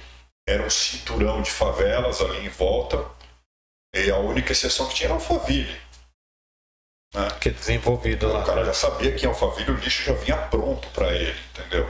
era 0.47 0.63
um 0.63 0.69
cinturão 0.69 1.41
de 1.41 1.51
favelas 1.51 2.19
ali 2.21 2.45
em 2.45 2.49
volta, 2.49 3.05
e 3.93 4.09
a 4.09 4.17
única 4.17 4.51
exceção 4.51 4.87
que 4.87 4.95
tinha 4.95 5.07
era 5.07 5.13
Alphaville. 5.13 5.79
Né? 7.13 7.27
Que 7.39 7.49
é 7.49 7.51
desenvolvido 7.51 8.25
então, 8.25 8.37
lá. 8.37 8.43
O 8.43 8.45
cara 8.45 8.65
já 8.65 8.73
sabia 8.73 9.13
que 9.13 9.25
em 9.25 9.29
Alphaville 9.29 9.71
o 9.71 9.75
lixo 9.75 10.03
já 10.03 10.13
vinha 10.13 10.37
pronto 10.37 10.87
para 10.89 11.13
ele, 11.13 11.39
entendeu? 11.51 11.89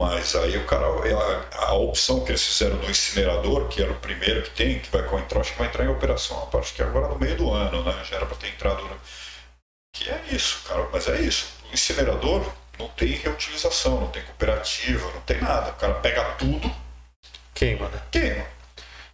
Mas 0.00 0.36
aí 0.36 0.56
o 0.58 0.66
cara, 0.66 0.86
a, 0.86 1.64
a, 1.66 1.74
opção 1.74 2.22
que 2.22 2.30
eles 2.30 2.44
fizeram 2.44 2.78
do 2.78 2.90
incinerador, 2.90 3.66
que 3.68 3.82
era 3.82 3.90
o 3.90 3.98
primeiro 3.98 4.42
que 4.42 4.50
tem, 4.50 4.78
que 4.78 4.90
vai 4.90 5.02
entrar, 5.20 5.40
acho 5.40 5.52
que 5.52 5.58
vai 5.58 5.68
entrar 5.68 5.84
em 5.84 5.88
operação 5.88 6.42
a 6.42 6.46
parte 6.46 6.74
que 6.74 6.82
agora 6.82 7.08
no 7.08 7.18
meio 7.18 7.36
do 7.36 7.50
ano, 7.50 7.82
né? 7.82 8.04
Já 8.04 8.16
era 8.16 8.26
para 8.26 8.36
ter 8.36 8.48
entrado 8.48 8.86
que 9.96 10.10
é 10.10 10.20
isso, 10.30 10.60
cara, 10.68 10.86
mas 10.92 11.08
é 11.08 11.20
isso. 11.20 11.46
O 11.70 11.74
incinerador 11.74 12.44
não 12.78 12.88
tem 12.88 13.08
reutilização, 13.08 14.00
não 14.00 14.08
tem 14.08 14.22
cooperativa, 14.22 15.10
não 15.12 15.20
tem 15.22 15.40
nada. 15.40 15.70
O 15.70 15.74
cara 15.74 15.94
pega 15.94 16.22
tudo. 16.38 16.70
Queima, 17.54 17.88
né? 17.88 18.00
Queima. 18.10 18.44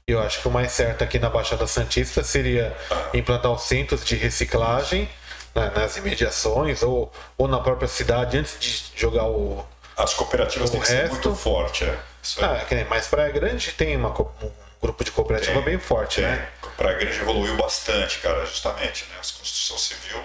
Eu 0.06 0.20
acho 0.20 0.40
que 0.40 0.48
o 0.48 0.50
mais 0.50 0.72
certo 0.72 1.04
aqui 1.04 1.18
na 1.18 1.30
Baixada 1.30 1.66
Santista 1.66 2.24
seria 2.24 2.76
ah. 2.90 3.10
implantar 3.14 3.52
os 3.52 3.62
centros 3.62 4.04
de 4.04 4.16
reciclagem 4.16 5.08
né, 5.54 5.70
nas 5.74 5.96
imediações 5.96 6.82
ou, 6.82 7.12
ou 7.38 7.46
na 7.46 7.60
própria 7.60 7.86
cidade 7.86 8.36
antes 8.36 8.58
de 8.60 9.00
jogar 9.00 9.26
o. 9.26 9.64
As 9.96 10.14
cooperativas 10.14 10.70
têm 10.70 10.80
que 10.80 10.86
ser 10.88 11.08
muito 11.08 11.34
forte, 11.34 11.84
é. 11.84 11.98
Ah, 12.40 12.64
nem 12.70 12.84
mais 12.86 13.06
Praia 13.06 13.30
Grande 13.30 13.72
tem 13.72 13.96
uma, 13.96 14.08
um 14.10 14.50
grupo 14.80 15.04
de 15.04 15.10
cooperativa 15.10 15.54
tem, 15.54 15.62
bem 15.62 15.78
forte, 15.78 16.16
tem. 16.16 16.24
né? 16.24 16.48
Praia 16.76 16.98
Grande 16.98 17.20
evoluiu 17.20 17.56
bastante, 17.56 18.18
cara, 18.18 18.44
justamente. 18.46 19.04
Né? 19.04 19.16
A 19.16 19.18
construção 19.18 19.78
civil 19.78 20.22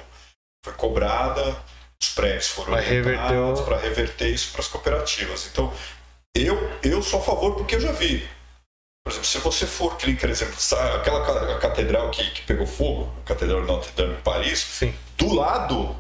foi 0.68 0.74
cobrada, 0.74 1.56
os 2.02 2.10
prédios 2.10 2.48
foram 2.50 2.74
para 3.62 3.78
reverter 3.78 4.28
isso 4.28 4.52
para 4.52 4.62
as 4.62 4.68
cooperativas. 4.68 5.48
Então, 5.52 5.74
eu, 6.36 6.58
eu 6.84 7.02
sou 7.02 7.20
a 7.20 7.24
favor 7.24 7.56
porque 7.56 7.76
eu 7.76 7.80
já 7.80 7.92
vi. 7.92 8.28
Por 9.04 9.12
exemplo, 9.12 9.28
se 9.28 9.38
você 9.40 9.66
for, 9.66 9.96
por 9.96 10.30
exemplo, 10.30 10.56
aquela 10.96 11.60
catedral 11.60 12.12
que, 12.12 12.30
que 12.32 12.42
pegou 12.42 12.68
fogo, 12.68 13.10
a 13.24 13.28
Catedral 13.30 13.62
de 13.62 13.68
Notre 13.68 13.92
Dame 13.94 14.16
em 14.16 14.22
Paris, 14.22 14.60
Sim. 14.60 14.94
do 15.18 15.34
lado, 15.34 15.96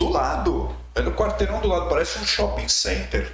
do 0.00 0.08
lado, 0.08 0.74
é 0.94 1.02
no 1.02 1.12
quarteirão 1.12 1.60
do 1.60 1.66
lado, 1.66 1.88
parece 1.88 2.16
um 2.20 2.24
shopping 2.24 2.68
center. 2.68 3.32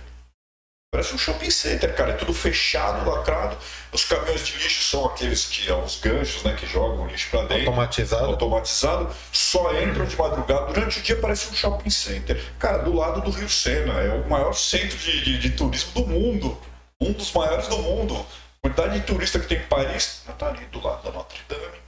Parece 0.92 1.14
um 1.14 1.18
shopping 1.18 1.50
center, 1.50 1.94
cara, 1.94 2.10
é 2.10 2.14
tudo 2.14 2.34
fechado, 2.34 3.08
lacrado. 3.08 3.56
Os 3.92 4.04
caminhões 4.04 4.44
de 4.44 4.56
lixo 4.58 4.82
são 4.82 5.06
aqueles 5.06 5.44
que, 5.44 5.64
são 5.64 5.84
os 5.84 6.00
ganchos, 6.00 6.42
né, 6.42 6.56
que 6.58 6.66
jogam 6.66 7.04
o 7.04 7.06
lixo 7.06 7.30
para 7.30 7.42
dentro. 7.42 7.68
Automatizado. 7.68 8.24
Automatizado. 8.24 9.16
Só 9.32 9.72
entram 9.80 10.04
de 10.04 10.16
madrugada. 10.16 10.72
Durante 10.72 10.98
o 10.98 11.02
dia 11.02 11.14
parece 11.14 11.48
um 11.52 11.54
shopping 11.54 11.90
center. 11.90 12.42
Cara, 12.58 12.78
do 12.78 12.92
lado 12.92 13.20
do 13.20 13.30
Rio 13.30 13.48
Sena. 13.48 14.00
É 14.00 14.12
o 14.14 14.28
maior 14.28 14.52
centro 14.52 14.98
de, 14.98 15.22
de, 15.22 15.38
de 15.38 15.50
turismo 15.50 15.92
do 15.92 16.08
mundo. 16.08 16.60
Um 17.00 17.12
dos 17.12 17.32
maiores 17.32 17.68
do 17.68 17.78
mundo. 17.78 18.26
A 18.58 18.68
quantidade 18.68 18.98
de 18.98 19.06
turista 19.06 19.38
que 19.38 19.46
tem 19.46 19.58
em 19.58 19.66
Paris 19.66 20.24
tá 20.36 20.48
ali 20.48 20.64
do 20.72 20.84
lado 20.84 21.04
da 21.04 21.12
Notre 21.12 21.38
Dame. 21.48 21.78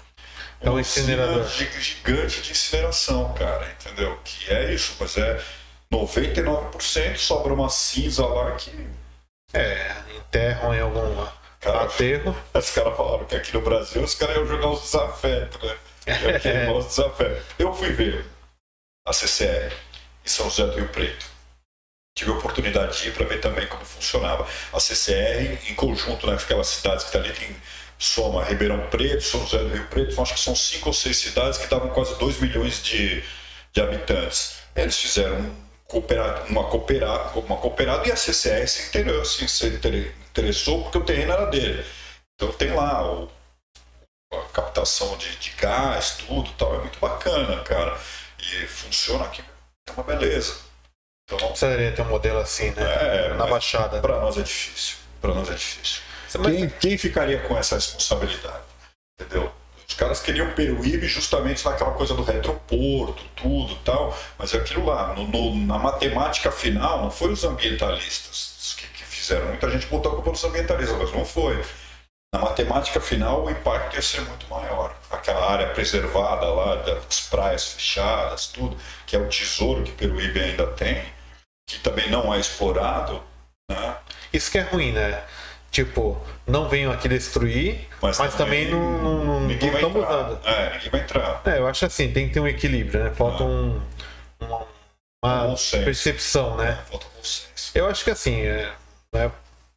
É 0.60 0.70
um 0.70 0.78
incinerador. 0.78 1.44
gigante 1.48 2.40
de 2.40 2.52
incineração, 2.52 3.34
cara, 3.34 3.68
entendeu? 3.80 4.16
Que 4.22 4.52
é 4.52 4.72
isso, 4.72 4.94
mas 5.00 5.16
é 5.16 5.42
99% 5.92 7.16
sobra 7.18 7.52
uma 7.52 7.68
cinza 7.68 8.26
lá 8.26 8.52
que. 8.52 8.70
É, 9.52 9.94
enterram 10.16 10.74
em 10.74 10.80
algum 10.80 11.26
Cara, 11.60 11.82
aterro. 11.82 12.34
os 12.54 12.70
caras 12.70 12.96
falaram 12.96 13.24
que 13.26 13.36
aqui 13.36 13.52
no 13.52 13.60
Brasil 13.60 14.02
os 14.02 14.14
caras 14.14 14.36
iam 14.36 14.46
jogar 14.46 14.70
os 14.70 14.80
desafetos, 14.80 15.62
né? 15.62 15.76
Os 16.74 16.86
desafetos. 16.86 17.44
Eu 17.58 17.72
fui 17.72 17.90
ver 17.92 18.24
a 19.06 19.12
CCR 19.12 19.72
em 20.24 20.28
São 20.28 20.50
José 20.50 20.66
do 20.66 20.74
Rio 20.74 20.88
Preto. 20.88 21.26
Tive 22.18 22.32
a 22.32 22.34
oportunidade 22.34 23.00
de 23.00 23.08
ir 23.08 23.14
para 23.14 23.26
ver 23.26 23.40
também 23.40 23.68
como 23.68 23.84
funcionava. 23.84 24.44
A 24.72 24.80
CCR, 24.80 25.70
em 25.70 25.74
conjunto, 25.76 26.26
né, 26.26 26.36
com 26.36 26.42
aquelas 26.42 26.66
cidades 26.66 27.04
que 27.04 27.12
tá 27.12 27.18
ali, 27.18 27.32
tem 27.32 27.54
soma 27.98 28.42
Ribeirão 28.42 28.88
Preto, 28.88 29.22
São 29.22 29.40
José 29.46 29.58
do 29.58 29.68
Rio 29.68 29.86
Preto, 29.86 30.20
acho 30.20 30.34
que 30.34 30.40
são 30.40 30.56
cinco 30.56 30.88
ou 30.88 30.92
seis 30.92 31.18
cidades 31.18 31.58
que 31.58 31.68
davam 31.68 31.90
quase 31.90 32.18
2 32.18 32.40
milhões 32.40 32.82
de, 32.82 33.22
de 33.72 33.80
habitantes. 33.80 34.56
Eles 34.74 34.98
fizeram 34.98 35.54
um 35.92 36.00
coopera- 36.00 36.44
uma 36.48 36.64
cooperada, 36.64 37.38
uma 37.38 37.56
cooperada 37.56 38.08
e 38.08 38.12
a 38.12 38.16
CCR 38.16 38.66
se 38.66 38.88
interessou, 38.88 39.22
assim, 39.22 39.46
se 39.48 39.66
inter- 39.66 40.14
interessou 40.30 40.82
porque 40.82 40.98
o 40.98 41.04
terreno 41.04 41.32
era 41.32 41.46
dele. 41.46 41.84
Então 42.34 42.52
tem 42.52 42.72
lá 42.74 43.06
o, 43.12 43.30
a 44.32 44.42
captação 44.52 45.16
de, 45.18 45.36
de 45.36 45.50
gás, 45.50 46.16
tudo 46.26 46.50
tal, 46.54 46.74
é 46.76 46.78
muito 46.78 46.98
bacana, 46.98 47.62
cara. 47.62 47.98
E 48.38 48.66
funciona 48.66 49.24
aqui, 49.24 49.42
é 49.88 49.92
uma 49.92 50.02
beleza. 50.02 50.56
Então, 51.30 51.48
Precisaria 51.48 51.92
ter 51.92 52.02
um 52.02 52.06
modelo 52.08 52.38
assim, 52.40 52.70
né? 52.70 52.82
É, 52.82 53.34
Na 53.34 53.46
Baixada. 53.46 54.00
para 54.00 54.18
nós 54.20 54.36
é 54.36 54.42
difícil. 54.42 54.96
Para 55.20 55.34
nós 55.34 55.48
é 55.48 55.54
difícil. 55.54 56.02
Quem, 56.44 56.68
quem 56.68 56.98
ficaria 56.98 57.38
com 57.40 57.56
essa 57.56 57.74
responsabilidade? 57.76 58.64
Entendeu? 59.20 59.52
Os 59.92 59.98
caras 59.98 60.20
queriam 60.20 60.50
Peruíbe 60.54 61.06
justamente 61.06 61.62
naquela 61.66 61.90
coisa 61.92 62.14
do 62.14 62.22
retroporto, 62.22 63.22
tudo 63.36 63.74
tal, 63.84 64.16
mas 64.38 64.54
é 64.54 64.56
aquilo 64.56 64.86
lá. 64.86 65.12
no- 65.14 65.26
no- 65.28 65.54
na 65.66 65.78
matemática 65.78 66.50
final, 66.50 67.02
não 67.02 67.10
foi 67.10 67.30
os 67.30 67.44
ambientalistas 67.44 68.74
que, 68.78 68.86
que 68.86 69.04
fizeram. 69.04 69.48
Muita 69.48 69.70
gente 69.70 69.86
botou 69.88 70.10
a 70.12 70.14
culpa 70.14 70.30
nos 70.30 70.42
ambientalistas, 70.44 70.96
mas 70.98 71.12
não 71.12 71.26
foi. 71.26 71.62
Na 72.34 72.40
matemática 72.40 73.00
final, 73.02 73.44
o 73.44 73.50
impacto 73.50 73.94
ia 73.96 74.00
ser 74.00 74.22
muito 74.22 74.46
maior. 74.48 74.96
Aquela 75.10 75.50
área 75.52 75.68
preservada 75.74 76.46
lá, 76.46 76.76
das 76.76 77.20
praias 77.28 77.72
fechadas, 77.74 78.46
tudo, 78.46 78.74
que 79.06 79.14
é 79.14 79.18
o 79.18 79.28
tesouro 79.28 79.82
que 79.84 79.92
Peruíbe 79.92 80.40
ainda 80.40 80.66
tem, 80.68 81.04
que 81.68 81.78
também 81.80 82.08
não 82.10 82.32
é 82.32 82.40
explorado, 82.40 83.22
né? 83.70 83.96
Isso 84.32 84.50
que 84.50 84.56
é 84.56 84.62
ruim, 84.62 84.92
né? 84.92 85.22
Tipo, 85.72 86.22
não 86.46 86.68
venham 86.68 86.92
aqui 86.92 87.08
destruir, 87.08 87.88
mas, 88.02 88.18
também 88.34 88.70
não 88.70 89.02
não- 89.02 89.24
não- 89.24 89.40
ninguém 89.40 89.70
não 89.70 89.80
vai 89.80 89.82
estão 90.02 90.02
usando. 90.02 90.46
É, 90.46 90.72
ninguém 90.74 90.90
vai 90.90 91.00
entrar. 91.00 91.42
É, 91.46 91.58
eu 91.58 91.66
acho 91.66 91.86
assim, 91.86 92.12
tem 92.12 92.28
que 92.28 92.34
ter 92.34 92.40
um 92.40 92.46
equilíbrio, 92.46 93.02
né? 93.04 93.10
Falta 93.14 93.42
Ah. 93.42 93.46
um, 93.46 93.80
uma, 94.38 94.66
uma 95.24 95.56
percepção, 95.84 96.56
né? 96.58 96.78
Falta 96.90 97.06
bom 97.16 97.24
senso. 97.24 97.70
Eu 97.74 97.86
acho 97.88 98.04
que 98.04 98.10
assim, 98.10 98.42
é, 98.42 98.70
não 99.14 99.20
é 99.22 99.30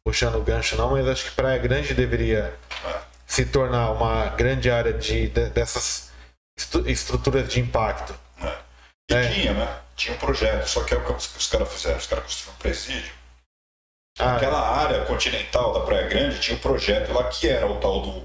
puxando 0.04 0.36
o 0.36 0.42
gancho 0.42 0.76
não, 0.76 0.90
mas 0.90 1.08
acho 1.08 1.24
que 1.24 1.30
Praia 1.30 1.58
Grande 1.58 1.94
deveria 1.94 2.52
É. 2.84 2.94
se 3.26 3.46
tornar 3.46 3.90
uma 3.90 4.26
grande 4.26 4.70
área 4.70 4.92
de, 4.92 5.28
de- 5.28 5.48
dessas 5.48 6.10
estru- 6.58 6.86
estruturas 6.88 7.48
de 7.48 7.58
impacto. 7.58 8.14
É. 8.42 8.52
E 9.10 9.14
É. 9.14 9.28
tinha, 9.32 9.54
né? 9.54 9.76
Tinha 9.96 10.14
um 10.14 10.18
projeto, 10.18 10.66
só 10.68 10.82
que 10.84 10.92
é 10.92 10.96
o 10.98 11.00
que 11.02 11.10
os, 11.12 11.26
que 11.26 11.38
os 11.38 11.46
caras 11.46 11.72
fizeram. 11.72 11.96
Os 11.96 12.06
caras 12.06 12.24
construíram 12.24 12.54
um 12.54 12.58
presídio. 12.60 13.12
Ah, 14.18 14.36
Aquela 14.36 14.60
área 14.60 15.04
continental 15.04 15.72
da 15.74 15.80
Praia 15.80 16.06
Grande 16.08 16.40
tinha 16.40 16.56
um 16.56 16.60
projeto 16.60 17.12
lá 17.12 17.24
que 17.24 17.48
era 17.48 17.66
o 17.66 17.78
tal 17.78 18.00
do, 18.00 18.24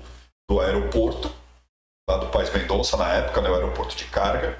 do 0.49 0.59
aeroporto, 0.61 1.33
lá 2.09 2.17
do 2.17 2.27
País 2.27 2.49
Mendonça 2.53 2.95
na 2.97 3.13
época, 3.13 3.41
né, 3.41 3.49
o 3.49 3.55
aeroporto 3.55 3.95
de 3.95 4.05
carga, 4.05 4.57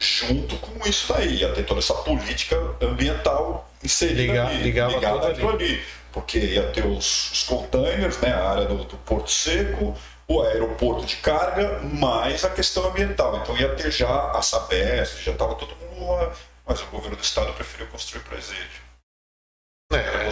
junto 0.00 0.56
com 0.56 0.86
isso 0.88 1.12
daí, 1.12 1.36
ia 1.36 1.52
ter 1.52 1.64
toda 1.64 1.80
essa 1.80 1.94
política 1.94 2.56
ambiental 2.80 3.68
inserida 3.84 4.20
Liga- 4.22 4.46
ali, 4.46 4.62
ligava 4.62 4.92
ligada 4.94 5.28
àquilo 5.28 5.50
ali. 5.50 5.84
Porque 6.12 6.38
ia 6.38 6.70
ter 6.72 6.84
os, 6.86 7.30
os 7.32 7.42
containers, 7.44 8.18
né, 8.18 8.32
a 8.32 8.50
área 8.50 8.64
do, 8.64 8.82
do 8.84 8.96
Porto 8.98 9.30
Seco, 9.30 9.94
o 10.26 10.42
aeroporto 10.42 11.04
de 11.04 11.16
carga, 11.16 11.80
mais 11.80 12.44
a 12.44 12.50
questão 12.50 12.84
ambiental. 12.86 13.36
Então 13.36 13.56
ia 13.56 13.74
ter 13.74 13.90
já 13.90 14.30
a 14.32 14.40
Sabesp, 14.42 15.22
já 15.22 15.32
estava 15.32 15.54
todo 15.54 15.76
mundo 15.76 16.10
lá, 16.10 16.32
mas 16.66 16.80
o 16.82 16.86
governo 16.86 17.16
do 17.16 17.22
estado 17.22 17.52
preferiu 17.52 17.86
construir 17.88 18.22
presídio. 18.22 18.89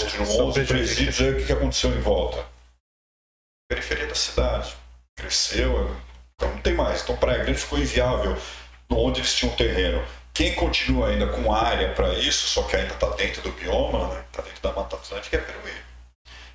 É, 0.02 0.10
Construíram 0.10 0.26
só 0.26 0.44
11 0.44 0.52
prejudica. 0.54 0.74
presídios, 0.74 1.20
aí 1.20 1.30
o 1.30 1.46
que 1.46 1.52
aconteceu 1.52 1.90
em 1.90 2.00
volta? 2.00 2.46
Periferia 3.68 4.06
da 4.06 4.14
cidade. 4.14 4.74
Cresceu, 5.16 5.96
então 6.34 6.50
não 6.50 6.58
tem 6.60 6.74
mais. 6.74 7.02
Então 7.02 7.16
Praia 7.16 7.42
Grande 7.42 7.58
ficou 7.58 7.78
inviável 7.78 8.36
onde 8.90 9.20
eles 9.20 9.34
tinham 9.34 9.54
terreno. 9.56 10.04
Quem 10.32 10.54
continua 10.54 11.08
ainda 11.08 11.26
com 11.26 11.52
área 11.52 11.92
para 11.94 12.14
isso, 12.14 12.46
só 12.46 12.62
que 12.62 12.76
ainda 12.76 12.94
está 12.94 13.08
dentro 13.10 13.42
do 13.42 13.50
bioma, 13.52 14.14
né? 14.14 14.24
está 14.30 14.42
dentro 14.42 14.62
da 14.62 14.72
Mata 14.72 14.96
Atlântica, 14.96 15.36
é 15.36 15.40
Peruíbe. 15.40 15.88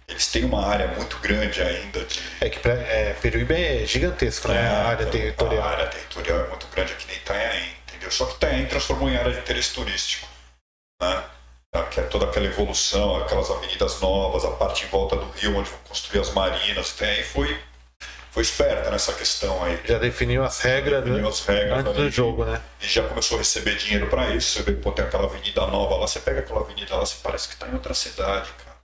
Eles 0.07 0.27
têm 0.27 0.45
uma 0.45 0.65
área 0.65 0.87
muito 0.87 1.17
grande 1.19 1.61
ainda 1.61 2.03
de. 2.05 2.21
É 2.41 2.49
que 2.49 2.65
é, 2.67 3.15
Peruíbe 3.21 3.53
é 3.53 3.85
gigantesco, 3.85 4.47
né? 4.47 4.59
A 4.59 4.87
área 4.87 5.03
então, 5.03 5.11
territorial. 5.11 5.63
A 5.63 5.71
área 5.71 5.87
territorial 5.87 6.45
é 6.45 6.47
muito 6.49 6.67
grande 6.67 6.93
aqui 6.93 7.07
nem 7.07 7.17
Itanhaém, 7.17 7.69
entendeu? 7.87 8.11
Só 8.11 8.25
que 8.25 8.35
Itanhaém 8.35 8.65
transformou 8.65 9.09
em 9.09 9.17
área 9.17 9.31
de 9.31 9.39
interesse 9.39 9.73
turístico. 9.73 10.27
Né? 11.01 11.23
Tá? 11.73 11.83
Toda 12.09 12.25
aquela 12.25 12.45
evolução, 12.45 13.17
aquelas 13.17 13.49
avenidas 13.49 13.99
novas, 13.99 14.45
a 14.45 14.51
parte 14.51 14.85
em 14.85 14.89
volta 14.89 15.15
do 15.15 15.25
rio 15.31 15.57
onde 15.57 15.69
vão 15.69 15.79
construir 15.89 16.21
as 16.21 16.29
marinas. 16.31 16.91
Itanhaém 16.91 17.23
foi, 17.23 17.59
foi 18.29 18.43
esperta 18.43 18.91
nessa 18.91 19.11
questão 19.13 19.63
aí. 19.63 19.79
Já 19.83 19.97
definiu 19.97 20.43
as 20.43 20.59
regras 20.59 21.03
Definiu 21.03 21.23
né? 21.23 21.29
as 21.29 21.45
regras 21.45 21.79
antes 21.79 21.93
do 21.93 22.09
jogo, 22.11 22.45
né? 22.45 22.61
E 22.79 22.87
já 22.87 23.01
começou 23.07 23.37
a 23.37 23.39
receber 23.39 23.75
dinheiro 23.77 24.07
para 24.07 24.29
isso. 24.35 24.51
Você 24.59 24.61
vê 24.71 24.73
que 24.79 24.91
tem 24.91 25.03
aquela 25.05 25.25
avenida 25.25 25.65
nova 25.65 25.95
lá, 25.95 26.07
você 26.07 26.19
pega 26.19 26.41
aquela 26.41 26.59
avenida 26.61 26.95
lá, 26.95 27.05
você 27.05 27.15
parece 27.23 27.47
que 27.47 27.55
está 27.55 27.67
em 27.67 27.73
outra 27.73 27.95
cidade, 27.95 28.51
cara. 28.63 28.77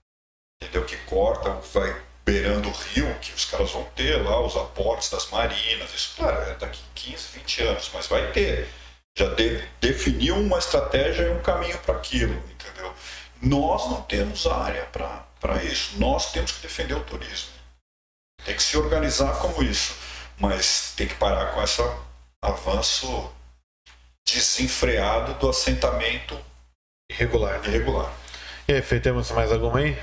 Entendeu? 0.62 0.84
Que 0.84 0.98
corta, 1.06 1.52
vai 1.74 1.96
beirando 2.26 2.70
o 2.70 2.72
rio, 2.72 3.16
que 3.22 3.34
os 3.34 3.46
caras 3.46 3.72
vão 3.72 3.84
ter 3.96 4.22
lá, 4.24 4.42
os 4.42 4.56
aportes 4.56 5.10
das 5.12 5.30
marinas. 5.30 5.94
Isso, 5.94 6.14
claro, 6.18 6.42
é 6.42 6.56
daqui 6.56 6.80
15, 6.96 7.28
20 7.36 7.64
anos, 7.64 7.92
mas 7.94 8.08
vai 8.08 8.32
ter. 8.32 8.68
Já 9.18 9.28
de- 9.34 9.62
definiu 9.82 10.36
uma 10.36 10.58
estratégia 10.60 11.24
e 11.24 11.30
um 11.30 11.42
caminho 11.42 11.78
para 11.80 11.96
aquilo, 11.96 12.42
entendeu? 12.80 12.96
Nós 13.42 13.90
não 13.90 14.02
temos 14.04 14.46
área 14.48 14.86
para 14.86 15.64
isso. 15.64 16.00
Nós 16.00 16.32
temos 16.32 16.52
que 16.52 16.62
defender 16.62 16.96
o 16.96 17.04
turismo. 17.04 17.52
Tem 18.46 18.56
que 18.56 18.64
se 18.64 18.78
organizar 18.78 19.40
como 19.40 19.62
isso. 19.64 19.96
Mas 20.38 20.94
tem 20.96 21.08
que 21.08 21.16
parar 21.16 21.54
com 21.54 21.62
esse 21.62 21.82
avanço 22.42 23.32
desenfreado 24.28 25.34
do 25.36 25.50
assentamento 25.50 26.40
Irregular. 27.12 27.66
Irregular. 27.66 28.14
E 28.68 28.74
aí, 28.74 28.82
Fê, 28.82 29.00
temos 29.00 29.32
mais 29.32 29.52
alguma 29.52 29.80
aí? 29.80 29.98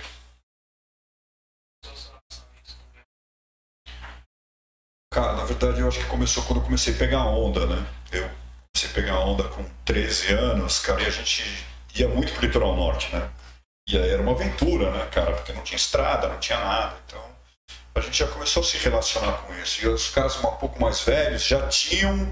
Cara, 5.12 5.34
na 5.34 5.44
verdade 5.44 5.80
eu 5.80 5.88
acho 5.88 6.00
que 6.00 6.06
começou 6.06 6.42
quando 6.44 6.58
eu 6.58 6.64
comecei 6.64 6.92
a 6.92 6.98
pegar 6.98 7.24
onda, 7.24 7.64
né? 7.66 7.86
Eu 8.12 8.28
comecei 8.74 8.90
a 8.90 8.92
pegar 8.92 9.20
onda 9.20 9.48
com 9.48 9.64
13 9.84 10.34
anos, 10.34 10.80
cara, 10.80 11.00
e 11.02 11.06
a 11.06 11.10
gente 11.10 11.64
ia 12.02 12.08
muito 12.08 12.32
pro 12.32 12.46
litoral 12.46 12.76
norte, 12.76 13.14
né? 13.14 13.30
E 13.88 13.96
aí 13.96 14.10
era 14.10 14.22
uma 14.22 14.32
aventura, 14.32 14.90
né, 14.90 15.06
cara? 15.12 15.32
Porque 15.32 15.52
não 15.52 15.62
tinha 15.62 15.76
estrada, 15.76 16.28
não 16.28 16.38
tinha 16.38 16.58
nada. 16.58 16.96
Então 17.06 17.22
a 17.94 18.00
gente 18.00 18.18
já 18.18 18.26
começou 18.26 18.62
a 18.62 18.66
se 18.66 18.76
relacionar 18.78 19.32
com 19.42 19.54
isso. 19.54 19.84
E 19.84 19.88
os 19.88 20.08
caras 20.10 20.36
um 20.36 20.42
pouco 20.56 20.80
mais 20.80 21.00
velhos 21.00 21.42
já 21.44 21.66
tinham 21.68 22.30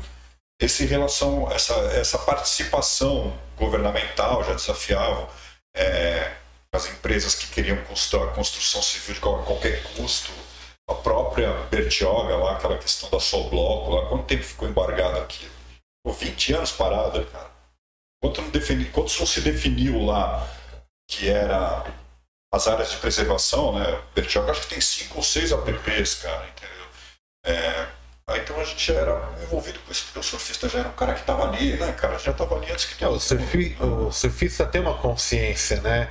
esse 0.61 0.85
relação, 0.86 1.51
essa, 1.51 1.74
essa 1.93 2.19
participação 2.19 3.36
governamental, 3.57 4.45
já 4.45 4.55
desafiavam 4.55 5.28
é, 5.77 6.32
as 6.73 6.86
empresas 6.86 7.35
que 7.35 7.47
queriam 7.49 7.77
construir 7.85 8.28
a 8.28 8.32
construção 8.32 8.82
civil 8.82 9.15
de 9.15 9.20
qual- 9.20 9.43
qualquer 9.45 9.82
custo. 9.95 10.32
A 10.89 10.95
própria 10.95 11.51
Bertioga 11.70 12.36
lá, 12.36 12.53
aquela 12.57 12.77
questão 12.77 13.09
da 13.09 13.19
Sol 13.19 13.49
Bloco 13.49 13.91
lá, 13.91 14.09
quanto 14.09 14.24
tempo 14.27 14.43
ficou 14.43 14.69
embargado 14.69 15.19
aquilo? 15.19 15.53
Pô, 16.05 16.12
20 16.12 16.53
anos 16.53 16.73
parada, 16.73 17.24
cara. 17.24 17.53
Quanto 18.23 18.41
não, 18.43 18.51
defini, 18.51 18.86
quanto 18.86 19.19
não 19.19 19.27
se 19.27 19.41
definiu 19.41 20.05
lá 20.05 20.49
que 21.09 21.28
era 21.28 21.85
as 22.53 22.69
áreas 22.69 22.91
de 22.91 22.97
preservação, 22.99 23.78
né? 23.78 24.01
Bertioga 24.15 24.53
acho 24.53 24.62
que 24.62 24.69
tem 24.69 24.81
cinco 24.81 25.16
ou 25.19 25.23
seis 25.23 25.53
APPs, 25.53 26.15
cara, 26.23 26.47
entendeu? 26.49 26.86
É, 27.47 27.86
aí 28.28 28.41
então 28.41 28.59
a 28.59 28.65
gente 28.65 28.86
já 28.93 29.01
era 29.01 29.32
envolvido 29.43 29.78
com 29.81 29.93
isso, 29.93 30.05
porque 30.05 30.20
o 30.20 30.23
surfista 30.23 30.69
já 30.69 30.78
era 30.78 30.89
um 30.89 30.93
cara 30.93 31.15
que 31.15 31.20
estava 31.20 31.49
ali, 31.49 31.77
né, 31.77 31.93
cara? 31.93 32.19
Já 32.19 32.31
estava 32.31 32.57
ali 32.57 32.70
antes 32.70 32.85
que 32.86 33.05
É, 33.05 33.07
todo 33.07 33.16
o, 33.16 33.20
surfi, 33.20 33.77
o 33.81 34.12
surfista 34.12 34.65
tem 34.65 34.81
uma 34.81 34.97
consciência, 34.97 35.81
né? 35.81 36.11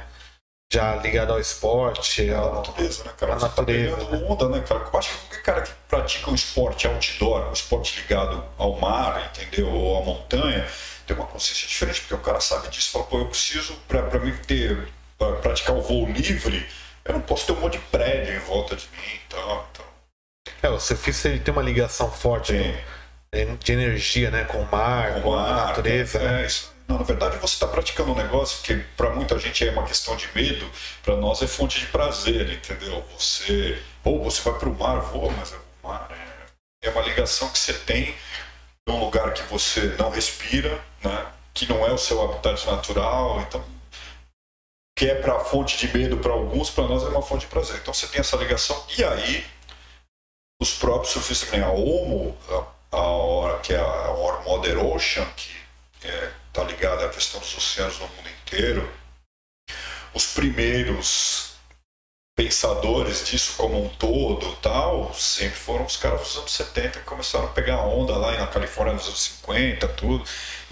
Já 0.71 0.95
ligada 0.95 1.33
ao 1.33 1.39
esporte, 1.39 2.27
É 2.27 2.33
a 2.33 2.39
ao, 2.39 2.55
natureza, 2.55 3.03
né, 3.03 3.11
cara? 3.17 3.33
A 3.33 3.37
tá 3.37 3.47
natureza, 3.47 3.95
pegando 3.95 4.25
onda, 4.25 4.49
né, 4.49 4.61
cara? 4.61 4.89
Eu 4.91 4.99
acho 4.99 5.09
que 5.09 5.17
qualquer 5.19 5.43
cara 5.43 5.61
que 5.61 5.71
pratica 5.87 6.31
um 6.31 6.35
esporte 6.35 6.87
outdoor, 6.87 7.49
um 7.49 7.53
esporte 7.53 8.01
ligado 8.01 8.43
ao 8.57 8.79
mar, 8.79 9.31
entendeu? 9.31 9.69
Ou 9.69 10.01
à 10.01 10.05
montanha, 10.05 10.67
tem 11.05 11.15
uma 11.15 11.27
consciência 11.27 11.67
diferente, 11.67 12.01
porque 12.01 12.13
o 12.15 12.19
cara 12.19 12.39
sabe 12.39 12.69
disso. 12.69 12.91
Fala, 12.91 13.05
pô, 13.05 13.19
eu 13.19 13.27
preciso, 13.27 13.75
pra, 13.87 14.03
pra 14.03 14.19
mim 14.19 14.35
ter, 14.47 14.87
pra 15.17 15.33
praticar 15.37 15.75
o 15.75 15.81
voo 15.81 16.05
livre, 16.11 16.65
eu 17.05 17.13
não 17.13 17.21
posso 17.21 17.45
ter 17.45 17.51
um 17.53 17.59
monte 17.59 17.73
de 17.73 17.85
prédio 17.85 18.35
em 18.35 18.39
volta 18.39 18.75
de 18.75 18.87
mim, 18.95 19.19
então, 19.27 19.65
então 19.71 19.85
É, 20.61 20.69
o 20.69 20.79
surfista 20.79 21.29
ele 21.29 21.39
tem 21.39 21.51
uma 21.53 21.61
ligação 21.63 22.11
forte 22.11 22.53
do- 23.31 23.57
de 23.57 23.71
energia, 23.73 24.31
né? 24.31 24.43
Com 24.45 24.59
o 24.61 24.71
mar, 24.71 25.21
com, 25.21 25.33
a 25.33 25.41
ar, 25.43 25.67
natureza, 25.67 26.19
é, 26.19 26.23
né? 26.23 26.45
isso. 26.45 26.71
Não, 26.87 26.97
na 26.97 27.03
verdade, 27.03 27.37
você 27.37 27.53
está 27.55 27.67
praticando 27.67 28.11
um 28.11 28.15
negócio 28.15 28.61
que 28.63 28.75
para 28.97 29.09
muita 29.11 29.39
gente 29.39 29.65
é 29.67 29.71
uma 29.71 29.85
questão 29.85 30.15
de 30.17 30.27
medo, 30.35 30.69
para 31.01 31.15
nós 31.15 31.41
é 31.41 31.47
fonte 31.47 31.79
de 31.79 31.85
prazer, 31.87 32.51
entendeu? 32.51 33.03
Você, 33.17 33.81
ou 34.03 34.21
você 34.23 34.41
vai 34.41 34.59
para 34.59 34.69
o 34.69 34.77
mar, 34.77 34.99
voa, 34.99 35.31
mas 35.31 35.53
o 35.53 35.87
mar 35.87 36.09
é, 36.11 36.87
é 36.87 36.89
uma 36.91 37.01
ligação 37.01 37.49
que 37.49 37.57
você 37.59 37.73
tem 37.73 38.13
num 38.87 38.99
lugar 38.99 39.33
que 39.33 39.43
você 39.43 39.95
não 39.99 40.09
respira, 40.09 40.79
né? 41.03 41.31
Que 41.53 41.67
não 41.67 41.85
é 41.85 41.91
o 41.91 41.97
seu 41.97 42.21
habitat 42.21 42.65
natural, 42.65 43.41
então 43.41 43.63
que 44.95 45.09
é 45.09 45.15
para 45.15 45.39
fonte 45.39 45.77
de 45.77 45.97
medo 45.97 46.17
para 46.17 46.31
alguns, 46.31 46.69
para 46.69 46.87
nós 46.87 47.03
é 47.03 47.07
uma 47.07 47.21
fonte 47.21 47.41
de 47.41 47.47
prazer. 47.47 47.77
Então 47.77 47.93
você 47.93 48.07
tem 48.07 48.21
essa 48.21 48.37
ligação 48.37 48.85
e 48.97 49.03
aí 49.03 49.45
os 50.61 50.75
próprios 50.75 51.11
surfistas 51.13 51.49
que 51.49 51.57
nem 51.57 51.65
a 51.65 51.71
Omo, 51.71 52.37
a, 52.91 53.55
a, 53.55 53.59
que 53.59 53.73
é 53.73 53.79
a 53.79 54.11
Our 54.11 54.43
Mother 54.43 54.85
Ocean, 54.85 55.25
que 55.35 55.51
está 56.47 56.63
ligada 56.63 57.05
à 57.05 57.09
questão 57.09 57.39
dos 57.39 57.57
oceanos 57.57 57.99
no 57.99 58.07
mundo 58.07 58.29
inteiro, 58.29 58.89
os 60.13 60.27
primeiros 60.27 61.53
pensadores 62.35 63.27
disso 63.27 63.53
como 63.57 63.83
um 63.83 63.89
todo 63.89 64.55
tal, 64.57 65.13
sempre 65.13 65.57
foram 65.57 65.85
os 65.85 65.97
caras 65.97 66.21
dos 66.21 66.37
anos 66.37 66.51
70 66.51 66.99
que 66.99 67.05
começaram 67.05 67.45
a 67.45 67.51
pegar 67.51 67.81
onda 67.81 68.15
lá 68.15 68.31
na 68.37 68.47
Califórnia 68.47 68.93
nos 68.93 69.05
anos 69.05 69.21
50, 69.21 69.87
tudo, 69.89 70.23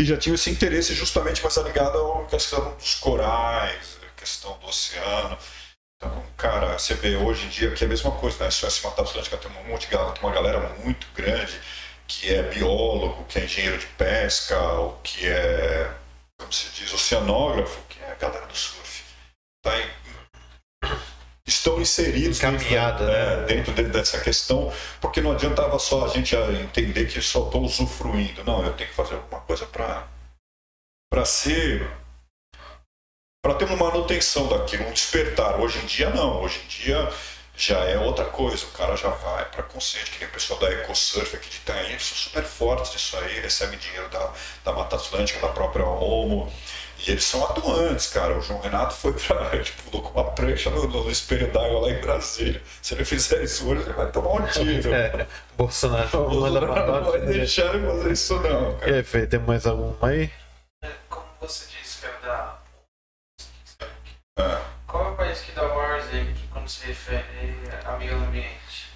e 0.02 0.06
já 0.06 0.18
tinham 0.18 0.36
esse 0.36 0.50
interesse 0.50 0.96
justamente 0.96 1.42
mais 1.44 1.56
ligado 1.58 1.98
à 2.14 2.26
questão 2.26 2.74
dos 2.76 2.96
corais, 2.96 3.98
a 4.02 4.20
questão 4.20 4.58
do 4.60 4.68
oceano. 4.68 5.38
Então, 5.98 6.24
cara, 6.38 6.78
você 6.80 6.96
vê 6.96 7.16
hoje 7.16 7.46
em 7.46 7.50
dia 7.50 7.72
que 7.72 7.84
é 7.84 7.88
a 7.88 7.90
mesma 7.90 8.12
coisa, 8.12 8.44
né? 8.44 8.52
Suécia 8.52 8.90
Mata 8.90 9.04
Atlântica 9.04 9.38
tem 9.38 9.52
um 9.52 9.68
monte 9.70 9.82
de 9.88 9.94
galera, 9.94 10.14
tem 10.14 10.24
uma 10.24 10.34
galera 10.34 10.60
muito 10.84 11.08
grande 11.14 11.60
que 12.08 12.34
é 12.34 12.44
biólogo, 12.44 13.24
que 13.26 13.40
é 13.40 13.46
engenheiro 13.46 13.78
de 13.78 13.86
pesca, 13.88 14.58
ou 14.74 15.00
que 15.04 15.28
é, 15.28 15.92
como 16.40 16.52
se 16.52 16.70
diz, 16.72 16.92
oceanógrafo, 16.94 17.80
que 17.88 18.00
é 18.04 18.12
a 18.12 18.16
galera 18.16 18.46
do 18.48 18.56
surf. 18.58 19.04
Tá 19.64 19.78
em- 19.80 19.90
estão 21.54 21.80
inseridos 21.82 22.40
dentro, 22.40 22.56
Encaminhada, 22.58 23.04
é, 23.12 23.38
né? 23.38 23.46
dentro 23.46 23.74
de- 23.74 23.84
dessa 23.84 24.20
questão, 24.20 24.72
porque 25.00 25.22
não 25.22 25.32
adiantava 25.32 25.78
só 25.80 26.06
a 26.06 26.08
gente 26.10 26.36
entender 26.36 27.06
que 27.08 27.22
só 27.22 27.46
estou 27.46 27.64
usufruindo. 27.64 28.44
Não, 28.44 28.66
eu 28.66 28.74
tenho 28.74 28.90
que 28.90 28.96
fazer 28.96 29.16
alguma 29.16 29.42
coisa 29.42 29.66
para 29.66 30.08
para 31.10 31.26
ser 31.26 31.86
para 33.44 33.56
ter 33.56 33.66
uma 33.66 33.76
manutenção 33.76 34.48
daquilo, 34.48 34.88
um 34.88 34.92
despertar. 34.94 35.60
Hoje 35.60 35.80
em 35.80 35.86
dia 35.86 36.10
não, 36.10 36.42
hoje 36.42 36.62
em 36.64 36.68
dia 36.68 37.12
já 37.56 37.80
é 37.86 37.98
outra 38.00 38.26
coisa, 38.26 38.66
o 38.66 38.72
cara 38.72 38.96
já 38.96 39.10
vai 39.10 39.46
para 39.52 39.64
consciente, 39.64 40.12
que 40.12 40.20
nem 40.20 40.30
o 40.30 40.32
pessoal 40.32 40.60
da 40.60 40.72
EcoSurf 40.72 41.36
aqui 41.36 41.50
de 41.50 41.58
Itaim, 41.58 41.90
eles 41.90 42.04
são 42.04 42.18
super 42.18 42.44
fortes 42.44 42.94
nisso 42.94 43.18
aí, 43.18 43.40
recebem 43.40 43.78
dinheiro 43.78 44.08
da, 44.10 44.32
da 44.64 44.72
Mata 44.72 44.96
Atlântica, 44.96 45.40
da 45.40 45.50
própria 45.50 45.86
Omo, 45.86 46.52
e 47.08 47.12
eles 47.12 47.24
são 47.24 47.44
atuantes, 47.46 48.08
cara. 48.08 48.38
O 48.38 48.42
João 48.42 48.60
Renato 48.62 48.94
foi 48.94 49.14
pra, 49.14 49.62
tipo, 49.64 49.84
pulou 49.90 50.04
com 50.12 50.20
uma 50.20 50.32
prancha 50.32 50.70
no, 50.70 50.88
no 50.88 51.10
espelho 51.10 51.52
d'água 51.52 51.82
lá 51.82 51.90
em 51.90 52.00
Brasília. 52.02 52.62
Se 52.82 52.94
ele 52.94 53.06
fizer 53.06 53.44
isso 53.44 53.68
hoje, 53.70 53.82
ele 53.84 53.94
vai 53.94 54.12
tomar 54.12 54.42
um 54.42 54.48
tiro. 54.48 54.92
É, 54.94 55.28
Bolsonaro 55.58 56.08
pra 56.10 56.20
Não 57.02 57.12
vai 57.12 57.20
né? 57.22 57.32
deixar 57.34 57.74
ele 57.76 57.88
fazer 57.88 58.12
isso 58.12 58.40
não, 58.40 58.72
E 58.72 58.80
cara. 58.80 58.96
aí, 58.96 59.04
Fê, 59.04 59.28
tem 59.28 59.40
mais 59.40 59.66
alguma 59.66 59.96
aí? 60.08 60.32
É, 60.84 60.90
Como 61.10 61.26
você 61.40 61.66
disse, 61.68 62.02
que 62.02 62.06
é 62.08 62.28
da. 62.28 62.60
É. 64.40 64.62
Qual 64.88 65.06
é 65.06 65.10
o 65.12 65.16
país 65.16 65.40
que 65.42 65.52
dá 65.54 65.64
o 65.64 65.76
maior 65.76 66.00
exemplo 66.00 66.34
quando 66.52 66.68
se 66.70 66.86
refere 66.86 67.58
a 67.86 67.92
meio 67.98 68.16
ambiente? 68.16 68.92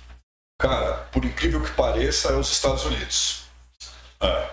Cara, 0.60 0.94
por 1.11 1.23
incrível 1.26 1.61
que 1.64 1.72
pareça, 1.72 2.30
é 2.30 2.36
os 2.36 2.52
Estados 2.52 2.86
Unidos. 2.86 3.45
É. 4.22 4.49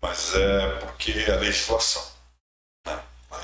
Mas 0.00 0.34
é 0.34 0.68
porque 0.80 1.12
é 1.12 1.32
a 1.32 1.36
legislação. 1.36 2.13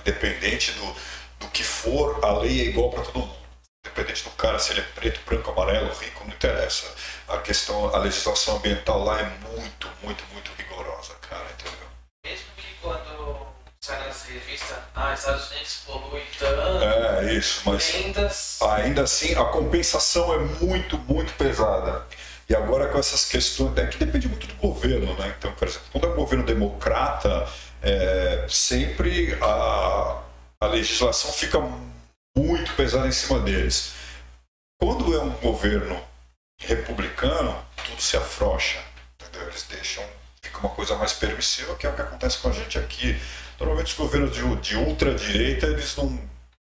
Independente 0.01 0.73
do, 0.73 0.97
do 1.41 1.49
que 1.49 1.63
for, 1.63 2.25
a 2.25 2.33
lei 2.39 2.61
é 2.61 2.65
igual 2.65 2.91
para 2.91 3.03
todo 3.03 3.19
mundo. 3.21 3.41
Independente 3.85 4.25
do 4.25 4.31
cara 4.31 4.59
se 4.59 4.73
ele 4.73 4.81
é 4.81 4.85
preto, 4.95 5.21
branco, 5.27 5.51
amarelo, 5.51 5.93
rico, 5.95 6.25
não 6.25 6.33
interessa. 6.35 6.87
A 7.29 7.39
questão, 7.39 7.95
a 7.95 7.99
legislação 7.99 8.57
ambiental 8.57 9.03
lá 9.05 9.21
é 9.21 9.25
muito, 9.25 9.89
muito, 10.03 10.25
muito 10.33 10.51
rigorosa, 10.57 11.15
cara, 11.29 11.47
entendeu? 11.53 11.89
Mesmo 12.25 12.47
que 12.57 12.67
quando 12.83 13.47
sai 13.81 14.07
nas 14.07 14.25
revistas, 14.25 14.77
ah, 14.95 15.15
Estados 15.15 15.51
Unidos 15.51 15.83
polui 15.87 16.23
tanto, 16.39 16.85
É 16.85 17.33
isso, 17.33 17.63
mas 17.65 17.91
vendas. 17.91 18.59
ainda 18.63 19.03
assim 19.03 19.35
a 19.35 19.45
compensação 19.47 20.33
é 20.35 20.39
muito, 20.39 20.99
muito 20.99 21.33
pesada. 21.35 22.07
E 22.51 22.55
agora 22.57 22.89
com 22.89 22.99
essas 22.99 23.25
questões, 23.27 23.79
é 23.79 23.87
que 23.87 23.97
depende 23.97 24.27
muito 24.27 24.49
do 24.49 24.55
governo, 24.55 25.15
né? 25.15 25.33
Então, 25.39 25.53
por 25.53 25.69
exemplo, 25.69 25.87
quando 25.93 26.07
é 26.09 26.09
um 26.09 26.17
governo 26.17 26.45
democrata, 26.45 27.49
é, 27.81 28.45
sempre 28.49 29.39
a, 29.41 30.21
a 30.61 30.67
legislação 30.67 31.33
fica 31.33 31.61
muito 32.37 32.75
pesada 32.75 33.07
em 33.07 33.13
cima 33.13 33.39
deles. 33.39 33.93
Quando 34.81 35.15
é 35.15 35.23
um 35.23 35.31
governo 35.31 36.03
republicano, 36.61 37.57
tudo 37.85 38.03
se 38.03 38.17
afrouxa, 38.17 38.83
entendeu? 39.15 39.47
Eles 39.47 39.63
deixam, 39.71 40.03
fica 40.43 40.59
uma 40.59 40.71
coisa 40.71 40.97
mais 40.97 41.13
permissiva, 41.13 41.77
que 41.77 41.87
é 41.87 41.91
o 41.91 41.95
que 41.95 42.03
acontece 42.03 42.39
com 42.39 42.49
a 42.49 42.53
gente 42.53 42.81
aqui. 42.81 43.17
Normalmente 43.61 43.93
os 43.93 43.95
governos 43.95 44.35
de, 44.35 44.57
de 44.57 44.77
ultradireita, 44.77 45.67
eles 45.67 45.95
não 45.95 46.19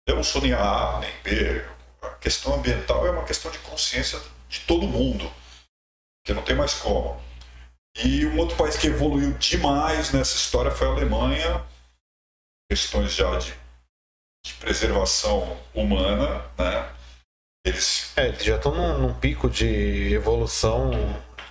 eu 0.07 0.17
não 0.17 0.23
sou 0.23 0.43
nem 0.43 0.53
A 0.53 0.99
nem 1.01 1.13
B. 1.25 1.65
A 2.03 2.09
questão 2.11 2.57
ambiental 2.57 3.07
é 3.07 3.11
uma 3.11 3.25
questão 3.25 3.51
de 3.51 3.59
consciência 3.61 4.21
de 4.51 4.61
todo 4.61 4.87
mundo, 4.87 5.33
que 6.25 6.33
não 6.33 6.43
tem 6.43 6.55
mais 6.57 6.75
como. 6.75 7.21
E 7.97 8.25
um 8.27 8.39
outro 8.39 8.57
país 8.57 8.77
que 8.77 8.87
evoluiu 8.87 9.33
demais 9.35 10.13
nessa 10.13 10.37
história 10.37 10.71
foi 10.71 10.87
a 10.87 10.91
Alemanha, 10.91 11.63
questões 12.71 13.13
já 13.15 13.37
de, 13.39 13.53
de 14.47 14.55
preservação 14.55 15.59
humana, 15.75 16.43
né? 16.59 16.89
Eles, 17.67 18.13
É, 18.17 18.29
eles 18.29 18.43
já 18.45 18.57
estão 18.57 18.75
num, 18.75 18.99
num 18.99 19.15
pico 19.15 19.49
de 19.49 20.13
evolução. 20.15 20.91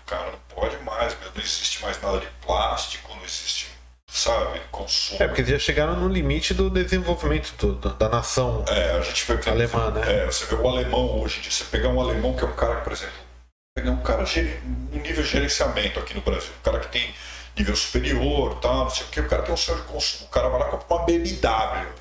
cara, 0.05 0.31
não 0.31 0.39
pode 0.49 0.77
mais, 0.83 1.17
meu, 1.19 1.31
não 1.33 1.41
existe 1.41 1.81
mais 1.81 2.01
nada 2.01 2.19
de 2.19 2.27
plástico, 2.45 3.07
não 3.15 3.23
existe, 3.23 3.69
sabe, 4.09 4.59
consumo. 4.71 5.21
É, 5.23 5.27
porque 5.27 5.41
eles 5.41 5.51
já 5.51 5.59
chegaram 5.59 5.95
no 5.95 6.09
limite 6.09 6.53
do 6.53 6.69
desenvolvimento 6.69 7.55
do- 7.55 7.75
do- 7.75 7.93
da 7.93 8.09
nação 8.09 8.65
É, 8.67 8.91
a 8.97 9.01
gente 9.01 9.23
vê 9.25 9.37
que 9.37 9.49
alemã, 9.49 9.91
né? 9.91 10.23
É, 10.23 10.25
você 10.25 10.45
vê 10.47 10.55
o 10.55 10.67
alemão 10.67 11.21
hoje 11.21 11.37
em 11.37 11.41
dia, 11.43 11.51
você 11.51 11.63
pegar 11.65 11.89
um 11.89 12.01
alemão 12.01 12.35
que 12.35 12.43
é 12.43 12.47
um 12.47 12.55
cara, 12.55 12.81
por 12.81 12.91
exemplo, 12.91 13.20
pegar 13.73 13.91
um 13.91 14.03
cara 14.03 14.23
um 14.23 14.99
nível 14.99 15.23
de 15.23 15.29
gerenciamento 15.29 15.99
aqui 15.99 16.13
no 16.13 16.21
Brasil, 16.21 16.51
um 16.59 16.61
cara 16.61 16.79
que 16.79 16.89
tem 16.89 17.13
nível 17.57 17.75
superior, 17.75 18.59
tal, 18.59 18.85
não 18.85 18.89
sei 18.89 19.05
o 19.05 19.09
que, 19.09 19.19
o 19.19 19.27
cara 19.27 19.43
tem 19.43 19.53
um 19.53 19.57
sonho 19.57 19.81
de 19.81 19.87
consumo, 19.87 20.25
o 20.25 20.29
cara 20.29 20.49
vai 20.49 20.59
lá 20.59 20.67
e 20.67 20.71
compra 20.71 20.95
uma 20.95 21.05
BMW, 21.05 21.93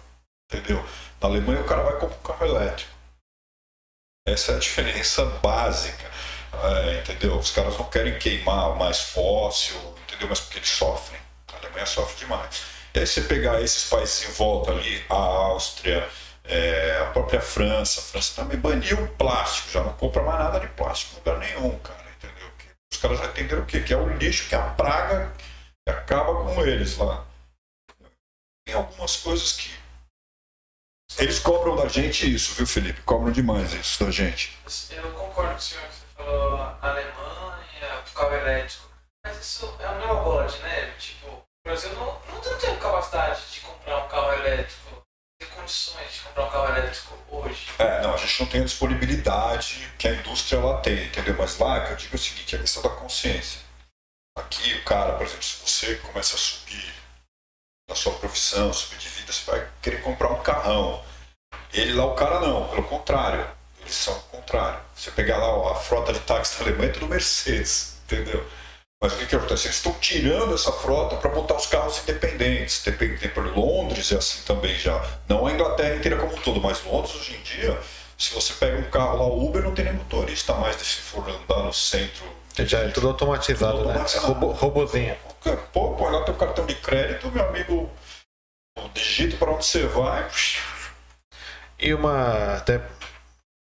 entendeu? 0.50 0.84
Na 1.20 1.28
Alemanha 1.28 1.60
o 1.60 1.64
cara 1.64 1.82
vai 1.82 1.98
comprar 1.98 2.16
um 2.16 2.22
carro 2.22 2.46
elétrico. 2.46 2.90
Essa 4.26 4.52
é 4.52 4.56
a 4.56 4.58
diferença 4.58 5.24
básica, 5.24 6.10
é, 6.52 7.00
entendeu? 7.00 7.38
Os 7.38 7.50
caras 7.50 7.76
não 7.78 7.84
querem 7.86 8.18
queimar 8.18 8.76
mais 8.76 9.00
fóssil, 9.00 9.76
entendeu? 10.06 10.28
Mas 10.28 10.40
porque 10.40 10.58
eles 10.58 10.68
sofrem. 10.68 11.20
A 11.52 11.56
Alemanha 11.56 11.86
sofre 11.86 12.18
demais. 12.18 12.62
E 12.94 13.00
aí 13.00 13.06
você 13.06 13.22
pegar 13.22 13.60
esses 13.62 13.88
países 13.88 14.28
em 14.28 14.32
volta 14.32 14.72
ali, 14.72 15.04
a 15.08 15.14
Áustria, 15.14 16.08
é, 16.50 16.98
a 17.02 17.06
própria 17.12 17.40
França, 17.40 18.00
a 18.00 18.02
França 18.02 18.42
também 18.42 18.58
baniu 18.58 19.04
o 19.04 19.08
plástico, 19.08 19.70
já 19.70 19.82
não 19.82 19.92
compra 19.94 20.22
mais 20.22 20.38
nada 20.40 20.60
de 20.60 20.68
plástico 20.68 21.16
lugar 21.16 21.38
nenhum, 21.38 21.78
cara, 21.78 22.04
entendeu? 22.16 22.50
Que 22.58 22.66
Os 22.92 23.00
caras 23.00 23.18
já 23.18 23.26
entenderam 23.26 23.62
o 23.62 23.66
quê? 23.66 23.80
Que 23.80 23.94
é 23.94 23.96
o 23.96 24.08
lixo, 24.08 24.48
que 24.48 24.54
é 24.54 24.58
a 24.58 24.70
praga 24.70 25.32
que 25.86 25.90
acaba 25.90 26.44
com 26.44 26.66
eles 26.66 26.96
lá. 26.96 27.24
Tem 28.66 28.74
algumas 28.74 29.16
coisas 29.16 29.52
que. 29.52 29.70
Eles 31.18 31.38
cobram 31.38 31.76
da 31.76 31.88
gente 31.88 32.32
isso, 32.32 32.54
viu, 32.54 32.66
Felipe? 32.66 33.02
Cobram 33.02 33.32
demais 33.32 33.72
isso 33.72 34.04
da 34.04 34.10
gente. 34.10 34.56
Eu 34.90 35.12
concordo 35.12 35.52
com 35.52 35.56
o 35.56 35.60
senhor, 35.60 35.84
você 35.84 36.06
falou 36.16 36.60
Alemanha, 36.82 38.02
carro 38.14 38.34
elétrico. 38.34 38.90
Mas 39.24 39.38
isso 39.38 39.76
é 39.78 40.06
bola 40.06 40.46
de 40.46 40.58
neve. 40.62 40.92
Tipo, 40.98 41.28
o 41.28 41.44
Brasil 41.64 41.92
não, 41.94 42.20
não 42.28 42.40
tem 42.40 42.76
capacidade 42.78 43.40
de 43.52 43.60
comprar 43.60 44.04
um 44.04 44.08
carro 44.08 44.32
elétrico, 44.32 44.99
condições 45.70 46.12
de 46.12 46.20
comprar 46.20 46.44
um 46.44 46.50
carro 46.50 46.76
elétrico 46.76 47.18
hoje. 47.28 47.66
É, 47.78 48.02
não, 48.02 48.14
a 48.14 48.16
gente 48.16 48.40
não 48.40 48.48
tem 48.48 48.60
a 48.60 48.64
disponibilidade 48.64 49.88
que 49.96 50.08
a 50.08 50.14
indústria 50.14 50.60
lá 50.60 50.80
tem, 50.80 51.04
entendeu? 51.04 51.36
Mas 51.38 51.58
lá, 51.58 51.86
que 51.86 51.92
eu 51.92 51.96
digo 51.96 52.14
é 52.14 52.16
o 52.16 52.18
seguinte, 52.18 52.54
é 52.54 52.58
a 52.58 52.60
questão 52.62 52.82
da 52.82 52.88
consciência. 52.88 53.60
Aqui, 54.36 54.74
o 54.74 54.84
cara, 54.84 55.12
por 55.14 55.24
exemplo, 55.24 55.44
se 55.44 55.56
você 55.64 55.94
começa 55.96 56.34
a 56.34 56.38
subir 56.38 56.92
na 57.88 57.94
sua 57.94 58.12
profissão, 58.14 58.72
subir 58.72 58.98
de 58.98 59.08
vida, 59.08 59.32
você 59.32 59.48
vai 59.48 59.68
querer 59.80 60.02
comprar 60.02 60.30
um 60.32 60.42
carrão. 60.42 61.04
Ele 61.72 61.92
lá, 61.92 62.04
o 62.04 62.14
cara 62.14 62.40
não, 62.40 62.68
pelo 62.68 62.84
contrário. 62.84 63.46
Eles 63.80 63.94
são 63.94 64.16
o 64.16 64.22
contrário. 64.22 64.80
Você 64.94 65.10
pegar 65.12 65.38
lá 65.38 65.48
ó, 65.48 65.72
a 65.72 65.76
frota 65.76 66.12
de 66.12 66.20
táxi 66.20 66.58
da 66.58 66.64
Alemanha 66.64 66.90
é 66.90 66.92
tudo 66.92 67.08
Mercedes, 67.08 67.98
entendeu? 68.04 68.44
Mas 69.02 69.14
o 69.14 69.16
que, 69.16 69.26
que 69.26 69.34
acontece? 69.34 69.66
Eles 69.66 69.76
estão 69.76 69.94
tirando 69.94 70.54
essa 70.54 70.70
frota 70.70 71.16
para 71.16 71.30
botar 71.30 71.56
os 71.56 71.66
carros 71.66 72.02
independentes. 72.02 72.82
Tem, 72.82 72.92
tem 72.94 73.30
Londres 73.56 74.12
é 74.12 74.16
assim 74.16 74.42
também 74.44 74.74
já. 74.74 75.02
Não 75.26 75.46
a 75.46 75.52
Inglaterra 75.52 75.94
inteira 75.96 76.18
como 76.18 76.34
um 76.34 76.40
todo, 76.40 76.60
mas 76.60 76.84
Londres 76.84 77.14
hoje 77.14 77.36
em 77.36 77.42
dia, 77.42 77.80
Se 78.18 78.34
você 78.34 78.52
pega 78.52 78.76
um 78.76 78.90
carro 78.90 79.16
lá, 79.16 79.26
Uber 79.26 79.62
não 79.62 79.74
tem 79.74 79.86
nem 79.86 79.94
motorista 79.94 80.52
mais, 80.54 80.76
se 80.76 81.00
for 81.00 81.26
andar 81.26 81.62
no 81.62 81.72
centro. 81.72 82.24
Já 82.58 82.80
é 82.80 82.88
tudo 82.88 83.08
automatizado, 83.08 83.78
Tudo 83.78 83.86
né? 83.88 83.92
automatizado. 83.92 84.26
Robô, 84.26 84.52
robozinho. 84.52 85.16
Pô, 85.72 85.94
põe 85.94 86.12
lá 86.12 86.22
teu 86.24 86.34
cartão 86.34 86.66
de 86.66 86.74
crédito, 86.74 87.30
meu 87.30 87.48
amigo, 87.48 87.90
digita 88.92 89.38
para 89.38 89.52
onde 89.52 89.64
você 89.64 89.86
vai. 89.86 90.28
E 91.78 91.94
uma. 91.94 92.56
Até 92.56 92.82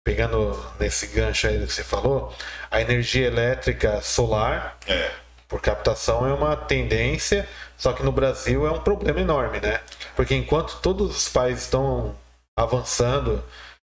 pegando 0.04 0.58
nesse 0.80 1.06
gancho 1.08 1.48
aí 1.48 1.60
do 1.60 1.68
que 1.68 1.74
você 1.74 1.84
falou, 1.84 2.34
a 2.72 2.82
energia 2.82 3.28
elétrica 3.28 4.02
solar 4.02 4.78
É, 4.88 5.12
por 5.48 5.62
captação 5.62 6.28
é 6.28 6.34
uma 6.34 6.56
tendência, 6.56 7.48
só 7.78 7.94
que 7.94 8.04
no 8.04 8.12
Brasil 8.12 8.68
é 8.68 8.72
um 8.72 8.80
problema 8.80 9.20
enorme, 9.22 9.60
né? 9.60 9.80
Porque 10.16 10.36
enquanto 10.36 10.78
todos 10.82 11.16
os 11.16 11.30
países 11.30 11.64
estão 11.64 12.16
avançando, 12.58 13.44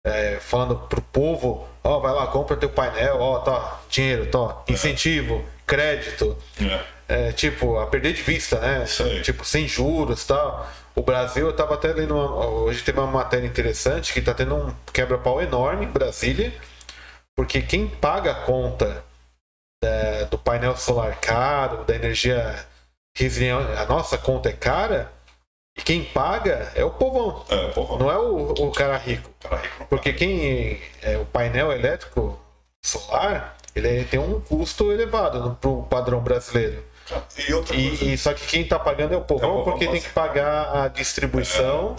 é, 0.07 0.39
falando 0.41 0.77
pro 0.89 1.03
povo, 1.03 1.69
ó, 1.85 1.99
vai 2.01 2.13
lá, 2.13 2.27
compra 2.29 2.57
teu 2.57 2.71
painel, 2.71 3.21
ó, 3.21 3.39
tá, 3.41 3.81
dinheiro, 3.91 4.27
tá, 4.27 4.63
incentivo, 4.69 5.45
crédito, 5.67 6.37
é. 7.09 7.29
é, 7.29 7.33
tipo, 7.33 7.79
a 7.79 7.87
perder 7.87 8.13
de 8.15 8.23
vista, 8.23 8.59
né? 8.59 8.85
Tipo, 9.23 9.45
sem 9.45 9.67
juros 9.69 10.25
tal. 10.25 10.69
O 10.95 11.03
Brasil, 11.03 11.47
eu 11.47 11.57
tava 11.57 11.75
até 11.75 11.89
lendo, 11.93 12.15
uma- 12.15 12.47
hoje 12.47 12.83
teve 12.83 12.99
uma 13.01 13.11
matéria 13.11 13.47
interessante 13.47 14.13
que 14.13 14.21
tá 14.21 14.35
tendo 14.35 14.55
um 14.55 14.75
quebra-pau 14.93 15.41
enorme 15.41 15.87
em 15.87 15.89
Brasília, 15.89 16.53
porque 17.35 17.63
quem 17.63 17.87
paga 17.89 18.33
a 18.33 18.35
conta 18.35 19.03
da- 19.83 20.25
do 20.31 20.39
painel 20.39 20.77
solar 20.77 21.17
caro, 21.21 21.85
da 21.85 21.95
energia 21.95 22.65
resiliente, 23.17 23.73
a 23.73 23.85
nossa 23.85 24.17
conta 24.17 24.49
é 24.49 24.53
cara, 24.53 25.11
e 25.77 25.83
quem 25.83 26.05
paga 26.05 26.71
é 26.75 26.85
o 26.85 26.91
povão, 26.91 27.45
É, 27.49 27.69
porra, 27.69 27.99
não 27.99 28.11
é 28.11 28.17
o, 28.19 28.53
o 28.53 28.71
cara 28.73 28.97
rico. 28.97 29.29
cara 29.41 29.57
rico 29.57 29.87
Porque 29.91 30.13
quem 30.13 30.81
é 31.03 31.19
o 31.19 31.25
painel 31.25 31.73
elétrico 31.73 32.39
solar, 32.85 33.57
ele 33.75 34.05
tem 34.05 34.21
um 34.21 34.41
custo 34.41 34.93
elevado 34.93 35.57
para 35.61 35.71
o 35.71 35.83
padrão 35.85 36.21
brasileiro. 36.21 36.85
paga. 37.09 37.25
E 37.49 37.53
outra 37.55 37.75
coisa. 37.75 38.05
E, 38.05 38.13
e 38.15 38.19
só 38.19 38.33
que 38.33 38.47
quem 38.47 38.63
está 38.63 38.79
pagando 38.79 39.13
é 39.15 39.17
o 39.17 39.21
É 39.21 39.23
o 39.23 39.25
povão, 39.25 39.51
povão, 39.51 39.65
porque 39.65 39.87
tem 39.89 40.01
que 40.01 40.11
pagar 40.11 40.85
a 40.85 40.89
distribuição 40.89 41.97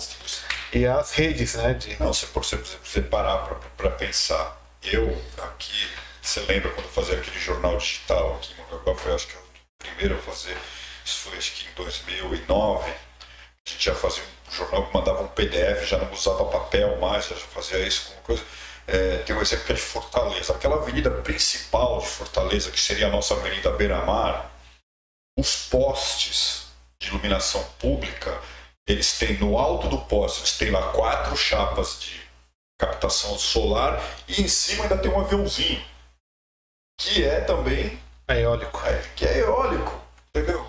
e 0.71 0.85
as 0.85 1.11
redes, 1.11 1.55
né? 1.55 1.73
De... 1.73 1.99
Não, 1.99 2.13
se 2.13 2.25
você, 2.27 2.55
você 2.55 3.01
parar 3.01 3.37
para 3.77 3.89
pensar, 3.91 4.55
eu 4.83 5.15
aqui, 5.43 5.87
você 6.23 6.39
lembra 6.41 6.71
quando 6.71 6.87
fazia 6.87 7.17
aquele 7.17 7.37
jornal 7.37 7.77
digital 7.77 8.35
aqui 8.35 8.53
em 8.53 8.55
Mongaguá, 8.63 8.95
foi 8.95 9.13
acho 9.13 9.27
que 9.27 9.35
o 9.35 9.43
primeiro 9.77 10.15
a 10.15 10.19
fazer, 10.19 10.57
isso 11.03 11.17
foi 11.17 11.37
acho 11.37 11.51
que 11.51 11.67
em 11.67 11.73
2009, 11.73 12.89
a 12.89 13.69
gente 13.69 13.85
já 13.85 13.93
fazia 13.93 14.23
um 14.23 14.51
jornal 14.51 14.87
que 14.87 14.93
mandava 14.93 15.21
um 15.21 15.27
PDF, 15.27 15.85
já 15.85 15.97
não 15.97 16.11
usava 16.13 16.45
papel 16.45 16.97
mais, 16.97 17.27
já 17.27 17.35
fazia 17.35 17.79
isso 17.85 18.11
com 18.11 18.21
coisa. 18.21 18.43
É, 18.87 19.17
tem 19.19 19.35
um 19.35 19.41
exemplo 19.41 19.65
é 19.69 19.73
de 19.73 19.81
Fortaleza, 19.81 20.53
aquela 20.53 20.77
avenida 20.77 21.11
principal 21.11 21.99
de 21.99 22.07
Fortaleza, 22.07 22.71
que 22.71 22.79
seria 22.79 23.07
a 23.07 23.11
nossa 23.11 23.33
Avenida 23.33 23.71
Beira-Mar, 23.71 24.49
os 25.37 25.67
postes 25.67 26.67
de 27.01 27.09
iluminação 27.09 27.63
pública, 27.79 28.41
eles 28.87 29.17
têm 29.17 29.37
no 29.37 29.57
alto 29.57 29.87
do 29.89 29.97
poste, 29.99 30.39
eles 30.39 30.57
têm 30.57 30.71
lá 30.71 30.91
quatro 30.91 31.35
chapas 31.35 31.99
de 31.99 32.21
captação 32.79 33.37
solar 33.37 34.01
e 34.27 34.41
em 34.41 34.47
cima 34.47 34.83
ainda 34.83 34.97
tem 34.97 35.09
um 35.09 35.19
aviãozinho, 35.19 35.83
que 37.03 37.23
é 37.23 37.41
também 37.41 37.99
É 38.27 38.41
eólico. 38.41 38.79
é, 38.85 39.01
que 39.15 39.25
é 39.25 39.39
eólico, 39.39 40.01
entendeu? 40.29 40.65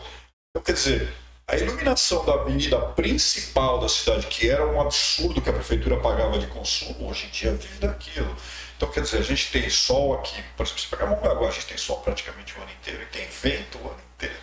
Então, 0.51 0.63
quer 0.65 0.73
dizer, 0.73 1.13
a 1.47 1.57
iluminação 1.57 2.25
da 2.25 2.35
avenida 2.35 2.79
principal 2.93 3.79
da 3.79 3.89
cidade, 3.89 4.27
que 4.27 4.49
era 4.49 4.67
um 4.67 4.81
absurdo 4.81 5.41
que 5.41 5.49
a 5.49 5.53
prefeitura 5.53 6.01
pagava 6.01 6.39
de 6.39 6.47
consumo, 6.49 7.09
hoje 7.09 7.27
em 7.27 7.31
dia 7.31 7.53
vive 7.53 7.79
daquilo. 7.79 8.35
Então, 8.77 8.91
quer 8.91 9.03
dizer, 9.03 9.19
a 9.19 9.23
gente 9.23 9.51
tem 9.53 9.69
sol 9.71 10.15
aqui, 10.15 10.43
por 10.57 10.65
exemplo, 10.65 10.81
se 10.81 10.89
pegar 10.89 11.07
Mongaguá, 11.07 11.49
a 11.49 11.53
gente 11.53 11.67
tem 11.67 11.79
sol 11.79 12.01
praticamente 12.01 12.55
o 12.59 12.63
ano 12.63 12.73
inteiro 12.73 13.03
e 13.03 13.07
tem 13.07 13.27
vento 13.29 13.79
o 13.79 13.89
ano 13.89 14.01
inteiro. 14.17 14.35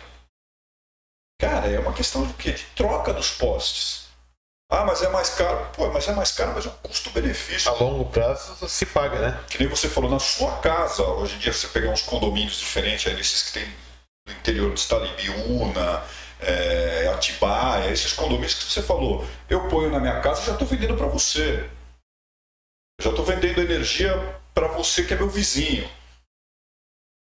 Cara, 1.40 1.66
é 1.66 1.78
uma 1.78 1.92
questão 1.92 2.24
do 2.24 2.32
quê? 2.34 2.52
De 2.52 2.64
troca 2.74 3.12
dos 3.12 3.30
postes. 3.32 4.01
Ah, 4.72 4.86
mas 4.86 5.02
é 5.02 5.08
mais 5.10 5.28
caro. 5.28 5.66
Pô, 5.74 5.86
mas 5.90 6.08
é 6.08 6.12
mais 6.12 6.32
caro, 6.32 6.52
mas 6.54 6.64
é 6.64 6.70
um 6.70 6.72
custo-benefício. 6.82 7.70
A 7.70 7.74
longo 7.74 8.06
prazo 8.06 8.66
se 8.66 8.86
paga, 8.86 9.18
né? 9.18 9.44
Que 9.50 9.58
nem 9.58 9.68
você 9.68 9.86
falou, 9.86 10.10
na 10.10 10.18
sua 10.18 10.56
casa, 10.60 11.02
hoje 11.02 11.36
em 11.36 11.38
dia 11.40 11.52
você 11.52 11.68
pegar 11.68 11.90
uns 11.90 12.00
condomínios 12.00 12.56
diferentes, 12.56 13.06
aí 13.06 13.14
desses 13.14 13.42
que 13.42 13.52
tem 13.52 13.68
no 14.26 14.32
interior 14.32 14.70
do 14.70 14.76
estado, 14.76 15.04
Ibiúna, 15.04 16.02
é, 16.40 17.06
Atibaia, 17.12 17.90
esses 17.90 18.14
condomínios 18.14 18.54
que 18.54 18.64
você 18.64 18.80
falou, 18.80 19.26
eu 19.46 19.68
ponho 19.68 19.90
na 19.90 20.00
minha 20.00 20.18
casa 20.22 20.40
e 20.40 20.46
já 20.46 20.52
estou 20.52 20.66
vendendo 20.66 20.96
para 20.96 21.06
você. 21.06 21.68
Eu 22.98 23.04
já 23.04 23.10
estou 23.10 23.26
vendendo 23.26 23.60
energia 23.60 24.16
para 24.54 24.68
você 24.68 25.04
que 25.04 25.12
é 25.12 25.18
meu 25.18 25.28
vizinho. 25.28 25.86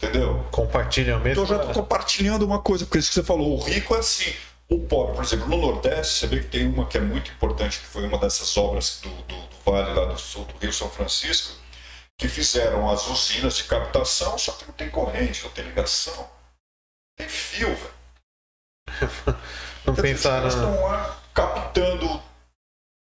Entendeu? 0.01 0.47
Compartilham 0.51 1.19
mesmo. 1.19 1.43
Então 1.43 1.43
eu 1.43 1.47
já 1.59 1.69
estou 1.69 1.83
compartilhando 1.83 2.43
uma 2.43 2.61
coisa, 2.61 2.85
porque 2.85 2.99
isso 2.99 3.09
que 3.09 3.15
você 3.15 3.23
falou, 3.23 3.59
o 3.59 3.61
rico 3.61 3.93
é 3.93 3.99
assim. 3.99 4.33
O 4.71 4.79
pobre, 4.79 5.15
por 5.15 5.23
exemplo, 5.25 5.49
no 5.49 5.57
Nordeste, 5.57 6.19
você 6.19 6.27
vê 6.27 6.39
que 6.39 6.47
tem 6.47 6.65
uma 6.65 6.87
que 6.87 6.97
é 6.97 7.01
muito 7.01 7.29
importante, 7.29 7.79
que 7.79 7.85
foi 7.85 8.07
uma 8.07 8.17
dessas 8.17 8.55
obras 8.55 9.01
do, 9.03 9.09
do, 9.09 9.35
do 9.35 9.55
Vale 9.65 9.93
lá 9.93 10.05
do 10.05 10.17
Sul 10.17 10.45
do 10.45 10.57
Rio 10.59 10.71
São 10.71 10.89
Francisco, 10.89 11.57
que 12.17 12.29
fizeram 12.29 12.89
as 12.89 13.05
usinas 13.07 13.57
de 13.57 13.65
captação, 13.65 14.37
só 14.37 14.53
que 14.53 14.65
não 14.65 14.73
tem 14.73 14.89
corrente, 14.89 15.43
não 15.43 15.51
tem 15.51 15.65
ligação. 15.65 16.25
Tem 17.17 17.27
fio, 17.27 17.67
velho. 17.67 19.37
Não 19.83 19.95
pensaram. 19.95 20.47
Caras 20.47 20.53
estão 20.53 20.81
lá 20.83 21.19
captando 21.33 22.21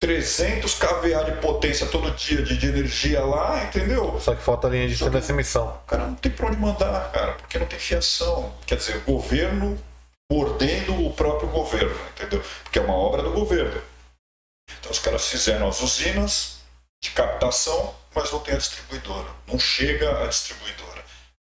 300 0.01 0.75
kVA 0.75 1.25
de 1.27 1.41
potência 1.41 1.87
todo 1.87 2.11
dia 2.13 2.43
de, 2.43 2.57
de 2.57 2.67
energia 2.67 3.25
lá, 3.25 3.63
entendeu? 3.63 4.19
Só 4.19 4.35
que 4.35 4.43
falta 4.43 4.67
a 4.67 4.71
linha 4.71 4.89
de 4.89 4.99
transmissão. 4.99 5.69
O 5.85 5.87
cara 5.87 6.07
não 6.07 6.15
tem 6.15 6.33
pra 6.33 6.47
onde 6.47 6.57
mandar, 6.57 7.13
cara, 7.13 7.33
porque 7.35 7.59
não 7.59 7.67
tem 7.67 7.79
fiação. 7.79 8.53
Quer 8.67 8.77
dizer, 8.77 8.97
o 8.97 9.13
governo 9.13 9.79
mordendo 10.33 11.07
o 11.07 11.13
próprio 11.13 11.49
governo, 11.51 11.95
entendeu? 12.09 12.43
Porque 12.63 12.79
é 12.79 12.83
uma 12.83 12.95
obra 12.95 13.23
do 13.23 13.33
governo. 13.33 13.83
Então 14.79 14.91
os 14.91 14.99
caras 14.99 15.29
fizeram 15.29 15.69
as 15.69 15.83
usinas 15.83 16.61
de 17.03 17.11
captação, 17.11 17.95
mas 18.15 18.33
não 18.33 18.41
tem 18.41 18.55
a 18.55 18.59
distribuidora. 18.59 19.29
Não 19.47 19.59
chega 19.59 20.25
a 20.25 20.27
distribuidora. 20.27 21.05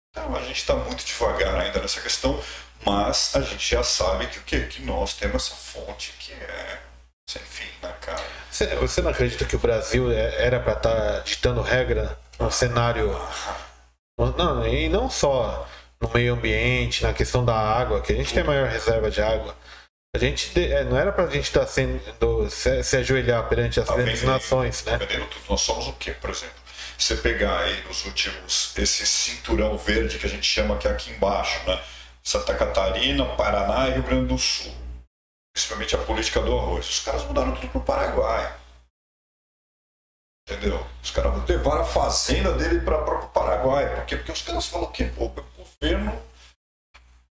Então 0.10 0.36
a 0.36 0.41
gente 0.41 0.58
está 0.58 0.76
muito 0.76 1.06
devagar 1.06 1.56
ainda 1.56 1.80
nessa 1.80 2.02
questão, 2.02 2.41
mas 2.84 3.36
a 3.36 3.41
gente 3.41 3.70
já 3.76 3.84
sabe 3.84 4.28
que 4.28 4.40
o 4.40 4.44
quê? 4.44 4.62
Que 4.62 4.82
nós 4.82 5.14
temos 5.14 5.45
essa 5.45 5.56
fonte 5.56 6.12
que 6.20 6.34
é 6.34 6.80
sem 7.30 7.41
fim, 7.44 7.70
né, 7.82 7.94
cara? 8.02 8.24
Você, 8.50 8.66
você 8.76 9.02
não 9.02 9.12
acredita 9.12 9.45
que 9.45 9.56
o 9.56 9.60
Brasil 9.60 10.12
é- 10.12 10.45
era 10.45 10.60
para 10.60 10.74
estar 10.74 11.20
ditando 11.22 11.62
regra 11.62 12.18
no 12.40 12.52
cenário. 12.52 13.16
Não, 14.38 14.68
e 14.68 14.90
não 14.90 15.10
só 15.10 15.68
no 16.03 16.13
meio 16.13 16.34
ambiente, 16.34 17.01
na 17.01 17.13
questão 17.13 17.43
da 17.45 17.55
água, 17.55 18.01
que 18.01 18.11
a 18.11 18.15
gente 18.15 18.34
tem 18.34 18.43
a 18.43 18.45
maior 18.45 18.67
reserva 18.67 19.09
de 19.09 19.21
água. 19.21 19.55
A 20.15 20.19
gente 20.19 20.51
é, 20.61 20.84
não 20.84 20.97
era 20.97 21.11
pra 21.11 21.25
gente 21.27 21.45
estar 21.45 21.65
sendo 21.65 22.49
se, 22.49 22.84
se 22.84 22.97
ajoelhar 22.97 23.47
perante 23.49 23.80
as 23.80 23.88
Tá 23.88 23.95
grandes 23.95 24.19
vendendo- 24.19 24.34
nações, 24.34 24.81
tá 24.81 24.91
né? 24.91 24.97
vendendo. 24.97 25.27
Nós 25.49 25.61
somos 25.61 25.88
o 25.88 25.93
quê, 25.93 26.11
por 26.11 26.30
exemplo? 26.30 26.61
Você 26.97 27.15
pegar 27.15 27.57
aí 27.61 27.81
nos 27.88 28.05
últimos, 28.05 28.77
esse 28.77 29.05
cinturão 29.07 29.75
verde 29.77 30.19
que 30.19 30.25
a 30.25 30.30
gente 30.30 30.45
chama 30.45 30.77
que 30.77 30.88
é 30.88 30.91
aqui 30.91 31.09
embaixo, 31.11 31.65
né? 31.67 31.81
Santa 32.21 32.53
Catarina, 32.53 33.25
Paraná 33.35 33.89
e 33.89 33.93
Rio 33.93 34.03
Grande 34.03 34.27
do 34.27 34.38
Sul. 34.38 34.71
Principalmente 35.53 35.95
a 35.95 35.99
política 35.99 36.39
do 36.41 36.57
arroz. 36.57 36.88
Os 36.89 36.99
caras 36.99 37.23
mudaram 37.25 37.53
tudo 37.55 37.67
pro 37.69 37.81
Paraguai. 37.81 38.55
Entendeu? 40.47 40.85
Os 41.01 41.09
caras 41.11 41.34
levaram 41.47 41.81
a 41.81 41.85
fazenda 41.85 42.51
dele 42.53 42.81
para 42.81 42.97
o 42.97 43.27
Paraguai. 43.30 43.95
Por 43.95 44.05
quê? 44.05 44.17
Porque 44.17 44.31
os 44.31 44.41
caras 44.41 44.65
falam 44.67 44.91
que 44.91 45.05
pô, 45.05 45.30
governo. 45.84 46.22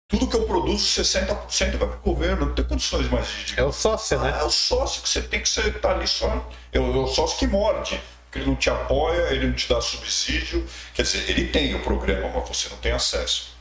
Tudo 0.08 0.30
que 0.30 0.36
eu 0.36 0.46
produzo, 0.46 1.02
60% 1.02 1.78
vai 1.78 1.90
para 1.90 1.98
o 1.98 2.02
governo. 2.02 2.46
Não 2.46 2.56
tem 2.56 2.64
condições 2.64 3.10
mais 3.10 3.28
de, 3.28 3.60
É 3.60 3.64
o 3.64 3.72
sócio, 3.72 4.20
né? 4.20 4.32
ah, 4.36 4.42
é 4.42 4.44
o 4.44 4.52
sócio 4.52 5.02
que 5.02 5.10
você 5.10 5.22
tem 5.22 5.42
que 5.42 5.50
ser, 5.50 5.80
tá 5.82 5.92
ali 5.92 6.08
só. 6.08 6.48
É 6.72 6.80
o, 6.80 7.06
é 7.06 7.08
sócio 7.08 7.40
que 7.40 7.48
morde. 7.48 8.00
Porque 8.26 8.40
ele 8.40 8.46
não 8.48 8.56
te 8.56 8.70
apoia, 8.70 9.34
ele 9.34 9.48
não 9.48 9.56
te 9.56 9.68
dá 9.68 9.82
subsídio. 9.82 10.66
Quer 10.94 11.02
dizer, 11.02 11.30
ele 11.30 11.48
tem 11.50 11.74
o 11.74 11.84
programa, 11.84 12.30
mas 12.30 12.48
você 12.48 12.70
não 12.70 12.78
tem 12.78 12.92
acesso. 12.92 13.56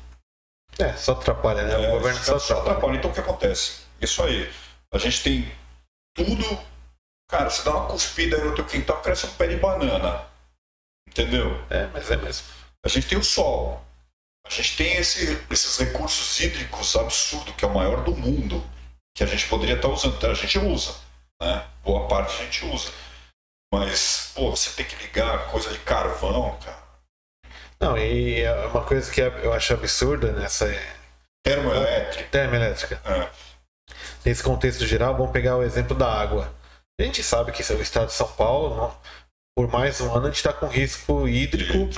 É, 0.79 0.93
só 0.95 1.13
atrapalha, 1.13 1.63
né? 1.63 1.73
É, 1.73 1.89
o 1.89 1.93
governo 1.93 2.21
os 2.21 2.27
só 2.27 2.37
atrapalha. 2.37 2.61
atrapalham. 2.61 2.97
Então 2.97 3.11
o 3.11 3.15
que 3.15 3.21
acontece? 3.21 3.81
Isso 4.01 4.23
aí. 4.23 4.53
A 4.93 4.99
gente 4.99 5.23
tem 5.23 5.53
tudo. 6.15 6.45
Cara, 7.31 7.49
você 7.49 7.63
dá 7.63 7.71
uma 7.71 7.87
cuspida 7.89 8.37
aí 8.37 8.45
no 8.45 8.55
teu 8.55 8.67
quintal, 8.67 9.01
cresce 9.01 9.27
um 9.27 9.31
pé 9.31 9.47
de 9.47 9.57
banana. 9.57 10.27
Entendeu? 11.09 11.59
É, 11.71 11.87
mas 11.87 12.11
é 12.11 12.17
mesmo. 12.17 12.47
A 12.85 12.89
gente 12.89 13.09
tem 13.09 13.17
o 13.17 13.25
sol. 13.25 13.83
A 14.47 14.51
gente 14.51 14.77
tem 14.77 14.97
esse- 14.97 15.43
esses 15.51 15.79
recursos 15.79 16.39
hídricos 16.41 16.95
absurdos, 16.97 17.55
que 17.57 17.65
é 17.65 17.69
o 17.69 17.75
maior 17.75 18.03
do 18.05 18.15
mundo, 18.15 18.65
que 19.17 19.25
a 19.25 19.27
gente 19.27 19.49
poderia 19.49 19.77
estar 19.77 19.89
usando. 19.89 20.17
Então, 20.17 20.31
a 20.31 20.35
gente 20.35 20.59
usa. 20.59 20.95
Né? 21.41 21.67
Boa 21.83 22.07
parte 22.09 22.35
a 22.41 22.45
gente 22.45 22.65
usa. 22.67 22.93
Mas, 23.73 24.33
pô, 24.35 24.51
você 24.51 24.71
tem 24.71 24.87
que 24.87 24.97
ligar 25.03 25.49
coisa 25.51 25.71
de 25.73 25.79
carvão, 25.81 26.57
cara. 26.65 26.85
Não, 27.81 27.99
e 27.99 28.41
é 28.43 28.67
uma 28.67 28.85
coisa 28.85 29.11
que 29.11 29.21
eu 29.21 29.53
acho 29.53 29.73
absurda 29.75 30.33
nessa 30.33 30.67
Termoelétrica. 31.45 32.29
termoelétrica. 32.31 33.01
É. 33.05 33.29
Nesse 34.25 34.43
contexto 34.43 34.87
geral, 34.87 35.17
vamos 35.17 35.33
pegar 35.33 35.57
o 35.57 35.63
exemplo 35.63 35.97
da 35.97 36.11
água. 36.11 36.55
A 36.99 37.03
gente 37.03 37.23
sabe 37.23 37.51
que 37.53 37.63
o 37.63 37.83
estado 37.83 38.07
de 38.07 38.13
São 38.13 38.29
Paulo 38.33 38.97
por 39.57 39.69
mais 39.69 40.01
um 40.01 40.13
ano 40.15 40.27
a 40.27 40.29
gente 40.31 40.37
está 40.37 40.53
com 40.53 40.67
risco 40.67 41.29
hídrico 41.29 41.89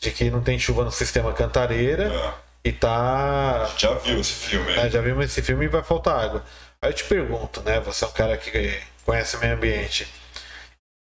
de 0.00 0.10
que 0.10 0.30
não 0.30 0.40
tem 0.42 0.58
chuva 0.58 0.84
no 0.84 0.90
sistema 0.90 1.32
Cantareira 1.32 2.12
É. 2.12 2.32
e 2.64 2.72
tá. 2.72 3.70
Já 3.76 3.94
viu 3.94 4.18
esse 4.20 4.32
filme? 4.32 4.74
né, 4.74 4.88
já 4.90 5.00
vimos 5.00 5.24
esse 5.26 5.42
filme 5.42 5.66
e 5.66 5.68
vai 5.68 5.82
faltar 5.82 6.18
água. 6.24 6.44
Aí 6.82 6.90
eu 6.90 6.94
te 6.94 7.04
pergunto, 7.04 7.60
né? 7.62 7.78
Você 7.80 8.04
é 8.04 8.08
um 8.08 8.12
cara 8.12 8.36
que 8.38 8.80
conhece 9.04 9.36
o 9.36 9.40
meio 9.40 9.54
ambiente. 9.54 10.08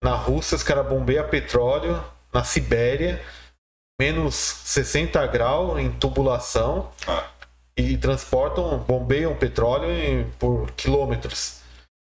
Na 0.04 0.16
Rússia, 0.16 0.56
os 0.56 0.64
caras 0.64 0.86
bombeiam 0.88 1.28
petróleo, 1.30 2.04
na 2.34 2.44
Sibéria, 2.44 3.22
menos 4.00 4.36
60 4.36 5.26
graus 5.28 5.80
em 5.80 5.90
tubulação 5.92 6.92
Ah, 7.08 7.24
e 7.78 7.96
transportam, 7.98 8.80
bombeiam 8.80 9.36
petróleo 9.36 9.90
em- 9.92 10.30
por 10.40 10.70
quilômetros. 10.72 11.62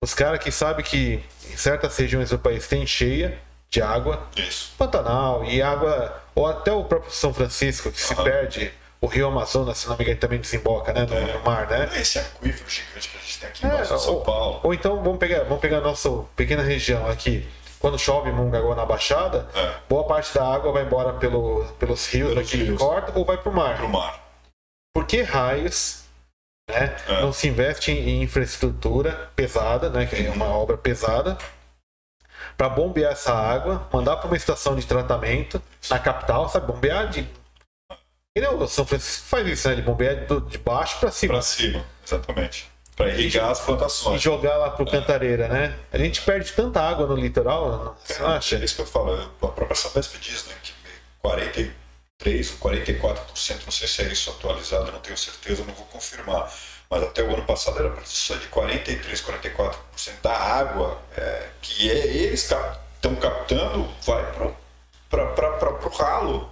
Os 0.02 0.12
caras 0.12 0.40
que 0.42 0.50
sabem 0.50 0.84
que 0.84 1.24
em 1.50 1.56
certas 1.56 1.96
regiões 1.96 2.28
do 2.30 2.38
país 2.38 2.66
tem 2.66 2.86
cheia 2.86 3.38
de 3.70 3.80
água, 3.80 4.28
isso. 4.36 4.72
Pantanal 4.76 5.44
e 5.44 5.62
água, 5.62 6.22
ou 6.36 6.46
até 6.46 6.70
o 6.72 6.84
próprio 6.84 7.10
São 7.10 7.34
Francisco, 7.34 7.90
que 7.90 8.00
se 8.00 8.14
perde, 8.14 8.70
o 9.00 9.06
rio 9.08 9.26
Amazonas, 9.26 9.78
se 9.78 9.88
não 9.88 9.96
me 9.96 10.04
engano, 10.04 10.18
também 10.20 10.38
desemboca 10.38 10.92
né, 10.92 11.04
no, 11.04 11.14
É. 11.14 11.32
no 11.32 11.40
mar, 11.44 11.66
né? 11.68 11.90
Esse 11.96 12.18
aquífero 12.20 12.70
gigante 12.70 13.08
que 13.08 13.16
a 13.16 13.20
gente 13.20 13.38
tem 13.40 13.48
aqui 13.48 13.66
É, 13.66 13.82
de 13.82 13.88
São 13.88 14.14
ou, 14.14 14.20
Paulo. 14.22 14.60
ou 14.62 14.72
então 14.72 15.02
vamos 15.02 15.18
pegar, 15.18 15.42
vamos 15.44 15.60
pegar 15.60 15.78
a 15.78 15.80
nossa 15.80 16.08
pequena 16.36 16.62
região 16.62 17.08
aqui. 17.10 17.48
Quando 17.78 17.98
chove 17.98 18.30
em 18.30 18.32
Mongaguá 18.32 18.74
na 18.74 18.86
Baixada, 18.86 19.48
É. 19.54 19.74
boa 19.88 20.04
parte 20.04 20.32
da 20.34 20.46
água 20.46 20.72
vai 20.72 20.84
embora 20.84 21.12
pelo, 21.14 21.64
pelos 21.78 22.06
rios 22.06 22.28
Pelos 22.30 22.46
aqui 22.48 22.58
que 22.58 22.64
rios. 22.64 22.78
corta 22.80 23.12
ou 23.18 23.24
vai 23.24 23.36
para 23.38 23.50
o 23.50 23.54
mar. 23.54 23.76
Pro 23.76 23.88
mar. 23.88 24.20
Por 24.94 25.04
que 25.06 25.22
raios 25.22 26.04
né, 26.68 26.96
É. 27.08 27.20
não 27.20 27.32
se 27.32 27.46
investe 27.48 27.92
em 27.92 28.22
infraestrutura 28.22 29.30
pesada, 29.36 29.88
né, 29.90 30.06
que 30.06 30.26
é 30.26 30.30
uma 30.30 30.46
obra 30.46 30.76
pesada, 30.76 31.36
para 32.56 32.68
bombear 32.68 33.12
essa 33.12 33.32
água, 33.34 33.86
mandar 33.92 34.16
para 34.16 34.26
uma 34.28 34.36
estação 34.36 34.74
de 34.76 34.86
tratamento 34.86 35.60
na 35.90 35.98
capital, 35.98 36.48
sabe? 36.48 36.66
Bombear 36.66 37.08
de. 37.08 37.28
E 38.36 38.40
não, 38.40 38.58
o 38.58 38.68
São 38.68 38.84
Francisco 38.86 39.26
faz 39.28 39.46
isso, 39.46 39.66
né? 39.68 39.74
Ele 39.74 39.82
bombeia 39.82 40.14
do- 40.26 40.40
de 40.42 40.58
baixo 40.58 40.98
para 41.00 41.10
cima. 41.10 41.34
Pra 41.34 41.42
cima, 41.42 41.84
exatamente. 42.06 42.68
Pra 42.94 43.08
irrigar 43.08 43.50
as 43.50 43.60
E 43.60 43.64
plantações. 43.64 44.22
jogar 44.22 44.56
lá 44.56 44.70
pro 44.70 44.86
Cantareira, 44.90 45.48
né? 45.48 45.74
A 45.92 45.98
gente 45.98 46.22
perde 46.22 46.52
tanta 46.52 46.80
água 46.80 47.06
no 47.06 47.14
litoral, 47.14 47.68
não- 47.70 47.96
você 48.02 48.18
não 48.18 48.28
acha? 48.28 48.56
É 48.56 48.64
isso 48.64 48.74
que 48.76 48.82
eu 48.82 48.86
falo. 48.86 49.14
A 49.42 49.48
própria 49.48 49.74
Sabesp 49.74 50.16
diz, 50.18 50.46
né? 50.46 50.54
Que 50.62 50.72
43 51.22 52.50
ou 52.52 52.58
44%, 52.58 53.64
não 53.64 53.72
sei 53.72 53.88
se 53.88 54.02
é 54.02 54.06
isso 54.06 54.30
atualizado, 54.30 54.90
não 54.92 55.00
tenho 55.00 55.16
certeza, 55.16 55.64
não 55.64 55.74
vou 55.74 55.84
confirmar. 55.86 56.50
Mas 56.88 57.02
até 57.02 57.22
o 57.22 57.32
ano 57.34 57.44
passado 57.44 57.78
era 57.78 57.94
só 58.04 58.36
de 58.36 58.46
43, 58.48 59.20
44% 59.20 60.20
da 60.22 60.36
água 60.36 61.00
é, 61.16 61.48
que 61.60 61.90
é, 61.90 62.06
eles 62.06 62.42
estão 62.42 63.16
captando 63.16 63.88
vai 64.02 64.24
para 65.10 65.86
o 65.86 65.88
ralo. 65.88 66.50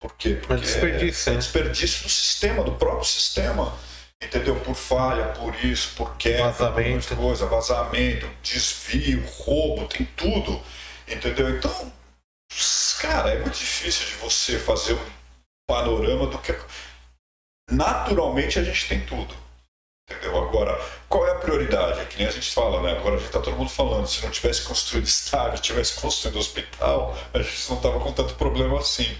Por 0.00 0.14
quê? 0.14 0.34
Porque 0.34 0.56
desperdício, 0.56 1.30
é, 1.30 1.34
é 1.34 1.38
desperdício 1.38 2.02
do 2.04 2.08
sistema, 2.08 2.62
do 2.62 2.72
próprio 2.72 3.04
sistema. 3.04 3.76
Entendeu? 4.22 4.58
Por 4.60 4.74
falha, 4.74 5.26
por 5.34 5.54
isso, 5.64 5.94
por 5.94 6.16
quebra, 6.16 6.50
Vazamento. 6.50 7.08
por 7.08 7.16
coisa, 7.16 7.46
vazamento, 7.46 8.28
desvio, 8.42 9.22
roubo, 9.26 9.86
tem 9.88 10.06
tudo. 10.16 10.60
Entendeu? 11.06 11.50
Então, 11.50 11.92
cara, 12.98 13.30
é 13.30 13.40
muito 13.40 13.58
difícil 13.58 14.06
de 14.06 14.14
você 14.14 14.58
fazer 14.58 14.94
um 14.94 15.06
panorama 15.68 16.26
do 16.26 16.38
que. 16.38 16.54
Naturalmente 17.70 18.58
a 18.58 18.64
gente 18.64 18.88
tem 18.88 19.04
tudo. 19.04 19.34
Entendeu? 20.08 20.38
Agora, 20.38 20.80
qual 21.08 21.26
é 21.26 21.32
a 21.32 21.38
prioridade? 21.38 22.00
É 22.00 22.04
que 22.04 22.18
nem 22.18 22.28
a 22.28 22.30
gente 22.30 22.52
fala, 22.52 22.80
né? 22.80 22.96
Agora 22.96 23.16
a 23.16 23.18
gente 23.18 23.30
tá 23.30 23.40
todo 23.40 23.56
mundo 23.56 23.70
falando, 23.70 24.06
se 24.06 24.22
não 24.22 24.30
tivesse 24.30 24.62
construído 24.62 25.06
estádio, 25.06 25.60
tivesse 25.60 26.00
construído 26.00 26.38
hospital, 26.38 27.16
a 27.34 27.42
gente 27.42 27.70
não 27.70 27.80
tava 27.80 27.98
com 27.98 28.12
tanto 28.12 28.34
problema 28.34 28.78
assim. 28.78 29.16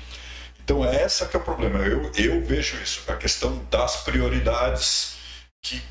Então 0.63 0.85
é 0.85 1.03
essa 1.03 1.27
que 1.27 1.37
é 1.37 1.41
o 1.41 1.43
problema. 1.43 1.81
Eu, 1.81 2.13
eu 2.15 2.45
vejo 2.45 2.77
isso, 2.81 3.03
a 3.11 3.17
questão 3.17 3.65
das 3.71 3.97
prioridades 4.03 5.17
que 5.63 5.83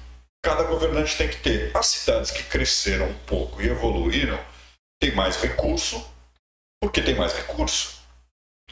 cada 0.41 0.63
governante 0.63 1.17
tem 1.17 1.27
que 1.27 1.37
ter. 1.37 1.75
As 1.75 1.87
cidades 1.87 2.31
que 2.31 2.43
cresceram 2.43 3.07
um 3.07 3.17
pouco 3.25 3.61
e 3.61 3.67
evoluíram 3.67 4.39
têm 5.01 5.13
mais 5.13 5.41
recurso, 5.41 6.05
porque 6.81 7.01
tem 7.01 7.15
mais 7.15 7.33
recurso. 7.33 7.95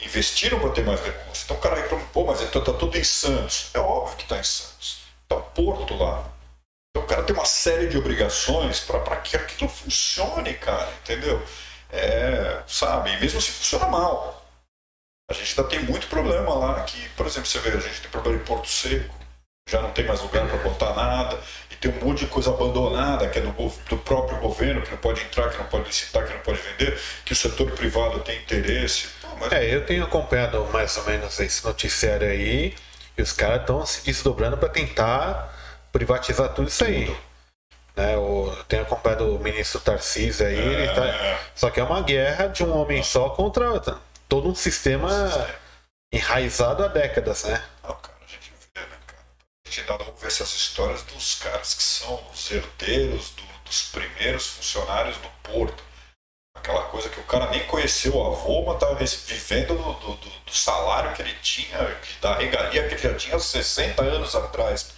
Investiram 0.02 0.58
para 0.58 0.70
ter 0.70 0.84
mais 0.84 1.00
recurso. 1.00 1.42
Então 1.44 1.56
o 1.56 1.60
cara 1.60 1.76
reclama, 1.76 2.04
pô, 2.12 2.24
mas 2.24 2.40
está 2.40 2.60
tudo 2.60 2.96
em 2.96 3.04
Santos. 3.04 3.70
É 3.74 3.78
óbvio 3.78 4.16
que 4.16 4.22
está 4.22 4.38
em 4.38 4.44
Santos. 4.44 5.03
Está 5.24 5.36
o 5.36 5.42
Porto 5.42 5.94
lá. 5.96 6.30
Então 6.90 7.04
o 7.04 7.06
cara 7.06 7.24
tem 7.24 7.34
uma 7.34 7.44
série 7.44 7.88
de 7.88 7.98
obrigações 7.98 8.80
para 8.80 9.16
que 9.16 9.36
aquilo 9.36 9.68
funcione, 9.68 10.54
cara, 10.54 10.88
entendeu? 11.02 11.42
É, 11.90 12.62
sabe, 12.66 13.12
e 13.12 13.20
mesmo 13.20 13.40
se 13.40 13.50
funciona 13.50 13.86
mal. 13.86 14.44
A 15.28 15.34
gente 15.34 15.58
ainda 15.58 15.70
tem 15.70 15.80
muito 15.80 16.06
problema 16.06 16.54
lá 16.54 16.82
que, 16.84 17.08
por 17.10 17.26
exemplo, 17.26 17.46
você 17.46 17.58
vê, 17.58 17.70
a 17.70 17.80
gente 17.80 18.00
tem 18.00 18.10
problema 18.10 18.36
em 18.36 18.44
Porto 18.44 18.68
Seco, 18.68 19.14
já 19.68 19.80
não 19.80 19.90
tem 19.90 20.04
mais 20.04 20.20
lugar 20.20 20.46
para 20.46 20.58
botar 20.58 20.92
nada, 20.94 21.40
e 21.70 21.76
tem 21.76 21.90
um 21.90 22.04
monte 22.04 22.20
de 22.20 22.26
coisa 22.26 22.50
abandonada 22.50 23.28
que 23.28 23.38
é 23.38 23.42
do, 23.42 23.50
do 23.50 23.98
próprio 23.98 24.38
governo, 24.38 24.82
que 24.82 24.90
não 24.90 24.98
pode 24.98 25.22
entrar, 25.22 25.50
que 25.50 25.56
não 25.56 25.66
pode 25.66 25.86
licitar, 25.86 26.26
que 26.26 26.34
não 26.34 26.40
pode 26.40 26.58
vender, 26.60 27.00
que 27.24 27.32
o 27.32 27.36
setor 27.36 27.70
privado 27.72 28.20
tem 28.20 28.38
interesse. 28.38 29.08
Pô, 29.22 29.28
mas 29.40 29.52
É, 29.52 29.74
eu 29.74 29.86
tenho 29.86 30.04
acompanhado 30.04 30.62
mais 30.66 30.96
ou 30.98 31.04
menos 31.04 31.40
esse 31.40 31.64
noticiário 31.64 32.28
aí, 32.28 32.74
e 33.16 33.22
os 33.22 33.32
caras 33.32 33.60
estão 33.60 33.84
se 33.86 34.04
desdobrando 34.04 34.56
para 34.56 34.68
tentar 34.68 35.52
privatizar 35.92 36.52
tudo 36.54 36.68
isso 36.68 36.84
aí. 36.84 37.14
Né, 37.96 38.16
o, 38.16 38.52
eu 38.56 38.64
tenho 38.64 38.82
acompanhado 38.82 39.36
o 39.36 39.38
ministro 39.38 39.80
Tarcísio 39.80 40.44
aí, 40.46 40.58
ele 40.58 40.88
tá, 40.94 41.06
é, 41.06 41.38
só 41.54 41.70
que 41.70 41.78
é 41.78 41.84
uma 41.84 42.02
guerra 42.02 42.48
de 42.48 42.64
um 42.64 42.76
homem 42.76 43.02
só 43.04 43.30
contra 43.30 43.70
todo 44.28 44.48
um 44.48 44.54
sistema 44.54 45.08
enraizado 46.12 46.84
há 46.84 46.88
décadas, 46.88 47.44
né? 47.44 47.62
Não, 47.84 47.94
cara, 47.94 48.16
a 48.20 48.26
gente 48.26 48.52
vê, 48.74 48.80
né, 48.80 48.96
cara? 49.06 49.22
A 49.64 49.68
gente 49.70 49.80
ainda 49.80 49.92
essas 50.26 50.54
histórias 50.54 51.02
dos 51.04 51.36
caras 51.36 51.74
que 51.74 51.82
são 51.82 52.20
os 52.32 52.50
herdeiros 52.50 53.30
do- 53.30 53.54
dos 53.64 53.82
primeiros 53.84 54.46
funcionários 54.48 55.16
do 55.18 55.28
porto. 55.42 55.82
Aquela 56.54 56.84
coisa 56.88 57.08
que 57.10 57.20
o 57.20 57.24
cara 57.24 57.50
nem 57.50 57.66
conheceu 57.66 58.14
o 58.16 58.26
avô, 58.26 58.64
mas 58.64 58.78
tá 58.78 58.94
res- 58.94 59.24
vivendo 59.26 59.74
do, 59.76 59.92
do- 59.94 60.16
do- 60.16 60.34
salário 60.54 61.12
que 61.14 61.20
ele 61.22 61.34
tinha, 61.42 61.76
da 62.20 62.36
regalia 62.36 62.86
que 62.88 62.94
ele 62.94 63.02
já 63.02 63.14
tinha 63.16 63.38
60 63.38 64.02
anos 64.02 64.34
atrás. 64.36 64.92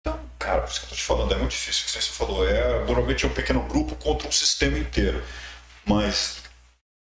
Então, 0.00 0.18
cara, 0.38 0.62
por 0.62 0.70
isso 0.70 0.80
que 0.80 0.86
eu 0.86 0.90
tô 0.90 0.96
te 0.96 1.02
falando, 1.04 1.34
é 1.34 1.38
muito 1.38 1.50
difícil, 1.52 1.82
o 1.82 1.86
que 1.86 1.92
você 1.92 2.12
falou. 2.12 2.48
É, 2.48 2.84
normalmente 2.86 3.24
é 3.24 3.28
um 3.28 3.34
pequeno 3.34 3.62
grupo 3.68 3.96
contra 3.96 4.28
um 4.28 4.32
sistema 4.32 4.78
inteiro. 4.78 5.22
Mas 5.86 6.42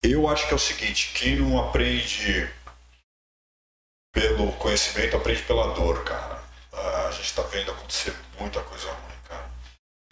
eu 0.04 0.28
acho 0.28 0.46
que 0.48 0.52
é 0.52 0.56
o 0.56 0.60
seguinte, 0.60 1.12
quem 1.14 1.36
não 1.36 1.60
aprende 1.60 2.50
pelo 4.12 4.52
conhecimento, 4.52 5.16
aprende 5.16 5.42
pela 5.42 5.74
dor, 5.74 6.02
cara. 6.04 6.42
Ah, 6.72 7.08
A 7.08 7.10
gente 7.12 7.24
está 7.26 7.42
vendo 7.42 7.70
acontecer 7.72 8.14
muita 8.38 8.62
coisa 8.62 8.86
ruim. 8.90 9.11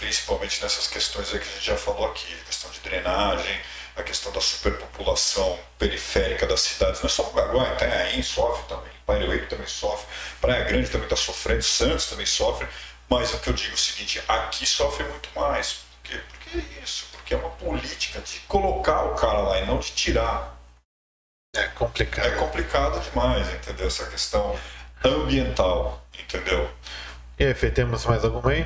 Principalmente 0.00 0.62
nessas 0.62 0.86
questões 0.86 1.32
aí 1.32 1.38
que 1.38 1.46
a 1.46 1.52
gente 1.52 1.66
já 1.66 1.76
falou 1.76 2.06
aqui, 2.06 2.34
a 2.40 2.44
questão 2.46 2.70
de 2.70 2.80
drenagem, 2.80 3.60
a 3.94 4.02
questão 4.02 4.32
da 4.32 4.40
superpopulação 4.40 5.58
periférica 5.78 6.46
das 6.46 6.62
cidades. 6.62 7.02
Não 7.02 7.06
é 7.06 7.10
só 7.10 7.22
Mongaguá, 7.24 7.74
Itanhaém 7.74 8.22
sofre 8.22 8.66
também, 8.66 8.90
Pairuípe 9.04 9.46
também 9.46 9.66
sofre, 9.66 10.06
Praia 10.40 10.64
Grande 10.64 10.88
também 10.88 11.04
está 11.04 11.16
sofrendo, 11.16 11.62
Santos 11.62 12.06
também 12.06 12.24
sofre. 12.24 12.66
Mas 13.10 13.34
o 13.34 13.38
que 13.40 13.50
eu 13.50 13.52
digo 13.52 13.72
é 13.72 13.74
o 13.74 13.78
seguinte, 13.78 14.22
aqui 14.26 14.64
sofre 14.64 15.04
muito 15.04 15.28
mais. 15.38 15.84
Por 16.02 16.10
quê? 16.10 16.20
Porque 16.30 16.58
é 16.58 16.82
isso, 16.82 17.06
porque 17.12 17.34
é 17.34 17.36
uma 17.36 17.50
política 17.50 18.20
de 18.20 18.40
colocar 18.40 19.02
o 19.02 19.14
cara 19.14 19.40
lá 19.40 19.60
e 19.60 19.66
não 19.66 19.78
de 19.78 19.90
tirar. 19.90 20.56
É 21.54 21.66
complicado. 21.68 22.26
É 22.26 22.30
complicado 22.36 23.00
demais, 23.00 23.52
entendeu? 23.52 23.88
Essa 23.88 24.06
questão 24.06 24.58
ambiental, 25.04 26.02
entendeu? 26.18 26.70
E 27.38 27.44
aí, 27.44 27.54
Fê, 27.54 27.70
temos 27.70 28.06
mais 28.06 28.24
alguma 28.24 28.50
aí? 28.50 28.64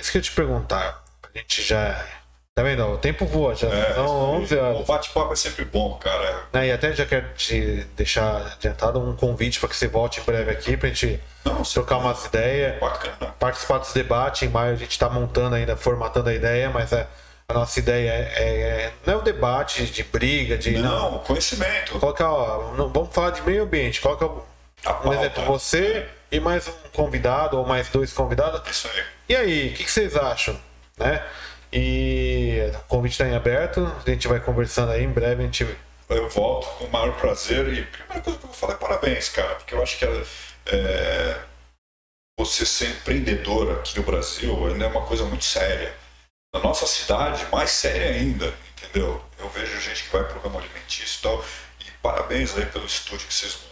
Isso 0.00 0.10
que 0.12 0.18
eu 0.18 0.22
te 0.22 0.32
perguntar, 0.32 1.02
a 1.34 1.38
gente 1.38 1.62
já. 1.62 2.04
Tá 2.54 2.64
vendo? 2.64 2.84
O 2.84 2.98
tempo 2.98 3.24
voa, 3.26 3.54
já 3.54 3.68
É, 3.68 3.94
são 3.94 4.06
11 4.34 4.54
O 4.56 4.62
horas. 4.62 4.86
bate-papo 4.86 5.32
é 5.32 5.36
sempre 5.36 5.64
bom, 5.64 5.94
cara. 5.94 6.44
Né, 6.52 6.66
E 6.66 6.72
até 6.72 6.92
já 6.92 7.06
quero 7.06 7.32
te 7.34 7.86
deixar 7.96 8.38
adiantado 8.54 8.98
um 9.00 9.14
convite 9.14 9.60
para 9.60 9.68
que 9.68 9.76
você 9.76 9.86
volte 9.86 10.20
em 10.20 10.24
breve 10.24 10.50
aqui 10.50 10.76
pra 10.76 10.88
gente 10.88 11.20
Não, 11.44 11.62
trocar 11.62 11.98
umas 11.98 12.24
ideias, 12.26 12.78
bacana. 12.80 13.32
participar 13.38 13.78
dos 13.78 13.92
debates. 13.92 14.42
Em 14.42 14.48
maio 14.48 14.72
a 14.72 14.76
gente 14.76 14.98
tá 14.98 15.08
montando 15.08 15.54
ainda, 15.54 15.76
formatando 15.76 16.28
a 16.28 16.34
ideia, 16.34 16.68
mas 16.70 16.92
é, 16.92 17.06
a 17.48 17.54
nossa 17.54 17.78
ideia 17.78 18.10
é, 18.10 18.42
é- 18.44 18.92
não 19.06 19.14
é 19.14 19.16
o 19.16 19.22
debate 19.22 19.86
de 19.86 20.02
briga, 20.02 20.58
de. 20.58 20.72
Não. 20.72 21.12
Não, 21.12 21.18
conhecimento. 21.20 21.98
Colocar, 22.00 22.30
ó, 22.30 22.72
não- 22.74 22.88
vamos 22.88 23.14
falar 23.14 23.30
de 23.30 23.42
meio 23.42 23.62
ambiente. 23.62 24.00
Coloca 24.00 24.26
um 24.26 24.42
A 24.84 24.92
pauta. 24.94 25.16
exemplo, 25.18 25.44
você 25.46 26.06
e 26.30 26.40
mais 26.40 26.68
um 26.68 26.72
convidado, 26.92 27.58
ou 27.58 27.66
mais 27.66 27.88
dois 27.88 28.12
convidados. 28.12 28.68
Isso 28.70 28.88
aí. 28.88 29.04
E 29.28 29.36
aí, 29.36 29.68
o 29.68 29.74
que, 29.74 29.84
que 29.84 29.90
vocês 29.90 30.16
acham? 30.16 30.58
Né? 30.96 31.24
E 31.72 32.70
o 32.74 32.78
convite 32.88 33.12
está 33.12 33.28
em 33.28 33.34
aberto, 33.34 33.84
a 33.84 34.10
gente 34.10 34.26
vai 34.26 34.40
conversando 34.40 34.92
aí, 34.92 35.04
em 35.04 35.10
breve 35.10 35.42
a 35.42 35.46
gente. 35.46 35.66
Eu 36.08 36.28
volto 36.28 36.66
com 36.78 36.84
o 36.84 36.90
maior 36.90 37.12
prazer. 37.16 37.68
E 37.68 37.80
a 37.80 37.86
primeira 37.86 38.20
coisa 38.22 38.38
que 38.38 38.44
eu 38.44 38.48
vou 38.48 38.54
falar 38.54 38.74
é 38.74 38.76
parabéns, 38.76 39.28
cara, 39.28 39.54
porque 39.54 39.74
eu 39.74 39.82
acho 39.82 39.98
que 39.98 40.04
é, 40.04 41.40
você 42.38 42.66
ser 42.66 42.88
empreendedor 42.90 43.78
aqui 43.78 43.96
no 43.96 44.02
Brasil 44.04 44.66
ainda 44.66 44.84
é 44.84 44.88
uma 44.88 45.02
coisa 45.06 45.24
muito 45.24 45.44
séria. 45.44 45.94
na 46.52 46.60
nossa 46.60 46.86
cidade, 46.86 47.46
mais 47.52 47.70
séria 47.70 48.10
ainda, 48.10 48.52
entendeu? 48.76 49.22
Eu 49.38 49.48
vejo 49.50 49.80
gente 49.80 50.04
que 50.04 50.10
vai 50.10 50.24
para 50.24 50.38
o 50.38 50.40
ramo 50.40 50.58
alimentício 50.58 51.18
e 51.20 51.22
tal, 51.22 51.44
e 51.80 51.90
parabéns 52.02 52.56
aí 52.56 52.66
pelo 52.66 52.86
estúdio 52.86 53.26
que 53.28 53.34
vocês 53.34 53.52
montaram, 53.54 53.69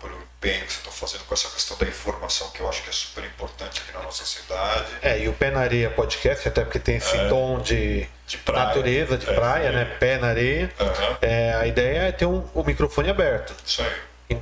pelo 0.00 0.14
empenho 0.14 0.64
que 0.66 0.72
vocês 0.72 0.78
estão 0.78 0.92
fazendo 0.92 1.24
com 1.24 1.34
essa 1.34 1.48
questão 1.50 1.76
da 1.78 1.86
informação, 1.86 2.50
que 2.50 2.60
eu 2.60 2.68
acho 2.68 2.82
que 2.82 2.90
é 2.90 2.92
super 2.92 3.24
importante 3.24 3.80
aqui 3.82 3.92
na 3.96 4.02
nossa 4.02 4.24
cidade. 4.24 4.86
É, 5.02 5.18
e 5.20 5.28
o 5.28 5.32
Pé 5.32 5.50
na 5.50 5.60
Areia 5.60 5.90
podcast, 5.90 6.46
até 6.48 6.62
porque 6.64 6.78
tem 6.78 6.96
esse 6.96 7.16
É. 7.16 7.28
tom 7.28 7.58
de, 7.60 8.06
De 8.26 8.38
praia. 8.38 8.66
natureza, 8.66 9.16
de 9.16 9.28
É, 9.30 9.34
praia, 9.34 9.68
é. 9.68 9.72
né? 9.72 9.84
Pé 9.98 10.18
na 10.18 10.28
areia. 10.28 10.70
Aham, 10.78 11.18
É, 11.22 11.54
a 11.54 11.66
ideia 11.66 11.98
é 12.08 12.12
ter 12.12 12.26
um, 12.26 12.44
o 12.54 12.62
microfone 12.64 13.08
aberto. 13.10 13.54
Isso 13.64 13.82
aí. 13.82 14.38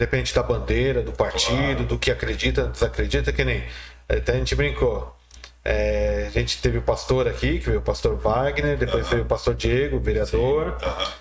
Independente 0.00 0.34
da 0.34 0.42
bandeira, 0.42 1.02
do 1.02 1.12
partido, 1.12 1.56
Claro. 1.56 1.84
do 1.84 1.98
que 1.98 2.10
acredita, 2.10 2.64
desacredita, 2.66 3.32
que 3.32 3.44
nem. 3.44 3.64
Até 4.08 4.32
a 4.32 4.36
gente 4.36 4.54
brincou. 4.54 5.16
É, 5.64 6.24
a 6.26 6.30
gente 6.30 6.60
teve 6.60 6.78
o 6.78 6.82
pastor 6.82 7.28
aqui, 7.28 7.60
que 7.60 7.66
veio 7.66 7.78
o 7.78 7.82
pastor 7.82 8.16
Wagner, 8.16 8.76
depois 8.76 9.02
Aham. 9.04 9.10
veio 9.10 9.22
o 9.22 9.26
pastor 9.26 9.54
Diego, 9.54 10.00
vereador, 10.00 10.76
Aham, 10.82 11.12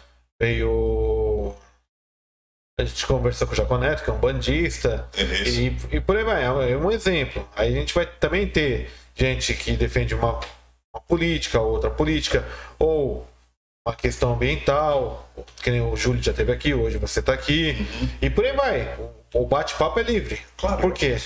veio. 0.42 1.56
A 2.80 2.84
gente 2.84 3.06
conversou 3.06 3.48
com 3.48 3.54
o 3.54 3.56
Jaco 3.56 3.78
Neto, 3.78 4.04
que 4.04 4.10
é 4.10 4.14
um 4.14 4.18
bandista, 4.18 5.08
e, 5.46 5.98
e 5.98 6.00
por 6.00 6.18
aí 6.18 6.24
vai, 6.24 6.44
é 6.44 6.52
um- 6.52 6.62
é 6.62 6.78
um 6.78 6.92
exemplo. 6.92 7.48
Aí 7.56 7.70
a 7.76 7.80
gente 7.80 7.94
vai 7.94 8.06
também 8.06 8.48
ter 8.48 8.90
gente 9.14 9.54
que 9.54 9.74
defende 9.74 10.16
uma, 10.16 10.40
uma 10.94 11.02
política, 11.08 11.60
outra 11.60 11.90
política, 11.92 12.44
ou 12.80 13.28
uma 13.86 13.96
questão 13.96 14.34
ambiental, 14.34 15.30
que 15.62 15.70
nem 15.70 15.82
o 15.82 15.96
Júlio 15.96 16.24
já 16.24 16.34
teve 16.34 16.52
aqui, 16.52 16.74
hoje 16.74 16.98
você 16.98 17.20
está 17.20 17.34
aqui, 17.34 17.76
e 18.22 18.30
por 18.30 18.46
aí 18.46 18.54
vai. 18.56 18.96
O, 19.34 19.42
o 19.44 19.46
bate-papo 19.46 20.00
é 20.00 20.04
livre. 20.04 20.36
Uhum. 20.36 20.42
Claro. 20.58 20.82
Por 20.82 20.94
quê? 20.94 21.18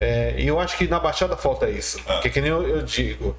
É, 0.00 0.34
e 0.38 0.46
eu 0.46 0.58
acho 0.60 0.78
que 0.78 0.86
na 0.86 1.00
Baixada 1.00 1.36
falta 1.36 1.68
isso. 1.68 1.98
Ah. 2.06 2.14
Porque 2.14 2.30
que 2.30 2.40
nem 2.40 2.50
eu, 2.50 2.66
eu 2.66 2.82
digo, 2.82 3.36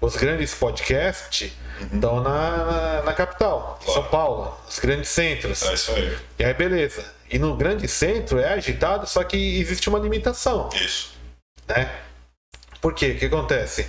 os 0.00 0.16
grandes 0.16 0.54
podcasts 0.54 1.52
estão 1.92 2.20
na, 2.22 2.56
na, 2.64 3.02
na 3.02 3.12
capital, 3.12 3.78
Uhum. 3.80 3.84
Claro. 3.86 4.00
São 4.02 4.10
Paulo, 4.10 4.60
os 4.68 4.78
grandes 4.78 5.08
centros. 5.10 5.62
É 5.62 5.74
isso 5.74 5.92
aí. 5.92 6.18
E 6.38 6.44
aí, 6.44 6.54
beleza. 6.54 7.04
E 7.30 7.38
no 7.38 7.56
grande 7.56 7.86
centro 7.88 8.38
é 8.40 8.52
agitado, 8.54 9.06
só 9.06 9.22
que 9.22 9.60
existe 9.60 9.88
uma 9.88 9.98
limitação, 9.98 10.68
Isso. 10.74 11.12
né? 11.68 11.90
Por 12.80 12.92
quê? 12.94 13.12
O 13.12 13.18
que 13.18 13.26
acontece? 13.26 13.86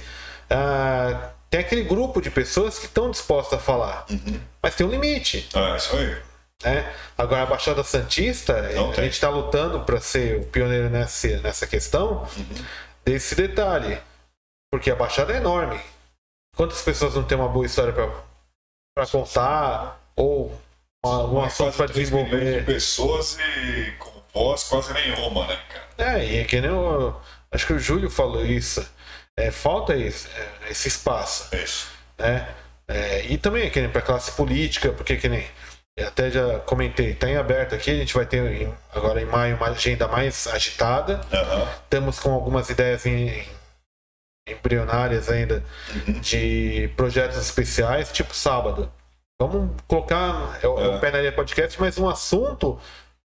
Ah, 0.49 1.29
tem 1.49 1.59
aquele 1.61 1.83
grupo 1.83 2.21
de 2.21 2.29
pessoas 2.29 2.77
que 2.77 2.85
estão 2.85 3.09
dispostas 3.09 3.57
a 3.59 3.61
falar, 3.61 4.05
Uhum. 4.09 4.39
mas 4.61 4.75
tem 4.75 4.85
um 4.85 4.89
limite, 4.89 5.49
É 5.55 5.75
isso 5.75 5.95
aí. 5.95 6.17
né? 6.63 6.93
Agora, 7.17 7.43
a 7.43 7.45
Baixada 7.47 7.83
Santista, 7.83 8.61
Não 8.73 8.91
a 8.91 8.93
tem. 8.93 9.05
gente 9.05 9.13
está 9.13 9.29
lutando 9.29 9.81
para 9.81 9.99
ser 9.99 10.39
o 10.39 10.43
pioneiro 10.45 10.89
nessa, 10.89 11.27
nessa 11.41 11.65
questão 11.65 12.27
Uhum. 12.37 12.65
desse 13.03 13.33
detalhe. 13.35 13.97
Porque 14.71 14.91
a 14.91 14.95
Baixada 14.95 15.33
é 15.33 15.37
enorme. 15.37 15.79
Quantas 16.55 16.81
pessoas 16.81 17.15
não 17.15 17.23
têm 17.23 17.37
uma 17.37 17.47
boa 17.49 17.65
história 17.65 17.93
para 17.93 19.07
contar? 19.07 19.99
Ou 20.15 20.59
algum 21.03 21.41
assunto 21.41 21.75
para 21.75 21.87
quase 21.87 21.93
3 21.93 22.09
milhões 22.11 22.29
de 22.29 22.37
desenvolver? 22.37 22.65
pessoas 22.65 23.37
e 23.39 23.91
com 23.97 24.11
voz 24.33 24.63
quase 24.65 24.93
nenhuma, 24.93 25.47
né, 25.47 25.59
cara? 25.69 26.17
É, 26.17 26.25
e 26.25 26.37
é 26.39 26.43
que 26.43 26.59
nem 26.61 26.69
o, 26.71 27.15
Acho 27.51 27.67
que 27.67 27.73
o 27.73 27.79
Júlio 27.79 28.09
falou 28.09 28.45
isso. 28.45 28.85
É, 29.37 29.49
falta 29.49 29.95
esse, 29.95 30.27
é, 30.29 30.71
esse 30.71 30.87
espaço. 30.87 31.47
É 31.55 31.63
isso. 31.63 31.87
né? 32.17 32.47
É, 32.87 33.25
e 33.27 33.37
também 33.37 33.69
que 33.71 33.79
nem 33.79 33.89
para 33.89 34.01
classe 34.01 34.31
política, 34.33 34.91
porque 34.91 35.15
que 35.15 35.29
nem 35.29 35.47
até 36.05 36.29
já 36.31 36.59
comentei, 36.59 37.11
está 37.11 37.29
em 37.29 37.37
aberto 37.37 37.75
aqui, 37.75 37.91
a 37.91 37.95
gente 37.95 38.13
vai 38.13 38.25
ter 38.25 38.61
em- 38.61 38.73
agora 38.93 39.21
em 39.21 39.25
maio 39.25 39.55
uma 39.55 39.67
agenda 39.67 40.07
mais 40.07 40.47
agitada. 40.47 41.21
Aham. 41.31 41.67
Estamos 41.83 42.19
com 42.19 42.33
algumas 42.33 42.69
ideias 42.69 43.05
em, 43.05 43.43
embrionárias 44.47 45.29
ainda 45.29 45.63
de 46.21 46.89
projetos 46.95 47.37
especiais, 47.37 48.11
tipo 48.11 48.33
sábado. 48.35 48.91
Vamos 49.39 49.71
colocar 49.87 50.59
é, 50.61 50.67
o- 50.67 50.79
é 50.79 50.83
É. 50.83 50.87
o 50.95 50.99
Pé 50.99 51.11
na 51.11 51.17
Areia 51.17 51.31
Podcast, 51.31 51.79
mas 51.79 51.97
um 51.97 52.07
assunto 52.09 52.79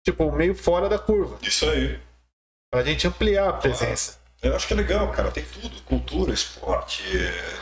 tipo 0.06 0.32
meio 0.32 0.54
fora 0.56 0.88
da 0.90 1.00
curva, 1.00 1.38
Isso 1.42 1.68
aí. 1.70 2.00
para 2.72 2.82
a 2.82 2.84
gente 2.84 3.08
ampliar 3.08 3.50
a 3.50 3.54
presença. 3.54 4.18
Eu 4.42 4.56
acho 4.56 4.68
que 4.68 4.74
é 4.74 4.78
legal, 4.78 5.10
cara. 5.12 5.32
Tem 5.32 5.44
tudo: 5.46 5.82
cultura, 5.84 6.34
esporte, 6.34 7.02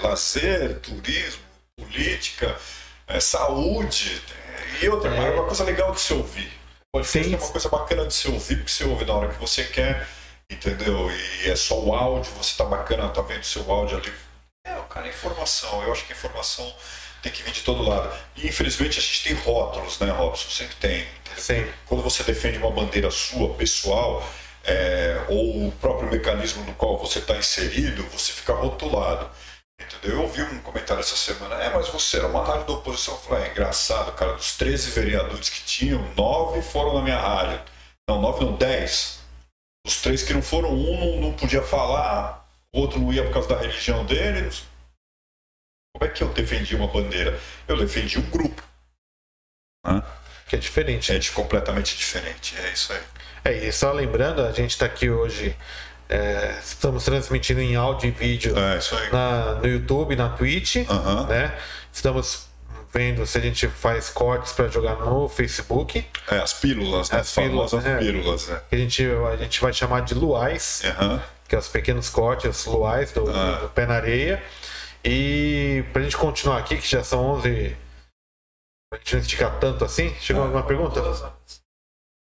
lazer, 0.01 0.79
turismo, 0.79 1.41
política, 1.77 2.55
eh, 3.07 3.19
saúde. 3.19 4.21
eh, 4.81 4.85
E 4.85 4.89
outra, 4.89 5.13
É. 5.15 5.27
é 5.27 5.31
uma 5.31 5.45
coisa 5.45 5.63
legal 5.63 5.91
de 5.91 5.99
se 6.01 6.11
ouvir. 6.13 6.51
Pode 6.91 7.05
ser 7.07 7.23
Sim. 7.23 7.35
uma 7.35 7.47
coisa 7.51 7.69
bacana 7.69 8.05
de 8.07 8.13
se 8.13 8.27
ouvir, 8.29 8.55
porque 8.57 8.71
você 8.71 8.83
ouve 8.83 9.05
na 9.05 9.13
hora 9.13 9.29
que 9.29 9.39
você 9.39 9.63
quer, 9.63 10.07
entendeu? 10.51 11.09
E 11.43 11.49
é 11.49 11.55
só 11.55 11.79
o 11.79 11.93
áudio, 11.93 12.31
você 12.33 12.55
tá 12.57 12.65
bacana, 12.65 13.09
tá 13.09 13.21
vendo 13.21 13.43
seu 13.43 13.69
áudio 13.71 13.97
ali. 13.97 14.13
É, 14.65 14.75
o 14.77 14.83
cara, 14.83 15.07
é 15.07 15.09
informação. 15.09 15.81
Eu 15.83 15.91
acho 15.91 16.05
que 16.05 16.13
a 16.13 16.15
informação 16.15 16.71
tem 17.21 17.31
que 17.31 17.43
vir 17.43 17.51
de 17.51 17.61
todo 17.63 17.83
lado. 17.83 18.11
E 18.35 18.47
infelizmente 18.47 18.99
a 18.99 19.01
gente 19.01 19.23
tem 19.23 19.33
rótulos, 19.33 19.99
né, 19.99 20.11
Robson? 20.11 20.49
Sempre 20.49 20.75
tem. 20.75 21.07
Sim. 21.37 21.65
quando 21.85 22.03
você 22.03 22.23
defende 22.23 22.57
uma 22.57 22.69
bandeira 22.71 23.09
sua, 23.09 23.53
pessoal, 23.53 24.21
é, 24.65 25.25
ou 25.29 25.67
o 25.67 25.71
próprio 25.79 26.11
mecanismo 26.11 26.63
no 26.65 26.73
qual 26.75 26.97
você 26.97 27.19
está 27.19 27.35
inserido, 27.37 28.03
você 28.11 28.31
fica 28.33 28.53
rotulado. 28.53 29.29
Entendeu? 29.79 30.17
Eu 30.17 30.21
ouvi 30.23 30.41
um 30.43 30.59
comentário 30.59 31.01
essa 31.01 31.15
semana, 31.15 31.55
é, 31.55 31.69
mas 31.69 31.87
você 31.87 32.17
era 32.17 32.27
uma 32.27 32.45
rádio 32.45 32.67
da 32.67 32.73
oposição. 32.73 33.15
Eu 33.15 33.19
falei, 33.21 33.45
é 33.45 33.51
engraçado, 33.51 34.11
cara, 34.13 34.33
dos 34.33 34.55
13 34.57 34.91
vereadores 34.91 35.49
que 35.49 35.63
tinham, 35.63 36.03
nove 36.15 36.61
foram 36.61 36.95
na 36.95 37.01
minha 37.01 37.19
rádio. 37.19 37.59
Não, 38.07 38.21
nove 38.21 38.45
não, 38.45 38.55
dez. 38.55 39.20
Os 39.85 40.01
três 40.01 40.23
que 40.23 40.33
não 40.33 40.41
foram, 40.41 40.73
um 40.73 40.99
não, 40.99 41.29
não 41.29 41.33
podia 41.33 41.61
falar, 41.61 42.47
o 42.73 42.79
outro 42.79 42.99
não 42.99 43.11
ia 43.11 43.23
por 43.23 43.33
causa 43.33 43.49
da 43.49 43.57
religião 43.57 44.05
dele. 44.05 44.49
Como 45.93 46.09
é 46.09 46.13
que 46.13 46.23
eu 46.23 46.29
defendi 46.29 46.75
uma 46.75 46.87
bandeira? 46.87 47.39
Eu 47.67 47.77
defendi 47.77 48.19
um 48.19 48.29
grupo. 48.29 48.61
Que 50.47 50.55
é 50.55 50.59
diferente. 50.59 51.11
É 51.11 51.17
de 51.17 51.31
completamente 51.31 51.97
diferente, 51.97 52.55
é 52.59 52.71
isso 52.71 52.93
aí. 52.93 53.01
É, 53.43 53.67
e 53.67 53.71
só 53.71 53.91
lembrando, 53.91 54.41
a 54.41 54.51
gente 54.51 54.71
está 54.71 54.85
aqui 54.85 55.09
hoje, 55.09 55.55
é, 56.07 56.59
estamos 56.63 57.03
transmitindo 57.03 57.59
em 57.59 57.75
áudio 57.75 58.09
e 58.09 58.11
vídeo 58.11 58.53
É 58.57 59.09
na, 59.11 59.55
no 59.55 59.67
YouTube, 59.67 60.15
na 60.15 60.29
Twitch, 60.29 60.75
né? 61.27 61.57
Estamos 61.91 62.50
vendo 62.93 63.25
se 63.25 63.37
a 63.37 63.41
gente 63.41 63.67
faz 63.67 64.09
cortes 64.09 64.53
para 64.53 64.67
jogar 64.67 64.95
no 64.97 65.27
Facebook, 65.29 66.05
É, 66.29 66.37
as 66.39 66.53
pílulas, 66.53 67.09
né? 67.09 67.19
As 67.19 67.27
As 67.27 67.33
famosas 67.33 67.83
pílulas, 67.83 67.85
é. 67.85 68.11
pílulas, 68.11 68.47
né? 68.47 68.61
que 68.69 68.75
a 68.75 68.77
gente, 68.77 69.05
a 69.05 69.37
gente 69.37 69.61
vai 69.61 69.73
chamar 69.73 70.01
de 70.01 70.13
luais, 70.13 70.81
Aham. 70.85 71.23
que 71.47 71.55
é 71.55 71.57
os 71.59 71.67
pequenos 71.67 72.09
cortes, 72.09 72.65
os 72.65 72.65
luais 72.73 73.11
do, 73.11 73.29
Ah. 73.29 73.59
do 73.61 73.69
pé 73.69 73.85
na 73.85 73.95
areia. 73.95 74.43
E 75.03 75.83
pra 75.93 76.01
gente 76.03 76.15
continuar 76.17 76.59
aqui, 76.59 76.77
que 76.77 76.87
já 76.87 77.03
são 77.03 77.23
11, 77.25 77.75
pra 78.91 78.99
gente 78.99 79.13
não 79.15 79.21
esticar 79.21 79.59
tanto 79.59 79.83
assim, 79.85 80.13
chegou 80.19 80.43
alguma 80.43 80.63
pergunta? 80.63 81.01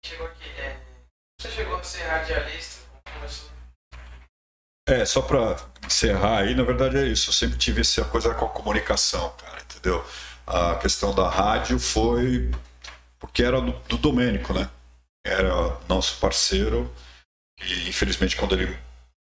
Chegou 0.04 0.26
aqui. 0.26 0.48
É... 0.58 0.76
Você 1.40 1.48
chegou 1.50 1.76
a 1.76 1.82
ser 1.82 2.02
radialista? 2.04 2.76
É, 4.88 5.04
só 5.04 5.20
pra 5.20 5.56
encerrar 5.84 6.38
aí, 6.42 6.54
na 6.54 6.62
verdade 6.62 6.96
é 6.96 7.04
isso. 7.06 7.30
Eu 7.30 7.34
sempre 7.34 7.58
tive 7.58 7.80
essa 7.80 8.04
coisa 8.04 8.32
com 8.34 8.44
a 8.44 8.48
comunicação, 8.48 9.30
cara, 9.36 9.60
entendeu? 9.62 10.04
A 10.46 10.76
questão 10.76 11.14
da 11.14 11.28
rádio 11.28 11.78
foi 11.78 12.50
porque 13.18 13.42
era 13.42 13.60
do, 13.60 13.72
do 13.88 13.96
Domênico, 13.96 14.52
né? 14.52 14.70
Era 15.26 15.76
nosso 15.88 16.18
parceiro 16.18 16.92
e 17.60 17.88
infelizmente 17.88 18.36
quando 18.36 18.54
ele 18.54 18.78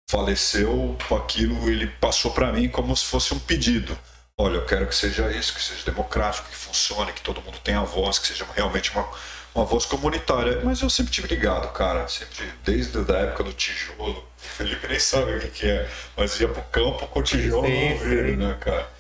faleceu, 0.10 0.96
aquilo 1.12 1.70
ele 1.70 1.88
passou 1.88 2.32
para 2.32 2.52
mim 2.52 2.70
como 2.70 2.96
se 2.96 3.06
fosse 3.06 3.34
um 3.34 3.40
pedido. 3.40 3.98
Olha, 4.38 4.56
eu 4.56 4.66
quero 4.66 4.86
que 4.86 4.94
seja 4.94 5.32
isso, 5.32 5.54
que 5.54 5.64
seja 5.64 5.86
democrático, 5.86 6.50
que 6.50 6.56
funcione, 6.56 7.14
que 7.14 7.22
todo 7.22 7.42
mundo 7.42 7.58
tenha 7.64 7.82
voz, 7.82 8.20
que 8.20 8.28
seja 8.28 8.46
realmente 8.54 8.92
uma, 8.92 9.08
uma 9.56 9.64
voz 9.64 9.86
comunitária. 9.86 10.62
Mas 10.62 10.82
eu 10.82 10.90
sempre 10.90 11.14
tive 11.14 11.30
ligado, 11.30 11.72
cara, 11.72 12.06
sempre, 12.10 12.46
desde 12.64 12.98
a 13.12 13.18
época 13.18 13.46
do 13.46 13.54
tijolo. 13.54 14.28
Felipe 14.38 14.88
nem 14.88 15.00
sabe 15.00 15.36
o 15.36 15.40
que, 15.40 15.48
que 15.48 15.68
é, 15.68 15.90
mas 16.18 16.40
ia 16.40 16.50
pro 16.50 16.62
campo 16.64 17.08
com 17.08 17.20
o 17.20 17.24
tijolo 17.24 17.66
Sim, 17.66 17.90
no 17.90 17.94
ouvido, 17.94 18.38
né, 18.38 18.58
cara? 18.60 18.95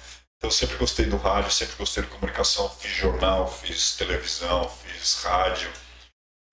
Eu 0.46 0.52
sempre 0.52 0.78
gostei 0.78 1.08
do 1.08 1.18
rádio, 1.18 1.50
sempre 1.50 1.76
gostei 1.76 2.04
de 2.04 2.10
comunicação, 2.10 2.70
fiz 2.70 2.92
jornal, 2.92 3.52
fiz 3.52 3.96
televisão, 3.96 4.70
fiz 4.70 5.24
rádio. 5.24 5.68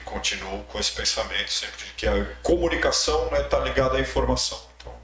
E 0.00 0.04
continuo 0.04 0.64
com 0.64 0.78
esse 0.78 0.92
pensamento 0.92 1.50
sempre 1.50 1.84
de 1.84 1.92
que 1.92 2.06
a 2.06 2.24
comunicação 2.42 3.24
está 3.26 3.36
né, 3.36 3.42
tá 3.44 3.58
ligada 3.60 3.98
à 3.98 4.00
informação. 4.00 4.58
Então, 4.78 4.94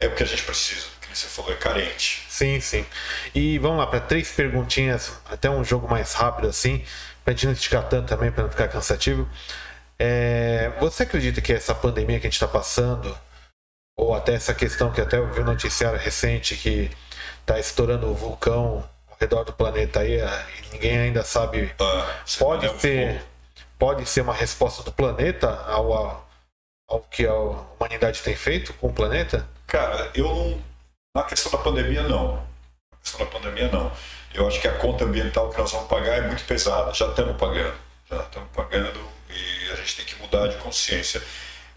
é 0.00 0.06
o 0.06 0.14
que 0.14 0.22
a 0.22 0.26
gente 0.26 0.44
precisa, 0.44 0.86
que 1.00 1.08
você 1.18 1.26
falou, 1.26 1.52
é 1.52 1.56
carente. 1.56 2.24
Sim, 2.28 2.60
sim. 2.60 2.86
E 3.34 3.58
vamos 3.58 3.78
lá 3.78 3.88
para 3.88 3.98
três 3.98 4.30
perguntinhas, 4.30 5.10
até 5.24 5.50
um 5.50 5.64
jogo 5.64 5.88
mais 5.88 6.14
rápido 6.14 6.46
assim, 6.46 6.86
pra 7.24 7.34
gente 7.34 7.46
não 7.46 7.52
esticar 7.54 7.88
tanto 7.88 8.06
também, 8.06 8.30
para 8.30 8.44
não 8.44 8.50
ficar 8.50 8.68
cansativo. 8.68 9.28
É, 9.98 10.70
você 10.78 11.02
acredita 11.02 11.40
que 11.40 11.52
essa 11.52 11.74
pandemia 11.74 12.20
que 12.20 12.28
a 12.28 12.30
gente 12.30 12.40
está 12.40 12.46
passando, 12.46 13.18
ou 13.98 14.14
até 14.14 14.34
essa 14.34 14.54
questão 14.54 14.92
que 14.92 15.00
até 15.00 15.18
eu 15.18 15.28
vi 15.32 15.40
um 15.40 15.44
noticiário 15.44 15.98
recente 15.98 16.54
que 16.54 16.88
está 17.46 17.60
estourando 17.60 18.10
o 18.10 18.14
vulcão 18.14 18.84
ao 19.08 19.16
redor 19.20 19.44
do 19.44 19.52
planeta 19.52 20.00
aí, 20.00 20.18
e 20.18 20.72
ninguém 20.72 20.98
ainda 20.98 21.22
sabe, 21.22 21.72
Ah, 21.78 22.16
pode 22.40 22.80
ser, 22.80 23.22
pode 23.78 24.04
ser 24.04 24.22
uma 24.22 24.34
resposta 24.34 24.82
do 24.82 24.90
planeta 24.90 25.48
ao, 25.64 25.92
ao, 25.92 26.28
ao 26.88 27.00
que 27.02 27.24
a 27.24 27.32
humanidade 27.32 28.20
tem 28.20 28.34
feito 28.34 28.74
com 28.74 28.88
o 28.88 28.92
planeta? 28.92 29.48
Cara, 29.64 30.10
eu 30.12 30.26
não, 30.26 30.62
Na 31.14 31.22
questão 31.22 31.52
da 31.52 31.58
pandemia, 31.58 32.02
não. 32.02 32.34
Na 32.34 32.98
questão 33.00 33.24
da 33.24 33.30
pandemia, 33.30 33.70
não. 33.70 33.92
Eu 34.34 34.46
acho 34.48 34.60
que 34.60 34.66
a 34.66 34.74
conta 34.78 35.04
ambiental 35.04 35.48
que 35.50 35.58
nós 35.58 35.70
vamos 35.70 35.86
pagar 35.86 36.18
é 36.18 36.22
muito 36.22 36.44
pesada. 36.44 36.92
Já 36.92 37.06
estamos 37.08 37.36
pagando. 37.36 37.74
Já 38.10 38.20
estamos 38.22 38.48
pagando 38.52 39.00
e 39.30 39.72
a 39.72 39.76
gente 39.76 39.96
tem 39.96 40.04
que 40.04 40.16
mudar 40.16 40.48
de 40.48 40.56
consciência. 40.56 41.22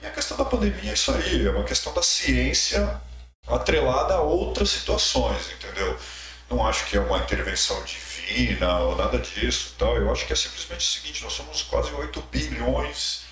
E 0.02 0.06
a 0.08 0.10
questão 0.10 0.36
da 0.36 0.46
pandemia 0.46 0.92
é 0.92 0.94
isso 0.94 1.12
aí, 1.12 1.46
é 1.46 1.52
uma 1.52 1.64
questão 1.64 1.94
da 1.94 2.02
ciência 2.02 3.00
atrelada 3.50 4.16
a 4.16 4.22
outras 4.22 4.70
situações, 4.70 5.52
entendeu? 5.52 5.98
Não 6.50 6.66
acho 6.66 6.86
que 6.88 6.98
é 6.98 7.00
uma 7.00 7.20
intervenção 7.20 7.84
divina 7.84 8.80
ou 8.80 8.96
nada 8.96 9.20
disso. 9.20 9.76
Tal. 9.78 9.98
Eu 9.98 10.12
acho 10.12 10.26
que 10.26 10.34
é 10.34 10.36
simplesmente 10.36 10.82
o 10.82 10.92
seguinte: 10.92 11.24
nós 11.24 11.34
somos 11.34 11.62
quase 11.64 11.92
8 11.92 12.22
bilhões 12.32 13.24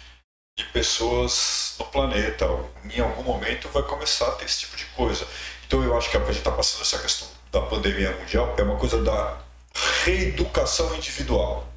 de 0.57 0.65
pessoas 0.65 1.75
no 1.79 1.85
planeta. 1.85 2.45
Em 2.83 2.99
algum 2.99 3.23
momento 3.23 3.69
vai 3.69 3.83
começar 3.83 4.27
a 4.27 4.31
ter 4.33 4.45
esse 4.45 4.59
tipo 4.61 4.75
de 4.75 4.85
coisa. 4.87 5.27
Então 5.65 5.83
eu 5.83 5.97
acho 5.97 6.09
que 6.09 6.17
a 6.17 6.19
gente 6.25 6.37
está 6.37 6.51
passando 6.51 6.81
essa 6.81 6.99
questão 6.99 7.27
da 7.51 7.61
pandemia 7.61 8.11
mundial 8.17 8.55
é 8.57 8.63
uma 8.63 8.77
coisa 8.77 9.01
da 9.01 9.41
reeducação 10.03 10.95
individual. 10.95 11.67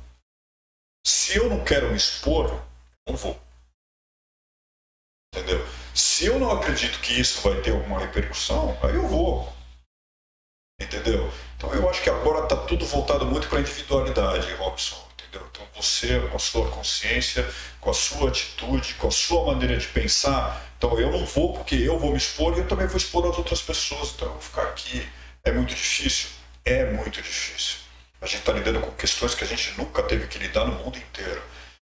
Se 1.07 1.39
eu 1.39 1.49
não 1.49 1.65
quero 1.65 1.91
me 1.91 1.97
expor, 1.97 2.63
não 3.07 3.17
vou. 3.17 3.41
Entendeu? 5.35 5.65
Se 6.01 6.25
eu 6.25 6.39
não 6.39 6.51
acredito 6.51 6.99
que 7.01 7.21
isso 7.21 7.43
vai 7.43 7.61
ter 7.61 7.73
alguma 7.73 8.01
repercussão, 8.01 8.75
aí 8.83 8.95
eu 8.95 9.07
vou. 9.07 9.53
Entendeu? 10.81 11.31
Então 11.55 11.75
eu 11.75 11.91
acho 11.91 12.03
que 12.03 12.09
agora 12.09 12.45
está 12.45 12.57
tudo 12.57 12.87
voltado 12.87 13.27
muito 13.27 13.47
para 13.49 13.59
a 13.59 13.61
individualidade, 13.61 14.51
Robson. 14.55 14.97
Entendeu? 15.19 15.47
Então 15.51 15.67
você, 15.77 16.19
com 16.19 16.37
a 16.37 16.39
sua 16.39 16.71
consciência, 16.71 17.47
com 17.83 17.91
a 17.91 17.95
sua 17.95 18.31
atitude, 18.31 18.95
com 18.95 19.09
a 19.09 19.11
sua 19.11 19.45
maneira 19.45 19.77
de 19.77 19.87
pensar, 19.89 20.73
então 20.79 20.99
eu 20.99 21.13
não 21.13 21.27
vou 21.27 21.53
porque 21.53 21.75
eu 21.75 21.99
vou 21.99 22.13
me 22.13 22.17
expor 22.17 22.57
e 22.57 22.61
eu 22.61 22.67
também 22.67 22.87
vou 22.87 22.97
expor 22.97 23.31
as 23.31 23.37
outras 23.37 23.61
pessoas. 23.61 24.15
Então 24.15 24.29
eu 24.29 24.33
vou 24.33 24.43
ficar 24.43 24.63
aqui. 24.63 25.07
É 25.45 25.53
muito 25.53 25.75
difícil? 25.75 26.31
É 26.65 26.91
muito 26.91 27.21
difícil. 27.21 27.77
A 28.23 28.27
gente 28.27 28.39
está 28.39 28.53
lidando 28.53 28.81
com 28.81 28.91
questões 28.93 29.35
que 29.35 29.45
a 29.45 29.47
gente 29.47 29.77
nunca 29.77 30.03
teve 30.03 30.27
que 30.29 30.39
lidar 30.39 30.65
no 30.65 30.77
mundo 30.77 30.97
inteiro. 30.97 31.43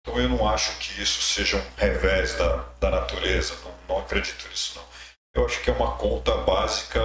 Então 0.01 0.19
eu 0.19 0.29
não 0.31 0.49
acho 0.49 0.79
que 0.79 1.03
isso 1.03 1.21
seja 1.21 1.59
um 1.59 1.67
revés 1.77 2.35
da, 2.35 2.65
da 2.81 2.91
natureza, 2.91 3.55
não, 3.63 3.80
não 3.91 3.99
acredito 3.99 4.49
nisso 4.49 4.73
não. 4.77 4.85
Eu 5.35 5.47
acho 5.47 5.61
que 5.61 5.71
é 5.71 5.73
uma 5.73 5.97
conta 5.97 6.37
básica 6.39 7.05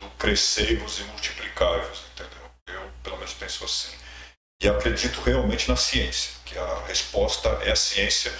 do 0.00 0.08
crescer-vos 0.18 1.00
e 1.00 1.04
multiplicar-vos, 1.04 2.04
entendeu? 2.12 2.50
Eu 2.68 2.90
pelo 3.02 3.16
menos 3.16 3.34
penso 3.34 3.64
assim. 3.64 3.92
E 4.62 4.68
acredito 4.68 5.20
realmente 5.20 5.68
na 5.68 5.76
ciência, 5.76 6.32
que 6.44 6.56
a 6.56 6.86
resposta 6.86 7.48
é 7.62 7.72
a 7.72 7.76
ciência 7.76 8.32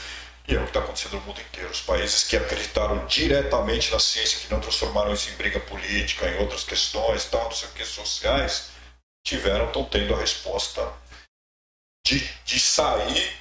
e 0.46 0.54
é 0.54 0.58
o 0.58 0.62
que 0.62 0.70
está 0.70 0.80
acontecendo 0.80 1.14
no 1.14 1.20
mundo 1.22 1.40
inteiro. 1.40 1.70
Os 1.70 1.80
países 1.80 2.24
que 2.24 2.36
acreditaram 2.36 3.06
diretamente 3.06 3.90
na 3.90 3.98
ciência, 3.98 4.40
que 4.40 4.52
não 4.52 4.60
transformaram 4.60 5.12
isso 5.12 5.30
em 5.30 5.36
briga 5.36 5.58
política, 5.60 6.28
em 6.28 6.38
outras 6.38 6.64
questões, 6.64 7.24
tal, 7.24 7.44
não 7.44 7.52
sei 7.52 7.68
o 7.68 7.72
que, 7.72 7.84
sociais, 7.84 8.70
tiveram, 9.24 9.66
estão 9.66 9.84
tendo 9.84 10.14
a 10.14 10.18
resposta 10.18 10.92
de, 12.06 12.20
de 12.44 12.58
sair 12.58 13.36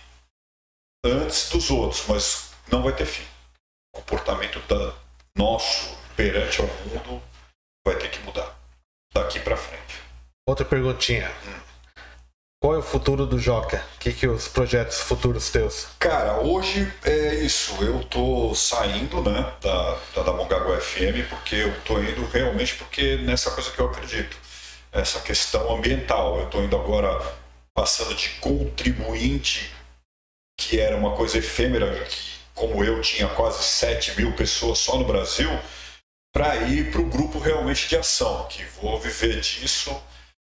antes 1.03 1.49
dos 1.49 1.69
outros, 1.71 2.05
mas 2.07 2.51
não 2.71 2.83
vai 2.83 2.95
ter 2.95 3.05
fim. 3.05 3.30
O 3.93 3.99
comportamento 3.99 4.59
da, 4.67 4.93
nosso 5.35 5.97
perante 6.15 6.61
ao 6.61 6.67
mundo 6.67 7.21
vai 7.85 7.95
ter 7.95 8.09
que 8.09 8.19
mudar 8.19 8.57
daqui 9.13 9.39
para 9.39 9.57
frente. 9.57 10.01
Outra 10.47 10.65
perguntinha. 10.65 11.31
Hum. 11.47 11.71
Qual 12.61 12.75
é 12.75 12.77
o 12.77 12.83
futuro 12.83 13.25
do 13.25 13.39
Joca? 13.39 13.83
O 13.95 13.99
que, 13.99 14.13
que 14.13 14.27
os 14.27 14.47
projetos 14.47 14.99
futuros 14.99 15.49
teus? 15.49 15.87
Cara, 15.97 16.41
hoje 16.41 16.93
é 17.03 17.33
isso. 17.35 17.83
Eu 17.83 18.03
tô 18.03 18.53
saindo 18.53 19.19
né, 19.23 19.51
da, 19.59 19.97
da, 20.15 20.21
da 20.21 20.33
Mongaguá 20.33 20.79
FM 20.79 21.27
porque 21.27 21.55
eu 21.55 21.81
tô 21.81 21.99
indo 21.99 22.23
realmente 22.27 22.75
porque 22.75 23.17
nessa 23.17 23.49
coisa 23.49 23.71
que 23.71 23.79
eu 23.79 23.87
acredito. 23.87 24.37
Essa 24.91 25.19
questão 25.21 25.75
ambiental. 25.75 26.39
Eu 26.39 26.45
tô 26.51 26.61
indo 26.61 26.75
agora 26.75 27.19
passando 27.73 28.13
de 28.13 28.29
contribuinte 28.39 29.73
que 30.55 30.79
era 30.79 30.95
uma 30.95 31.15
coisa 31.15 31.39
efêmera, 31.39 32.05
que, 32.05 32.40
como 32.61 32.83
eu 32.83 33.01
tinha 33.01 33.27
quase 33.27 33.63
7 33.63 34.15
mil 34.17 34.33
pessoas 34.33 34.77
só 34.77 34.95
no 34.95 35.03
Brasil, 35.03 35.49
para 36.31 36.55
ir 36.57 36.91
para 36.91 37.01
o 37.01 37.09
grupo 37.09 37.39
realmente 37.39 37.89
de 37.89 37.97
ação, 37.97 38.45
que 38.47 38.63
vou 38.79 38.99
viver 38.99 39.41
disso, 39.41 39.99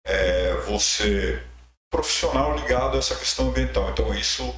é, 0.04 0.54
vou 0.66 0.80
ser 0.80 1.46
profissional 1.88 2.56
ligado 2.56 2.96
a 2.96 2.98
essa 2.98 3.14
questão 3.14 3.50
ambiental. 3.50 3.90
Então, 3.90 4.12
isso, 4.12 4.52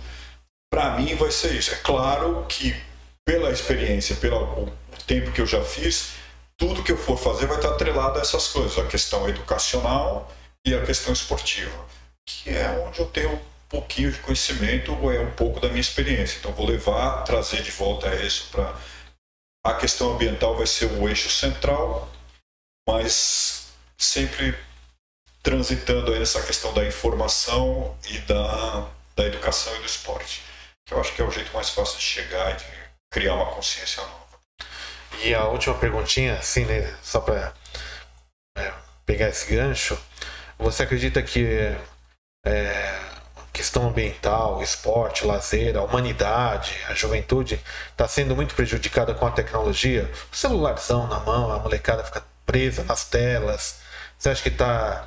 para 0.73 0.97
mim, 0.97 1.15
vai 1.15 1.31
ser 1.31 1.53
isso. 1.53 1.75
É 1.75 1.77
claro 1.77 2.47
que, 2.49 2.75
pela 3.23 3.51
experiência, 3.51 4.17
pelo 4.17 4.73
tempo 5.07 5.31
que 5.31 5.43
eu 5.43 5.47
já 5.47 5.63
fiz, 5.63 6.13
tudo 6.57 6.83
que 6.83 6.93
eu 6.93 6.97
for 6.97 7.19
fazer 7.19 7.47
vai 7.47 7.57
estar 7.57 7.69
atrelado 7.69 8.19
a 8.19 8.23
essas 8.23 8.49
coisas, 8.49 8.79
a 8.79 8.89
questão 8.89 9.29
educacional 9.29 10.33
e 10.67 10.75
a 10.75 10.83
questão 10.87 11.13
esportiva, 11.13 11.87
que 12.25 12.49
é 12.49 12.83
onde 12.87 12.99
eu 12.99 13.07
tenho 13.07 13.52
pouquinho 13.73 14.13
de 14.13 14.19
conhecimento 14.19 14.93
ou 14.93 15.11
é 15.11 15.19
um 15.19 15.31
pouco 15.33 15.59
da 15.59 15.69
minha 15.69 15.81
experiência. 15.81 16.39
Então 16.39 16.53
vou 16.53 16.67
levar, 16.67 17.25
trazer 17.25 17.63
de 17.63 17.71
volta 17.71 18.15
isso 18.17 18.49
para 18.53 18.77
a 19.65 19.75
questão 19.75 20.13
ambiental 20.13 20.57
vai 20.57 20.67
ser 20.67 20.87
o 20.87 21.09
eixo 21.09 21.31
central, 21.31 22.11
mas 22.87 23.73
sempre 23.97 24.55
transitando 25.43 26.13
aí 26.13 26.19
nessa 26.19 26.43
questão 26.43 26.75
da 26.75 26.85
informação 26.85 27.97
e 28.09 28.19
da, 28.19 28.89
da 29.17 29.25
educação 29.25 29.75
e 29.77 29.79
do 29.79 29.87
esporte. 29.87 30.43
Que 30.87 30.93
eu 30.93 31.01
acho 31.01 31.15
que 31.15 31.23
é 31.23 31.25
o 31.25 31.31
jeito 31.31 31.53
mais 31.55 31.71
fácil 31.71 31.97
de 31.97 32.05
chegar 32.05 32.53
e 32.53 32.57
de 32.57 32.65
criar 33.11 33.35
uma 33.35 33.55
consciência 33.55 34.03
nova. 34.03 34.23
E 35.23 35.35
a 35.35 35.47
última 35.47 35.79
perguntinha, 35.79 36.35
assim, 36.35 36.65
né, 36.65 36.95
só 37.03 37.21
para 37.21 37.55
é, 38.59 38.73
pegar 39.07 39.29
esse 39.29 39.55
gancho, 39.55 39.99
você 40.59 40.83
acredita 40.83 41.23
que 41.23 41.47
é, 42.45 43.12
questão 43.53 43.89
ambiental, 43.89 44.63
esporte, 44.63 45.27
lazer, 45.27 45.77
a 45.77 45.83
humanidade, 45.83 46.75
a 46.89 46.95
juventude 46.95 47.61
está 47.91 48.09
sendo 48.09 48.35
muito 48.35 48.55
prejudicada 48.55 49.13
com 49.15 49.27
a 49.27 49.31
tecnologia. 49.31 50.11
O 50.33 50.37
celularzão 50.37 51.07
na 51.07 51.21
mão, 51.21 51.53
a 51.53 51.59
molecada 51.59 52.03
fica 52.03 52.25
presa 52.47 52.83
nas 52.85 53.05
telas. 53.05 53.81
Você 54.19 54.31
acha 54.31 54.43
que 54.43 54.49
está 54.49 55.07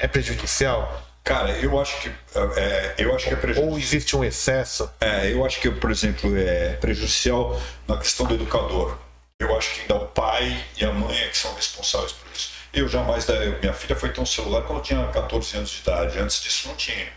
é 0.00 0.06
prejudicial? 0.06 1.02
Cara, 1.24 1.50
eu 1.58 1.80
acho 1.80 2.00
que 2.00 2.08
é, 2.56 2.94
eu 2.98 3.14
acho 3.14 3.28
que 3.28 3.34
é 3.34 3.36
prejudicial. 3.36 3.72
Ou 3.72 3.78
existe 3.78 4.16
um 4.16 4.24
excesso? 4.24 4.90
É, 5.00 5.32
eu 5.32 5.44
acho 5.44 5.60
que, 5.60 5.70
por 5.70 5.90
exemplo, 5.90 6.36
é 6.36 6.74
prejudicial 6.74 7.60
na 7.86 7.96
questão 7.96 8.26
do 8.26 8.34
educador. 8.34 8.96
Eu 9.40 9.56
acho 9.56 9.74
que 9.74 9.80
ainda 9.82 9.96
o 9.96 10.06
pai 10.08 10.64
e 10.76 10.84
a 10.84 10.92
mãe 10.92 11.16
é 11.18 11.28
que 11.28 11.36
são 11.36 11.52
responsáveis 11.54 12.12
por 12.12 12.30
isso. 12.32 12.52
Eu 12.72 12.88
jamais, 12.88 13.26
minha 13.60 13.72
filha 13.72 13.96
foi 13.96 14.10
ter 14.10 14.20
um 14.20 14.26
celular 14.26 14.62
quando 14.62 14.78
eu 14.78 14.82
tinha 14.82 15.06
14 15.08 15.56
anos 15.56 15.70
de 15.70 15.80
idade. 15.80 16.18
Antes 16.18 16.40
disso 16.40 16.68
não 16.68 16.76
tinha 16.76 17.08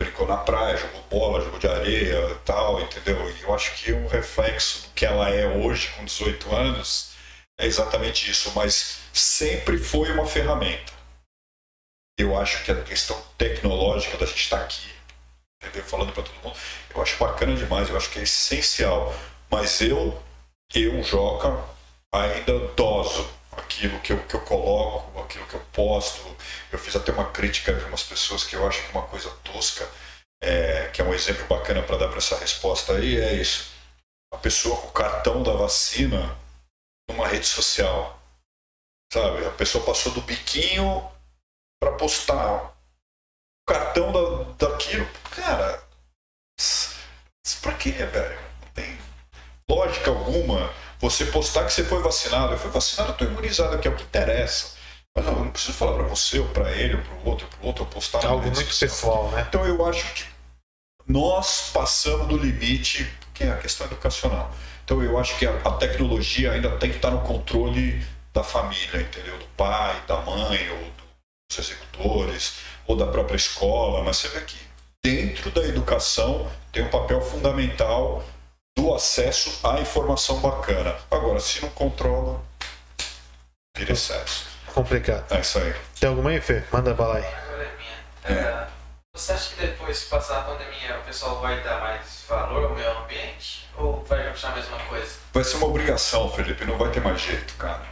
brincou 0.00 0.26
na 0.26 0.36
praia, 0.36 0.76
jogou 0.76 1.02
bola, 1.10 1.44
jogou 1.44 1.58
de 1.58 1.66
areia 1.66 2.34
tal, 2.44 2.80
entendeu? 2.80 3.30
E 3.30 3.42
eu 3.42 3.54
acho 3.54 3.74
que 3.74 3.92
um 3.92 4.06
reflexo 4.06 4.82
do 4.82 4.94
que 4.94 5.04
ela 5.04 5.28
é 5.28 5.46
hoje, 5.46 5.88
com 5.96 6.04
18 6.04 6.54
anos, 6.54 7.12
é 7.58 7.66
exatamente 7.66 8.30
isso, 8.30 8.52
mas 8.54 9.00
sempre 9.12 9.76
foi 9.78 10.10
uma 10.12 10.26
ferramenta. 10.26 10.92
Eu 12.16 12.38
acho 12.38 12.64
que 12.64 12.70
a 12.70 12.82
questão 12.82 13.20
tecnológica 13.36 14.16
da 14.16 14.26
gente 14.26 14.42
estar 14.42 14.60
aqui, 14.60 14.88
entendeu? 15.60 15.84
Falando 15.84 16.12
para 16.12 16.22
todo 16.22 16.42
mundo, 16.42 16.56
eu 16.94 17.02
acho 17.02 17.18
bacana 17.18 17.54
demais, 17.56 17.88
eu 17.88 17.96
acho 17.96 18.10
que 18.10 18.20
é 18.20 18.22
essencial. 18.22 19.14
Mas 19.50 19.80
eu, 19.80 20.20
eu, 20.74 21.02
Joca, 21.02 21.64
ainda 22.12 22.58
doso 22.74 23.28
aquilo 23.52 23.98
que 24.00 24.12
eu, 24.12 24.22
que 24.24 24.34
eu 24.34 24.40
coloco, 24.40 25.17
aquilo 25.28 25.46
que 25.46 25.54
eu 25.54 25.60
posto. 25.72 26.36
Eu 26.72 26.78
fiz 26.78 26.96
até 26.96 27.12
uma 27.12 27.30
crítica 27.30 27.72
de 27.72 27.84
umas 27.84 28.02
pessoas 28.02 28.42
que 28.44 28.56
eu 28.56 28.66
acho 28.66 28.82
que 28.82 28.88
é 28.88 28.98
uma 28.98 29.06
coisa 29.06 29.30
tosca, 29.44 29.88
é, 30.42 30.88
que 30.88 31.00
é 31.00 31.04
um 31.04 31.14
exemplo 31.14 31.46
bacana 31.46 31.82
para 31.82 31.98
dar 31.98 32.08
para 32.08 32.18
essa 32.18 32.38
resposta 32.38 32.94
aí, 32.94 33.20
é 33.20 33.34
isso. 33.34 33.70
A 34.32 34.38
pessoa 34.38 34.80
com 34.80 34.88
o 34.88 34.92
cartão 34.92 35.42
da 35.42 35.52
vacina 35.52 36.36
numa 37.08 37.26
rede 37.26 37.46
social. 37.46 38.18
Sabe? 39.12 39.46
A 39.46 39.50
pessoa 39.50 39.84
passou 39.84 40.12
do 40.12 40.20
biquinho 40.20 41.10
para 41.80 41.92
postar 41.92 42.64
o 42.64 42.72
cartão 43.66 44.12
da, 44.12 44.66
daquilo. 44.66 45.08
Cara, 45.34 45.82
pra 47.62 47.72
quê, 47.74 47.92
velho? 47.92 48.38
Não 48.60 48.68
tem 48.72 48.98
lógica 49.68 50.10
alguma 50.10 50.72
você 51.00 51.26
postar 51.26 51.64
que 51.64 51.72
você 51.72 51.84
foi 51.84 52.02
vacinado. 52.02 52.52
Eu 52.52 52.58
fui 52.58 52.70
vacinado, 52.70 53.10
eu 53.10 53.12
estou 53.12 53.28
imunizado, 53.28 53.78
que 53.78 53.88
é 53.88 53.90
o 53.90 53.96
que 53.96 54.02
interessa. 54.02 54.77
Mas 55.18 55.26
não, 55.26 55.32
eu 55.32 55.44
não 55.46 55.50
preciso 55.50 55.72
falar 55.72 55.94
para 55.94 56.04
você, 56.04 56.38
ou 56.38 56.46
para 56.50 56.70
ele, 56.70 56.94
ou 56.94 57.02
para 57.02 57.14
o 57.16 57.28
outro, 57.28 57.46
ou 57.46 57.50
para 57.50 57.64
o 57.64 57.66
outro, 57.66 57.82
eu 57.82 57.86
postar. 57.88 58.22
É 58.22 58.26
algo 58.28 58.44
muito 58.44 58.78
pessoal, 58.78 59.28
né? 59.32 59.44
Então 59.48 59.66
eu 59.66 59.84
acho 59.84 60.14
que 60.14 60.24
nós 61.08 61.70
passamos 61.72 62.28
do 62.28 62.36
limite, 62.36 63.12
que 63.34 63.42
é 63.42 63.50
a 63.50 63.56
questão 63.56 63.88
educacional. 63.88 64.54
Então 64.84 65.02
eu 65.02 65.18
acho 65.18 65.36
que 65.36 65.44
a, 65.44 65.50
a 65.64 65.72
tecnologia 65.72 66.52
ainda 66.52 66.70
tem 66.76 66.90
que 66.90 66.96
estar 66.96 67.10
no 67.10 67.20
controle 67.22 68.00
da 68.32 68.44
família, 68.44 69.00
entendeu? 69.00 69.36
Do 69.38 69.44
pai, 69.56 70.00
da 70.06 70.18
mãe, 70.20 70.70
ou 70.70 70.92
dos 71.50 71.58
executores, 71.58 72.58
ou 72.86 72.94
da 72.94 73.08
própria 73.08 73.36
escola. 73.36 74.04
Mas 74.04 74.18
você 74.18 74.28
vê 74.28 74.42
que 74.42 74.56
dentro 75.04 75.50
da 75.50 75.64
educação 75.64 76.48
tem 76.70 76.84
um 76.84 76.90
papel 76.90 77.20
fundamental 77.20 78.24
do 78.76 78.94
acesso 78.94 79.66
à 79.66 79.80
informação 79.80 80.38
bacana. 80.38 80.96
Agora, 81.10 81.40
se 81.40 81.60
não 81.60 81.70
controla, 81.70 82.40
vira 83.76 83.92
excesso. 83.92 84.47
Complicado. 84.78 85.24
É 85.34 85.40
isso 85.40 85.58
aí. 85.58 85.74
Tem 85.98 86.08
alguma 86.08 86.30
aí, 86.30 86.40
Fê? 86.40 86.62
Manda 86.72 86.94
bala 86.94 87.16
aí. 87.16 87.24
É. 88.22 88.32
É, 88.32 88.68
Você 89.12 89.32
acha 89.32 89.56
que 89.56 89.66
depois 89.66 90.04
que 90.04 90.10
passar 90.10 90.38
a 90.38 90.42
pandemia 90.42 91.00
o 91.00 91.02
pessoal 91.02 91.40
vai 91.40 91.60
dar 91.64 91.80
mais 91.80 92.24
valor 92.28 92.66
ao 92.66 92.74
meio 92.76 92.98
ambiente? 92.98 93.68
Ou 93.76 94.04
vai 94.04 94.28
continuar 94.28 94.52
a 94.52 94.56
mesma 94.56 94.78
coisa? 94.84 95.16
Vai 95.32 95.42
ser 95.42 95.56
uma 95.56 95.66
obrigação, 95.66 96.30
Felipe, 96.30 96.64
não 96.64 96.78
vai 96.78 96.92
ter 96.92 97.00
mais 97.00 97.20
jeito, 97.20 97.54
cara. 97.54 97.84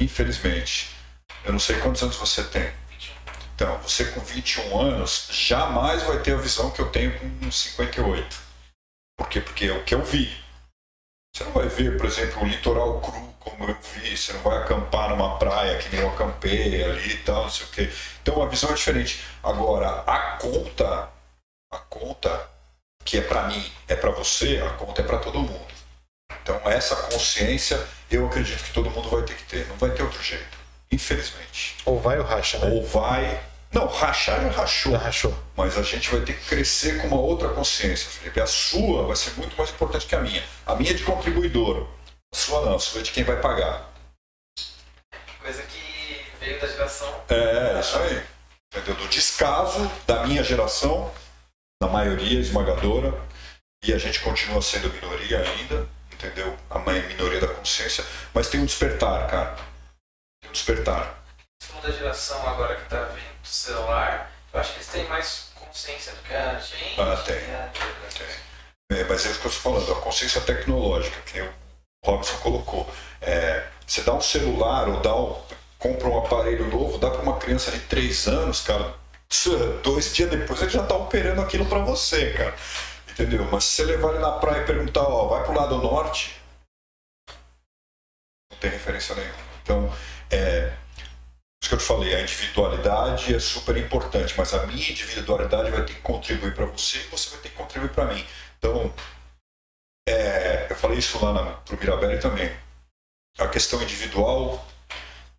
Infelizmente. 0.00 0.96
Eu 1.44 1.52
não 1.52 1.58
sei 1.58 1.78
quantos 1.80 2.02
anos 2.02 2.16
você 2.16 2.42
tem. 2.44 2.72
21. 2.88 3.12
Então, 3.54 3.78
você 3.82 4.06
com 4.06 4.20
21 4.20 4.80
anos 4.80 5.28
jamais 5.30 6.04
vai 6.04 6.20
ter 6.20 6.32
a 6.32 6.38
visão 6.38 6.70
que 6.70 6.80
eu 6.80 6.90
tenho 6.90 7.12
com 7.18 7.50
58. 7.50 8.36
Por 9.18 9.28
quê? 9.28 9.42
Porque 9.42 9.66
é 9.66 9.72
o 9.72 9.84
que 9.84 9.94
eu 9.94 10.02
vi. 10.02 10.34
Você 11.36 11.44
não 11.44 11.52
vai 11.52 11.68
ver, 11.68 11.98
por 11.98 12.06
exemplo, 12.06 12.42
o 12.42 12.46
litoral 12.46 12.98
cru 13.02 13.33
como 13.44 13.70
eu 13.70 13.76
vi, 13.94 14.16
você 14.16 14.32
não 14.32 14.40
vai 14.40 14.58
acampar 14.58 15.10
numa 15.10 15.38
praia 15.38 15.78
que 15.78 15.94
nem 15.94 16.00
eu 16.00 16.08
acampei 16.08 16.82
ali 16.82 17.12
e 17.12 17.18
tal, 17.18 17.42
não 17.42 17.50
sei 17.50 17.66
o 17.66 17.70
quê. 17.70 17.90
Então 18.22 18.42
a 18.42 18.46
visão 18.46 18.70
é 18.70 18.74
diferente. 18.74 19.22
Agora, 19.42 20.02
a 20.06 20.38
conta, 20.38 21.08
a 21.70 21.78
conta 21.78 22.48
que 23.04 23.18
é 23.18 23.20
para 23.20 23.48
mim, 23.48 23.72
é 23.86 23.94
para 23.94 24.10
você, 24.10 24.62
a 24.66 24.70
conta 24.70 25.02
é 25.02 25.04
para 25.04 25.18
todo 25.18 25.38
mundo. 25.38 25.74
Então 26.42 26.58
essa 26.64 26.96
consciência 26.96 27.80
eu 28.10 28.26
acredito 28.26 28.64
que 28.64 28.72
todo 28.72 28.90
mundo 28.90 29.08
vai 29.10 29.22
ter 29.22 29.34
que 29.34 29.44
ter, 29.44 29.66
não 29.68 29.76
vai 29.76 29.90
ter 29.90 30.02
outro 30.02 30.22
jeito. 30.22 30.58
Infelizmente. 30.90 31.76
Ou 31.84 32.00
vai 32.00 32.18
ou 32.18 32.24
racha, 32.24 32.58
né? 32.58 32.70
Ou 32.72 32.86
vai. 32.86 33.40
Não, 33.72 33.88
rachar 33.88 34.40
já 34.40 34.50
rachou. 34.50 34.92
Já 34.92 34.98
rachou. 34.98 35.34
Mas 35.56 35.76
a 35.76 35.82
gente 35.82 36.08
vai 36.10 36.20
ter 36.20 36.34
que 36.34 36.46
crescer 36.46 37.00
com 37.00 37.08
uma 37.08 37.20
outra 37.20 37.48
consciência, 37.48 38.08
Felipe. 38.08 38.40
A 38.40 38.46
sua 38.46 39.04
vai 39.04 39.16
ser 39.16 39.32
muito 39.36 39.56
mais 39.56 39.70
importante 39.70 40.06
que 40.06 40.14
a 40.14 40.20
minha. 40.20 40.42
A 40.64 40.76
minha 40.76 40.92
é 40.92 40.94
de 40.94 41.02
contribuidor. 41.02 41.88
Sua 42.34 42.66
não, 42.66 42.80
sua 42.80 43.00
é 43.00 43.04
de 43.04 43.12
quem 43.12 43.22
vai 43.22 43.40
pagar. 43.40 43.88
Coisa 45.40 45.62
que 45.62 46.26
veio 46.40 46.60
da 46.60 46.66
geração. 46.66 47.24
É, 47.28 47.78
isso 47.78 47.96
aí. 47.96 48.26
Entendeu? 48.74 48.96
Do 48.96 49.08
descaso 49.08 49.88
da 50.04 50.26
minha 50.26 50.42
geração, 50.42 51.14
na 51.80 51.86
maioria 51.88 52.40
esmagadora, 52.40 53.14
e 53.84 53.94
a 53.94 53.98
gente 53.98 54.18
continua 54.18 54.60
sendo 54.60 54.92
minoria 54.92 55.42
ainda, 55.42 55.88
entendeu? 56.12 56.58
A 56.68 56.80
mãe 56.80 57.00
minoria 57.06 57.40
da 57.40 57.46
consciência, 57.46 58.04
mas 58.34 58.48
tem 58.48 58.58
um 58.58 58.66
despertar, 58.66 59.30
cara. 59.30 59.54
Tem 60.40 60.50
um 60.50 60.52
despertar. 60.52 61.22
segunda 61.62 61.92
geração 61.92 62.48
agora 62.48 62.74
que 62.74 62.88
tá 62.88 63.04
vindo 63.04 63.42
do 63.42 63.46
celular, 63.46 64.32
eu 64.52 64.58
acho 64.58 64.72
que 64.72 64.78
eles 64.78 64.88
têm 64.88 65.06
mais 65.06 65.52
consciência 65.54 66.12
do 66.12 66.22
que 66.22 66.34
a 66.34 66.58
gente. 66.58 67.00
Ah, 67.00 67.16
tem. 67.24 67.36
É, 67.36 67.70
Tem. 68.18 68.98
É, 68.98 69.04
mas 69.04 69.24
é 69.24 69.30
isso 69.30 69.40
que 69.40 69.46
eu 69.46 69.50
estou 69.52 69.72
falando, 69.72 69.92
a 69.92 70.00
consciência 70.00 70.40
tecnológica, 70.40 71.20
que 71.22 71.40
o 71.40 71.63
Robson 72.04 72.36
colocou. 72.38 72.88
É, 73.20 73.64
você 73.86 74.02
dá 74.02 74.14
um 74.14 74.20
celular 74.20 74.88
ou 74.88 75.00
dá 75.00 75.14
um, 75.16 75.36
compra 75.78 76.08
um 76.08 76.18
aparelho 76.18 76.68
novo, 76.68 76.98
dá 76.98 77.10
para 77.10 77.22
uma 77.22 77.36
criança 77.38 77.70
de 77.70 77.80
3 77.80 78.28
anos, 78.28 78.60
cara, 78.60 78.94
dois 79.82 80.14
dias 80.14 80.30
depois 80.30 80.60
ele 80.62 80.70
já 80.70 80.82
está 80.82 80.94
operando 80.94 81.40
aquilo 81.40 81.66
para 81.66 81.80
você, 81.80 82.32
cara. 82.32 82.54
Entendeu? 83.10 83.46
Mas 83.50 83.64
se 83.64 83.76
você 83.76 83.84
levar 83.84 84.10
ele 84.10 84.18
na 84.18 84.32
praia 84.32 84.62
e 84.62 84.66
perguntar, 84.66 85.02
ó, 85.02 85.28
vai 85.28 85.44
pro 85.44 85.54
lado 85.54 85.78
norte, 85.78 86.40
não 88.50 88.58
tem 88.58 88.70
referência 88.70 89.14
nenhuma. 89.14 89.34
Então, 89.62 89.92
é, 90.30 90.72
isso 91.62 91.68
que 91.68 91.74
eu 91.74 91.78
te 91.78 91.84
falei, 91.84 92.14
a 92.14 92.20
individualidade 92.20 93.34
é 93.34 93.38
super 93.38 93.76
importante, 93.76 94.34
mas 94.36 94.52
a 94.52 94.66
minha 94.66 94.90
individualidade 94.90 95.70
vai 95.70 95.84
ter 95.84 95.94
que 95.94 96.00
contribuir 96.00 96.54
para 96.54 96.66
você 96.66 96.98
e 96.98 97.08
você 97.08 97.30
vai 97.30 97.38
ter 97.40 97.48
que 97.50 97.54
contribuir 97.56 97.90
para 97.90 98.06
mim. 98.06 98.24
Então, 98.58 98.92
é, 100.08 100.66
eu 100.70 100.76
falei 100.76 100.98
isso 100.98 101.22
lá 101.24 101.32
na, 101.32 101.42
pro 101.52 101.78
Mirabelli 101.78 102.18
também. 102.18 102.50
A 103.38 103.48
questão 103.48 103.82
individual 103.82 104.64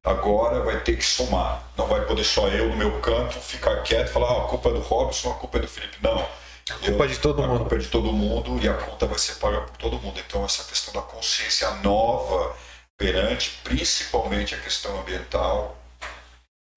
agora 0.04 0.62
vai 0.62 0.82
ter 0.82 0.96
que 0.98 1.06
somar. 1.06 1.64
Não 1.78 1.88
vai 1.88 2.06
poder 2.06 2.24
só 2.24 2.48
eu 2.48 2.70
no 2.70 2.76
meu 2.76 3.00
canto 3.02 3.40
ficar 3.40 3.82
quieto 3.84 4.10
e 4.10 4.12
falar 4.12 4.32
ah, 4.32 4.46
a 4.46 4.48
culpa 4.48 4.70
é 4.70 4.74
do 4.74 4.80
Robson, 4.80 5.32
a 5.32 5.36
culpa 5.36 5.58
é 5.58 5.62
do 5.62 5.68
Felipe. 5.68 5.98
Não. 6.02 6.28
A 6.70 6.74
culpa 6.84 7.06
é 7.06 7.08
de 7.08 7.20
todo 7.20 7.44
a 7.44 7.48
mundo. 7.48 7.60
culpa 7.60 7.76
é 7.76 7.78
de 7.80 7.88
todo 7.88 8.12
mundo 8.12 8.60
e 8.62 8.68
a 8.68 8.74
conta 8.74 9.06
vai 9.06 9.20
ser 9.20 9.36
paga 9.36 9.62
por 9.62 9.78
todo 9.78 10.00
mundo. 10.00 10.20
Então 10.20 10.44
essa 10.44 10.64
questão 10.64 10.94
da 10.94 11.02
consciência 11.02 11.70
nova 11.76 12.56
perante, 12.98 13.60
principalmente 13.64 14.56
a 14.56 14.60
questão 14.60 15.00
ambiental, 15.00 15.78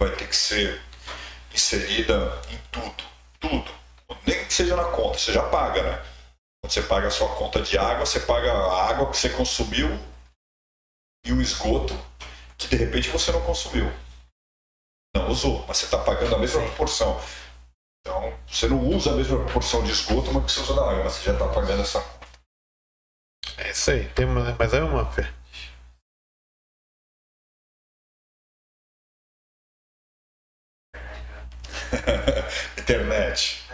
vai 0.01 0.11
ter 0.11 0.29
que 0.29 0.37
ser 0.37 0.81
inserida 1.55 2.39
em 2.51 2.59
tudo. 2.71 3.05
Tudo. 3.41 3.71
Nem 4.27 4.45
que 4.45 4.53
seja 4.53 4.77
na 4.77 4.85
conta, 4.85 5.19
você 5.19 5.33
já 5.33 5.43
paga, 5.43 5.83
né? 5.83 6.03
Quando 6.61 6.73
você 6.73 6.83
paga 6.83 7.07
a 7.07 7.11
sua 7.11 7.35
conta 7.37 7.63
de 7.63 7.79
água, 7.79 8.05
você 8.05 8.21
paga 8.21 8.53
a 8.53 8.89
água 8.89 9.11
que 9.11 9.17
você 9.17 9.31
consumiu 9.31 9.89
e 11.25 11.33
o 11.33 11.41
esgoto 11.41 11.95
que 12.59 12.69
de 12.69 12.77
repente 12.77 13.09
você 13.09 13.31
não 13.31 13.41
consumiu. 13.43 13.87
Não 15.15 15.31
usou, 15.31 15.65
mas 15.67 15.79
você 15.79 15.85
está 15.85 15.99
pagando 15.99 16.35
a 16.35 16.39
mesma 16.39 16.61
proporção. 16.63 17.21
Então, 18.01 18.37
você 18.47 18.69
não 18.69 18.81
usa 18.89 19.13
a 19.13 19.17
mesma 19.17 19.39
proporção 19.45 19.85
de 19.85 19.93
esgoto, 19.93 20.33
mas 20.33 20.45
que 20.45 20.53
você 20.53 20.61
usa 20.61 20.75
da 20.75 20.91
água, 20.91 21.05
mas 21.05 21.13
você 21.15 21.25
já 21.25 21.33
está 21.33 21.49
pagando 21.49 21.83
essa 21.83 22.01
conta. 22.01 22.27
É 23.59 23.71
isso 23.71 23.91
aí. 23.91 24.09
Tem 24.11 24.27
uma, 24.27 24.57
mas 24.59 24.75
é 24.75 24.83
uma, 24.83 25.11
Fê. 25.13 25.23
Internet. 32.79 33.65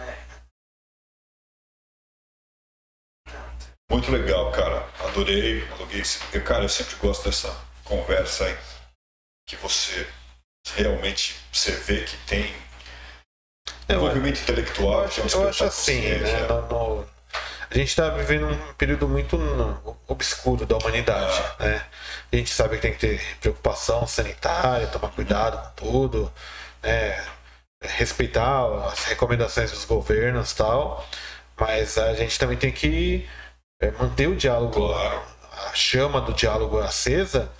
Muito 3.89 4.11
legal, 4.11 4.51
cara. 4.51 4.85
Adorei, 5.07 5.67
aluguei. 5.73 6.03
eu, 6.33 6.43
Cara, 6.43 6.63
eu 6.63 6.69
sempre 6.69 6.95
gosto 6.95 7.25
dessa 7.25 7.55
conversa 7.83 8.45
aí. 8.45 8.57
Que 9.47 9.55
você 9.57 10.07
realmente 10.75 11.35
você 11.51 11.71
vê 11.71 12.03
que 12.03 12.17
tem 12.25 12.53
Eu, 13.87 13.97
envolvimento 13.97 14.41
intelectual. 14.41 15.03
eu 15.03 15.09
tem 15.09 15.23
um 15.23 15.25
acho, 15.27 15.37
eu 15.37 15.49
acho 15.49 15.63
assim, 15.65 16.01
né? 16.01 16.47
no- 16.47 16.61
no- 16.67 17.07
a 17.69 17.77
gente 17.77 17.89
está 17.89 18.09
vivendo 18.09 18.47
um 18.47 18.73
período 18.73 19.07
muito 19.07 19.37
no- 19.37 19.97
obscuro 20.07 20.65
da 20.65 20.77
humanidade, 20.77 21.39
né? 21.59 21.85
A 22.31 22.35
gente 22.35 22.51
sabe 22.51 22.75
que 22.77 22.81
tem 22.81 22.93
que 22.93 22.99
ter 22.99 23.37
preocupação 23.39 24.07
sanitária, 24.07 24.87
tomar 24.87 25.09
cuidado 25.09 25.57
com 25.75 25.91
tudo, 25.91 26.33
né? 26.81 27.23
Respeitar 27.83 28.65
as 28.91 29.03
recomendações 29.05 29.69
dos 29.71 29.85
governos 29.85 30.51
e 30.51 30.55
tal, 30.55 31.07
mas 31.59 31.97
a 31.99 32.13
gente 32.15 32.39
também 32.39 32.57
tem 32.57 32.71
que 32.71 33.27
é, 33.85 33.91
manter 33.99 34.27
o 34.27 34.35
diálogo, 34.35 34.93
a 34.93 35.73
chama 35.73 36.21
do 36.21 36.33
diálogo 36.33 36.79
acesa, 36.79 37.51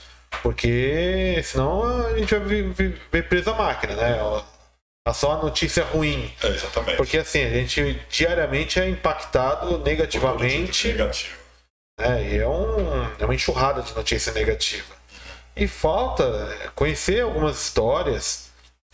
porque 0.41 1.41
senão 1.43 1.83
a 2.07 2.17
gente 2.17 2.35
vai 2.35 2.73
ver 3.11 3.27
presa 3.29 3.51
a 3.51 3.55
máquina, 3.55 3.95
né? 3.95 4.19
Ó, 4.21 4.43
Só 5.13 5.33
a 5.33 5.37
notícia 5.41 5.83
ruim. 5.83 6.31
É, 6.43 6.47
exatamente. 6.47 6.97
Porque 6.97 7.17
assim, 7.17 7.43
a 7.43 7.49
gente 7.49 8.01
diariamente 8.09 8.79
é 8.79 8.89
impactado 8.89 9.77
negativamente, 9.79 10.89
Negativo. 10.89 11.37
né? 11.99 12.23
E 12.29 12.37
é, 12.37 12.47
um, 12.47 13.03
é 13.19 13.25
uma 13.25 13.35
enxurrada 13.35 13.81
de 13.81 13.93
notícia 13.93 14.31
negativa. 14.33 14.93
E 15.55 15.67
falta 15.67 16.25
conhecer 16.75 17.21
algumas 17.21 17.61
histórias. 17.61 18.49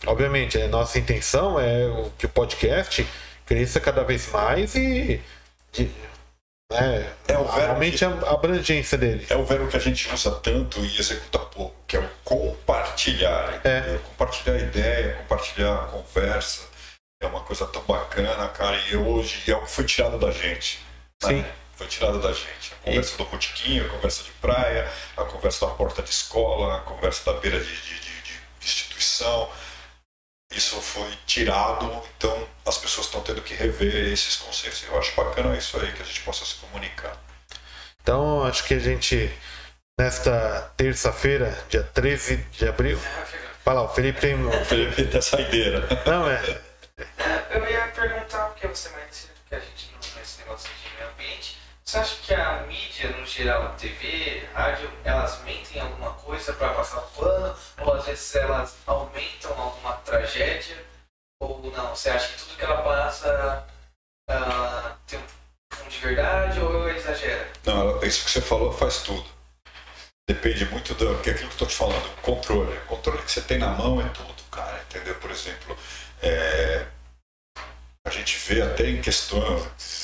Obviamente, 0.06 0.60
a 0.60 0.68
nossa 0.68 0.98
intenção 0.98 1.58
é 1.58 2.10
que 2.18 2.26
o 2.26 2.28
podcast 2.28 3.06
cresça 3.46 3.80
cada 3.80 4.02
vez 4.04 4.28
mais 4.30 4.74
e 4.74 5.20
né, 6.80 7.12
É 7.28 7.38
o 7.38 7.44
verbo 7.44 7.72
aumente 7.72 8.04
a 8.04 8.08
abrangência 8.30 8.96
dele. 8.98 9.26
É 9.28 9.36
o 9.36 9.44
verbo 9.44 9.68
que 9.68 9.76
a 9.76 9.80
gente 9.80 10.12
usa 10.12 10.30
tanto 10.32 10.80
e 10.80 10.98
executa 10.98 11.38
pouco, 11.38 11.74
que 11.86 11.96
é 11.96 12.00
o 12.00 12.08
compartilhar. 12.24 13.56
entendeu? 13.56 13.98
Compartilhar 14.00 14.58
ideia, 14.58 15.14
compartilhar 15.16 15.74
a 15.74 15.86
conversa. 15.86 16.62
É 17.22 17.26
uma 17.26 17.40
coisa 17.40 17.66
tão 17.66 17.82
bacana, 17.82 18.48
cara. 18.48 18.76
E 18.90 18.96
hoje 18.96 19.50
é 19.50 19.54
o 19.56 19.62
que 19.62 19.70
foi 19.70 19.84
tirado 19.84 20.18
da 20.18 20.30
gente. 20.30 20.80
né? 21.22 21.28
Sim. 21.28 21.44
Foi 21.76 21.86
tirado 21.86 22.20
da 22.20 22.32
gente. 22.32 22.72
A 22.82 22.84
conversa 22.84 23.16
do 23.16 23.24
botiquinho, 23.26 23.86
a 23.86 23.88
conversa 23.88 24.22
de 24.24 24.30
praia, 24.32 24.88
a 25.16 25.24
conversa 25.24 25.66
da 25.66 25.72
porta 25.72 26.02
de 26.02 26.10
escola, 26.10 26.76
a 26.76 26.80
conversa 26.80 27.32
da 27.32 27.38
beira 27.40 27.58
de, 27.58 27.64
de- 27.66 28.00
de- 28.00 28.12
de 28.60 28.66
instituição. 28.66 29.48
Isso 30.54 30.80
foi 30.82 31.10
tirado, 31.26 32.02
então 32.16 32.48
as 32.66 32.76
pessoas 32.78 33.06
estão 33.06 33.22
tendo 33.22 33.40
que 33.40 33.54
rever 33.54 34.12
esses 34.12 34.36
conceitos. 34.36 34.84
Eu 34.86 34.98
acho 34.98 35.14
bacana 35.16 35.56
isso 35.56 35.78
aí, 35.80 35.90
que 35.92 36.02
a 36.02 36.04
gente 36.04 36.20
possa 36.20 36.44
se 36.44 36.54
comunicar. 36.56 37.16
Então, 38.02 38.44
acho 38.44 38.64
que 38.64 38.74
a 38.74 38.78
gente, 38.78 39.32
nesta 39.98 40.72
terça-feira, 40.76 41.56
dia 41.70 41.82
13 41.94 42.36
de 42.52 42.68
abril. 42.68 42.98
Vai 43.64 43.74
lá, 43.74 43.82
o 43.82 43.88
Felipe 43.88 44.20
tem. 44.20 44.34
um- 44.34 44.64
Felipe 44.64 45.04
da 45.04 45.22
saideira. 45.22 45.86
Não, 46.04 46.28
é. 46.28 46.60
Eu 47.50 47.70
ia 47.70 47.86
perguntar, 47.88 48.46
porque 48.48 48.66
você 48.66 48.88
é 48.88 48.92
mais 48.92 49.06
decide 49.06 49.32
porque 49.42 49.54
a 49.54 49.60
gente 49.60 49.90
não 49.92 50.20
nesse 50.20 50.38
negócio 50.40 50.68
de 50.68 50.96
meio 50.98 51.10
ambiente. 51.10 51.58
Você 51.92 51.98
acha 51.98 52.16
que 52.22 52.32
a 52.32 52.62
mídia, 52.62 53.10
no 53.10 53.26
geral, 53.26 53.74
TV, 53.76 54.48
rádio, 54.54 54.90
elas 55.04 55.42
mentem 55.42 55.78
alguma 55.78 56.10
coisa 56.14 56.50
para 56.54 56.72
passar 56.72 57.00
o 57.00 57.02
pano? 57.08 57.54
Ou 57.82 57.92
às 57.92 58.06
vezes 58.06 58.34
elas 58.34 58.78
aumentam 58.86 59.52
alguma 59.60 59.92
tragédia? 59.96 60.82
Ou 61.38 61.60
não? 61.70 61.94
Você 61.94 62.08
acha 62.08 62.28
que 62.28 62.38
tudo 62.38 62.56
que 62.56 62.64
ela 62.64 62.80
passa 62.80 63.66
ah, 64.26 64.96
tem 65.06 65.18
um 65.18 65.22
fundo 65.76 65.90
de 65.90 65.98
verdade 65.98 66.60
ou 66.60 66.88
exagera? 66.88 67.52
Não, 67.66 68.02
isso 68.02 68.24
que 68.24 68.30
você 68.30 68.40
falou 68.40 68.72
faz 68.72 69.02
tudo. 69.02 69.26
depende 70.26 70.64
muito 70.64 70.94
do 70.94 71.18
que 71.18 71.28
é 71.28 71.34
aquilo 71.34 71.50
que 71.50 71.62
eu 71.62 71.66
estou 71.66 71.68
te 71.68 71.76
falando, 71.76 72.22
controle. 72.22 72.74
O 72.74 72.86
controle 72.86 73.20
que 73.20 73.32
você 73.32 73.42
tem 73.42 73.58
na 73.58 73.68
mão 73.68 74.00
é 74.00 74.08
tudo, 74.08 74.42
cara, 74.50 74.82
entendeu? 74.88 75.14
Por 75.16 75.30
exemplo, 75.30 75.76
é, 76.22 76.86
a 78.06 78.10
gente 78.10 78.38
vê 78.38 78.62
até 78.62 78.88
em 78.88 79.02
questões 79.02 80.01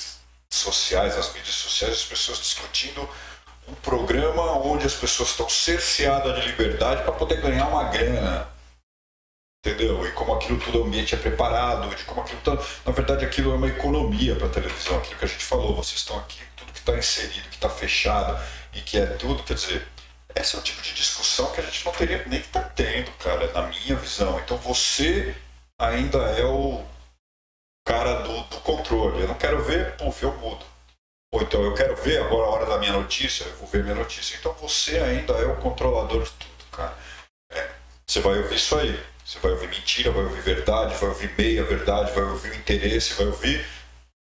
sociais, 0.51 1.17
nas 1.17 1.33
mídias 1.33 1.55
sociais, 1.55 1.95
as 1.95 2.05
pessoas 2.05 2.39
discutindo 2.39 3.09
um 3.69 3.75
programa 3.75 4.43
onde 4.59 4.87
as 4.87 4.95
pessoas 4.95 5.31
estão 5.31 5.49
cerceadas 5.49 6.41
de 6.41 6.49
liberdade 6.49 7.03
para 7.03 7.13
poder 7.13 7.41
ganhar 7.41 7.67
uma 7.69 7.85
grana. 7.85 8.49
Entendeu? 9.65 10.07
E 10.07 10.13
como 10.13 10.35
aquilo 10.35 10.59
tudo 10.59 10.81
o 10.81 10.85
ambiente 10.85 11.15
é 11.15 11.19
preparado, 11.19 11.95
de 11.95 12.05
como 12.05 12.21
aquilo 12.21 12.41
tá, 12.41 12.57
na 12.87 12.93
verdade 12.93 13.25
aquilo 13.25 13.53
é 13.53 13.57
uma 13.57 13.67
economia 13.67 14.37
para 14.37 14.47
a 14.47 14.51
televisão, 14.51 14.97
aquilo 14.97 15.19
que 15.19 15.25
a 15.25 15.29
gente 15.29 15.45
falou, 15.45 15.75
vocês 15.75 15.99
estão 15.99 16.19
aqui, 16.19 16.41
tudo 16.57 16.73
que 16.73 16.79
está 16.79 16.97
inserido, 16.97 17.49
que 17.49 17.57
está 17.57 17.69
fechado 17.69 18.41
e 18.73 18.81
que 18.81 18.99
é 18.99 19.07
tudo, 19.07 19.43
quer 19.43 19.55
dizer, 19.55 19.87
esse 20.35 20.57
é 20.57 20.59
o 20.59 20.63
tipo 20.63 20.81
de 20.81 20.95
discussão 20.95 21.51
que 21.53 21.61
a 21.61 21.65
gente 21.65 21.85
não 21.85 21.93
teria 21.93 22.25
nem 22.27 22.41
que 22.41 22.47
estar 22.47 22.63
tá 22.63 22.69
tendo, 22.71 23.11
cara, 23.19 23.53
na 23.53 23.63
minha 23.63 23.97
visão. 23.97 24.39
Então 24.39 24.57
você 24.59 25.35
ainda 25.79 26.19
é 26.19 26.45
o 26.45 26.83
cara 27.89 28.21
do, 28.21 28.43
do 28.45 28.61
controle. 28.61 29.23
Eu 29.23 29.29
não 29.29 29.35
quero 29.35 29.65
ver, 29.65 29.97
puf, 29.97 30.23
eu 30.23 30.33
mudo. 30.37 30.65
Ou 31.33 31.43
então 31.43 31.63
eu 31.63 31.75
quero 31.75 31.97
ver 31.97 32.23
agora 32.23 32.47
a 32.47 32.51
hora 32.51 32.67
da 32.67 32.79
minha 32.79 32.93
notícia, 32.93 33.45
eu 33.45 33.57
vou 33.57 33.67
ver 33.67 33.83
minha 33.83 33.95
notícia. 33.95 34.37
Então 34.39 34.53
você 34.55 34.99
ainda 34.99 35.33
é 35.33 35.47
o 35.47 35.57
controlador 35.57 36.23
de 36.23 36.31
tudo, 36.33 36.65
cara. 36.71 36.95
É, 37.51 37.71
você 38.07 38.21
vai 38.21 38.39
ouvir 38.39 38.57
isso 38.57 38.77
aí. 38.77 38.99
Você 39.25 39.39
vai 39.41 39.53
ouvir 39.53 39.69
mentira, 39.69 40.11
vai 40.11 40.25
ouvir 40.25 40.41
verdade, 40.41 40.95
vai 40.97 41.09
ouvir 41.09 41.35
meia 41.37 41.65
verdade, 41.65 42.13
vai 42.13 42.25
ouvir 42.25 42.55
interesse, 42.57 43.15
vai 43.15 43.27
ouvir 43.27 43.65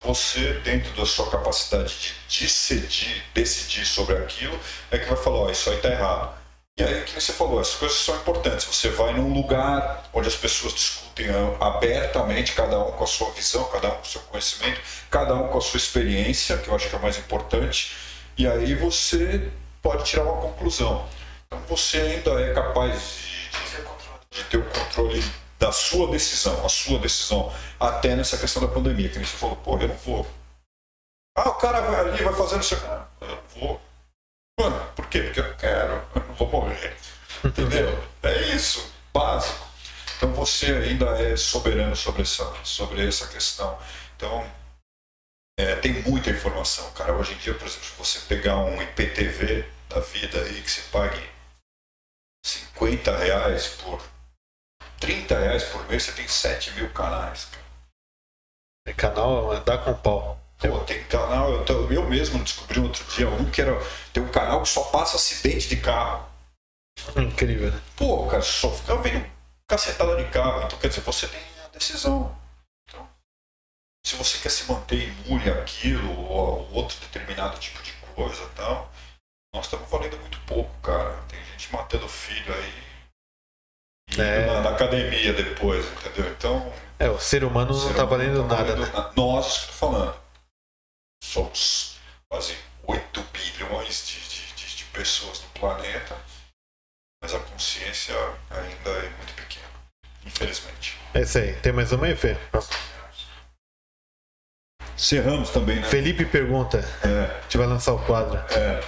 você, 0.03 0.53
dentro 0.63 0.91
da 0.93 1.05
sua 1.05 1.29
capacidade 1.29 2.15
de 2.27 2.41
decidir, 2.45 3.23
decidir 3.33 3.85
sobre 3.85 4.15
aquilo, 4.17 4.59
é 4.91 4.97
que 4.97 5.05
vai 5.05 5.17
falar, 5.17 5.37
ó, 5.37 5.49
isso 5.49 5.69
aí 5.69 5.77
está 5.77 5.89
errado. 5.89 6.37
E 6.79 6.83
aí, 6.83 7.01
o 7.01 7.05
que 7.05 7.19
você 7.19 7.33
falou, 7.33 7.59
as 7.59 7.73
coisas 7.73 7.97
são 7.97 8.15
importantes. 8.15 8.65
Você 8.65 8.89
vai 8.89 9.13
num 9.13 9.33
lugar 9.33 10.07
onde 10.13 10.27
as 10.27 10.35
pessoas 10.35 10.73
discutem 10.73 11.06
abertamente, 11.59 12.53
cada 12.53 12.79
um 12.79 12.91
com 12.91 13.03
a 13.03 13.07
sua 13.07 13.31
visão, 13.31 13.63
cada 13.65 13.89
um 13.89 13.95
com 13.95 14.01
o 14.01 14.05
seu 14.05 14.21
conhecimento, 14.21 14.79
cada 15.09 15.33
um 15.35 15.47
com 15.47 15.57
a 15.57 15.61
sua 15.61 15.77
experiência, 15.77 16.57
que 16.57 16.67
eu 16.67 16.75
acho 16.75 16.89
que 16.89 16.95
é 16.95 16.99
mais 16.99 17.17
importante, 17.17 17.95
e 18.37 18.47
aí 18.47 18.75
você 18.75 19.49
pode 19.81 20.03
tirar 20.03 20.23
uma 20.23 20.41
conclusão. 20.41 21.07
Então 21.47 21.59
você 21.67 21.99
ainda 21.99 22.31
é 22.41 22.53
capaz 22.53 23.19
de, 24.31 24.37
de, 24.37 24.43
ter 24.45 24.57
o 24.57 24.63
controle 24.63 25.23
da 25.57 25.71
sua 25.71 26.07
decisão, 26.11 26.65
a 26.65 26.69
sua 26.69 26.99
decisão, 26.99 27.51
até 27.79 28.15
nessa 28.15 28.37
questão 28.37 28.61
da 28.61 28.67
pandemia, 28.67 29.09
que 29.09 29.17
você 29.17 29.37
falou, 29.37 29.55
pô, 29.57 29.77
eu 29.79 29.87
não 29.87 29.95
vou. 29.95 30.27
Ah, 31.35 31.49
o 31.49 31.55
cara 31.55 31.81
vai 31.81 31.99
ali, 32.01 32.23
vai 32.23 32.33
fazendo 32.33 32.61
isso. 32.61 32.75
Eu 33.21 33.27
não 33.27 33.39
vou. 33.55 33.81
Mano, 34.59 34.79
por 34.95 35.07
quê? 35.07 35.21
Porque 35.21 35.39
eu 35.39 35.55
quero, 35.55 36.01
eu 36.15 36.23
não 36.27 36.35
vou 36.35 36.49
morrer. 36.49 36.95
Entendeu? 37.43 38.03
É 38.23 38.41
isso, 38.47 38.91
básico. 39.13 39.66
Então 40.17 40.33
você 40.33 40.65
ainda 40.73 41.05
é 41.21 41.37
soberano 41.37 41.95
sobre 41.95 42.23
essa, 42.23 42.43
sobre 42.63 43.07
essa 43.07 43.27
questão. 43.27 43.79
Então, 44.15 44.51
é, 45.59 45.75
tem 45.75 46.01
muita 46.01 46.31
informação, 46.31 46.91
cara. 46.93 47.13
Hoje 47.13 47.33
em 47.33 47.37
dia, 47.37 47.53
por 47.53 47.67
exemplo, 47.67 47.85
se 47.85 47.97
você 47.97 48.19
pegar 48.27 48.57
um 48.57 48.81
IPTV 48.81 49.63
da 49.87 49.99
vida 49.99 50.41
aí 50.41 50.61
que 50.61 50.71
você 50.71 50.81
pague 50.91 51.23
50 52.43 53.15
reais 53.15 53.67
por 53.67 54.01
30 54.99 55.39
reais 55.39 55.63
por 55.65 55.87
mês, 55.87 56.03
você 56.03 56.11
tem 56.13 56.27
7 56.27 56.71
mil 56.71 56.89
canais, 56.91 57.45
cara. 57.45 57.67
É 58.87 58.93
canal 58.93 59.59
dá 59.61 59.77
com 59.77 59.93
pau. 59.93 60.41
Pô, 60.57 60.79
tem 60.79 61.03
canal, 61.03 61.51
eu, 61.51 61.91
eu 61.91 62.09
mesmo 62.09 62.43
descobri 62.43 62.79
outro 62.79 63.05
dia 63.15 63.29
um 63.29 63.51
que 63.51 63.61
era. 63.61 63.77
Tem 64.11 64.23
um 64.23 64.31
canal 64.31 64.63
que 64.63 64.69
só 64.69 64.85
passa 64.85 65.17
acidente 65.17 65.69
de 65.69 65.77
carro. 65.77 66.27
Incrível, 67.15 67.71
né? 67.71 67.79
Pô, 67.95 68.25
cara, 68.25 68.41
só 68.41 68.71
fica 68.71 68.95
vendo 68.97 69.36
cacetada 69.67 70.15
de 70.15 70.29
carro. 70.31 70.63
Então 70.63 70.79
quer 70.79 70.87
dizer, 70.89 71.01
você 71.01 71.27
tem 71.27 71.41
a 71.65 71.67
decisão. 71.69 72.35
Então, 72.87 73.07
se 74.05 74.15
você 74.15 74.37
quer 74.39 74.49
se 74.49 74.71
manter 74.71 75.09
imune 75.09 75.49
àquilo 75.49 76.27
ou 76.29 76.39
a 76.39 76.75
outro 76.75 76.99
determinado 77.01 77.59
tipo 77.59 77.81
de 77.83 77.91
coisa 78.15 78.43
e 78.43 78.49
tal, 78.55 78.91
nós 79.53 79.65
estamos 79.65 79.89
valendo 79.89 80.17
muito 80.19 80.39
pouco, 80.41 80.71
cara. 80.81 81.21
Tem 81.27 81.43
gente 81.45 81.71
matando 81.71 82.07
filho 82.07 82.53
aí 82.53 82.87
é. 84.15 84.45
na, 84.45 84.61
na, 84.61 84.69
academia 84.71 85.33
depois, 85.33 85.85
entendeu? 85.85 86.31
Então. 86.31 86.73
É, 86.99 87.09
o 87.09 87.19
ser 87.19 87.43
humano 87.43 87.77
não 87.77 87.91
está 87.91 88.05
valendo 88.05 88.47
tá 88.47 88.55
nada, 88.55 88.75
valendo 88.75 88.93
né? 88.93 89.11
Nós, 89.15 89.57
estou 89.57 89.73
falando, 89.73 90.15
somos 91.23 91.99
quase 92.29 92.57
8 92.83 93.21
bilhões 93.33 94.07
de, 94.07 94.19
de, 94.19 94.53
de, 94.53 94.75
de, 94.77 94.83
pessoas 94.85 95.41
no 95.41 95.49
planeta, 95.49 96.15
mas 97.21 97.33
a 97.33 97.39
consciência 97.39 98.15
ainda 98.49 98.89
é 98.89 99.09
muito 99.09 99.33
pequena, 99.35 99.65
infelizmente. 100.25 100.97
É 101.13 101.21
isso 101.21 101.37
aí. 101.37 101.53
Tem 101.55 101.71
mais 101.71 101.91
uma 101.91 102.05
aí, 102.05 102.15
Fê? 102.15 102.37
Cerramos 104.95 105.51
também, 105.51 105.77
né? 105.77 105.83
Felipe 105.83 106.25
pergunta. 106.25 106.79
É. 107.03 107.37
A 107.37 107.41
gente 107.43 107.57
vai 107.57 107.67
lançar 107.67 107.93
o 107.93 107.99
quadro. 107.99 108.39
É. 108.51 108.81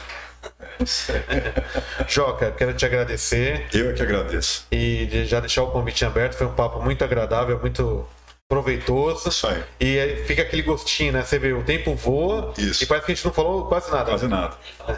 Joca, 2.07 2.51
quero 2.51 2.73
te 2.73 2.85
agradecer. 2.85 3.67
Eu 3.73 3.91
é 3.91 3.93
que 3.93 4.01
agradeço. 4.01 4.65
E 4.71 5.25
já 5.25 5.39
deixar 5.39 5.63
o 5.63 5.71
convite 5.71 6.03
aberto. 6.05 6.35
Foi 6.35 6.47
um 6.47 6.55
papo 6.55 6.81
muito 6.81 7.03
agradável, 7.03 7.59
muito 7.59 8.07
proveitoso. 8.49 9.29
Isso 9.29 9.47
aí. 9.47 9.63
E 9.79 9.99
aí 9.99 10.25
fica 10.25 10.41
aquele 10.41 10.63
gostinho, 10.63 11.13
né? 11.13 11.23
Você 11.23 11.37
vê, 11.37 11.53
o 11.53 11.63
tempo 11.63 11.93
voa. 11.93 12.53
Isso. 12.57 12.83
E 12.83 12.87
parece 12.87 13.05
que 13.05 13.11
a 13.11 13.15
gente 13.15 13.25
não 13.25 13.33
falou 13.33 13.67
quase 13.67 13.91
nada. 13.91 14.05
Quase 14.05 14.27
nada. 14.27 14.57
É, 14.87 14.97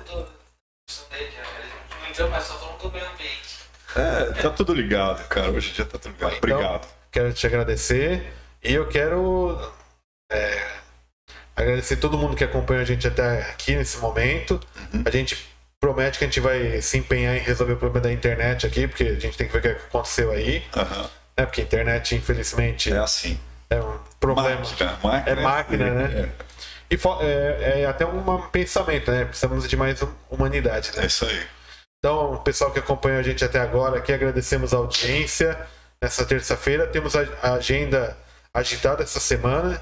tá 4.41 4.49
tudo 4.49 4.73
ligado, 4.73 5.27
cara. 5.27 5.51
Hoje 5.51 5.71
em 5.71 5.73
dia 5.73 5.85
tá 5.85 5.97
tudo 5.97 6.13
ligado. 6.13 6.35
Então, 6.35 6.57
Obrigado. 6.57 6.87
Quero 7.11 7.33
te 7.33 7.45
agradecer. 7.45 8.33
E 8.63 8.73
eu 8.73 8.87
quero 8.87 9.59
é, 10.31 10.67
agradecer 11.55 11.97
todo 11.97 12.17
mundo 12.17 12.35
que 12.35 12.43
acompanha 12.43 12.81
a 12.81 12.85
gente 12.85 13.07
até 13.07 13.41
aqui 13.41 13.75
nesse 13.75 13.97
momento. 13.97 14.59
Uhum. 14.93 15.03
A 15.05 15.09
gente 15.09 15.49
promete 15.79 16.19
que 16.19 16.23
a 16.23 16.27
gente 16.27 16.39
vai 16.39 16.81
se 16.81 16.97
empenhar 16.97 17.35
em 17.35 17.39
resolver 17.39 17.73
o 17.73 17.77
problema 17.77 18.07
da 18.07 18.13
internet 18.13 18.65
aqui, 18.65 18.87
porque 18.87 19.03
a 19.03 19.19
gente 19.19 19.37
tem 19.37 19.47
que 19.47 19.53
ver 19.53 19.59
o 19.59 19.61
que 19.61 19.85
aconteceu 19.87 20.31
aí. 20.31 20.63
Uhum. 20.75 21.09
É, 21.37 21.45
porque 21.45 21.61
a 21.61 21.63
internet, 21.63 22.15
infelizmente. 22.15 22.93
É 22.93 22.97
assim. 22.97 23.39
É 23.69 23.81
um 23.81 23.97
problema. 24.19 24.59
Máquina, 24.59 24.99
máquina 25.03 25.39
é 25.39 25.43
máquina, 25.43 25.87
é, 25.87 25.91
né? 25.91 26.29
É. 26.37 26.51
E 26.91 26.99
é, 27.21 27.81
é, 27.81 27.85
até 27.85 28.05
um 28.05 28.41
pensamento, 28.49 29.09
né? 29.11 29.23
Precisamos 29.23 29.67
de 29.67 29.77
mais 29.77 30.03
humanidade, 30.29 30.91
né? 30.95 31.03
É 31.03 31.05
isso 31.07 31.25
aí. 31.25 31.41
Então, 32.03 32.37
pessoal 32.43 32.71
que 32.71 32.79
acompanhou 32.79 33.19
a 33.19 33.23
gente 33.23 33.45
até 33.45 33.59
agora, 33.59 33.99
aqui 33.99 34.11
agradecemos 34.11 34.73
a 34.73 34.77
audiência. 34.77 35.55
Nessa 36.01 36.25
terça-feira 36.25 36.87
temos 36.87 37.15
a 37.15 37.53
agenda 37.53 38.17
agitada 38.51 39.03
essa 39.03 39.19
semana. 39.19 39.79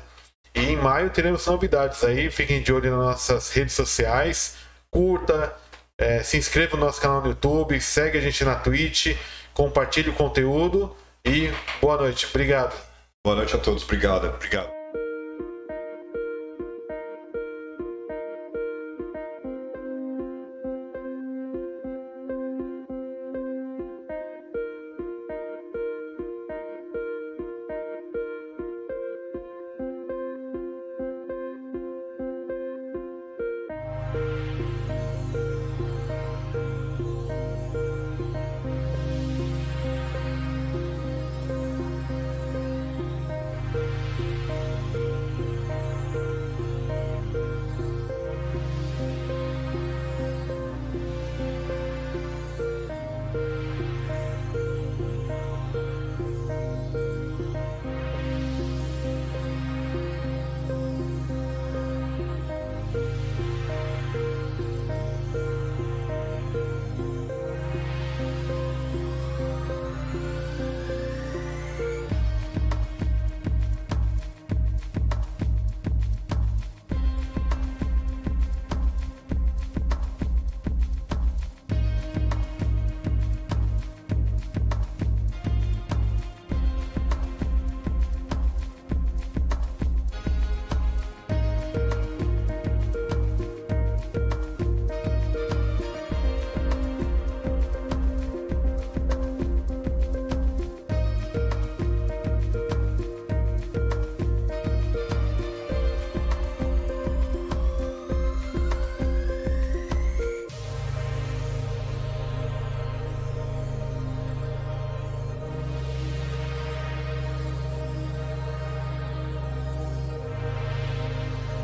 E 0.53 0.59
em 0.59 0.75
maio 0.75 1.09
teremos 1.11 1.45
novidades 1.45 2.03
aí. 2.03 2.29
Fiquem 2.29 2.61
de 2.61 2.73
olho 2.73 2.91
nas 2.91 2.99
nossas 2.99 3.49
redes 3.51 3.73
sociais. 3.73 4.57
Curta, 4.91 5.55
é, 5.97 6.21
se 6.21 6.35
inscreva 6.35 6.75
no 6.75 6.85
nosso 6.85 6.99
canal 6.99 7.21
no 7.21 7.29
YouTube, 7.29 7.79
segue 7.79 8.17
a 8.17 8.21
gente 8.21 8.43
na 8.43 8.55
Twitch, 8.55 9.15
compartilhe 9.53 10.09
o 10.09 10.13
conteúdo 10.13 10.93
e 11.23 11.53
boa 11.81 11.95
noite. 11.95 12.25
Obrigado. 12.29 12.75
Boa 13.23 13.37
noite 13.37 13.55
a 13.55 13.59
todos. 13.59 13.83
Obrigado. 13.83 14.27
Obrigado. 14.27 14.78